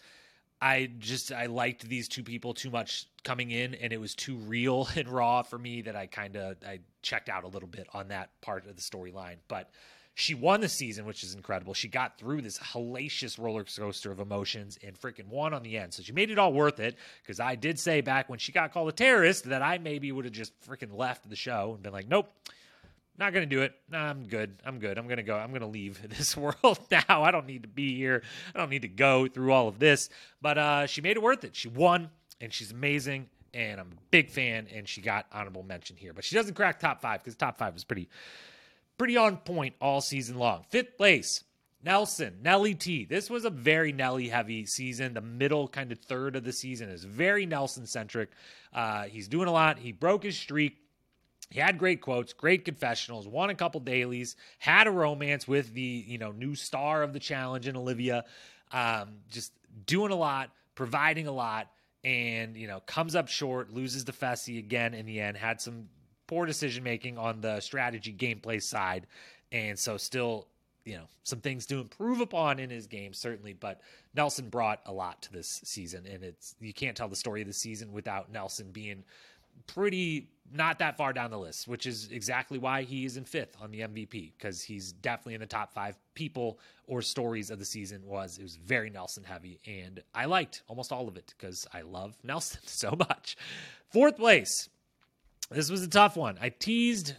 I 0.61 0.89
just 0.99 1.31
I 1.31 1.45
liked 1.47 1.87
these 1.87 2.07
two 2.07 2.23
people 2.23 2.53
too 2.53 2.71
much 2.71 3.07
coming 3.23 3.51
in 3.51 3.75
and 3.75 3.91
it 3.91 3.99
was 3.99 4.15
too 4.15 4.37
real 4.37 4.87
and 4.95 5.07
raw 5.07 5.43
for 5.43 5.59
me 5.59 5.81
that 5.83 5.95
I 5.95 6.07
kind 6.07 6.35
of 6.35 6.57
I 6.65 6.79
checked 7.01 7.29
out 7.29 7.43
a 7.43 7.47
little 7.47 7.67
bit 7.67 7.87
on 7.93 8.07
that 8.07 8.29
part 8.41 8.65
of 8.65 8.75
the 8.75 8.81
storyline. 8.81 9.37
But 9.47 9.69
she 10.17 10.33
won 10.33 10.61
the 10.61 10.69
season, 10.69 11.05
which 11.05 11.23
is 11.23 11.35
incredible. 11.35 11.73
She 11.73 11.89
got 11.89 12.17
through 12.17 12.41
this 12.41 12.57
hellacious 12.57 13.37
roller 13.37 13.65
coaster 13.65 14.11
of 14.13 14.21
emotions 14.21 14.79
and 14.81 14.97
freaking 14.97 15.27
won 15.27 15.53
on 15.53 15.61
the 15.61 15.77
end. 15.77 15.93
So 15.93 16.01
she 16.03 16.13
made 16.13 16.31
it 16.31 16.39
all 16.39 16.53
worth 16.53 16.79
it. 16.79 16.95
Because 17.21 17.41
I 17.41 17.55
did 17.55 17.77
say 17.77 17.99
back 17.99 18.29
when 18.29 18.39
she 18.39 18.53
got 18.53 18.71
called 18.71 18.87
a 18.87 18.93
terrorist 18.93 19.43
that 19.49 19.61
I 19.61 19.77
maybe 19.77 20.13
would 20.13 20.23
have 20.23 20.33
just 20.33 20.53
freaking 20.61 20.97
left 20.97 21.29
the 21.29 21.35
show 21.35 21.73
and 21.73 21.83
been 21.83 21.91
like, 21.91 22.07
nope, 22.07 22.31
not 23.17 23.33
gonna 23.33 23.45
do 23.45 23.61
it. 23.61 23.73
Nah, 23.89 24.09
I'm 24.09 24.25
good. 24.25 24.55
I'm 24.65 24.79
good. 24.79 24.97
I'm 24.97 25.09
gonna 25.09 25.21
go. 25.21 25.35
I'm 25.35 25.51
gonna 25.51 25.67
leave 25.67 26.01
this 26.17 26.37
world 26.37 26.79
now. 26.91 27.23
I 27.23 27.31
don't 27.31 27.45
need 27.45 27.63
to 27.63 27.69
be 27.69 27.93
here. 27.97 28.23
I 28.53 28.59
don't 28.59 28.69
need 28.69 28.83
to 28.83 28.87
go 28.87 29.27
through 29.27 29.51
all 29.51 29.67
of 29.67 29.79
this. 29.79 30.09
But 30.41 30.57
uh, 30.57 30.87
she 30.87 31.01
made 31.01 31.17
it 31.17 31.23
worth 31.23 31.43
it. 31.43 31.57
She 31.57 31.67
won, 31.67 32.09
and 32.39 32.53
she's 32.53 32.71
amazing. 32.71 33.27
And 33.53 33.81
I'm 33.81 33.87
a 33.87 34.01
big 34.11 34.29
fan. 34.29 34.67
And 34.73 34.87
she 34.87 35.01
got 35.01 35.25
honorable 35.33 35.63
mention 35.63 35.97
here, 35.97 36.13
but 36.13 36.23
she 36.23 36.35
doesn't 36.35 36.53
crack 36.53 36.79
top 36.79 37.01
five 37.01 37.21
because 37.21 37.35
top 37.35 37.57
five 37.57 37.75
is 37.75 37.83
pretty 37.83 38.07
pretty 38.97 39.17
on 39.17 39.37
point 39.37 39.75
all 39.81 40.01
season 40.01 40.37
long. 40.37 40.65
Fifth 40.69 40.97
place, 40.97 41.43
Nelson, 41.83 42.39
Nelly 42.41 42.73
T. 42.73 43.05
This 43.05 43.29
was 43.29 43.45
a 43.45 43.49
very 43.49 43.91
Nelly 43.91 44.27
heavy 44.27 44.65
season. 44.65 45.13
The 45.13 45.21
middle 45.21 45.67
kind 45.67 45.91
of 45.91 45.99
third 45.99 46.35
of 46.35 46.43
the 46.43 46.53
season 46.53 46.89
is 46.89 47.03
very 47.03 47.45
Nelson 47.45 47.85
centric. 47.85 48.29
Uh, 48.73 49.03
he's 49.03 49.27
doing 49.27 49.47
a 49.47 49.51
lot. 49.51 49.77
He 49.77 49.91
broke 49.91 50.23
his 50.23 50.37
streak. 50.37 50.77
He 51.51 51.59
had 51.59 51.77
great 51.77 52.01
quotes, 52.01 52.33
great 52.33 52.65
confessionals, 52.65 53.27
won 53.27 53.51
a 53.51 53.55
couple 53.55 53.79
dailies, 53.79 54.35
had 54.57 54.87
a 54.87 54.91
romance 54.91 55.47
with 55.47 55.73
the 55.73 56.03
you 56.07 56.17
know 56.17 56.31
new 56.31 56.55
star 56.55 57.03
of 57.03 57.13
the 57.13 57.19
challenge 57.19 57.67
in 57.67 57.77
Olivia. 57.77 58.25
Um, 58.71 59.17
just 59.29 59.53
doing 59.85 60.11
a 60.11 60.15
lot, 60.15 60.49
providing 60.73 61.27
a 61.27 61.31
lot, 61.31 61.67
and 62.03 62.57
you 62.57 62.67
know 62.67 62.79
comes 62.79 63.15
up 63.15 63.27
short, 63.27 63.71
loses 63.71 64.05
to 64.05 64.11
Fessy 64.11 64.57
again 64.57 64.95
in 64.95 65.05
the 65.05 65.19
end. 65.19 65.37
Had 65.37 65.61
some 65.61 65.87
poor 66.27 66.45
decision 66.45 66.83
making 66.83 67.17
on 67.17 67.41
the 67.41 67.59
strategy 67.59 68.13
gameplay 68.13 68.61
side, 68.61 69.07
and 69.51 69.77
so 69.77 69.97
still 69.97 70.47
you 70.85 70.95
know 70.95 71.05
some 71.23 71.39
things 71.39 71.65
to 71.65 71.79
improve 71.81 72.21
upon 72.21 72.59
in 72.59 72.69
his 72.69 72.87
game 72.87 73.11
certainly 73.11 73.53
but 73.53 73.81
nelson 74.13 74.49
brought 74.49 74.79
a 74.85 74.93
lot 74.93 75.21
to 75.23 75.33
this 75.33 75.61
season. 75.63 76.05
And 76.05 76.23
it's 76.23 76.55
you 76.59 76.73
can't 76.73 76.95
tell 76.95 77.09
the 77.09 77.15
story 77.15 77.41
of 77.41 77.47
the 77.47 77.53
season 77.53 77.91
without 77.91 78.31
nelson 78.31 78.71
being 78.71 79.03
pretty 79.67 80.29
not 80.53 80.79
that 80.79 80.97
far 80.97 81.11
down 81.11 81.31
the 81.31 81.39
list 81.39 81.67
which 81.67 81.85
is 81.85 82.11
exactly 82.11 82.59
why 82.59 82.83
he 82.83 83.05
is 83.05 83.17
in 83.17 83.25
fifth 83.25 83.55
on 83.61 83.71
the 83.71 83.79
mvp 83.79 84.33
because 84.37 84.61
he's 84.61 84.91
definitely 84.91 85.33
in 85.33 85.39
the 85.39 85.47
top 85.47 85.73
five 85.73 85.97
people 86.13 86.59
or 86.87 87.01
stories 87.01 87.49
of 87.49 87.57
the 87.57 87.65
season 87.65 88.05
was. 88.05 88.37
It 88.37 88.43
was 88.43 88.57
very 88.57 88.89
nelson 88.89 89.23
heavy 89.23 89.59
and 89.65 90.03
i 90.13 90.25
liked 90.25 90.61
almost 90.67 90.91
all 90.91 91.07
of 91.07 91.17
it 91.17 91.33
because 91.37 91.65
i 91.73 91.81
love 91.81 92.15
nelson 92.23 92.61
so 92.65 92.95
much. 92.97 93.37
Fourth 93.89 94.17
place 94.17 94.69
this 95.51 95.69
was 95.69 95.83
a 95.83 95.87
tough 95.87 96.17
one. 96.17 96.37
I 96.41 96.49
teased 96.49 97.13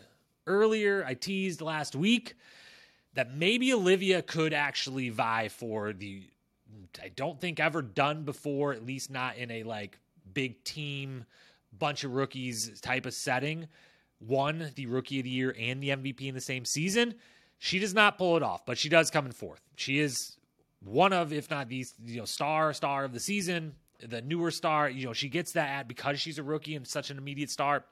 earlier, 0.46 1.04
I 1.06 1.14
teased 1.14 1.60
last 1.60 1.94
week 1.94 2.34
that 3.14 3.34
maybe 3.34 3.72
Olivia 3.72 4.22
could 4.22 4.52
actually 4.52 5.08
vie 5.08 5.48
for 5.48 5.92
the 5.92 6.28
I 7.02 7.08
don't 7.08 7.40
think 7.40 7.60
ever 7.60 7.82
done 7.82 8.24
before, 8.24 8.72
at 8.72 8.84
least 8.84 9.10
not 9.10 9.36
in 9.36 9.50
a 9.50 9.62
like 9.62 9.98
big 10.32 10.62
team 10.64 11.24
bunch 11.78 12.04
of 12.04 12.12
rookies 12.12 12.80
type 12.80 13.06
of 13.06 13.14
setting. 13.14 13.68
Won 14.20 14.70
the 14.74 14.86
rookie 14.86 15.18
of 15.18 15.24
the 15.24 15.30
year 15.30 15.54
and 15.58 15.82
the 15.82 15.90
MVP 15.90 16.22
in 16.22 16.34
the 16.34 16.40
same 16.40 16.64
season. 16.64 17.14
She 17.58 17.78
does 17.78 17.94
not 17.94 18.18
pull 18.18 18.36
it 18.36 18.42
off, 18.42 18.64
but 18.66 18.78
she 18.78 18.88
does 18.88 19.10
come 19.10 19.26
in 19.26 19.32
fourth. 19.32 19.60
She 19.76 19.98
is 19.98 20.36
one 20.80 21.12
of, 21.12 21.32
if 21.32 21.50
not 21.50 21.68
the 21.68 21.86
you 22.04 22.18
know 22.18 22.24
star 22.24 22.72
star 22.72 23.04
of 23.04 23.12
the 23.12 23.20
season, 23.20 23.74
the 24.00 24.22
newer 24.22 24.50
star. 24.50 24.88
You 24.88 25.06
know 25.06 25.12
she 25.12 25.28
gets 25.28 25.52
that 25.52 25.88
because 25.88 26.20
she's 26.20 26.38
a 26.38 26.42
rookie 26.42 26.76
and 26.76 26.86
such 26.86 27.10
an 27.10 27.18
immediate 27.18 27.50
star 27.50 27.84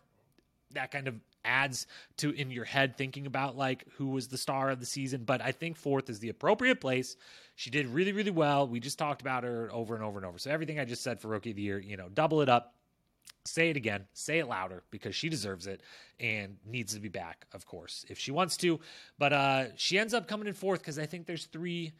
that 0.75 0.91
kind 0.91 1.09
of 1.09 1.15
adds 1.45 1.87
to 2.17 2.31
in 2.31 2.51
your 2.51 2.65
head 2.65 2.97
thinking 2.97 3.27
about 3.27 3.57
like 3.57 3.85
who 3.97 4.09
was 4.09 4.29
the 4.29 4.39
star 4.39 4.71
of 4.71 4.81
the 4.81 4.87
season. 4.87 5.25
But 5.25 5.41
I 5.41 5.53
think 5.53 5.77
fourth 5.77 6.09
is 6.09 6.19
the 6.19 6.31
appropriate 6.31 6.81
place. 6.81 7.17
She 7.57 7.71
did 7.71 7.87
really, 7.87 8.13
really 8.13 8.31
well. 8.31 8.67
We 8.67 8.81
just 8.81 8.99
talked 8.99 9.21
about 9.21 9.45
her 9.45 9.69
over 9.73 9.95
and 9.95 10.05
over 10.05 10.19
and 10.19 10.27
over. 10.27 10.39
So 10.39 10.51
everything 10.51 10.81
I 10.81 10.85
just 10.85 11.03
said 11.03 11.21
for 11.21 11.29
rookie 11.29 11.51
of 11.51 11.57
the 11.57 11.63
year, 11.63 11.79
you 11.79 11.97
know, 11.97 12.09
double 12.09 12.41
it 12.41 12.49
up. 12.49 12.75
Say 13.47 13.69
it 13.69 13.77
again, 13.77 14.07
say 14.15 14.39
it 14.39 14.49
louder 14.49 14.85
because 14.91 15.15
she 15.15 15.29
deserves 15.29 15.67
it 15.67 15.83
and 16.19 16.57
needs 16.65 16.95
to 16.95 17.01
be 17.01 17.11
back, 17.11 17.47
of 17.53 17.67
course, 17.67 18.07
if 18.09 18.19
she 18.19 18.33
wants 18.33 18.57
to. 18.59 18.81
But 19.19 19.33
uh 19.35 19.65
she 19.77 19.99
ends 19.99 20.15
up 20.15 20.27
coming 20.27 20.47
in 20.47 20.55
fourth 20.55 20.81
because 20.81 20.99
I 20.99 21.05
think 21.05 21.27
there's 21.27 21.45
three 21.47 21.93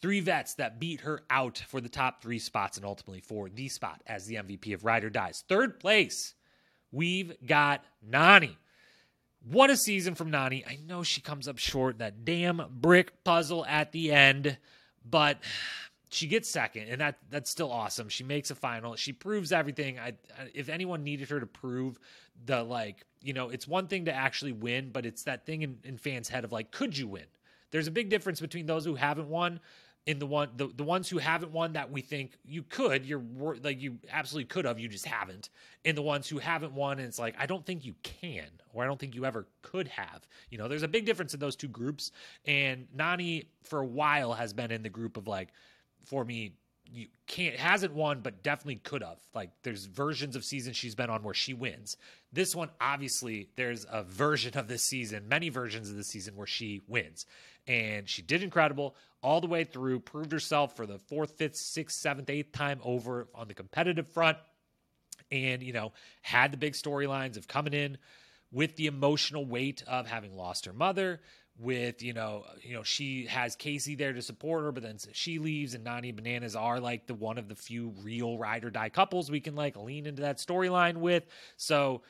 three 0.00 0.20
vets 0.20 0.54
that 0.54 0.80
beat 0.80 1.00
her 1.02 1.22
out 1.30 1.62
for 1.68 1.80
the 1.80 1.88
top 1.88 2.22
three 2.22 2.38
spots 2.38 2.76
and 2.76 2.86
ultimately 2.86 3.20
for 3.20 3.48
the 3.48 3.68
spot 3.68 4.02
as 4.06 4.26
the 4.26 4.36
MVP 4.36 4.74
of 4.74 4.84
Ride 4.84 5.04
or 5.04 5.10
Dies. 5.10 5.44
Third 5.48 5.78
place 5.78 6.34
we've 6.92 7.34
got 7.46 7.84
Nany. 8.08 8.56
What 9.42 9.70
a 9.70 9.76
season 9.76 10.14
from 10.14 10.30
Nany. 10.30 10.66
I 10.66 10.78
know 10.86 11.02
she 11.02 11.20
comes 11.20 11.48
up 11.48 11.58
short, 11.58 11.98
that 11.98 12.24
damn 12.24 12.62
brick 12.70 13.24
puzzle 13.24 13.64
at 13.66 13.92
the 13.92 14.12
end, 14.12 14.58
but 15.08 15.38
she 16.10 16.26
gets 16.26 16.50
second, 16.50 16.88
and 16.88 17.00
that 17.00 17.18
that's 17.30 17.50
still 17.50 17.70
awesome. 17.72 18.08
She 18.08 18.24
makes 18.24 18.50
a 18.50 18.54
final. 18.54 18.96
She 18.96 19.12
proves 19.12 19.52
everything. 19.52 19.98
I, 19.98 20.14
if 20.52 20.68
anyone 20.68 21.04
needed 21.04 21.30
her 21.30 21.40
to 21.40 21.46
prove 21.46 21.98
the 22.44 22.62
like, 22.62 23.06
you 23.22 23.32
know, 23.32 23.48
it's 23.48 23.66
one 23.66 23.86
thing 23.86 24.06
to 24.06 24.12
actually 24.12 24.52
win, 24.52 24.90
but 24.92 25.06
it's 25.06 25.22
that 25.22 25.46
thing 25.46 25.62
in, 25.62 25.78
in 25.84 25.96
fans' 25.96 26.28
head 26.28 26.44
of 26.44 26.52
like, 26.52 26.70
could 26.70 26.96
you 26.98 27.06
win? 27.06 27.26
There's 27.70 27.86
a 27.86 27.92
big 27.92 28.10
difference 28.10 28.40
between 28.40 28.66
those 28.66 28.84
who 28.84 28.96
haven't 28.96 29.28
won 29.28 29.60
in 30.10 30.18
the 30.18 30.26
one 30.26 30.48
the, 30.56 30.66
the 30.66 30.82
ones 30.82 31.08
who 31.08 31.18
haven't 31.18 31.52
won 31.52 31.74
that 31.74 31.92
we 31.92 32.00
think 32.00 32.32
you 32.44 32.64
could 32.64 33.06
you're 33.06 33.22
like 33.62 33.80
you 33.80 33.96
absolutely 34.10 34.46
could 34.46 34.64
have 34.64 34.80
you 34.80 34.88
just 34.88 35.06
haven't. 35.06 35.50
And 35.84 35.96
the 35.96 36.02
ones 36.02 36.28
who 36.28 36.38
haven't 36.38 36.72
won 36.72 36.98
and 36.98 37.06
it's 37.06 37.18
like 37.18 37.36
i 37.38 37.46
don't 37.46 37.64
think 37.64 37.84
you 37.84 37.94
can 38.02 38.48
or 38.72 38.82
i 38.82 38.86
don't 38.86 38.98
think 38.98 39.14
you 39.14 39.24
ever 39.24 39.46
could 39.62 39.86
have. 39.86 40.26
You 40.50 40.58
know 40.58 40.66
there's 40.66 40.82
a 40.82 40.88
big 40.88 41.06
difference 41.06 41.32
in 41.32 41.38
those 41.38 41.54
two 41.54 41.68
groups. 41.68 42.10
And 42.44 42.88
Nany 42.94 43.46
for 43.62 43.78
a 43.78 43.86
while 43.86 44.32
has 44.32 44.52
been 44.52 44.72
in 44.72 44.82
the 44.82 44.88
group 44.88 45.16
of 45.16 45.28
like 45.28 45.52
for 46.04 46.24
me 46.24 46.54
you 46.92 47.06
can't 47.28 47.54
hasn't 47.54 47.94
won 47.94 48.18
but 48.20 48.42
definitely 48.42 48.80
could 48.82 49.04
have. 49.04 49.20
Like 49.32 49.50
there's 49.62 49.84
versions 49.84 50.34
of 50.34 50.44
seasons 50.44 50.76
she's 50.76 50.96
been 50.96 51.08
on 51.10 51.22
where 51.22 51.34
she 51.34 51.54
wins. 51.54 51.96
This 52.32 52.56
one 52.56 52.70
obviously 52.80 53.48
there's 53.54 53.86
a 53.88 54.02
version 54.02 54.58
of 54.58 54.66
this 54.66 54.82
season 54.82 55.28
many 55.28 55.50
versions 55.50 55.88
of 55.88 55.94
the 55.94 56.02
season 56.02 56.34
where 56.34 56.48
she 56.48 56.80
wins 56.88 57.26
and 57.66 58.08
she 58.08 58.22
did 58.22 58.42
incredible 58.42 58.94
all 59.22 59.40
the 59.40 59.46
way 59.46 59.64
through, 59.64 60.00
proved 60.00 60.32
herself 60.32 60.76
for 60.76 60.86
the 60.86 60.98
fourth, 60.98 61.32
fifth, 61.32 61.56
sixth, 61.56 61.98
seventh, 61.98 62.30
eighth 62.30 62.52
time 62.52 62.80
over 62.82 63.28
on 63.34 63.48
the 63.48 63.54
competitive 63.54 64.08
front, 64.08 64.38
and 65.30 65.62
you 65.62 65.72
know 65.72 65.92
had 66.22 66.52
the 66.52 66.56
big 66.56 66.72
storylines 66.72 67.36
of 67.36 67.46
coming 67.46 67.74
in 67.74 67.98
with 68.52 68.76
the 68.76 68.86
emotional 68.86 69.44
weight 69.44 69.82
of 69.86 70.06
having 70.06 70.36
lost 70.36 70.66
her 70.66 70.72
mother. 70.72 71.20
With 71.58 72.02
you 72.02 72.14
know, 72.14 72.44
you 72.62 72.72
know, 72.72 72.82
she 72.82 73.26
has 73.26 73.54
Kaycee 73.54 73.98
there 73.98 74.14
to 74.14 74.22
support 74.22 74.64
her, 74.64 74.72
but 74.72 74.82
then 74.82 74.96
she 75.12 75.38
leaves, 75.38 75.74
and 75.74 75.84
Nany 75.84 76.14
Bananas 76.14 76.56
are 76.56 76.80
like 76.80 77.06
the 77.06 77.12
one 77.12 77.36
of 77.36 77.48
the 77.48 77.54
few 77.54 77.92
real 78.02 78.38
ride 78.38 78.64
or 78.64 78.70
die 78.70 78.88
couples 78.88 79.30
we 79.30 79.40
can 79.40 79.54
like 79.54 79.76
lean 79.76 80.06
into 80.06 80.22
that 80.22 80.38
storyline 80.38 80.96
with. 80.96 81.26
So 81.58 82.00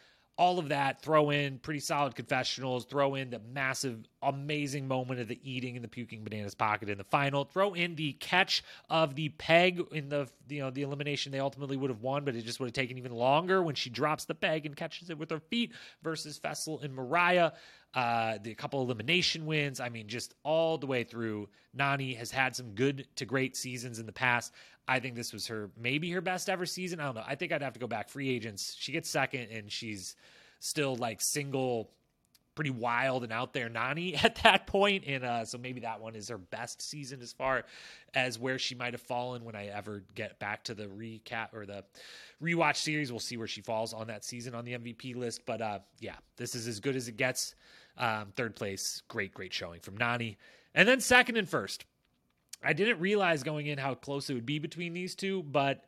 all 0.40 0.58
of 0.58 0.70
that, 0.70 1.02
throw 1.02 1.28
in 1.28 1.58
pretty 1.58 1.80
solid 1.80 2.14
confessionals, 2.14 2.86
throw 2.86 3.14
in 3.14 3.28
the 3.28 3.38
massive, 3.52 3.98
amazing 4.22 4.88
moment 4.88 5.20
of 5.20 5.28
the 5.28 5.38
eating 5.44 5.76
and 5.76 5.84
the 5.84 5.88
puking 5.88 6.24
bananas 6.24 6.54
pocket 6.54 6.88
in 6.88 6.96
the 6.96 7.04
final, 7.04 7.44
throw 7.44 7.74
in 7.74 7.94
the 7.94 8.14
catch 8.14 8.64
of 8.88 9.14
the 9.14 9.28
peg 9.28 9.82
in 9.92 10.08
the 10.08 10.26
you 10.48 10.60
know 10.60 10.70
the 10.70 10.80
elimination 10.80 11.30
they 11.30 11.40
ultimately 11.40 11.76
would 11.76 11.90
have 11.90 12.00
won, 12.00 12.24
but 12.24 12.34
it 12.34 12.42
just 12.42 12.58
would 12.58 12.68
have 12.68 12.72
taken 12.72 12.96
even 12.96 13.12
longer 13.12 13.62
when 13.62 13.74
she 13.74 13.90
drops 13.90 14.24
the 14.24 14.34
peg 14.34 14.64
and 14.64 14.74
catches 14.76 15.10
it 15.10 15.18
with 15.18 15.30
her 15.30 15.40
feet 15.40 15.72
versus 16.02 16.40
Fessy 16.40 16.82
and 16.82 16.94
Moriah. 16.94 17.52
Uh, 17.92 18.38
the 18.42 18.54
couple 18.54 18.80
elimination 18.80 19.44
wins. 19.44 19.80
I 19.80 19.88
mean, 19.88 20.06
just 20.06 20.34
all 20.44 20.78
the 20.78 20.86
way 20.86 21.02
through. 21.02 21.48
Nany 21.76 22.16
has 22.16 22.30
had 22.30 22.54
some 22.54 22.70
good 22.74 23.06
to 23.16 23.24
great 23.24 23.56
seasons 23.56 23.98
in 23.98 24.06
the 24.06 24.12
past. 24.12 24.52
I 24.88 24.98
think 24.98 25.14
this 25.14 25.32
was 25.32 25.46
her 25.46 25.70
maybe 25.80 26.10
her 26.10 26.20
best 26.20 26.48
ever 26.48 26.66
season. 26.66 27.00
I 27.00 27.04
don't 27.04 27.14
know. 27.14 27.24
I 27.26 27.34
think 27.34 27.52
I'd 27.52 27.62
have 27.62 27.74
to 27.74 27.80
go 27.80 27.86
back. 27.86 28.08
Free 28.08 28.28
agents. 28.28 28.76
She 28.78 28.92
gets 28.92 29.08
second, 29.08 29.48
and 29.50 29.70
she's 29.70 30.16
still 30.58 30.96
like 30.96 31.20
single 31.20 31.90
pretty 32.54 32.70
wild 32.70 33.24
and 33.24 33.32
out 33.32 33.54
there 33.54 33.70
Nany 33.70 34.22
at 34.24 34.36
that 34.42 34.66
point, 34.66 35.04
and 35.06 35.24
uh, 35.24 35.44
so 35.44 35.56
maybe 35.58 35.80
that 35.80 36.00
one 36.00 36.14
is 36.14 36.28
her 36.28 36.38
best 36.38 36.82
season 36.82 37.22
as 37.22 37.32
far 37.32 37.64
as 38.14 38.38
where 38.38 38.58
she 38.58 38.74
might 38.74 38.92
have 38.92 39.00
fallen 39.00 39.44
when 39.44 39.54
I 39.54 39.68
ever 39.68 40.02
get 40.14 40.38
back 40.38 40.64
to 40.64 40.74
the 40.74 40.84
recap 40.84 41.54
or 41.54 41.64
the 41.64 41.84
rewatch 42.42 42.76
series. 42.76 43.10
We'll 43.10 43.20
see 43.20 43.36
where 43.36 43.46
she 43.46 43.62
falls 43.62 43.94
on 43.94 44.08
that 44.08 44.24
season 44.24 44.54
on 44.54 44.64
the 44.64 44.72
MVP 44.72 45.16
list, 45.16 45.46
but 45.46 45.62
uh, 45.62 45.78
yeah, 46.00 46.16
this 46.36 46.54
is 46.54 46.66
as 46.66 46.80
good 46.80 46.96
as 46.96 47.08
it 47.08 47.16
gets. 47.16 47.54
Um, 47.96 48.32
third 48.36 48.56
place, 48.56 49.02
great, 49.08 49.32
great 49.32 49.52
showing 49.52 49.80
from 49.80 49.96
Nany, 49.96 50.36
and 50.74 50.86
then 50.86 51.00
second 51.00 51.36
and 51.36 51.48
first. 51.48 51.84
I 52.62 52.72
didn't 52.72 53.00
realize 53.00 53.42
going 53.42 53.66
in 53.66 53.78
how 53.78 53.94
close 53.94 54.28
it 54.28 54.34
would 54.34 54.46
be 54.46 54.58
between 54.58 54.92
these 54.92 55.14
two, 55.14 55.42
but 55.42 55.84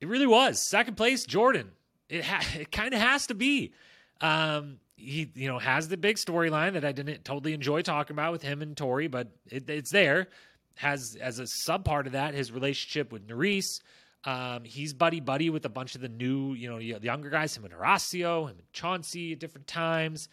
it 0.00 0.08
really 0.08 0.26
was. 0.26 0.60
Second 0.60 0.96
place, 0.96 1.24
Jordan. 1.24 1.70
It 2.08 2.24
ha- 2.24 2.46
it 2.58 2.70
kind 2.70 2.94
of 2.94 3.00
has 3.00 3.26
to 3.28 3.34
be. 3.34 3.72
Um, 4.20 4.78
he 4.96 5.30
you 5.34 5.48
know 5.48 5.58
has 5.58 5.88
the 5.88 5.96
big 5.96 6.16
storyline 6.16 6.74
that 6.74 6.84
I 6.84 6.92
didn't 6.92 7.24
totally 7.24 7.54
enjoy 7.54 7.82
talking 7.82 8.14
about 8.14 8.32
with 8.32 8.42
him 8.42 8.60
and 8.62 8.76
Tori, 8.76 9.08
but 9.08 9.28
it, 9.46 9.68
it's 9.68 9.90
there. 9.90 10.28
Has 10.74 11.16
as 11.20 11.38
a 11.38 11.46
sub 11.46 11.84
part 11.84 12.06
of 12.06 12.12
that 12.12 12.34
his 12.34 12.52
relationship 12.52 13.12
with 13.12 13.26
Nurys. 13.26 13.80
Um, 14.24 14.64
he's 14.64 14.92
buddy 14.92 15.20
buddy 15.20 15.48
with 15.48 15.64
a 15.64 15.70
bunch 15.70 15.94
of 15.94 16.02
the 16.02 16.08
new 16.08 16.52
you 16.52 16.68
know 16.68 16.78
the 16.78 17.06
younger 17.06 17.30
guys, 17.30 17.56
him 17.56 17.64
and 17.64 17.72
Horacio, 17.72 18.44
him 18.44 18.58
and 18.58 18.72
Chauncey 18.72 19.32
at 19.32 19.38
different 19.38 19.66
times. 19.66 20.28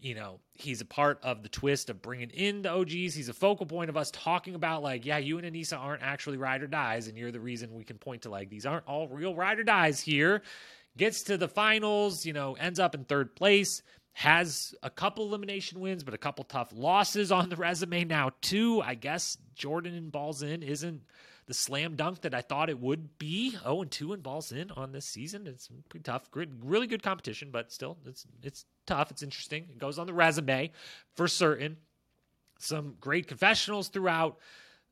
You 0.00 0.14
know 0.14 0.40
he's 0.54 0.80
a 0.80 0.84
part 0.84 1.18
of 1.22 1.42
the 1.42 1.48
twist 1.48 1.90
of 1.90 2.00
bringing 2.00 2.30
in 2.30 2.62
the 2.62 2.70
OGs. 2.70 3.14
He's 3.14 3.28
a 3.28 3.34
focal 3.34 3.66
point 3.66 3.90
of 3.90 3.96
us 3.96 4.10
talking 4.12 4.54
about 4.54 4.82
like 4.82 5.04
yeah, 5.04 5.18
you 5.18 5.38
and 5.38 5.46
Anissa 5.46 5.78
aren't 5.78 6.02
actually 6.02 6.36
ride 6.36 6.62
or 6.62 6.68
dies, 6.68 7.08
and 7.08 7.18
you're 7.18 7.32
the 7.32 7.40
reason 7.40 7.74
we 7.74 7.84
can 7.84 7.98
point 7.98 8.22
to 8.22 8.30
like 8.30 8.48
these 8.48 8.66
aren't 8.66 8.86
all 8.86 9.08
real 9.08 9.34
ride 9.34 9.58
or 9.58 9.64
dies 9.64 10.00
here. 10.00 10.42
Gets 10.96 11.24
to 11.24 11.36
the 11.36 11.48
finals, 11.48 12.26
you 12.26 12.32
know, 12.32 12.54
ends 12.54 12.80
up 12.80 12.94
in 12.94 13.04
third 13.04 13.36
place 13.36 13.82
has 14.18 14.74
a 14.82 14.90
couple 14.90 15.24
elimination 15.28 15.78
wins, 15.78 16.02
but 16.02 16.12
a 16.12 16.18
couple 16.18 16.42
tough 16.42 16.72
losses 16.74 17.30
on 17.30 17.48
the 17.48 17.54
resume 17.54 18.02
now, 18.02 18.32
too. 18.40 18.82
I 18.82 18.96
guess 18.96 19.38
Jordan 19.54 19.94
and 19.94 20.10
Balls 20.10 20.42
In 20.42 20.64
isn't 20.64 21.02
the 21.46 21.54
slam 21.54 21.94
dunk 21.94 22.22
that 22.22 22.34
I 22.34 22.40
thought 22.40 22.68
it 22.68 22.80
would 22.80 23.16
be. 23.18 23.50
0 23.50 23.82
and 23.82 23.90
2 23.92 24.14
and 24.14 24.22
Balls 24.22 24.50
In 24.50 24.72
on 24.72 24.90
this 24.90 25.06
season. 25.06 25.46
It's 25.46 25.68
pretty 25.88 26.02
tough. 26.02 26.28
Really 26.34 26.88
good 26.88 27.00
competition, 27.00 27.50
but 27.52 27.70
still, 27.70 27.96
it's 28.06 28.26
it's 28.42 28.64
tough. 28.88 29.10
It's 29.10 29.22
interesting. 29.22 29.68
It 29.70 29.78
goes 29.78 29.98
on 29.98 30.06
the 30.06 30.12
resume 30.12 30.72
for 31.14 31.28
certain. 31.28 31.76
Some 32.58 32.96
great 33.00 33.28
confessionals 33.28 33.88
throughout, 33.88 34.38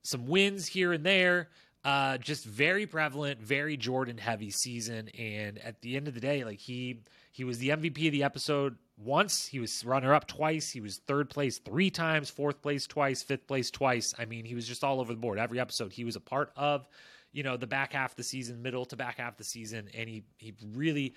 some 0.02 0.26
wins 0.26 0.68
here 0.68 0.92
and 0.92 1.04
there. 1.04 1.48
Uh, 1.84 2.18
just 2.18 2.44
very 2.44 2.84
prevalent, 2.84 3.40
very 3.40 3.76
Jordan 3.76 4.18
heavy 4.18 4.50
season. 4.50 5.08
And 5.18 5.58
at 5.58 5.80
the 5.82 5.96
end 5.96 6.08
of 6.08 6.14
the 6.14 6.20
day, 6.20 6.44
like 6.44 6.58
he 6.58 7.00
he 7.32 7.44
was 7.44 7.58
the 7.58 7.70
MVP 7.70 8.06
of 8.06 8.12
the 8.12 8.22
episode 8.22 8.76
once. 8.98 9.46
He 9.46 9.60
was 9.60 9.84
runner 9.84 10.14
up 10.14 10.26
twice. 10.26 10.70
He 10.70 10.80
was 10.80 10.98
third 11.06 11.30
place 11.30 11.58
three 11.58 11.90
times, 11.90 12.28
fourth 12.30 12.60
place 12.60 12.86
twice, 12.86 13.22
fifth 13.22 13.46
place 13.46 13.70
twice. 13.70 14.14
I 14.18 14.24
mean, 14.24 14.44
he 14.44 14.54
was 14.54 14.66
just 14.66 14.82
all 14.82 15.00
over 15.00 15.12
the 15.12 15.20
board. 15.20 15.38
Every 15.38 15.60
episode 15.60 15.92
he 15.92 16.04
was 16.04 16.16
a 16.16 16.20
part 16.20 16.50
of, 16.56 16.88
you 17.32 17.42
know, 17.42 17.56
the 17.56 17.66
back 17.66 17.92
half 17.92 18.12
of 18.12 18.16
the 18.16 18.24
season, 18.24 18.62
middle 18.62 18.84
to 18.86 18.96
back 18.96 19.18
half 19.18 19.32
of 19.32 19.38
the 19.38 19.44
season, 19.44 19.88
and 19.94 20.08
he 20.08 20.24
he 20.38 20.54
really 20.74 21.14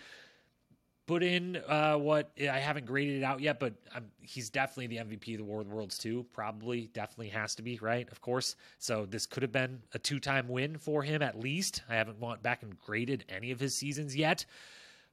put 1.10 1.24
in 1.24 1.60
uh, 1.68 1.96
what 1.96 2.30
I 2.40 2.60
haven't 2.60 2.86
graded 2.86 3.18
it 3.18 3.24
out 3.24 3.40
yet, 3.40 3.60
but 3.60 3.74
I'm, 3.96 4.12
he's 4.22 4.52
definitely 4.52 4.86
the 4.96 4.98
MVP 4.98 5.32
of 5.34 5.40
the 5.40 5.44
War 5.44 5.62
of 5.62 5.68
the 5.68 5.74
Worlds 5.74 5.98
too. 5.98 6.24
Probably, 6.34 6.92
definitely 6.94 7.30
has 7.30 7.56
to 7.56 7.64
be 7.64 7.80
right, 7.82 8.08
of 8.12 8.22
course. 8.22 8.56
So 8.78 9.08
this 9.08 9.26
could 9.26 9.42
have 9.42 9.52
been 9.52 9.82
a 9.96 9.98
two-time 9.98 10.48
win 10.48 10.78
for 10.78 11.02
him 11.02 11.24
at 11.24 11.40
least. 11.40 11.82
I 11.90 11.96
haven't 11.96 12.20
went 12.20 12.44
back 12.44 12.62
and 12.62 12.80
graded 12.80 13.26
any 13.28 13.50
of 13.50 13.60
his 13.60 13.76
seasons 13.76 14.16
yet, 14.16 14.46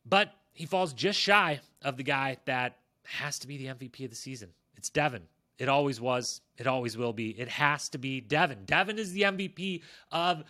but 0.05 0.35
he 0.53 0.67
falls 0.67 0.93
just 0.93 1.19
shy 1.19 1.61
of 1.81 1.97
the 1.97 2.03
guy 2.03 2.37
that 2.45 2.77
has 3.05 3.39
to 3.39 3.49
be 3.49 3.57
the 3.57 3.69
MVP 3.69 4.05
of 4.05 4.11
the 4.11 4.17
season. 4.17 4.51
It's 4.77 4.91
Devin. 4.91 5.23
It 5.59 5.69
always 5.69 6.01
was. 6.01 6.41
It 6.59 6.67
always 6.67 6.97
will 6.97 7.13
be. 7.13 7.31
It 7.31 7.49
has 7.49 7.89
to 7.91 7.99
be 7.99 8.21
Devin. 8.21 8.65
Devin 8.67 8.99
is 8.99 9.13
the 9.13 9.23
MVP 9.23 9.83
of 10.13 10.45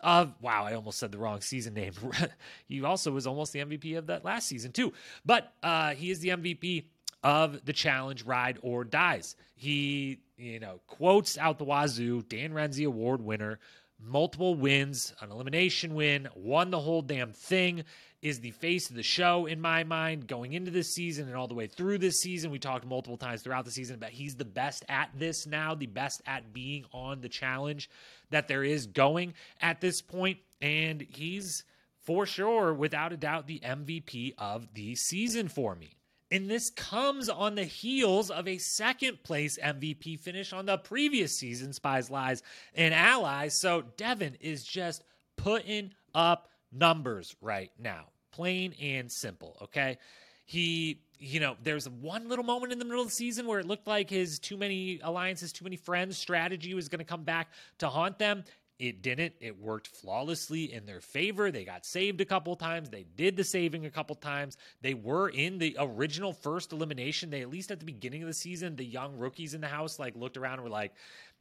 of 0.00 0.34
wow, 0.40 0.64
I 0.64 0.74
almost 0.74 0.98
said 0.98 1.12
the 1.12 1.18
wrong 1.18 1.40
season 1.40 1.74
name. 1.74 1.92
he 2.66 2.82
also 2.84 3.10
was 3.10 3.26
almost 3.26 3.52
the 3.52 3.60
MVP 3.60 3.96
of 3.96 4.06
that 4.08 4.24
last 4.24 4.48
season 4.48 4.72
too. 4.72 4.92
But 5.24 5.52
uh, 5.62 5.94
he 5.94 6.10
is 6.10 6.20
the 6.20 6.30
MVP 6.30 6.84
of 7.22 7.64
the 7.64 7.72
challenge 7.72 8.24
ride 8.24 8.58
or 8.62 8.84
dies. 8.84 9.36
He, 9.54 10.20
you 10.36 10.60
know, 10.60 10.80
quotes 10.86 11.36
out 11.36 11.58
the 11.58 11.64
wazoo, 11.64 12.22
Dan 12.22 12.52
Renzi 12.52 12.86
award 12.86 13.20
winner, 13.20 13.58
multiple 14.02 14.54
wins, 14.54 15.14
an 15.20 15.30
elimination 15.30 15.94
win, 15.94 16.28
won 16.34 16.70
the 16.70 16.80
whole 16.80 17.02
damn 17.02 17.32
thing 17.32 17.84
is 18.22 18.40
the 18.40 18.50
face 18.50 18.90
of 18.90 18.96
the 18.96 19.02
show 19.02 19.46
in 19.46 19.60
my 19.60 19.82
mind 19.82 20.26
going 20.26 20.52
into 20.52 20.70
this 20.70 20.92
season 20.92 21.26
and 21.26 21.36
all 21.36 21.48
the 21.48 21.54
way 21.54 21.66
through 21.66 21.98
this 21.98 22.20
season. 22.20 22.50
We 22.50 22.58
talked 22.58 22.86
multiple 22.86 23.16
times 23.16 23.42
throughout 23.42 23.64
the 23.64 23.70
season 23.70 23.96
about 23.96 24.10
he's 24.10 24.36
the 24.36 24.44
best 24.44 24.84
at 24.88 25.10
this 25.14 25.46
now, 25.46 25.74
the 25.74 25.86
best 25.86 26.20
at 26.26 26.52
being 26.52 26.84
on 26.92 27.20
the 27.20 27.28
challenge 27.28 27.88
that 28.30 28.46
there 28.46 28.62
is 28.62 28.86
going 28.86 29.34
at 29.60 29.80
this 29.80 30.02
point, 30.02 30.38
and 30.60 31.00
he's 31.00 31.64
for 32.02 32.26
sure, 32.26 32.74
without 32.74 33.12
a 33.12 33.16
doubt, 33.16 33.46
the 33.46 33.60
MVP 33.60 34.34
of 34.38 34.74
the 34.74 34.94
season 34.96 35.48
for 35.48 35.74
me. 35.74 35.99
And 36.30 36.48
this 36.48 36.70
comes 36.70 37.28
on 37.28 37.56
the 37.56 37.64
heels 37.64 38.30
of 38.30 38.46
a 38.46 38.58
second 38.58 39.22
place 39.24 39.58
MVP 39.62 40.20
finish 40.20 40.52
on 40.52 40.66
the 40.66 40.78
previous 40.78 41.36
season, 41.36 41.72
Spies, 41.72 42.08
Lies, 42.08 42.42
and 42.74 42.94
Allies. 42.94 43.58
So 43.58 43.82
Devin 43.96 44.36
is 44.40 44.62
just 44.62 45.02
putting 45.36 45.92
up 46.14 46.48
numbers 46.72 47.34
right 47.40 47.72
now, 47.78 48.06
plain 48.30 48.74
and 48.80 49.10
simple. 49.10 49.56
Okay. 49.62 49.98
He, 50.44 51.02
you 51.18 51.38
know, 51.38 51.56
there's 51.62 51.88
one 51.88 52.28
little 52.28 52.44
moment 52.44 52.72
in 52.72 52.78
the 52.78 52.84
middle 52.84 53.02
of 53.02 53.08
the 53.08 53.14
season 53.14 53.46
where 53.46 53.60
it 53.60 53.66
looked 53.66 53.86
like 53.86 54.10
his 54.10 54.38
too 54.38 54.56
many 54.56 55.00
alliances, 55.02 55.52
too 55.52 55.64
many 55.64 55.76
friends 55.76 56.16
strategy 56.18 56.74
was 56.74 56.88
going 56.88 56.98
to 56.98 57.04
come 57.04 57.22
back 57.24 57.52
to 57.78 57.88
haunt 57.88 58.18
them. 58.18 58.44
It 58.80 59.02
didn't. 59.02 59.34
It 59.40 59.60
worked 59.60 59.88
flawlessly 59.88 60.72
in 60.72 60.86
their 60.86 61.02
favor. 61.02 61.50
They 61.50 61.66
got 61.66 61.84
saved 61.84 62.22
a 62.22 62.24
couple 62.24 62.56
times. 62.56 62.88
They 62.88 63.04
did 63.14 63.36
the 63.36 63.44
saving 63.44 63.84
a 63.84 63.90
couple 63.90 64.16
times. 64.16 64.56
They 64.80 64.94
were 64.94 65.28
in 65.28 65.58
the 65.58 65.76
original 65.78 66.32
first 66.32 66.72
elimination. 66.72 67.28
They 67.28 67.42
at 67.42 67.50
least 67.50 67.70
at 67.70 67.78
the 67.78 67.84
beginning 67.84 68.22
of 68.22 68.28
the 68.28 68.34
season, 68.34 68.76
the 68.76 68.84
young 68.84 69.18
rookies 69.18 69.52
in 69.52 69.60
the 69.60 69.68
house 69.68 69.98
like 69.98 70.16
looked 70.16 70.38
around 70.38 70.54
and 70.54 70.62
were 70.62 70.70
like, 70.70 70.94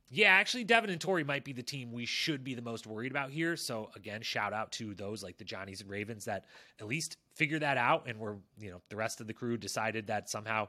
yeah, 0.09 0.31
actually, 0.31 0.65
Devin 0.65 0.89
and 0.89 0.99
Tori 0.99 1.23
might 1.23 1.45
be 1.45 1.53
the 1.53 1.63
team 1.63 1.93
we 1.93 2.05
should 2.05 2.43
be 2.43 2.55
the 2.55 2.61
most 2.61 2.85
worried 2.85 3.11
about 3.11 3.29
here. 3.29 3.55
So 3.55 3.89
again, 3.95 4.21
shout 4.21 4.51
out 4.51 4.73
to 4.73 4.93
those 4.93 5.23
like 5.23 5.37
the 5.37 5.45
Johnnies 5.45 5.79
and 5.79 5.89
Ravens 5.89 6.25
that 6.25 6.43
at 6.81 6.87
least 6.87 7.15
figured 7.35 7.61
that 7.61 7.77
out, 7.77 8.05
and 8.05 8.19
were 8.19 8.35
you 8.59 8.69
know 8.69 8.81
the 8.89 8.97
rest 8.97 9.21
of 9.21 9.27
the 9.27 9.33
crew 9.33 9.55
decided 9.55 10.07
that 10.07 10.29
somehow 10.29 10.67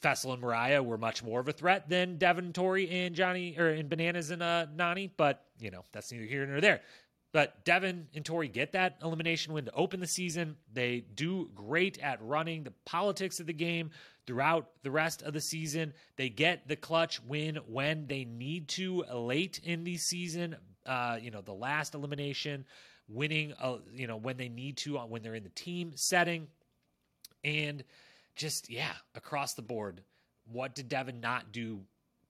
Fessy 0.00 0.32
and 0.32 0.40
Moriah 0.40 0.82
were 0.82 0.98
much 0.98 1.22
more 1.22 1.40
of 1.40 1.48
a 1.48 1.52
threat 1.52 1.88
than 1.88 2.18
Devin 2.18 2.52
Tori 2.52 2.88
and 2.88 3.14
Johnny 3.14 3.56
or 3.58 3.70
in 3.70 3.88
Bananas 3.88 4.30
and 4.30 4.42
uh, 4.42 4.66
Nany. 4.74 5.10
But 5.16 5.44
you 5.60 5.70
know 5.70 5.82
that's 5.92 6.12
neither 6.12 6.24
here 6.24 6.46
nor 6.46 6.60
there. 6.60 6.80
But 7.32 7.64
Devin 7.64 8.08
and 8.14 8.24
Tori 8.24 8.48
get 8.48 8.72
that 8.72 8.98
elimination 9.02 9.52
win 9.52 9.66
to 9.66 9.74
open 9.74 10.00
the 10.00 10.06
season. 10.06 10.56
They 10.72 11.04
do 11.14 11.50
great 11.54 11.98
at 11.98 12.22
running 12.22 12.64
the 12.64 12.72
politics 12.86 13.38
of 13.38 13.46
the 13.46 13.52
game 13.52 13.90
throughout 14.26 14.70
the 14.82 14.90
rest 14.90 15.22
of 15.22 15.34
the 15.34 15.40
season. 15.40 15.92
They 16.16 16.30
get 16.30 16.68
the 16.68 16.76
clutch 16.76 17.22
win 17.22 17.56
when 17.66 18.06
they 18.06 18.24
need 18.24 18.68
to 18.68 19.04
late 19.12 19.60
in 19.62 19.84
the 19.84 19.98
season. 19.98 20.56
Uh, 20.86 21.18
you 21.20 21.30
know, 21.30 21.42
the 21.42 21.52
last 21.52 21.94
elimination, 21.94 22.64
winning, 23.08 23.52
uh, 23.60 23.76
you 23.92 24.06
know, 24.06 24.16
when 24.16 24.38
they 24.38 24.48
need 24.48 24.78
to, 24.78 24.98
uh, 24.98 25.04
when 25.04 25.22
they're 25.22 25.34
in 25.34 25.44
the 25.44 25.50
team 25.50 25.92
setting. 25.96 26.48
And 27.44 27.84
just, 28.38 28.70
yeah, 28.70 28.94
across 29.14 29.54
the 29.54 29.62
board, 29.62 30.02
what 30.50 30.74
did 30.74 30.88
Devin 30.88 31.20
not 31.20 31.52
do 31.52 31.80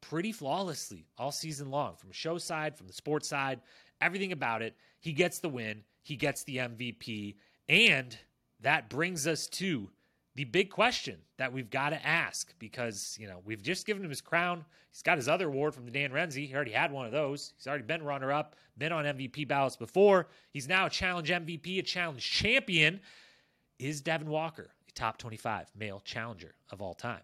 pretty 0.01 0.33
flawlessly 0.33 1.07
all 1.19 1.31
season 1.31 1.71
long 1.71 1.95
from 1.97 2.11
show 2.11 2.39
side, 2.39 2.77
from 2.77 2.87
the 2.87 2.93
sports 2.93 3.29
side, 3.29 3.61
everything 4.01 4.33
about 4.33 4.63
it? 4.63 4.75
He 5.01 5.13
gets 5.13 5.39
the 5.39 5.49
win, 5.49 5.85
he 6.03 6.17
gets 6.17 6.43
the 6.45 6.57
MVP, 6.57 7.37
and 7.69 8.17
that 8.61 8.91
brings 8.91 9.27
us 9.27 9.47
to 9.47 9.91
the 10.35 10.45
big 10.45 10.71
question 10.71 11.19
that 11.37 11.53
we've 11.53 11.71
got 11.71 11.91
to 11.91 12.07
ask 12.07 12.55
because, 12.59 13.17
you 13.21 13.27
know, 13.27 13.41
we've 13.45 13.63
just 13.63 13.87
given 13.87 14.05
him 14.05 14.11
his 14.11 14.21
crown. 14.21 14.65
He's 14.91 15.03
got 15.03 15.19
his 15.19 15.29
other 15.29 15.49
award 15.49 15.75
from 15.75 15.85
the 15.85 15.91
Dan 15.91 16.13
Renzi. 16.13 16.47
He 16.47 16.55
already 16.55 16.71
had 16.71 16.93
one 16.93 17.07
of 17.07 17.13
those. 17.13 17.53
He's 17.57 17.67
already 17.67 17.85
been 17.85 18.05
runner 18.05 18.33
up, 18.33 18.55
been 18.77 18.93
on 18.93 19.05
MVP 19.05 19.49
ballots 19.49 19.77
before. 19.77 20.29
He's 20.53 20.69
now 20.69 20.87
a 20.87 20.91
challenge 20.91 21.29
MVP, 21.29 21.79
a 21.79 21.83
challenge 21.83 22.29
champion. 22.29 23.01
Is 23.81 24.01
Devin 24.01 24.29
Walker 24.29 24.71
top 24.99 25.17
25 25.19 25.71
male 25.77 26.03
challenger 26.05 26.55
of 26.71 26.83
all 26.83 26.95
time? 26.95 27.23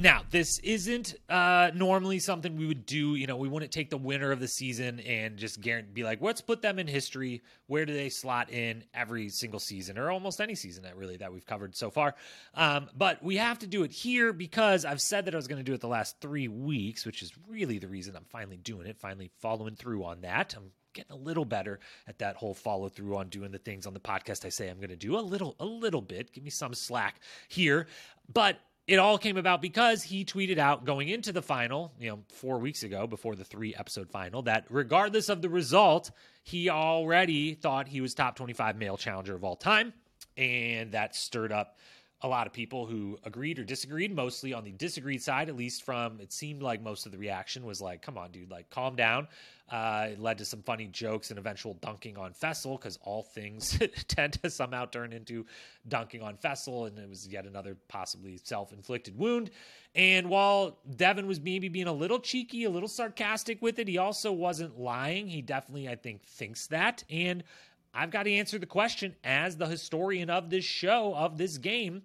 Now, 0.00 0.22
this 0.30 0.60
isn't 0.60 1.16
uh, 1.28 1.72
normally 1.74 2.20
something 2.20 2.56
we 2.56 2.66
would 2.66 2.86
do. 2.86 3.16
You 3.16 3.26
know, 3.26 3.36
we 3.36 3.48
wouldn't 3.48 3.72
take 3.72 3.90
the 3.90 3.96
winner 3.98 4.30
of 4.30 4.38
the 4.38 4.46
season 4.46 5.00
and 5.00 5.36
just 5.36 5.60
guarantee, 5.60 5.90
be 5.92 6.04
like, 6.04 6.22
let's 6.22 6.40
put 6.40 6.62
them 6.62 6.78
in 6.78 6.86
history. 6.86 7.42
Where 7.66 7.84
do 7.84 7.92
they 7.92 8.08
slot 8.08 8.48
in 8.52 8.84
every 8.94 9.28
single 9.28 9.58
season 9.58 9.98
or 9.98 10.12
almost 10.12 10.40
any 10.40 10.54
season 10.54 10.84
that 10.84 10.96
really 10.96 11.16
that 11.16 11.32
we've 11.32 11.44
covered 11.44 11.74
so 11.74 11.90
far? 11.90 12.14
Um, 12.54 12.88
but 12.96 13.20
we 13.24 13.38
have 13.38 13.58
to 13.58 13.66
do 13.66 13.82
it 13.82 13.90
here 13.90 14.32
because 14.32 14.84
I've 14.84 15.00
said 15.00 15.24
that 15.24 15.34
I 15.34 15.36
was 15.36 15.48
going 15.48 15.58
to 15.58 15.64
do 15.64 15.74
it 15.74 15.80
the 15.80 15.88
last 15.88 16.20
three 16.20 16.46
weeks, 16.46 17.04
which 17.04 17.20
is 17.20 17.32
really 17.48 17.80
the 17.80 17.88
reason 17.88 18.14
I'm 18.14 18.26
finally 18.30 18.58
doing 18.58 18.86
it, 18.86 19.00
finally 19.00 19.32
following 19.40 19.74
through 19.74 20.04
on 20.04 20.20
that. 20.20 20.54
I'm 20.56 20.70
getting 20.92 21.12
a 21.12 21.16
little 21.16 21.44
better 21.44 21.80
at 22.06 22.18
that 22.18 22.36
whole 22.36 22.54
follow 22.54 22.88
through 22.88 23.16
on 23.16 23.28
doing 23.28 23.50
the 23.50 23.58
things 23.58 23.86
on 23.86 23.94
the 23.94 24.00
podcast 24.00 24.44
I 24.44 24.48
say 24.48 24.68
I'm 24.68 24.78
going 24.78 24.88
to 24.90 24.96
do 24.96 25.18
a 25.18 25.20
little, 25.20 25.56
a 25.60 25.64
little 25.64 26.02
bit. 26.02 26.32
Give 26.32 26.44
me 26.44 26.50
some 26.50 26.74
slack 26.74 27.20
here. 27.48 27.86
But 28.32 28.58
it 28.88 28.98
all 28.98 29.18
came 29.18 29.36
about 29.36 29.60
because 29.60 30.02
he 30.02 30.24
tweeted 30.24 30.56
out 30.56 30.86
going 30.86 31.08
into 31.08 31.30
the 31.30 31.42
final, 31.42 31.92
you 32.00 32.08
know, 32.08 32.20
four 32.30 32.58
weeks 32.58 32.82
ago 32.82 33.06
before 33.06 33.36
the 33.36 33.44
three 33.44 33.74
episode 33.74 34.10
final, 34.10 34.42
that 34.42 34.64
regardless 34.70 35.28
of 35.28 35.42
the 35.42 35.48
result, 35.50 36.10
he 36.42 36.70
already 36.70 37.52
thought 37.52 37.86
he 37.86 38.00
was 38.00 38.14
top 38.14 38.34
25 38.36 38.76
male 38.76 38.96
challenger 38.96 39.34
of 39.34 39.44
all 39.44 39.56
time. 39.56 39.92
And 40.38 40.92
that 40.92 41.14
stirred 41.14 41.52
up 41.52 41.76
a 42.22 42.28
lot 42.28 42.46
of 42.46 42.52
people 42.52 42.84
who 42.84 43.16
agreed 43.24 43.58
or 43.58 43.64
disagreed, 43.64 44.14
mostly 44.14 44.52
on 44.52 44.64
the 44.64 44.72
disagreed 44.72 45.22
side, 45.22 45.48
at 45.48 45.56
least 45.56 45.84
from 45.84 46.20
it 46.20 46.32
seemed 46.32 46.62
like 46.62 46.82
most 46.82 47.06
of 47.06 47.12
the 47.12 47.18
reaction 47.18 47.64
was 47.64 47.80
like, 47.80 48.02
come 48.02 48.18
on, 48.18 48.32
dude, 48.32 48.50
like 48.50 48.68
calm 48.70 48.96
down. 48.96 49.28
Uh, 49.70 50.08
it 50.12 50.18
led 50.18 50.38
to 50.38 50.44
some 50.44 50.62
funny 50.62 50.86
jokes 50.86 51.30
and 51.30 51.38
eventual 51.38 51.74
dunking 51.74 52.16
on 52.16 52.32
Fessy 52.32 52.72
because 52.78 52.98
all 53.02 53.22
things 53.22 53.78
tend 54.08 54.32
to 54.42 54.48
somehow 54.48 54.86
turn 54.86 55.12
into 55.12 55.44
dunking 55.86 56.22
on 56.22 56.36
Fessy, 56.36 56.86
and 56.88 56.98
it 56.98 57.08
was 57.08 57.28
yet 57.28 57.46
another 57.46 57.76
possibly 57.86 58.38
self 58.42 58.72
inflicted 58.72 59.16
wound. 59.16 59.50
And 59.94 60.28
while 60.28 60.78
Devin 60.96 61.26
was 61.26 61.40
maybe 61.40 61.68
being 61.68 61.86
a 61.86 61.92
little 61.92 62.18
cheeky, 62.18 62.64
a 62.64 62.70
little 62.70 62.88
sarcastic 62.88 63.60
with 63.60 63.78
it, 63.78 63.88
he 63.88 63.98
also 63.98 64.32
wasn't 64.32 64.78
lying. 64.78 65.28
He 65.28 65.42
definitely, 65.42 65.88
I 65.88 65.96
think, 65.96 66.24
thinks 66.24 66.66
that. 66.68 67.04
And 67.10 67.44
I've 67.94 68.10
got 68.10 68.24
to 68.24 68.32
answer 68.32 68.58
the 68.58 68.66
question 68.66 69.14
as 69.24 69.56
the 69.56 69.66
historian 69.66 70.30
of 70.30 70.50
this 70.50 70.64
show, 70.64 71.14
of 71.14 71.38
this 71.38 71.58
game, 71.58 72.02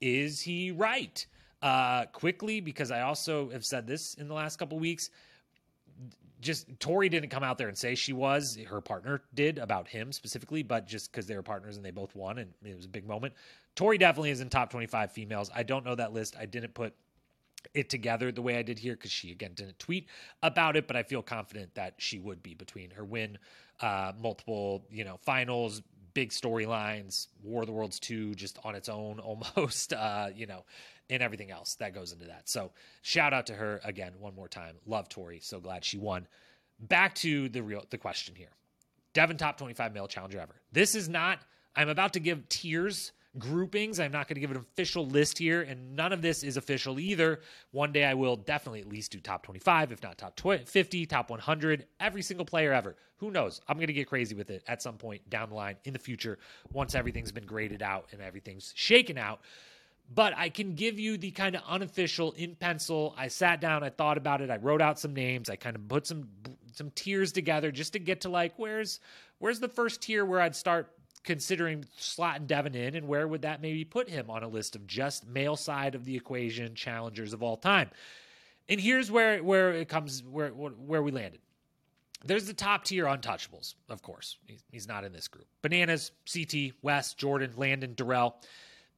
is 0.00 0.40
he 0.40 0.70
right? 0.70 1.24
Uh, 1.62 2.06
quickly, 2.06 2.60
because 2.60 2.90
I 2.90 3.02
also 3.02 3.50
have 3.50 3.64
said 3.64 3.86
this 3.86 4.14
in 4.14 4.28
the 4.28 4.34
last 4.34 4.56
couple 4.56 4.78
weeks. 4.78 5.10
Just 6.40 6.66
Tori 6.80 7.08
didn't 7.08 7.30
come 7.30 7.44
out 7.44 7.56
there 7.56 7.68
and 7.68 7.78
say 7.78 7.94
she 7.94 8.12
was. 8.12 8.58
Her 8.68 8.80
partner 8.80 9.22
did 9.34 9.58
about 9.58 9.86
him 9.86 10.10
specifically, 10.10 10.64
but 10.64 10.88
just 10.88 11.12
because 11.12 11.26
they 11.26 11.36
were 11.36 11.42
partners 11.42 11.76
and 11.76 11.84
they 11.84 11.92
both 11.92 12.16
won, 12.16 12.38
and 12.38 12.52
it 12.64 12.74
was 12.74 12.86
a 12.86 12.88
big 12.88 13.06
moment. 13.06 13.34
Tori 13.76 13.96
definitely 13.96 14.30
is 14.30 14.40
in 14.40 14.48
top 14.48 14.70
25 14.70 15.12
females. 15.12 15.50
I 15.54 15.62
don't 15.62 15.84
know 15.84 15.94
that 15.94 16.12
list. 16.12 16.36
I 16.38 16.46
didn't 16.46 16.74
put 16.74 16.94
it 17.74 17.88
together 17.88 18.32
the 18.32 18.42
way 18.42 18.56
I 18.56 18.62
did 18.62 18.78
here 18.78 18.94
because 18.94 19.12
she 19.12 19.30
again 19.30 19.52
didn't 19.54 19.78
tweet 19.78 20.08
about 20.42 20.76
it, 20.76 20.86
but 20.86 20.96
I 20.96 21.02
feel 21.02 21.22
confident 21.22 21.74
that 21.74 21.94
she 21.98 22.18
would 22.18 22.42
be 22.42 22.54
between 22.54 22.90
her 22.90 23.04
win, 23.04 23.38
uh, 23.82 24.12
multiple 24.20 24.84
you 24.90 25.04
know 25.04 25.18
finals, 25.22 25.82
big 26.14 26.30
storylines, 26.30 27.28
War 27.42 27.62
of 27.62 27.66
the 27.66 27.72
Worlds 27.72 27.98
two 27.98 28.34
just 28.34 28.58
on 28.64 28.74
its 28.74 28.88
own 28.88 29.18
almost, 29.56 29.92
uh, 29.92 30.28
you 30.34 30.46
know, 30.46 30.64
and 31.10 31.22
everything 31.22 31.50
else 31.50 31.74
that 31.76 31.94
goes 31.94 32.12
into 32.12 32.26
that. 32.26 32.48
So 32.48 32.70
shout 33.02 33.32
out 33.32 33.46
to 33.48 33.54
her 33.54 33.80
again 33.84 34.12
one 34.18 34.34
more 34.34 34.48
time. 34.48 34.76
Love 34.86 35.08
Tori, 35.08 35.40
so 35.40 35.60
glad 35.60 35.84
she 35.84 35.98
won. 35.98 36.26
Back 36.80 37.14
to 37.16 37.48
the 37.48 37.62
real 37.62 37.84
the 37.90 37.98
question 37.98 38.34
here. 38.34 38.50
Devin 39.12 39.36
top 39.36 39.58
25 39.58 39.92
male 39.92 40.08
challenger 40.08 40.40
ever. 40.40 40.54
This 40.72 40.94
is 40.94 41.08
not 41.08 41.40
I'm 41.74 41.88
about 41.88 42.14
to 42.14 42.20
give 42.20 42.48
tiers 42.48 43.12
groupings. 43.38 43.98
I'm 43.98 44.12
not 44.12 44.28
going 44.28 44.34
to 44.34 44.40
give 44.40 44.50
an 44.50 44.56
official 44.56 45.06
list 45.06 45.38
here, 45.38 45.62
and 45.62 45.96
none 45.96 46.12
of 46.12 46.22
this 46.22 46.42
is 46.42 46.56
official 46.56 47.00
either. 47.00 47.40
One 47.70 47.92
day 47.92 48.04
I 48.04 48.14
will 48.14 48.36
definitely 48.36 48.80
at 48.80 48.88
least 48.88 49.12
do 49.12 49.20
top 49.20 49.42
25, 49.42 49.92
if 49.92 50.02
not 50.02 50.18
top 50.18 50.38
50, 50.38 51.06
top 51.06 51.30
100, 51.30 51.86
every 52.00 52.22
single 52.22 52.44
player 52.44 52.72
ever. 52.72 52.96
Who 53.18 53.30
knows? 53.30 53.60
I'm 53.68 53.76
going 53.76 53.86
to 53.86 53.92
get 53.92 54.08
crazy 54.08 54.34
with 54.34 54.50
it 54.50 54.62
at 54.66 54.82
some 54.82 54.96
point 54.96 55.28
down 55.30 55.48
the 55.48 55.54
line 55.54 55.76
in 55.84 55.92
the 55.92 55.98
future 55.98 56.38
once 56.72 56.94
everything's 56.94 57.32
been 57.32 57.46
graded 57.46 57.82
out 57.82 58.08
and 58.12 58.20
everything's 58.20 58.72
shaken 58.76 59.16
out. 59.16 59.40
But 60.14 60.36
I 60.36 60.48
can 60.48 60.74
give 60.74 60.98
you 60.98 61.16
the 61.16 61.30
kind 61.30 61.54
of 61.54 61.62
unofficial 61.66 62.32
in 62.32 62.56
pencil. 62.56 63.14
I 63.16 63.28
sat 63.28 63.60
down, 63.60 63.82
I 63.82 63.90
thought 63.90 64.18
about 64.18 64.40
it, 64.42 64.50
I 64.50 64.56
wrote 64.56 64.82
out 64.82 64.98
some 64.98 65.14
names, 65.14 65.48
I 65.48 65.56
kind 65.56 65.76
of 65.76 65.88
put 65.88 66.06
some 66.06 66.28
some 66.74 66.90
tiers 66.90 67.32
together 67.32 67.70
just 67.70 67.92
to 67.92 67.98
get 67.98 68.22
to 68.22 68.28
like 68.28 68.54
where's 68.56 68.98
where's 69.38 69.60
the 69.60 69.68
first 69.68 70.02
tier 70.02 70.24
where 70.24 70.40
I'd 70.40 70.56
start 70.56 70.90
considering 71.24 71.84
slotting 71.98 72.46
Devin 72.46 72.74
in, 72.74 72.94
and 72.94 73.06
where 73.08 73.26
would 73.26 73.42
that 73.42 73.62
maybe 73.62 73.84
put 73.84 74.08
him 74.08 74.30
on 74.30 74.42
a 74.42 74.48
list 74.48 74.76
of 74.76 74.86
just 74.86 75.26
male 75.26 75.56
side 75.56 75.94
of 75.94 76.04
the 76.04 76.16
equation 76.16 76.74
challengers 76.74 77.32
of 77.32 77.42
all 77.42 77.56
time? 77.56 77.90
And 78.68 78.80
here's 78.80 79.10
where 79.10 79.42
where 79.42 79.72
it 79.72 79.88
comes 79.88 80.22
where 80.22 80.50
where 80.50 81.02
we 81.02 81.10
landed. 81.10 81.40
There's 82.24 82.46
the 82.46 82.54
top 82.54 82.84
tier 82.84 83.04
untouchables, 83.06 83.74
of 83.88 84.02
course. 84.02 84.36
He's 84.70 84.86
not 84.86 85.04
in 85.04 85.12
this 85.12 85.26
group. 85.26 85.46
Bananas, 85.60 86.12
CT, 86.32 86.72
Wes, 86.80 87.14
Jordan, 87.14 87.52
Landon, 87.56 87.94
Darrell. 87.94 88.36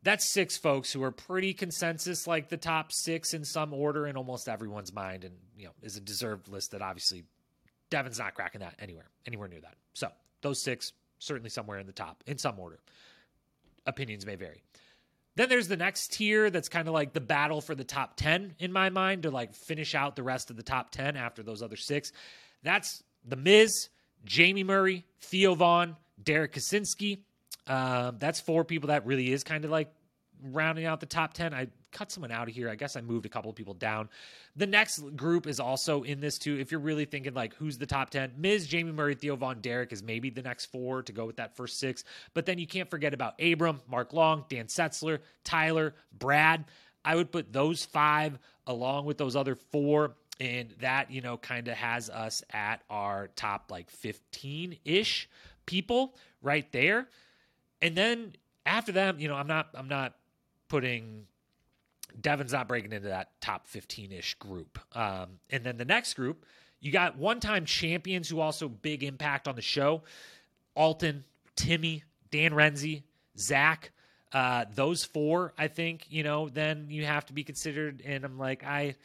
That's 0.02 0.30
six 0.30 0.58
folks 0.58 0.92
who 0.92 1.02
are 1.02 1.10
pretty 1.10 1.54
consensus, 1.54 2.26
like 2.26 2.50
the 2.50 2.58
top 2.58 2.92
six 2.92 3.32
in 3.32 3.42
some 3.42 3.72
order 3.72 4.06
in 4.06 4.18
almost 4.18 4.50
everyone's 4.50 4.92
mind, 4.92 5.24
and 5.24 5.34
you 5.56 5.66
know 5.66 5.72
is 5.82 5.96
a 5.96 6.00
deserved 6.00 6.48
list 6.48 6.72
that 6.72 6.82
obviously 6.82 7.24
Devin's 7.88 8.18
not 8.18 8.34
cracking 8.34 8.60
that 8.60 8.74
anywhere, 8.78 9.08
anywhere 9.26 9.48
near 9.48 9.60
that. 9.60 9.76
So 9.94 10.08
those 10.42 10.62
six 10.62 10.92
certainly 11.18 11.50
somewhere 11.50 11.78
in 11.78 11.86
the 11.86 11.92
top 11.92 12.22
in 12.26 12.38
some 12.38 12.58
order. 12.58 12.78
Opinions 13.86 14.24
may 14.24 14.36
vary. 14.36 14.62
Then 15.36 15.48
there's 15.48 15.68
the 15.68 15.76
next 15.76 16.12
tier 16.12 16.48
that's 16.50 16.68
kind 16.68 16.86
of 16.86 16.94
like 16.94 17.12
the 17.12 17.20
battle 17.20 17.60
for 17.60 17.74
the 17.74 17.84
top 17.84 18.16
10 18.16 18.54
in 18.60 18.72
my 18.72 18.90
mind 18.90 19.24
to 19.24 19.30
like 19.30 19.54
finish 19.54 19.94
out 19.94 20.14
the 20.14 20.22
rest 20.22 20.50
of 20.50 20.56
the 20.56 20.62
top 20.62 20.90
10 20.90 21.16
after 21.16 21.42
those 21.42 21.60
other 21.60 21.76
six. 21.76 22.12
That's 22.62 23.02
The 23.24 23.36
Miz, 23.36 23.88
Jamie 24.24 24.64
Murray, 24.64 25.04
Theo 25.20 25.54
Von, 25.54 25.96
Derrick 26.22 26.52
Kosinski. 26.52 27.20
Um, 27.66 28.16
that's 28.18 28.40
four 28.40 28.64
people 28.64 28.88
that 28.88 29.06
really 29.06 29.32
is 29.32 29.42
kind 29.42 29.64
of 29.64 29.70
like 29.70 29.90
rounding 30.42 30.84
out 30.84 31.00
the 31.00 31.06
top 31.06 31.34
10. 31.34 31.52
I 31.52 31.68
cut 31.94 32.10
someone 32.10 32.30
out 32.30 32.48
of 32.48 32.54
here. 32.54 32.68
I 32.68 32.74
guess 32.74 32.96
I 32.96 33.00
moved 33.00 33.24
a 33.24 33.28
couple 33.30 33.48
of 33.48 33.56
people 33.56 33.72
down. 33.72 34.10
The 34.56 34.66
next 34.66 35.16
group 35.16 35.46
is 35.46 35.60
also 35.60 36.02
in 36.02 36.20
this 36.20 36.38
too. 36.38 36.58
If 36.58 36.70
you're 36.70 36.80
really 36.80 37.06
thinking 37.06 37.32
like 37.32 37.54
who's 37.54 37.78
the 37.78 37.86
top 37.86 38.10
10, 38.10 38.32
Miz, 38.36 38.66
Jamie 38.66 38.92
Murray, 38.92 39.14
Theo 39.14 39.36
Von 39.36 39.60
Derrick 39.60 39.92
is 39.92 40.02
maybe 40.02 40.28
the 40.28 40.42
next 40.42 40.66
four 40.66 41.02
to 41.04 41.12
go 41.12 41.24
with 41.24 41.36
that 41.36 41.56
first 41.56 41.78
six. 41.78 42.04
But 42.34 42.44
then 42.44 42.58
you 42.58 42.66
can't 42.66 42.90
forget 42.90 43.14
about 43.14 43.40
Abram, 43.40 43.80
Mark 43.88 44.12
Long, 44.12 44.44
Dan 44.48 44.66
Setzler, 44.66 45.20
Tyler, 45.44 45.94
Brad. 46.18 46.64
I 47.04 47.16
would 47.16 47.32
put 47.32 47.52
those 47.52 47.84
five 47.84 48.38
along 48.66 49.06
with 49.06 49.16
those 49.16 49.36
other 49.36 49.54
four. 49.54 50.16
And 50.40 50.74
that, 50.80 51.12
you 51.12 51.20
know, 51.20 51.36
kind 51.36 51.68
of 51.68 51.76
has 51.76 52.10
us 52.10 52.42
at 52.52 52.82
our 52.90 53.28
top 53.36 53.70
like 53.70 53.88
15 53.88 54.78
ish 54.84 55.28
people 55.64 56.16
right 56.42 56.70
there. 56.72 57.08
And 57.80 57.94
then 57.94 58.32
after 58.66 58.90
them, 58.90 59.20
you 59.20 59.28
know, 59.28 59.36
I'm 59.36 59.46
not, 59.46 59.68
I'm 59.74 59.86
not 59.86 60.16
putting 60.68 61.26
Devin's 62.20 62.52
not 62.52 62.68
breaking 62.68 62.92
into 62.92 63.08
that 63.08 63.40
top 63.40 63.66
15 63.66 64.12
ish 64.12 64.34
group. 64.34 64.78
Um, 64.92 65.38
and 65.50 65.64
then 65.64 65.76
the 65.76 65.84
next 65.84 66.14
group, 66.14 66.44
you 66.80 66.92
got 66.92 67.16
one 67.16 67.40
time 67.40 67.64
champions 67.64 68.28
who 68.28 68.40
also 68.40 68.68
big 68.68 69.02
impact 69.02 69.48
on 69.48 69.56
the 69.56 69.62
show 69.62 70.02
Alton, 70.74 71.24
Timmy, 71.56 72.04
Dan 72.30 72.52
Renzi, 72.52 73.02
Zach. 73.38 73.90
Uh, 74.32 74.64
those 74.74 75.04
four, 75.04 75.52
I 75.56 75.68
think, 75.68 76.06
you 76.10 76.24
know, 76.24 76.48
then 76.48 76.86
you 76.88 77.04
have 77.04 77.24
to 77.26 77.32
be 77.32 77.44
considered. 77.44 78.02
And 78.04 78.24
I'm 78.24 78.38
like, 78.38 78.64
I. 78.64 78.96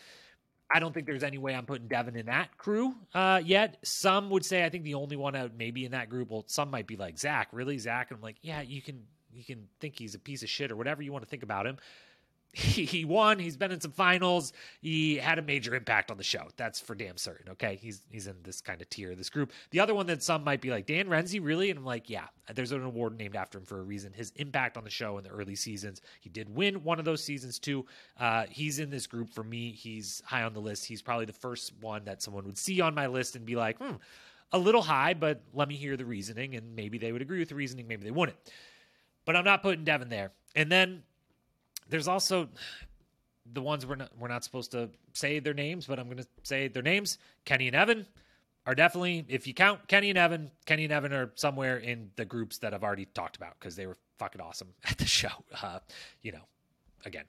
I 0.71 0.79
don't 0.79 0.93
think 0.93 1.07
there's 1.07 1.23
any 1.23 1.39
way 1.39 1.55
I'm 1.55 1.65
putting 1.65 1.87
Devin 1.87 2.15
in 2.15 2.27
that 2.27 2.55
crew 2.59 2.93
uh, 3.15 3.41
yet. 3.43 3.79
Some 3.81 4.29
would 4.29 4.45
say 4.45 4.63
I 4.63 4.69
think 4.69 4.83
the 4.83 4.93
only 4.93 5.15
one 5.15 5.35
out 5.35 5.53
maybe 5.57 5.83
in 5.83 5.93
that 5.93 6.11
group. 6.11 6.29
Well, 6.29 6.43
some 6.45 6.69
might 6.69 6.85
be 6.85 6.95
like 6.95 7.17
Zach, 7.17 7.47
really 7.51 7.79
Zach. 7.79 8.11
And 8.11 8.17
I'm 8.17 8.21
like, 8.21 8.35
yeah, 8.43 8.61
you 8.61 8.79
can 8.79 9.01
you 9.33 9.43
can 9.43 9.67
think 9.79 9.97
he's 9.97 10.13
a 10.13 10.19
piece 10.19 10.43
of 10.43 10.49
shit 10.49 10.69
or 10.69 10.75
whatever 10.75 11.01
you 11.01 11.11
want 11.11 11.23
to 11.23 11.29
think 11.29 11.41
about 11.41 11.65
him 11.65 11.79
he, 12.53 12.83
he 12.85 13.05
won. 13.05 13.37
He's 13.37 13.57
been 13.57 13.71
in 13.71 13.79
some 13.79 13.91
finals. 13.91 14.53
He 14.81 15.17
had 15.17 15.37
a 15.37 15.41
major 15.41 15.75
impact 15.75 16.09
on 16.09 16.17
the 16.17 16.23
show. 16.23 16.47
That's 16.57 16.79
for 16.79 16.95
damn 16.95 17.17
certain. 17.17 17.51
Okay, 17.51 17.77
he's 17.79 18.01
he's 18.09 18.27
in 18.27 18.35
this 18.43 18.59
kind 18.59 18.81
of 18.81 18.89
tier, 18.89 19.13
this 19.15 19.29
group. 19.29 19.51
The 19.69 19.79
other 19.79 19.93
one 19.93 20.07
that 20.07 20.23
some 20.23 20.43
might 20.43 20.59
be 20.59 20.71
like 20.71 20.87
Dan 20.87 21.07
Renzi, 21.07 21.43
really, 21.43 21.69
and 21.69 21.77
I'm 21.77 21.85
like, 21.85 22.09
yeah, 22.09 22.25
there's 22.53 22.71
an 22.71 22.83
award 22.83 23.17
named 23.17 23.35
after 23.35 23.59
him 23.59 23.65
for 23.65 23.79
a 23.79 23.83
reason. 23.83 24.13
His 24.13 24.31
impact 24.37 24.77
on 24.77 24.83
the 24.83 24.89
show 24.89 25.17
in 25.19 25.23
the 25.23 25.29
early 25.29 25.55
seasons. 25.55 26.01
He 26.21 26.29
did 26.29 26.53
win 26.53 26.83
one 26.83 26.97
of 26.97 27.05
those 27.05 27.23
seasons 27.23 27.59
too. 27.59 27.85
Uh, 28.19 28.45
he's 28.49 28.79
in 28.79 28.89
this 28.89 29.05
group 29.05 29.29
for 29.29 29.43
me. 29.43 29.71
He's 29.71 30.23
high 30.25 30.43
on 30.43 30.53
the 30.53 30.61
list. 30.61 30.85
He's 30.85 31.03
probably 31.03 31.25
the 31.25 31.33
first 31.33 31.73
one 31.81 32.05
that 32.05 32.21
someone 32.23 32.45
would 32.45 32.57
see 32.57 32.81
on 32.81 32.95
my 32.95 33.07
list 33.07 33.35
and 33.35 33.45
be 33.45 33.55
like, 33.55 33.77
hmm, 33.77 33.95
a 34.51 34.57
little 34.57 34.81
high, 34.81 35.13
but 35.13 35.43
let 35.53 35.67
me 35.67 35.75
hear 35.75 35.95
the 35.95 36.05
reasoning, 36.05 36.55
and 36.55 36.75
maybe 36.75 36.97
they 36.97 37.11
would 37.11 37.21
agree 37.21 37.39
with 37.39 37.49
the 37.49 37.55
reasoning, 37.55 37.87
maybe 37.87 38.03
they 38.03 38.11
wouldn't. 38.11 38.37
But 39.25 39.35
I'm 39.35 39.45
not 39.45 39.61
putting 39.61 39.83
Devin 39.83 40.09
there. 40.09 40.31
And 40.55 40.71
then 40.71 41.03
there's 41.89 42.07
also 42.07 42.49
the 43.51 43.61
ones 43.61 43.85
we're 43.85 43.95
not 43.95 44.11
we're 44.19 44.27
not 44.27 44.43
supposed 44.43 44.71
to 44.71 44.89
say 45.13 45.39
their 45.39 45.53
names, 45.53 45.85
but 45.85 45.99
I'm 45.99 46.05
going 46.05 46.17
to 46.17 46.27
say 46.43 46.67
their 46.67 46.83
names. 46.83 47.17
Kenny 47.45 47.67
and 47.67 47.75
Evan 47.75 48.05
are 48.65 48.75
definitely, 48.75 49.25
if 49.27 49.47
you 49.47 49.53
count 49.53 49.87
Kenny 49.87 50.09
and 50.09 50.17
Evan, 50.17 50.51
Kenny 50.65 50.83
and 50.83 50.93
Evan 50.93 51.13
are 51.13 51.31
somewhere 51.35 51.77
in 51.77 52.11
the 52.15 52.25
groups 52.25 52.59
that 52.59 52.73
I've 52.73 52.83
already 52.83 53.05
talked 53.05 53.35
about 53.35 53.55
because 53.59 53.75
they 53.75 53.87
were 53.87 53.97
fucking 54.19 54.41
awesome 54.41 54.69
at 54.89 54.97
the 54.97 55.05
show. 55.05 55.29
Uh, 55.61 55.79
you 56.21 56.31
know, 56.31 56.43
again, 57.05 57.25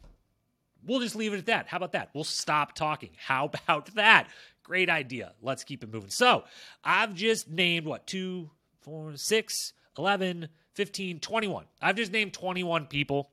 we'll 0.87 1.01
just 1.01 1.17
leave 1.17 1.33
it 1.33 1.39
at 1.39 1.47
that. 1.47 1.67
How 1.67 1.79
about 1.79 1.93
that? 1.93 2.11
We'll 2.15 2.25
stop 2.25 2.75
talking. 2.75 3.11
How 3.17 3.45
about 3.67 3.95
that? 3.95 4.29
Great 4.63 4.91
idea. 4.91 5.33
Let's 5.41 5.65
keep 5.65 5.83
it 5.83 5.93
moving. 5.93 6.11
So 6.11 6.45
I've 6.85 7.15
just 7.15 7.49
named 7.49 7.87
what, 7.87 8.07
two, 8.07 8.51
four, 8.81 9.17
six, 9.17 9.73
11, 9.99 10.49
15, 10.75 11.21
21. 11.21 11.65
I've 11.81 11.97
just 11.97 12.13
named 12.13 12.33
21 12.33 12.87
people 12.87 13.31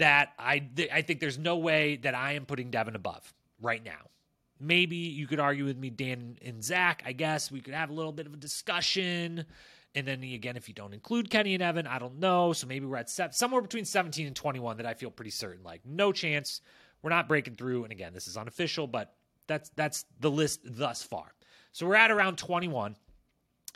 that 0.00 0.32
I 0.38 0.68
I 0.92 1.02
think 1.02 1.20
there's 1.20 1.38
no 1.38 1.56
way 1.56 1.96
that 2.02 2.14
I 2.14 2.32
am 2.32 2.44
putting 2.46 2.70
Devin 2.70 2.96
above 2.96 3.32
right 3.62 3.82
now. 3.84 4.10
maybe 4.58 4.96
you 4.96 5.26
could 5.26 5.40
argue 5.40 5.64
with 5.64 5.78
me, 5.78 5.88
Dan 5.90 6.36
and 6.44 6.62
Zach. 6.62 7.02
I 7.06 7.12
guess 7.12 7.50
we 7.50 7.60
could 7.60 7.72
have 7.74 7.88
a 7.90 7.94
little 7.94 8.12
bit 8.12 8.26
of 8.26 8.34
a 8.34 8.36
discussion. 8.36 9.46
And 9.94 10.06
then 10.06 10.22
again, 10.22 10.56
if 10.56 10.68
you 10.68 10.74
don't 10.74 10.92
include 10.92 11.30
Kenny 11.30 11.54
and 11.54 11.62
Evan, 11.62 11.86
I 11.86 11.98
don't 11.98 12.18
know. 12.20 12.52
So 12.52 12.66
maybe 12.66 12.84
we're 12.86 12.98
at 12.98 13.08
se- 13.10 13.30
somewhere 13.32 13.62
between 13.62 13.84
17 13.86 14.26
and 14.26 14.36
21 14.36 14.76
that 14.76 14.86
I 14.86 14.94
feel 14.94 15.10
pretty 15.10 15.30
certain. 15.32 15.64
Like, 15.64 15.80
no 15.84 16.12
chance. 16.12 16.60
We're 17.02 17.10
not 17.10 17.26
breaking 17.28 17.56
through. 17.56 17.84
And 17.84 17.92
again, 17.92 18.12
this 18.12 18.28
is 18.28 18.36
unofficial, 18.36 18.86
but 18.86 19.14
that's 19.46 19.70
that's 19.76 20.04
the 20.20 20.30
list 20.30 20.60
thus 20.64 21.02
far. 21.02 21.32
So 21.72 21.86
we're 21.86 21.96
at 21.96 22.10
around 22.10 22.36
21. 22.38 22.96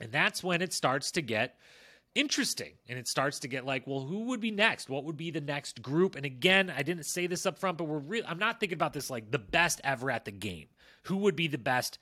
And 0.01 0.13
that's 0.13 0.43
when 0.43 0.61
it 0.63 0.73
starts 0.73 1.13
to 1.13 1.23
get 1.23 1.57
interesting. 2.15 2.73
And 2.89 2.99
it 2.99 3.09
starts 3.09 3.41
to 3.41 3.49
get 3.49 3.65
like 3.65 3.87
well 3.87 4.01
who 4.01 4.25
would 4.27 4.41
be 4.41 4.51
next? 4.51 4.89
What 4.89 5.05
would 5.05 5.17
be 5.17 5.31
the 5.31 5.41
next 5.41 5.83
group? 5.83 6.17
And 6.17 6.27
again 6.27 6.73
i 6.75 6.83
didn't 6.83 7.05
say 7.05 7.27
this 7.27 7.47
up 7.47 7.59
front 7.59 7.79
but 7.79 7.85
we're 7.85 7.99
real 7.99 8.25
i'm 8.27 8.39
not 8.39 8.61
thinking 8.61 8.77
about 8.77 8.93
this 8.93 9.11
like 9.11 9.31
the 9.31 9.39
best 9.39 9.81
ever 9.85 10.11
at 10.11 10.25
the 10.25 10.33
game. 10.33 10.67
Who 11.05 11.19
would 11.19 11.37
be 11.37 11.49
the 11.49 11.59
best 11.59 11.99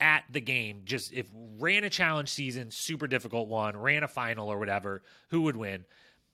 at 0.00 0.24
the 0.30 0.40
game? 0.40 0.82
Just 0.84 1.12
if 1.12 1.26
ran 1.58 1.84
a 1.84 1.90
challenge 1.90 2.28
season 2.28 2.70
super 2.70 3.06
difficult 3.06 3.48
one 3.48 3.76
ran 3.76 4.02
a 4.02 4.08
final 4.08 4.48
or 4.48 4.58
whatever 4.58 5.02
who 5.28 5.42
would 5.42 5.56
win? 5.56 5.84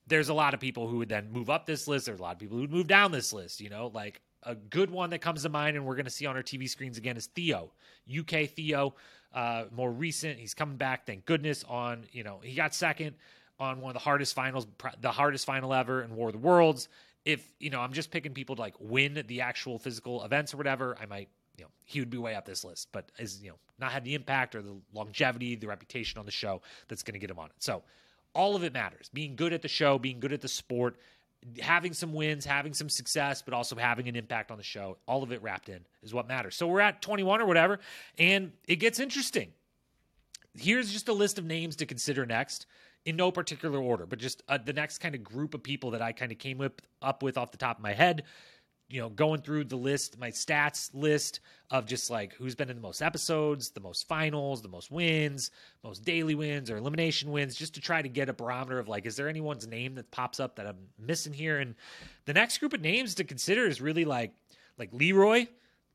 There's 0.06 0.28
a 0.28 0.34
lot 0.34 0.54
of 0.54 0.60
people 0.60 0.88
who 0.88 0.98
would 0.98 1.08
then 1.08 1.30
move 1.30 1.50
up 1.50 1.66
this 1.66 1.86
list. 1.86 2.06
There's 2.06 2.18
a 2.18 2.22
lot 2.22 2.32
of 2.32 2.38
people 2.40 2.56
who 2.56 2.62
would 2.62 2.72
move 2.72 2.88
down 2.88 3.12
this 3.12 3.32
list 3.32 3.60
you 3.60 3.70
know 3.70 3.90
like 3.94 4.20
a 4.44 4.54
good 4.54 4.90
one 4.90 5.10
that 5.10 5.20
comes 5.20 5.42
to 5.42 5.48
mind 5.48 5.76
and 5.76 5.84
we're 5.84 5.94
going 5.94 6.04
to 6.04 6.10
see 6.10 6.26
on 6.26 6.36
our 6.36 6.42
tv 6.42 6.68
screens 6.68 6.96
again 6.96 7.16
is 7.16 7.26
theo 7.26 7.70
uk 8.18 8.30
theo 8.30 8.94
uh, 9.34 9.64
more 9.70 9.90
recent. 9.90 10.38
He's 10.38 10.54
coming 10.54 10.76
back, 10.76 11.06
thank 11.06 11.24
goodness. 11.26 11.64
On 11.68 12.04
you 12.12 12.22
know, 12.22 12.40
he 12.42 12.54
got 12.54 12.74
second 12.74 13.14
on 13.58 13.80
one 13.80 13.90
of 13.90 13.94
the 13.94 14.00
hardest 14.00 14.34
finals, 14.34 14.66
the 15.00 15.12
hardest 15.12 15.46
final 15.46 15.74
ever 15.74 16.02
in 16.02 16.14
War 16.16 16.28
of 16.28 16.32
the 16.32 16.38
Worlds. 16.38 16.88
If 17.24 17.52
you 17.58 17.70
know, 17.70 17.80
I'm 17.80 17.92
just 17.92 18.10
picking 18.10 18.32
people 18.32 18.56
to 18.56 18.62
like 18.62 18.74
win 18.80 19.22
the 19.26 19.42
actual 19.42 19.78
physical 19.78 20.24
events 20.24 20.54
or 20.54 20.56
whatever. 20.56 20.96
I 21.00 21.06
might, 21.06 21.28
you 21.56 21.64
know, 21.64 21.70
he 21.84 22.00
would 22.00 22.10
be 22.10 22.18
way 22.18 22.34
up 22.34 22.46
this 22.46 22.64
list, 22.64 22.88
but 22.92 23.10
is 23.18 23.42
you 23.42 23.50
know, 23.50 23.56
not 23.78 23.92
had 23.92 24.04
the 24.04 24.14
impact 24.14 24.54
or 24.54 24.62
the 24.62 24.76
longevity, 24.94 25.54
the 25.54 25.66
reputation 25.66 26.18
on 26.18 26.24
the 26.24 26.32
show 26.32 26.62
that's 26.88 27.02
going 27.02 27.14
to 27.14 27.20
get 27.20 27.30
him 27.30 27.38
on 27.38 27.46
it. 27.46 27.52
So 27.58 27.82
all 28.34 28.56
of 28.56 28.64
it 28.64 28.72
matters. 28.72 29.10
Being 29.12 29.36
good 29.36 29.52
at 29.52 29.62
the 29.62 29.68
show, 29.68 29.98
being 29.98 30.20
good 30.20 30.32
at 30.32 30.40
the 30.40 30.48
sport, 30.48 30.96
having 31.60 31.92
some 31.92 32.12
wins, 32.12 32.44
having 32.44 32.74
some 32.74 32.88
success, 32.88 33.42
but 33.42 33.54
also 33.54 33.76
having 33.76 34.08
an 34.08 34.16
impact 34.16 34.50
on 34.50 34.58
the 34.58 34.64
show. 34.64 34.98
All 35.06 35.22
of 35.22 35.32
it 35.32 35.42
wrapped 35.42 35.68
in 35.68 35.80
is 36.02 36.12
what 36.12 36.28
matters. 36.28 36.54
So 36.54 36.66
we're 36.66 36.80
at 36.80 37.02
21 37.02 37.40
or 37.40 37.46
whatever, 37.46 37.80
and 38.18 38.52
it 38.68 38.76
gets 38.76 39.00
interesting. 39.00 39.52
Here's 40.58 40.92
just 40.92 41.08
a 41.08 41.12
list 41.12 41.38
of 41.38 41.44
names 41.44 41.76
to 41.76 41.86
consider 41.86 42.26
next 42.26 42.66
in 43.06 43.16
no 43.16 43.30
particular 43.30 43.78
order, 43.78 44.04
but 44.04 44.18
just 44.18 44.42
uh, 44.48 44.58
the 44.58 44.72
next 44.72 44.98
kind 44.98 45.14
of 45.14 45.24
group 45.24 45.54
of 45.54 45.62
people 45.62 45.92
that 45.92 46.02
I 46.02 46.12
kind 46.12 46.32
of 46.32 46.38
came 46.38 46.58
with, 46.58 46.72
up 47.00 47.22
with 47.22 47.38
off 47.38 47.50
the 47.50 47.58
top 47.58 47.78
of 47.78 47.82
my 47.82 47.92
head 47.92 48.24
you 48.90 49.00
know, 49.00 49.08
going 49.08 49.40
through 49.40 49.64
the 49.64 49.76
list, 49.76 50.18
my 50.18 50.30
stats 50.30 50.90
list 50.92 51.40
of 51.70 51.86
just 51.86 52.10
like 52.10 52.34
who's 52.34 52.56
been 52.56 52.68
in 52.68 52.76
the 52.76 52.82
most 52.82 53.00
episodes, 53.00 53.70
the 53.70 53.80
most 53.80 54.08
finals, 54.08 54.62
the 54.62 54.68
most 54.68 54.90
wins, 54.90 55.52
most 55.84 56.04
daily 56.04 56.34
wins 56.34 56.70
or 56.70 56.76
elimination 56.76 57.30
wins, 57.30 57.54
just 57.54 57.74
to 57.74 57.80
try 57.80 58.02
to 58.02 58.08
get 58.08 58.28
a 58.28 58.32
barometer 58.32 58.78
of 58.78 58.88
like, 58.88 59.06
is 59.06 59.16
there 59.16 59.28
anyone's 59.28 59.66
name 59.66 59.94
that 59.94 60.10
pops 60.10 60.40
up 60.40 60.56
that 60.56 60.66
I'm 60.66 60.88
missing 60.98 61.32
here? 61.32 61.58
And 61.58 61.76
the 62.24 62.34
next 62.34 62.58
group 62.58 62.72
of 62.72 62.80
names 62.80 63.14
to 63.16 63.24
consider 63.24 63.66
is 63.66 63.80
really 63.80 64.04
like 64.04 64.32
like 64.76 64.90
Leroy. 64.92 65.46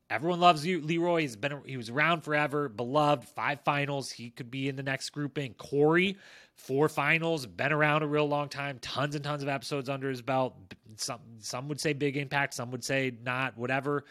Everyone 0.08 0.38
loves 0.38 0.64
you. 0.64 0.80
Leroy 0.80 1.22
He's 1.22 1.36
been 1.36 1.60
he 1.66 1.76
was 1.76 1.90
around 1.90 2.22
forever, 2.22 2.68
beloved, 2.68 3.28
five 3.28 3.60
finals. 3.62 4.10
He 4.10 4.30
could 4.30 4.50
be 4.50 4.68
in 4.68 4.76
the 4.76 4.82
next 4.82 5.10
grouping. 5.10 5.54
Corey, 5.54 6.16
four 6.54 6.88
finals, 6.88 7.44
been 7.46 7.72
around 7.72 8.02
a 8.02 8.06
real 8.06 8.28
long 8.28 8.48
time, 8.48 8.78
tons 8.80 9.16
and 9.16 9.24
tons 9.24 9.42
of 9.42 9.48
episodes 9.48 9.88
under 9.88 10.08
his 10.08 10.22
belt. 10.22 10.54
Some 10.96 11.20
some 11.40 11.68
would 11.68 11.80
say 11.80 11.92
big 11.92 12.16
impact, 12.16 12.54
some 12.54 12.70
would 12.70 12.84
say 12.84 13.12
not, 13.24 13.58
whatever. 13.58 14.04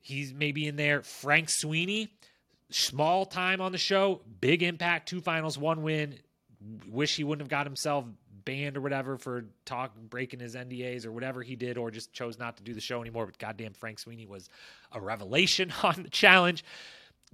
He's 0.00 0.32
maybe 0.32 0.66
in 0.66 0.76
there. 0.76 1.02
Frank 1.02 1.48
Sweeney, 1.48 2.12
small 2.70 3.26
time 3.26 3.60
on 3.60 3.72
the 3.72 3.78
show, 3.78 4.20
big 4.40 4.62
impact, 4.62 5.08
two 5.08 5.20
finals, 5.20 5.58
one 5.58 5.82
win. 5.82 6.18
Wish 6.88 7.16
he 7.16 7.24
wouldn't 7.24 7.42
have 7.42 7.50
got 7.50 7.66
himself 7.66 8.04
banned 8.44 8.76
or 8.76 8.80
whatever 8.80 9.16
for 9.16 9.44
talk 9.64 9.94
breaking 9.96 10.40
his 10.40 10.54
NDAs 10.54 11.06
or 11.06 11.12
whatever 11.12 11.42
he 11.42 11.56
did, 11.56 11.76
or 11.76 11.90
just 11.90 12.12
chose 12.12 12.38
not 12.38 12.56
to 12.56 12.62
do 12.62 12.74
the 12.74 12.80
show 12.80 13.00
anymore. 13.00 13.26
But 13.26 13.38
goddamn, 13.38 13.72
Frank 13.72 13.98
Sweeney 13.98 14.26
was 14.26 14.48
a 14.92 15.00
revelation 15.00 15.72
on 15.82 16.02
the 16.02 16.10
challenge. 16.10 16.64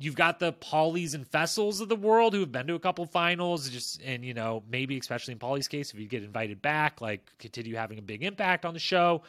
You've 0.00 0.14
got 0.14 0.38
the 0.38 0.52
Paulies 0.52 1.14
and 1.14 1.28
Fessys 1.28 1.80
of 1.80 1.88
the 1.88 1.96
world 1.96 2.32
who 2.32 2.40
have 2.40 2.52
been 2.52 2.68
to 2.68 2.74
a 2.74 2.80
couple 2.80 3.04
finals, 3.04 3.68
just 3.68 4.00
and 4.02 4.24
you 4.24 4.34
know 4.34 4.62
maybe 4.70 4.96
especially 4.96 5.32
in 5.32 5.38
Paulie's 5.38 5.68
case, 5.68 5.92
if 5.92 5.98
you 5.98 6.06
get 6.06 6.22
invited 6.22 6.62
back, 6.62 7.00
like 7.00 7.28
continue 7.38 7.74
having 7.74 7.98
a 7.98 8.02
big 8.02 8.22
impact 8.22 8.64
on 8.64 8.74
the 8.74 8.80
show. 8.80 9.22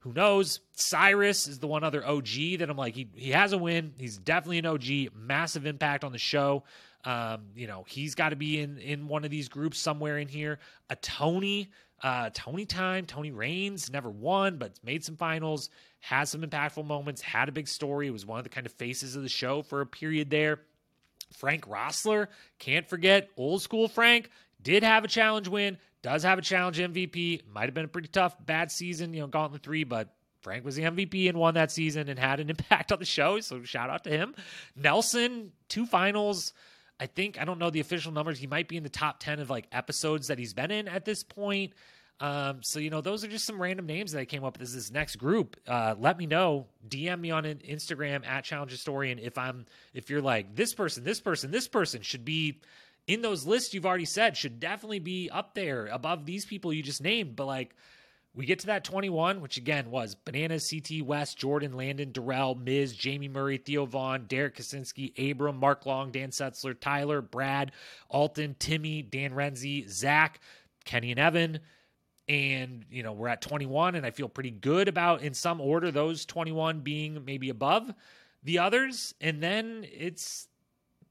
Who 0.00 0.12
knows? 0.12 0.60
Cyrus 0.74 1.48
is 1.48 1.58
the 1.58 1.66
one 1.66 1.82
other 1.82 2.06
OG 2.06 2.58
that 2.58 2.68
I'm 2.68 2.76
like 2.76 2.94
he 2.94 3.08
he 3.14 3.30
has 3.30 3.52
a 3.52 3.58
win. 3.58 3.94
He's 3.98 4.18
definitely 4.18 4.58
an 4.58 4.66
OG, 4.66 5.14
massive 5.14 5.66
impact 5.66 6.02
on 6.02 6.12
the 6.12 6.18
show. 6.18 6.64
Um, 7.08 7.46
you 7.56 7.66
know, 7.66 7.86
he's 7.88 8.14
got 8.14 8.30
to 8.30 8.36
be 8.36 8.60
in 8.60 8.76
in 8.76 9.08
one 9.08 9.24
of 9.24 9.30
these 9.30 9.48
groups 9.48 9.78
somewhere 9.78 10.18
in 10.18 10.28
here. 10.28 10.58
A 10.90 10.96
Tony, 10.96 11.70
uh, 12.02 12.28
Tony 12.34 12.66
time, 12.66 13.06
Tony 13.06 13.30
Raines 13.30 13.90
never 13.90 14.10
won, 14.10 14.58
but 14.58 14.72
made 14.84 15.02
some 15.02 15.16
finals, 15.16 15.70
has 16.00 16.28
some 16.28 16.42
impactful 16.42 16.84
moments, 16.84 17.22
had 17.22 17.48
a 17.48 17.52
big 17.52 17.66
story. 17.66 18.10
Was 18.10 18.26
one 18.26 18.36
of 18.36 18.44
the 18.44 18.50
kind 18.50 18.66
of 18.66 18.74
faces 18.74 19.16
of 19.16 19.22
the 19.22 19.30
show 19.30 19.62
for 19.62 19.80
a 19.80 19.86
period 19.86 20.28
there. 20.28 20.60
Frank 21.34 21.66
Roessler, 21.66 22.28
can't 22.58 22.86
forget 22.86 23.30
old 23.38 23.62
school 23.62 23.88
Frank, 23.88 24.28
did 24.60 24.82
have 24.82 25.02
a 25.02 25.08
challenge 25.08 25.48
win, 25.48 25.78
does 26.02 26.24
have 26.24 26.38
a 26.38 26.42
challenge 26.42 26.78
MVP. 26.78 27.40
Might 27.50 27.64
have 27.64 27.74
been 27.74 27.86
a 27.86 27.88
pretty 27.88 28.08
tough, 28.08 28.36
bad 28.44 28.70
season, 28.70 29.14
you 29.14 29.20
know, 29.20 29.28
Gauntlet 29.28 29.62
3, 29.62 29.84
but 29.84 30.14
Frank 30.42 30.62
was 30.62 30.76
the 30.76 30.82
MVP 30.82 31.30
and 31.30 31.38
won 31.38 31.54
that 31.54 31.72
season 31.72 32.10
and 32.10 32.18
had 32.18 32.38
an 32.38 32.50
impact 32.50 32.92
on 32.92 32.98
the 32.98 33.06
show. 33.06 33.40
So 33.40 33.62
shout 33.62 33.88
out 33.88 34.04
to 34.04 34.10
him. 34.10 34.34
Nelson, 34.76 35.52
two 35.68 35.86
finals, 35.86 36.52
I 37.00 37.06
think 37.06 37.40
I 37.40 37.44
don't 37.44 37.58
know 37.58 37.70
the 37.70 37.80
official 37.80 38.12
numbers. 38.12 38.38
He 38.38 38.46
might 38.46 38.68
be 38.68 38.76
in 38.76 38.82
the 38.82 38.88
top 38.88 39.20
ten 39.20 39.40
of 39.40 39.50
like 39.50 39.66
episodes 39.72 40.28
that 40.28 40.38
he's 40.38 40.54
been 40.54 40.70
in 40.70 40.88
at 40.88 41.04
this 41.04 41.22
point. 41.22 41.72
Um, 42.20 42.62
so 42.62 42.80
you 42.80 42.90
know, 42.90 43.00
those 43.00 43.24
are 43.24 43.28
just 43.28 43.46
some 43.46 43.62
random 43.62 43.86
names 43.86 44.12
that 44.12 44.20
I 44.20 44.24
came 44.24 44.44
up 44.44 44.54
with 44.54 44.62
as 44.62 44.74
this 44.74 44.90
next 44.90 45.16
group. 45.16 45.56
Uh, 45.66 45.94
let 45.98 46.18
me 46.18 46.26
know. 46.26 46.66
DM 46.88 47.20
me 47.20 47.30
on 47.30 47.44
Instagram 47.44 48.26
at 48.26 48.44
Challenge 48.44 48.70
Historian 48.70 49.18
if 49.18 49.38
I'm 49.38 49.66
if 49.94 50.10
you're 50.10 50.22
like 50.22 50.56
this 50.56 50.74
person, 50.74 51.04
this 51.04 51.20
person, 51.20 51.50
this 51.50 51.68
person 51.68 52.02
should 52.02 52.24
be 52.24 52.60
in 53.06 53.22
those 53.22 53.46
lists 53.46 53.72
you've 53.72 53.86
already 53.86 54.04
said 54.04 54.36
should 54.36 54.60
definitely 54.60 54.98
be 54.98 55.30
up 55.30 55.54
there 55.54 55.86
above 55.86 56.26
these 56.26 56.44
people 56.44 56.72
you 56.72 56.82
just 56.82 57.02
named. 57.02 57.36
But 57.36 57.46
like 57.46 57.74
we 58.34 58.46
get 58.46 58.60
to 58.60 58.66
that 58.66 58.84
21, 58.84 59.40
which 59.40 59.56
again 59.56 59.90
was 59.90 60.14
Bananas, 60.14 60.70
CT 60.70 61.04
Wes, 61.04 61.34
Jordan, 61.34 61.76
Landon, 61.76 62.12
Darrell, 62.12 62.54
Miz, 62.54 62.92
Jamie 62.92 63.28
Murray, 63.28 63.58
Theo 63.58 63.84
Von, 63.84 64.26
Derrick 64.26 64.56
Kosinski, 64.56 65.30
Abram, 65.30 65.56
Mark 65.56 65.86
Long, 65.86 66.12
Dan 66.12 66.30
Setzler, 66.30 66.78
Tyler, 66.78 67.20
Brad, 67.20 67.72
Alton, 68.08 68.54
Timmy, 68.58 69.02
Dan 69.02 69.32
Renzi, 69.32 69.88
Zach, 69.88 70.40
Kenny 70.84 71.10
and 71.10 71.20
Evan. 71.20 71.58
And, 72.28 72.84
you 72.90 73.02
know, 73.02 73.12
we're 73.12 73.28
at 73.28 73.40
21, 73.40 73.94
and 73.94 74.04
I 74.04 74.10
feel 74.10 74.28
pretty 74.28 74.50
good 74.50 74.86
about, 74.86 75.22
in 75.22 75.32
some 75.32 75.60
order, 75.60 75.90
those 75.90 76.26
21 76.26 76.80
being 76.80 77.24
maybe 77.24 77.48
above 77.48 77.90
the 78.44 78.58
others. 78.58 79.14
And 79.20 79.42
then 79.42 79.86
it's 79.90 80.46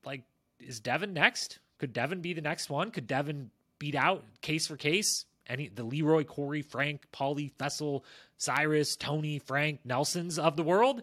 like, 0.06 0.22
is 0.60 0.80
Devin 0.80 1.14
next? 1.14 1.60
Could 1.80 1.92
Devin 1.92 2.22
be 2.22 2.34
the 2.34 2.42
next 2.42 2.70
one? 2.70 2.92
Could 2.92 3.08
Devin 3.08 3.50
beat 3.80 3.96
out 3.96 4.24
case 4.42 4.68
for 4.68 4.78
case 4.78 5.26
any 5.48 5.70
the 5.70 5.84
Leroy, 5.84 6.24
Corey, 6.24 6.62
Frank, 6.62 7.08
Paulie, 7.12 7.52
Fessy, 7.54 8.02
Cyrus, 8.38 8.96
Tony, 8.96 9.40
Frank, 9.40 9.80
Nelsons 9.86 10.38
of 10.38 10.56
the 10.56 10.64
world. 10.64 11.02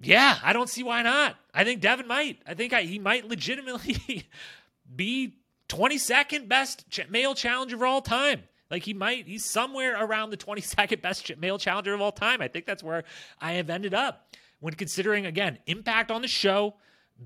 Yeah, 0.00 0.38
I 0.42 0.52
don't 0.52 0.68
see 0.68 0.82
why 0.82 1.02
not. 1.02 1.36
I 1.54 1.64
think 1.64 1.80
Devin 1.80 2.08
might. 2.08 2.38
I 2.46 2.54
think 2.54 2.72
I, 2.72 2.82
he 2.82 2.98
might 2.98 3.28
legitimately 3.28 4.28
be 4.96 5.34
22nd 5.68 6.48
best 6.48 6.88
ch- 6.90 7.08
male 7.08 7.34
challenger 7.34 7.76
of 7.76 7.82
all 7.82 8.02
time. 8.02 8.42
Like 8.70 8.82
he 8.82 8.94
might, 8.94 9.26
he's 9.26 9.44
somewhere 9.44 10.02
around 10.02 10.30
the 10.30 10.36
22nd 10.36 11.02
best 11.02 11.26
ch- 11.26 11.36
male 11.36 11.58
challenger 11.58 11.94
of 11.94 12.00
all 12.00 12.10
time. 12.10 12.40
I 12.40 12.48
think 12.48 12.66
that's 12.66 12.82
where 12.82 13.04
I 13.40 13.52
have 13.52 13.70
ended 13.70 13.94
up 13.94 14.26
when 14.60 14.74
considering, 14.74 15.26
again, 15.26 15.58
impact 15.66 16.10
on 16.10 16.22
the 16.22 16.28
show, 16.28 16.74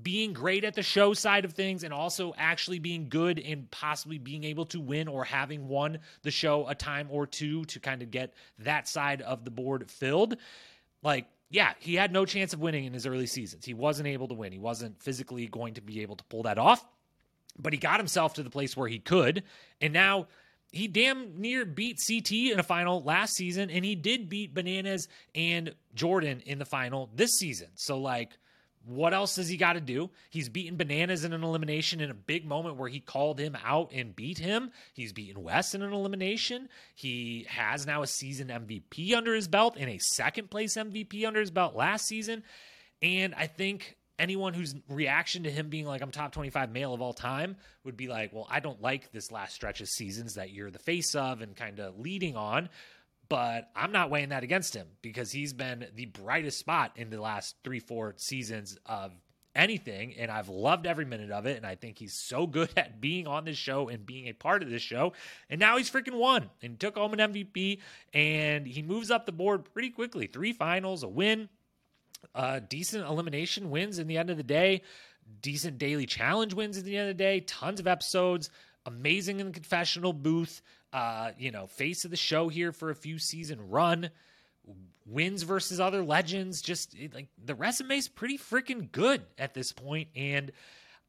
being 0.03 0.33
great 0.33 0.63
at 0.63 0.75
the 0.75 0.83
show 0.83 1.13
side 1.13 1.45
of 1.45 1.53
things 1.53 1.83
and 1.83 1.93
also 1.93 2.33
actually 2.37 2.79
being 2.79 3.09
good 3.09 3.39
and 3.39 3.69
possibly 3.71 4.17
being 4.17 4.43
able 4.43 4.65
to 4.65 4.79
win 4.79 5.07
or 5.07 5.23
having 5.23 5.67
won 5.67 5.99
the 6.23 6.31
show 6.31 6.67
a 6.67 6.75
time 6.75 7.07
or 7.09 7.25
two 7.25 7.65
to 7.65 7.79
kind 7.79 8.01
of 8.01 8.11
get 8.11 8.33
that 8.59 8.87
side 8.87 9.21
of 9.21 9.43
the 9.43 9.51
board 9.51 9.89
filled. 9.89 10.37
Like, 11.03 11.25
yeah, 11.49 11.73
he 11.79 11.95
had 11.95 12.11
no 12.11 12.25
chance 12.25 12.53
of 12.53 12.59
winning 12.59 12.85
in 12.85 12.93
his 12.93 13.05
early 13.05 13.27
seasons. 13.27 13.65
He 13.65 13.73
wasn't 13.73 14.07
able 14.07 14.27
to 14.27 14.33
win. 14.33 14.51
He 14.51 14.59
wasn't 14.59 15.01
physically 15.01 15.47
going 15.47 15.75
to 15.75 15.81
be 15.81 16.01
able 16.01 16.17
to 16.17 16.23
pull 16.25 16.43
that 16.43 16.57
off, 16.57 16.85
but 17.57 17.73
he 17.73 17.79
got 17.79 17.99
himself 17.99 18.33
to 18.35 18.43
the 18.43 18.49
place 18.49 18.75
where 18.75 18.89
he 18.89 18.99
could. 18.99 19.43
And 19.79 19.93
now 19.93 20.27
he 20.71 20.87
damn 20.87 21.39
near 21.39 21.65
beat 21.65 22.01
CT 22.05 22.31
in 22.31 22.59
a 22.59 22.63
final 22.63 23.01
last 23.01 23.35
season, 23.35 23.69
and 23.69 23.85
he 23.85 23.95
did 23.95 24.29
beat 24.29 24.53
Bananas 24.53 25.07
and 25.33 25.73
Jordan 25.95 26.41
in 26.45 26.59
the 26.59 26.65
final 26.65 27.09
this 27.15 27.37
season. 27.37 27.69
So, 27.75 27.99
like, 27.99 28.37
what 28.87 29.13
else 29.13 29.35
does 29.35 29.49
he 29.49 29.57
got 29.57 29.73
to 29.73 29.81
do? 29.81 30.09
He's 30.29 30.49
beaten 30.49 30.77
Bananas 30.77 31.23
in 31.23 31.33
an 31.33 31.43
elimination 31.43 31.99
in 31.99 32.09
a 32.09 32.15
big 32.15 32.45
moment 32.45 32.77
where 32.77 32.89
he 32.89 32.99
called 32.99 33.39
him 33.39 33.57
out 33.63 33.91
and 33.93 34.15
beat 34.15 34.37
him. 34.37 34.71
He's 34.93 35.13
beaten 35.13 35.43
Wes 35.43 35.75
in 35.75 35.81
an 35.81 35.91
elimination. 35.93 36.69
He 36.95 37.45
has 37.49 37.85
now 37.85 38.01
a 38.01 38.07
season 38.07 38.47
MVP 38.47 39.13
under 39.13 39.35
his 39.35 39.47
belt 39.47 39.75
and 39.77 39.89
a 39.89 39.97
second 39.97 40.49
place 40.49 40.75
MVP 40.75 41.25
under 41.27 41.39
his 41.39 41.51
belt 41.51 41.75
last 41.75 42.05
season. 42.07 42.43
And 43.01 43.35
I 43.35 43.47
think 43.47 43.97
anyone 44.19 44.53
whose 44.53 44.75
reaction 44.89 45.43
to 45.43 45.51
him 45.51 45.69
being 45.69 45.85
like 45.85 46.01
I'm 46.01 46.11
top 46.11 46.31
25 46.31 46.71
male 46.71 46.93
of 46.93 47.01
all 47.01 47.13
time 47.13 47.57
would 47.83 47.97
be 47.97 48.07
like, 48.07 48.33
well, 48.33 48.47
I 48.49 48.59
don't 48.59 48.81
like 48.81 49.11
this 49.11 49.31
last 49.31 49.53
stretch 49.53 49.81
of 49.81 49.87
seasons 49.87 50.35
that 50.35 50.51
you're 50.51 50.71
the 50.71 50.79
face 50.79 51.13
of 51.15 51.41
and 51.41 51.55
kind 51.55 51.79
of 51.79 51.99
leading 51.99 52.35
on. 52.35 52.69
But 53.29 53.69
I'm 53.75 53.91
not 53.91 54.09
weighing 54.09 54.29
that 54.29 54.43
against 54.43 54.73
him 54.73 54.87
because 55.01 55.31
he's 55.31 55.53
been 55.53 55.87
the 55.95 56.05
brightest 56.05 56.59
spot 56.59 56.93
in 56.95 57.09
the 57.09 57.21
last 57.21 57.55
three, 57.63 57.79
four 57.79 58.13
seasons 58.17 58.77
of 58.85 59.11
anything. 59.53 60.13
And 60.17 60.31
I've 60.31 60.49
loved 60.49 60.85
every 60.85 61.03
minute 61.03 61.31
of 61.31 61.45
it. 61.45 61.57
And 61.57 61.65
I 61.65 61.75
think 61.75 61.97
he's 61.97 62.13
so 62.13 62.47
good 62.47 62.69
at 62.77 63.01
being 63.01 63.27
on 63.27 63.43
this 63.43 63.57
show 63.57 63.89
and 63.89 64.05
being 64.05 64.27
a 64.27 64.33
part 64.33 64.63
of 64.63 64.69
this 64.69 64.81
show. 64.81 65.13
And 65.49 65.59
now 65.59 65.77
he's 65.77 65.91
freaking 65.91 66.17
won 66.17 66.49
and 66.61 66.79
took 66.79 66.95
home 66.97 67.13
an 67.13 67.33
MVP. 67.33 67.79
And 68.13 68.65
he 68.65 68.81
moves 68.81 69.11
up 69.11 69.25
the 69.25 69.31
board 69.31 69.65
pretty 69.73 69.89
quickly 69.89 70.27
three 70.27 70.53
finals, 70.53 71.03
a 71.03 71.07
win, 71.07 71.49
uh, 72.33 72.59
decent 72.59 73.05
elimination 73.05 73.69
wins 73.69 73.99
in 73.99 74.07
the 74.07 74.17
end 74.17 74.29
of 74.29 74.37
the 74.37 74.43
day, 74.43 74.83
decent 75.41 75.77
daily 75.77 76.05
challenge 76.05 76.53
wins 76.53 76.77
at 76.77 76.85
the 76.85 76.97
end 76.97 77.09
of 77.09 77.17
the 77.17 77.23
day, 77.23 77.41
tons 77.41 77.79
of 77.79 77.87
episodes, 77.87 78.49
amazing 78.85 79.39
in 79.39 79.47
the 79.47 79.53
confessional 79.53 80.13
booth, 80.13 80.61
uh, 80.93 81.31
you 81.37 81.51
know, 81.51 81.67
face 81.67 82.05
of 82.05 82.11
the 82.11 82.17
show 82.17 82.49
here 82.49 82.71
for 82.71 82.89
a 82.89 82.95
few 82.95 83.19
season 83.19 83.69
run, 83.69 84.09
wins 85.05 85.43
versus 85.43 85.79
other 85.79 86.03
legends. 86.03 86.61
Just 86.61 86.95
like 87.13 87.27
the 87.43 87.55
resume 87.55 87.97
is 87.97 88.07
pretty 88.07 88.37
freaking 88.37 88.91
good 88.91 89.23
at 89.37 89.53
this 89.53 89.71
point. 89.71 90.09
And 90.15 90.51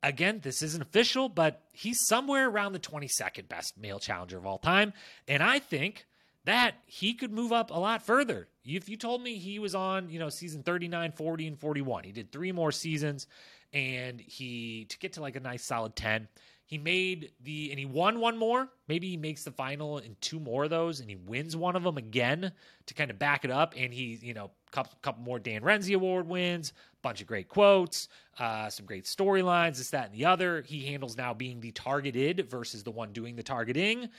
again, 0.03 0.41
this 0.43 0.63
isn't 0.63 0.83
official, 0.83 1.29
but 1.29 1.63
he's 1.73 2.07
somewhere 2.07 2.49
around 2.49 2.73
the 2.73 2.79
22nd 2.79 3.49
best 3.49 3.79
male 3.79 3.99
challenger 3.99 4.39
of 4.39 4.47
all 4.47 4.59
time. 4.59 4.93
And 5.27 5.43
I 5.43 5.59
think 5.59 6.07
that 6.45 6.77
he 6.87 7.15
could 7.15 7.33
move 7.33 7.53
up 7.53 7.71
a 7.71 7.79
lot 7.79 8.03
further. 8.03 8.49
If 8.65 8.89
you 8.89 8.97
told 8.97 9.23
me 9.23 9.37
he 9.37 9.59
was 9.59 9.75
on, 9.75 10.09
you 10.09 10.19
know, 10.19 10.29
season 10.29 10.63
39, 10.63 11.13
40, 11.13 11.47
and 11.47 11.59
41, 11.59 12.05
he 12.05 12.13
did 12.13 12.33
three 12.33 12.53
more 12.53 12.73
seasons 12.73 13.27
and 13.73 14.21
he 14.21 14.87
to 14.89 14.99
get 14.99 15.15
to 15.15 15.21
like 15.21 15.37
a 15.37 15.41
nice 15.41 15.65
solid 15.65 15.95
10. 15.95 16.29
He 16.69 16.79
made 16.79 17.33
the 17.43 17.71
and 17.71 17.79
he 17.79 17.87
won 17.87 18.21
one 18.21 18.37
more. 18.37 18.69
Maybe 18.87 19.09
he 19.09 19.17
makes 19.17 19.43
the 19.43 19.51
final 19.51 19.99
in 19.99 20.17
two 20.21 20.39
more 20.39 20.65
of 20.65 20.71
those 20.71 21.01
and 21.01 21.09
he 21.09 21.17
wins 21.17 21.57
one 21.57 21.75
of 21.75 21.83
them 21.83 21.97
again 21.97 22.53
to 22.87 22.95
kind 22.95 23.11
of 23.11 23.19
back 23.19 23.45
it 23.45 23.51
up. 23.51 23.75
And 23.77 23.93
he, 23.93 24.19
you 24.23 24.35
know, 24.35 24.51
couple 24.71 24.97
couple 25.03 25.23
more 25.23 25.39
Dan 25.39 25.63
Renzi 25.63 25.95
Award 25.95 26.29
wins, 26.29 26.75
bunch 27.03 27.21
of 27.23 27.27
great 27.27 27.49
quotes, 27.49 28.09
uh, 28.39 28.69
some 28.69 28.85
great 28.85 29.05
storylines, 29.05 29.79
this, 29.79 29.91
that, 29.91 30.11
and 30.11 30.15
the 30.15 30.27
other. 30.27 30.63
He 30.63 30.85
handles 30.85 31.17
now 31.17 31.35
being 31.35 31.61
the 31.61 31.73
targeted 31.73 32.49
versus 32.51 32.83
the 32.83 32.91
one 32.91 33.13
doing 33.13 33.35
the 33.35 33.43
targeting 33.43 34.11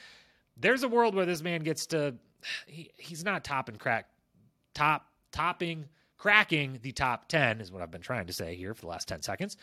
there's 0.61 0.84
a 0.84 0.89
world 0.89 1.15
where 1.15 1.26
this 1.26 1.41
man 1.41 1.61
gets 1.61 1.85
to 1.85 2.13
he, 2.67 2.91
he's 2.97 3.23
not 3.23 3.43
topping 3.43 3.76
crack 3.76 4.09
top 4.73 5.05
topping 5.31 5.85
cracking 6.17 6.77
the 6.81 6.91
top 6.91 7.27
10 7.30 7.61
is 7.61 7.71
what 7.71 7.81
I've 7.81 7.91
been 7.91 8.01
trying 8.01 8.27
to 8.27 8.34
say 8.34 8.55
here 8.55 8.73
for 8.73 8.81
the 8.81 8.88
last 8.88 9.07
10 9.07 9.21
seconds. 9.21 9.57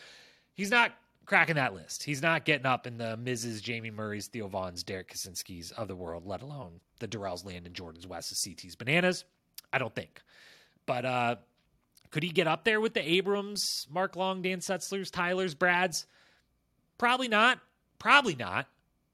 He's 0.53 0.71
not 0.71 0.91
cracking 1.27 1.55
that 1.55 1.75
list. 1.75 2.03
He's 2.03 2.21
not 2.21 2.45
getting 2.45 2.65
up 2.65 2.87
in 2.87 2.97
the 2.97 3.15
Miz's 3.15 3.61
Jamie 3.61 3.91
Murray's, 3.91 4.27
Theo 4.27 4.47
Von's, 4.47 4.83
Derrick 4.83 5.13
Kosinski's 5.13 5.71
of 5.71 5.87
the 5.87 5.95
world, 5.95 6.25
let 6.25 6.41
alone 6.41 6.79
the 6.99 7.07
Darrell's 7.07 7.45
Landon 7.45 7.73
Jordan's 7.73 8.07
Wes's 8.07 8.41
CT's 8.43 8.75
Bananas. 8.75 9.25
I 9.71 9.77
don't 9.77 9.93
think. 9.93 10.21
But 10.87 11.05
uh 11.05 11.35
could 12.09 12.23
he 12.23 12.29
get 12.29 12.47
up 12.47 12.63
there 12.63 12.81
with 12.81 12.93
the 12.93 13.07
Abrams, 13.07 13.85
Mark 13.89 14.15
Long, 14.15 14.41
Dan 14.41 14.59
Setzler's, 14.59 15.11
Tyler's, 15.11 15.53
Brad's? 15.53 16.07
Probably 16.97 17.27
not. 17.27 17.59
Probably 17.99 18.35
not 18.35 18.67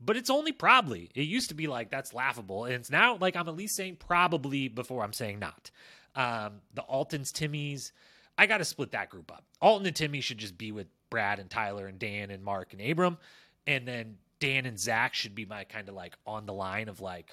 but 0.06 0.18
it's 0.18 0.30
only 0.30 0.52
probably. 0.52 1.10
It 1.16 1.22
used 1.22 1.50
to 1.50 1.56
be 1.56 1.68
like 1.68 1.90
that's 1.90 2.14
laughable, 2.14 2.66
and 2.66 2.76
it's 2.76 2.90
now 2.90 3.18
like 3.18 3.36
I'm 3.36 3.48
at 3.48 3.56
least 3.56 3.76
saying 3.76 3.98
probably 3.98 4.68
before 4.68 5.04
I'm 5.04 5.14
saying 5.14 5.40
not. 5.40 5.72
Um, 6.16 6.62
the 6.74 6.84
Altons, 6.84 7.32
Timmys, 7.32 7.92
I 8.38 8.46
got 8.46 8.58
to 8.58 8.66
split 8.66 8.92
that 8.92 9.10
group 9.10 9.32
up. 9.32 9.46
Alton 9.62 9.88
and 9.88 9.96
Timmy 9.96 10.22
should 10.22 10.38
just 10.38 10.58
be 10.58 10.72
with 10.72 10.88
Brad 11.14 11.38
and 11.38 11.48
Tyler 11.48 11.86
and 11.86 12.00
Dan 12.00 12.32
and 12.32 12.44
Mark 12.44 12.74
and 12.74 12.82
Abram, 12.82 13.20
and 13.68 13.88
then 13.88 14.18
Dan 14.40 14.66
and 14.66 14.80
Zach 14.80 15.14
should 15.14 15.36
be 15.36 15.46
my 15.46 15.64
kind 15.64 15.88
of 15.88 15.94
like 15.94 16.18
on 16.26 16.48
the 16.48 16.54
line 16.54 16.90
of 16.90 17.02
like 17.02 17.30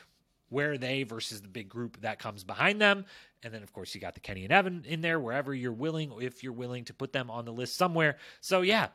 where 0.51 0.73
are 0.73 0.78
they 0.78 1.02
versus 1.05 1.40
the 1.40 1.48
big 1.48 1.70
group 1.70 1.98
that 2.02 2.19
comes 2.19 2.44
behind 2.44 2.78
them. 2.78 3.07
And 3.43 3.55
then, 3.55 3.62
of 3.62 3.73
course, 3.73 3.94
you 3.94 4.01
got 4.02 4.12
the 4.12 4.20
Kenny 4.20 4.44
and 4.44 4.52
Evan 4.52 4.85
in 4.86 5.01
there 5.01 5.19
wherever 5.19 5.55
you're 5.55 5.73
willing, 5.73 6.12
if 6.20 6.44
you're 6.44 6.52
willing 6.52 6.85
to 6.85 6.93
put 6.93 7.11
them 7.11 7.31
on 7.31 7.47
the 7.47 7.55
list 7.55 7.78
somewhere. 7.78 8.19
So, 8.43 8.61
yeah, 8.61 8.89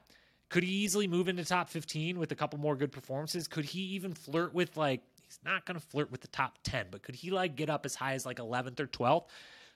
could 0.49 0.62
he 0.62 0.70
easily 0.70 1.07
move 1.07 1.30
into 1.30 1.44
top 1.44 1.68
15 1.70 2.20
with 2.20 2.32
a 2.32 2.36
couple 2.36 2.60
more 2.60 2.76
good 2.76 2.91
performances? 2.91 3.48
Could 3.48 3.66
he 3.66 3.80
even 3.95 4.14
flirt 4.14 4.53
with 4.53 4.78
like 4.78 5.02
he's 5.24 5.40
not 5.44 5.66
going 5.66 5.80
to 5.80 5.84
flirt 5.84 6.12
with 6.12 6.22
the 6.22 6.28
top 6.28 6.60
10, 6.64 6.88
but 6.91 7.02
could 7.02 7.16
he 7.16 7.32
like 7.32 7.56
get 7.56 7.72
up 7.72 7.88
as 7.88 7.95
high 7.95 8.14
as 8.14 8.24
like 8.24 8.38
11th 8.38 8.80
or 8.80 8.86
12th? 8.86 9.26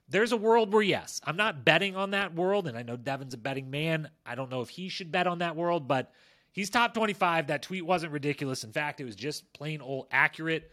There's 0.10 0.32
a 0.32 0.38
world 0.38 0.74
where 0.74 0.82
yes, 0.82 1.22
I'm 1.24 1.38
not 1.38 1.64
betting 1.64 1.96
on 1.96 2.12
that 2.12 2.34
world 2.34 2.68
and 2.68 2.78
I 2.78 2.82
know 2.82 2.98
Devin's 2.98 3.34
a 3.34 3.38
betting 3.38 3.70
man. 3.70 4.10
I 4.26 4.36
don't 4.36 4.50
know 4.50 4.62
if 4.62 4.70
he 4.70 4.90
should 4.90 5.12
bet 5.12 5.28
on 5.28 5.40
that 5.40 5.56
world, 5.56 5.88
but 5.88 6.12
he's 6.52 6.70
top 6.70 6.94
25. 6.94 7.48
That 7.48 7.62
tweet 7.62 7.86
wasn't 7.86 8.12
ridiculous. 8.12 8.64
In 8.64 8.72
fact, 8.72 9.00
it 9.00 9.06
was 9.06 9.16
just 9.16 9.52
plain 9.54 9.82
old 9.82 10.08
accurate. 10.12 10.72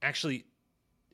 Actually, 0.00 0.46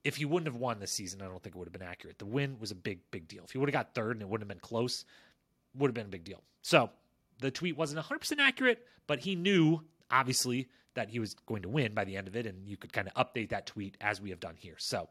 if 0.05 0.17
he 0.17 0.25
wouldn't 0.25 0.47
have 0.47 0.61
won 0.61 0.79
this 0.79 0.93
season, 0.93 1.21
I 1.23 1.27
don't 1.27 1.43
think 1.43 1.57
it 1.57 1.59
would 1.59 1.67
have 1.67 1.73
been 1.73 1.83
accurate. 1.83 2.19
The 2.19 2.27
win 2.27 2.57
was 2.61 2.71
a 2.71 2.77
big, 2.77 3.01
big 3.11 3.29
deal. 3.29 3.45
If 3.45 3.51
he 3.51 3.59
would 3.59 3.69
have 3.69 3.75
got 3.75 3.95
third 3.95 4.13
and 4.13 4.23
it 4.23 4.29
wouldn't 4.29 4.49
have 4.49 4.57
been 4.57 4.67
close, 4.67 5.05
would 5.75 5.89
have 5.89 5.95
been 5.95 6.07
a 6.07 6.11
big 6.11 6.25
deal. 6.25 6.43
So 6.63 6.91
the 7.41 7.51
tweet 7.51 7.77
wasn't 7.77 8.05
100% 8.05 8.39
accurate, 8.39 8.87
but 9.07 9.21
he 9.21 9.35
knew, 9.35 9.83
obviously, 10.11 10.69
that 10.95 11.11
he 11.11 11.19
was 11.19 11.35
going 11.35 11.63
to 11.63 11.69
win 11.69 11.95
by 11.95 12.05
the 12.05 12.17
end 12.17 12.29
of 12.29 12.37
it, 12.37 12.47
and 12.47 12.67
you 12.67 12.77
could 12.77 12.93
kind 12.93 13.09
of 13.09 13.15
update 13.15 13.51
that 13.51 13.67
tweet 13.67 13.97
as 14.01 14.21
we 14.21 14.31
have 14.31 14.41
done 14.41 14.57
here. 14.57 14.75
So, 14.79 15.09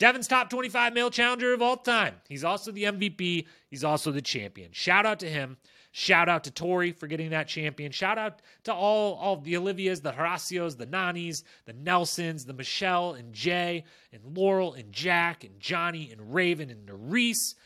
Devin's 0.00 0.26
top 0.26 0.48
25 0.48 0.94
male 0.94 1.10
challenger 1.10 1.52
of 1.52 1.60
all 1.60 1.76
time. 1.76 2.14
He's 2.26 2.42
also 2.42 2.72
the 2.72 2.84
MVP. 2.84 3.46
He's 3.68 3.84
also 3.84 4.10
the 4.10 4.22
champion. 4.22 4.70
Shout 4.72 5.04
out 5.04 5.20
to 5.20 5.28
him. 5.28 5.58
Shout 5.92 6.28
out 6.28 6.44
to 6.44 6.50
Tori 6.50 6.92
for 6.92 7.06
getting 7.06 7.30
that 7.30 7.48
champion. 7.48 7.92
Shout 7.92 8.16
out 8.16 8.40
to 8.64 8.72
all, 8.72 9.14
all 9.16 9.36
the 9.36 9.54
Olivias, 9.54 10.00
the 10.00 10.12
Horacios, 10.12 10.76
the 10.76 10.86
Nanys, 10.86 11.42
the 11.66 11.74
Nelsons, 11.74 12.46
the 12.46 12.54
Michele 12.54 13.12
and 13.12 13.34
Jay, 13.34 13.84
and 14.12 14.36
Laurel 14.36 14.72
and 14.72 14.90
Jack, 14.90 15.44
and 15.44 15.60
Johnny 15.60 16.10
and 16.10 16.32
Raven 16.32 16.70
and 16.70 16.88
Nurys 16.88 17.56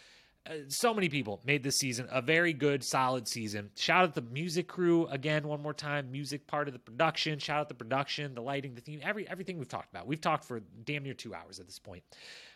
Uh, 0.47 0.57
so 0.69 0.93
many 0.93 1.09
people 1.09 1.41
made 1.47 1.62
this 1.62 1.77
season 1.77 2.07
a 2.11 2.21
very 2.21 2.53
good, 2.53 2.85
solid 2.85 3.27
season. 3.27 3.71
Shout 3.77 4.05
out 4.05 4.15
the 4.15 4.21
music 4.21 4.69
crew 4.69 5.07
again 5.07 5.49
one 5.49 5.62
more 5.62 5.73
time. 5.73 6.12
Music 6.12 6.47
part 6.47 6.69
of 6.69 6.75
the 6.75 6.79
production. 6.79 7.39
Shout 7.39 7.61
out 7.61 7.69
the 7.69 7.75
production, 7.75 8.35
the 8.35 8.43
lighting, 8.43 8.75
the 8.75 8.83
theme, 8.83 9.01
every 9.03 9.27
everything 9.27 9.59
we've 9.59 9.69
talked 9.69 9.91
about. 9.91 10.07
We've 10.07 10.21
talked 10.21 10.45
for 10.45 10.61
damn 10.85 11.03
near 11.03 11.15
two 11.15 11.35
hours 11.35 11.61
at 11.61 11.66
this 11.66 11.79
point. 11.79 12.03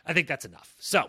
I 0.05 0.13
think 0.13 0.29
that's 0.29 0.45
enough. 0.45 0.75
So 0.79 1.09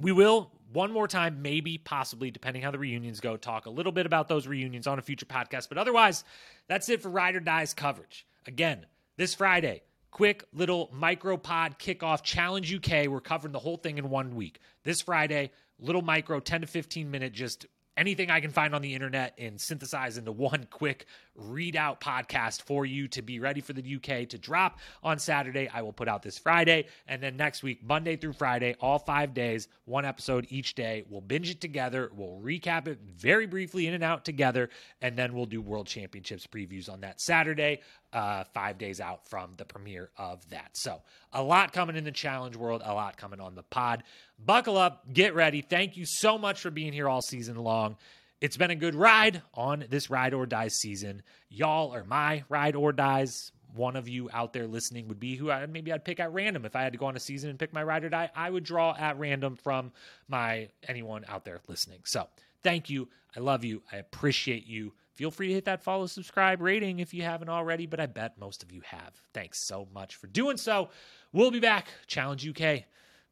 we 0.00 0.12
will 0.12 0.50
one 0.72 0.90
more 0.90 1.06
time, 1.06 1.42
maybe, 1.42 1.76
possibly, 1.76 2.30
depending 2.30 2.62
how 2.62 2.70
the 2.70 2.78
reunions 2.78 3.20
go, 3.20 3.36
talk 3.36 3.66
a 3.66 3.70
little 3.70 3.92
bit 3.92 4.06
about 4.06 4.28
those 4.28 4.46
reunions 4.46 4.86
on 4.86 4.98
a 4.98 5.02
future 5.02 5.26
podcast. 5.26 5.68
But 5.68 5.76
otherwise, 5.76 6.24
that's 6.68 6.88
it 6.88 7.02
for 7.02 7.10
Ride 7.10 7.36
or 7.36 7.40
Dies 7.40 7.74
coverage. 7.74 8.26
Again, 8.46 8.86
this 9.18 9.34
Friday, 9.34 9.82
quick 10.10 10.44
little 10.54 10.88
micro 10.92 11.36
pod 11.36 11.78
kickoff 11.78 12.22
challenge 12.22 12.72
UK. 12.74 13.06
We're 13.08 13.20
covering 13.20 13.52
the 13.52 13.58
whole 13.58 13.76
thing 13.76 13.98
in 13.98 14.08
one 14.08 14.34
week. 14.34 14.60
This 14.84 15.02
Friday, 15.02 15.50
little 15.78 16.02
micro 16.02 16.40
10 16.40 16.62
to 16.62 16.66
15 16.66 17.10
minute 17.10 17.32
just 17.32 17.66
anything 17.96 18.30
I 18.30 18.40
can 18.40 18.50
find 18.50 18.74
on 18.74 18.82
the 18.82 18.94
internet 18.94 19.34
and 19.38 19.60
synthesize 19.60 20.16
into 20.16 20.32
one 20.32 20.66
quick 20.70 21.06
readout 21.38 22.00
podcast 22.00 22.62
for 22.62 22.86
you 22.86 23.08
to 23.08 23.22
be 23.22 23.38
ready 23.38 23.60
for 23.60 23.72
the 23.72 23.96
UK 23.96 24.28
to 24.30 24.38
drop 24.38 24.78
on 25.02 25.18
Saturday. 25.18 25.68
I 25.72 25.82
will 25.82 25.92
put 25.92 26.08
out 26.08 26.22
this 26.22 26.38
Friday. 26.38 26.86
And 27.06 27.22
then 27.22 27.36
next 27.36 27.62
week, 27.62 27.82
Monday 27.82 28.16
through 28.16 28.34
Friday, 28.34 28.76
all 28.80 28.98
five 28.98 29.34
days, 29.34 29.68
one 29.84 30.04
episode 30.04 30.46
each 30.50 30.74
day. 30.74 31.04
We'll 31.08 31.20
binge 31.20 31.50
it 31.50 31.60
together. 31.60 32.10
We'll 32.14 32.40
recap 32.42 32.86
it 32.88 32.98
very 33.02 33.46
briefly 33.46 33.86
in 33.86 33.94
and 33.94 34.04
out 34.04 34.24
together. 34.24 34.70
And 35.00 35.16
then 35.16 35.34
we'll 35.34 35.46
do 35.46 35.60
World 35.60 35.86
Championships 35.86 36.46
previews 36.46 36.90
on 36.90 37.00
that 37.00 37.20
Saturday 37.20 37.80
uh, 38.12 38.44
five 38.52 38.78
days 38.78 39.00
out 39.00 39.26
from 39.26 39.52
the 39.56 39.64
premiere 39.64 40.10
of 40.16 40.48
that. 40.50 40.70
So, 40.74 41.00
a 41.32 41.42
lot 41.42 41.72
coming 41.72 41.96
in 41.96 42.04
the 42.04 42.12
challenge 42.12 42.56
world, 42.56 42.82
a 42.84 42.92
lot 42.92 43.16
coming 43.16 43.40
on 43.40 43.54
the 43.54 43.62
pod. 43.62 44.02
Buckle 44.38 44.76
up, 44.76 45.12
get 45.12 45.34
ready. 45.34 45.62
Thank 45.62 45.96
you 45.96 46.04
so 46.06 46.36
much 46.36 46.60
for 46.60 46.70
being 46.70 46.92
here 46.92 47.08
all 47.08 47.22
season 47.22 47.56
long. 47.56 47.96
It's 48.40 48.56
been 48.56 48.70
a 48.70 48.76
good 48.76 48.94
ride 48.94 49.40
on 49.54 49.84
this 49.88 50.10
ride 50.10 50.34
or 50.34 50.46
die 50.46 50.68
season. 50.68 51.22
Y'all 51.48 51.92
are 51.94 52.04
my 52.04 52.44
ride 52.48 52.74
or 52.74 52.92
dies. 52.92 53.52
One 53.74 53.96
of 53.96 54.08
you 54.08 54.28
out 54.32 54.52
there 54.52 54.66
listening 54.66 55.08
would 55.08 55.20
be 55.20 55.36
who 55.36 55.50
I 55.50 55.64
maybe 55.66 55.92
I'd 55.92 56.04
pick 56.04 56.20
at 56.20 56.32
random 56.32 56.66
if 56.66 56.76
I 56.76 56.82
had 56.82 56.92
to 56.92 56.98
go 56.98 57.06
on 57.06 57.16
a 57.16 57.20
season 57.20 57.50
and 57.50 57.58
pick 57.58 57.72
my 57.72 57.82
ride 57.82 58.04
or 58.04 58.10
die. 58.10 58.30
I 58.34 58.50
would 58.50 58.64
draw 58.64 58.94
at 58.98 59.18
random 59.18 59.56
from 59.56 59.92
my 60.28 60.68
anyone 60.86 61.24
out 61.28 61.44
there 61.44 61.60
listening. 61.68 62.00
So, 62.04 62.26
thank 62.62 62.90
you. 62.90 63.08
I 63.34 63.40
love 63.40 63.64
you. 63.64 63.82
I 63.90 63.96
appreciate 63.96 64.66
you. 64.66 64.92
Feel 65.14 65.30
free 65.30 65.48
to 65.48 65.54
hit 65.54 65.66
that 65.66 65.82
follow, 65.82 66.06
subscribe, 66.06 66.60
rating 66.60 66.98
if 66.98 67.12
you 67.12 67.22
haven't 67.22 67.48
already, 67.48 67.86
but 67.86 68.00
I 68.00 68.06
bet 68.06 68.38
most 68.38 68.62
of 68.62 68.72
you 68.72 68.80
have. 68.86 69.20
Thanks 69.34 69.58
so 69.58 69.86
much 69.92 70.16
for 70.16 70.26
doing 70.26 70.56
so. 70.56 70.88
We'll 71.32 71.50
be 71.50 71.60
back. 71.60 71.88
Challenge 72.06 72.48
UK. 72.48 72.84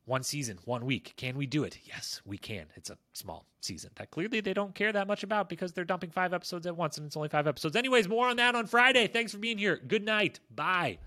One 0.05 0.23
season, 0.23 0.59
one 0.65 0.85
week. 0.85 1.15
Can 1.17 1.37
we 1.37 1.47
do 1.47 1.63
it? 1.65 1.79
Yes, 1.85 2.21
we 2.25 2.37
can. 2.37 2.67
It's 2.75 2.91
a 2.91 2.99
small 3.13 3.47
season 3.61 3.91
that 3.97 4.11
clearly 4.11 4.41
they 4.41 4.55
don't 4.55 4.75
care 4.75 4.93
that 4.93 5.07
much 5.07 5.23
about 5.23 5.49
because 5.49 5.73
they're 5.73 5.85
dumping 5.85 6.11
five 6.11 6.35
episodes 6.35 6.67
at 6.67 6.77
once 6.77 6.99
and 6.99 7.07
it's 7.07 7.17
only 7.17 7.29
five 7.29 7.47
episodes. 7.47 7.77
Anyways, 7.77 8.09
more 8.09 8.29
on 8.29 8.37
that 8.37 8.55
on 8.55 8.67
Friday. 8.67 9.07
Thanks 9.07 9.33
for 9.33 9.39
being 9.39 9.59
here. 9.59 9.77
Good 9.77 10.05
night. 10.05 10.41
Bye. 10.55 10.99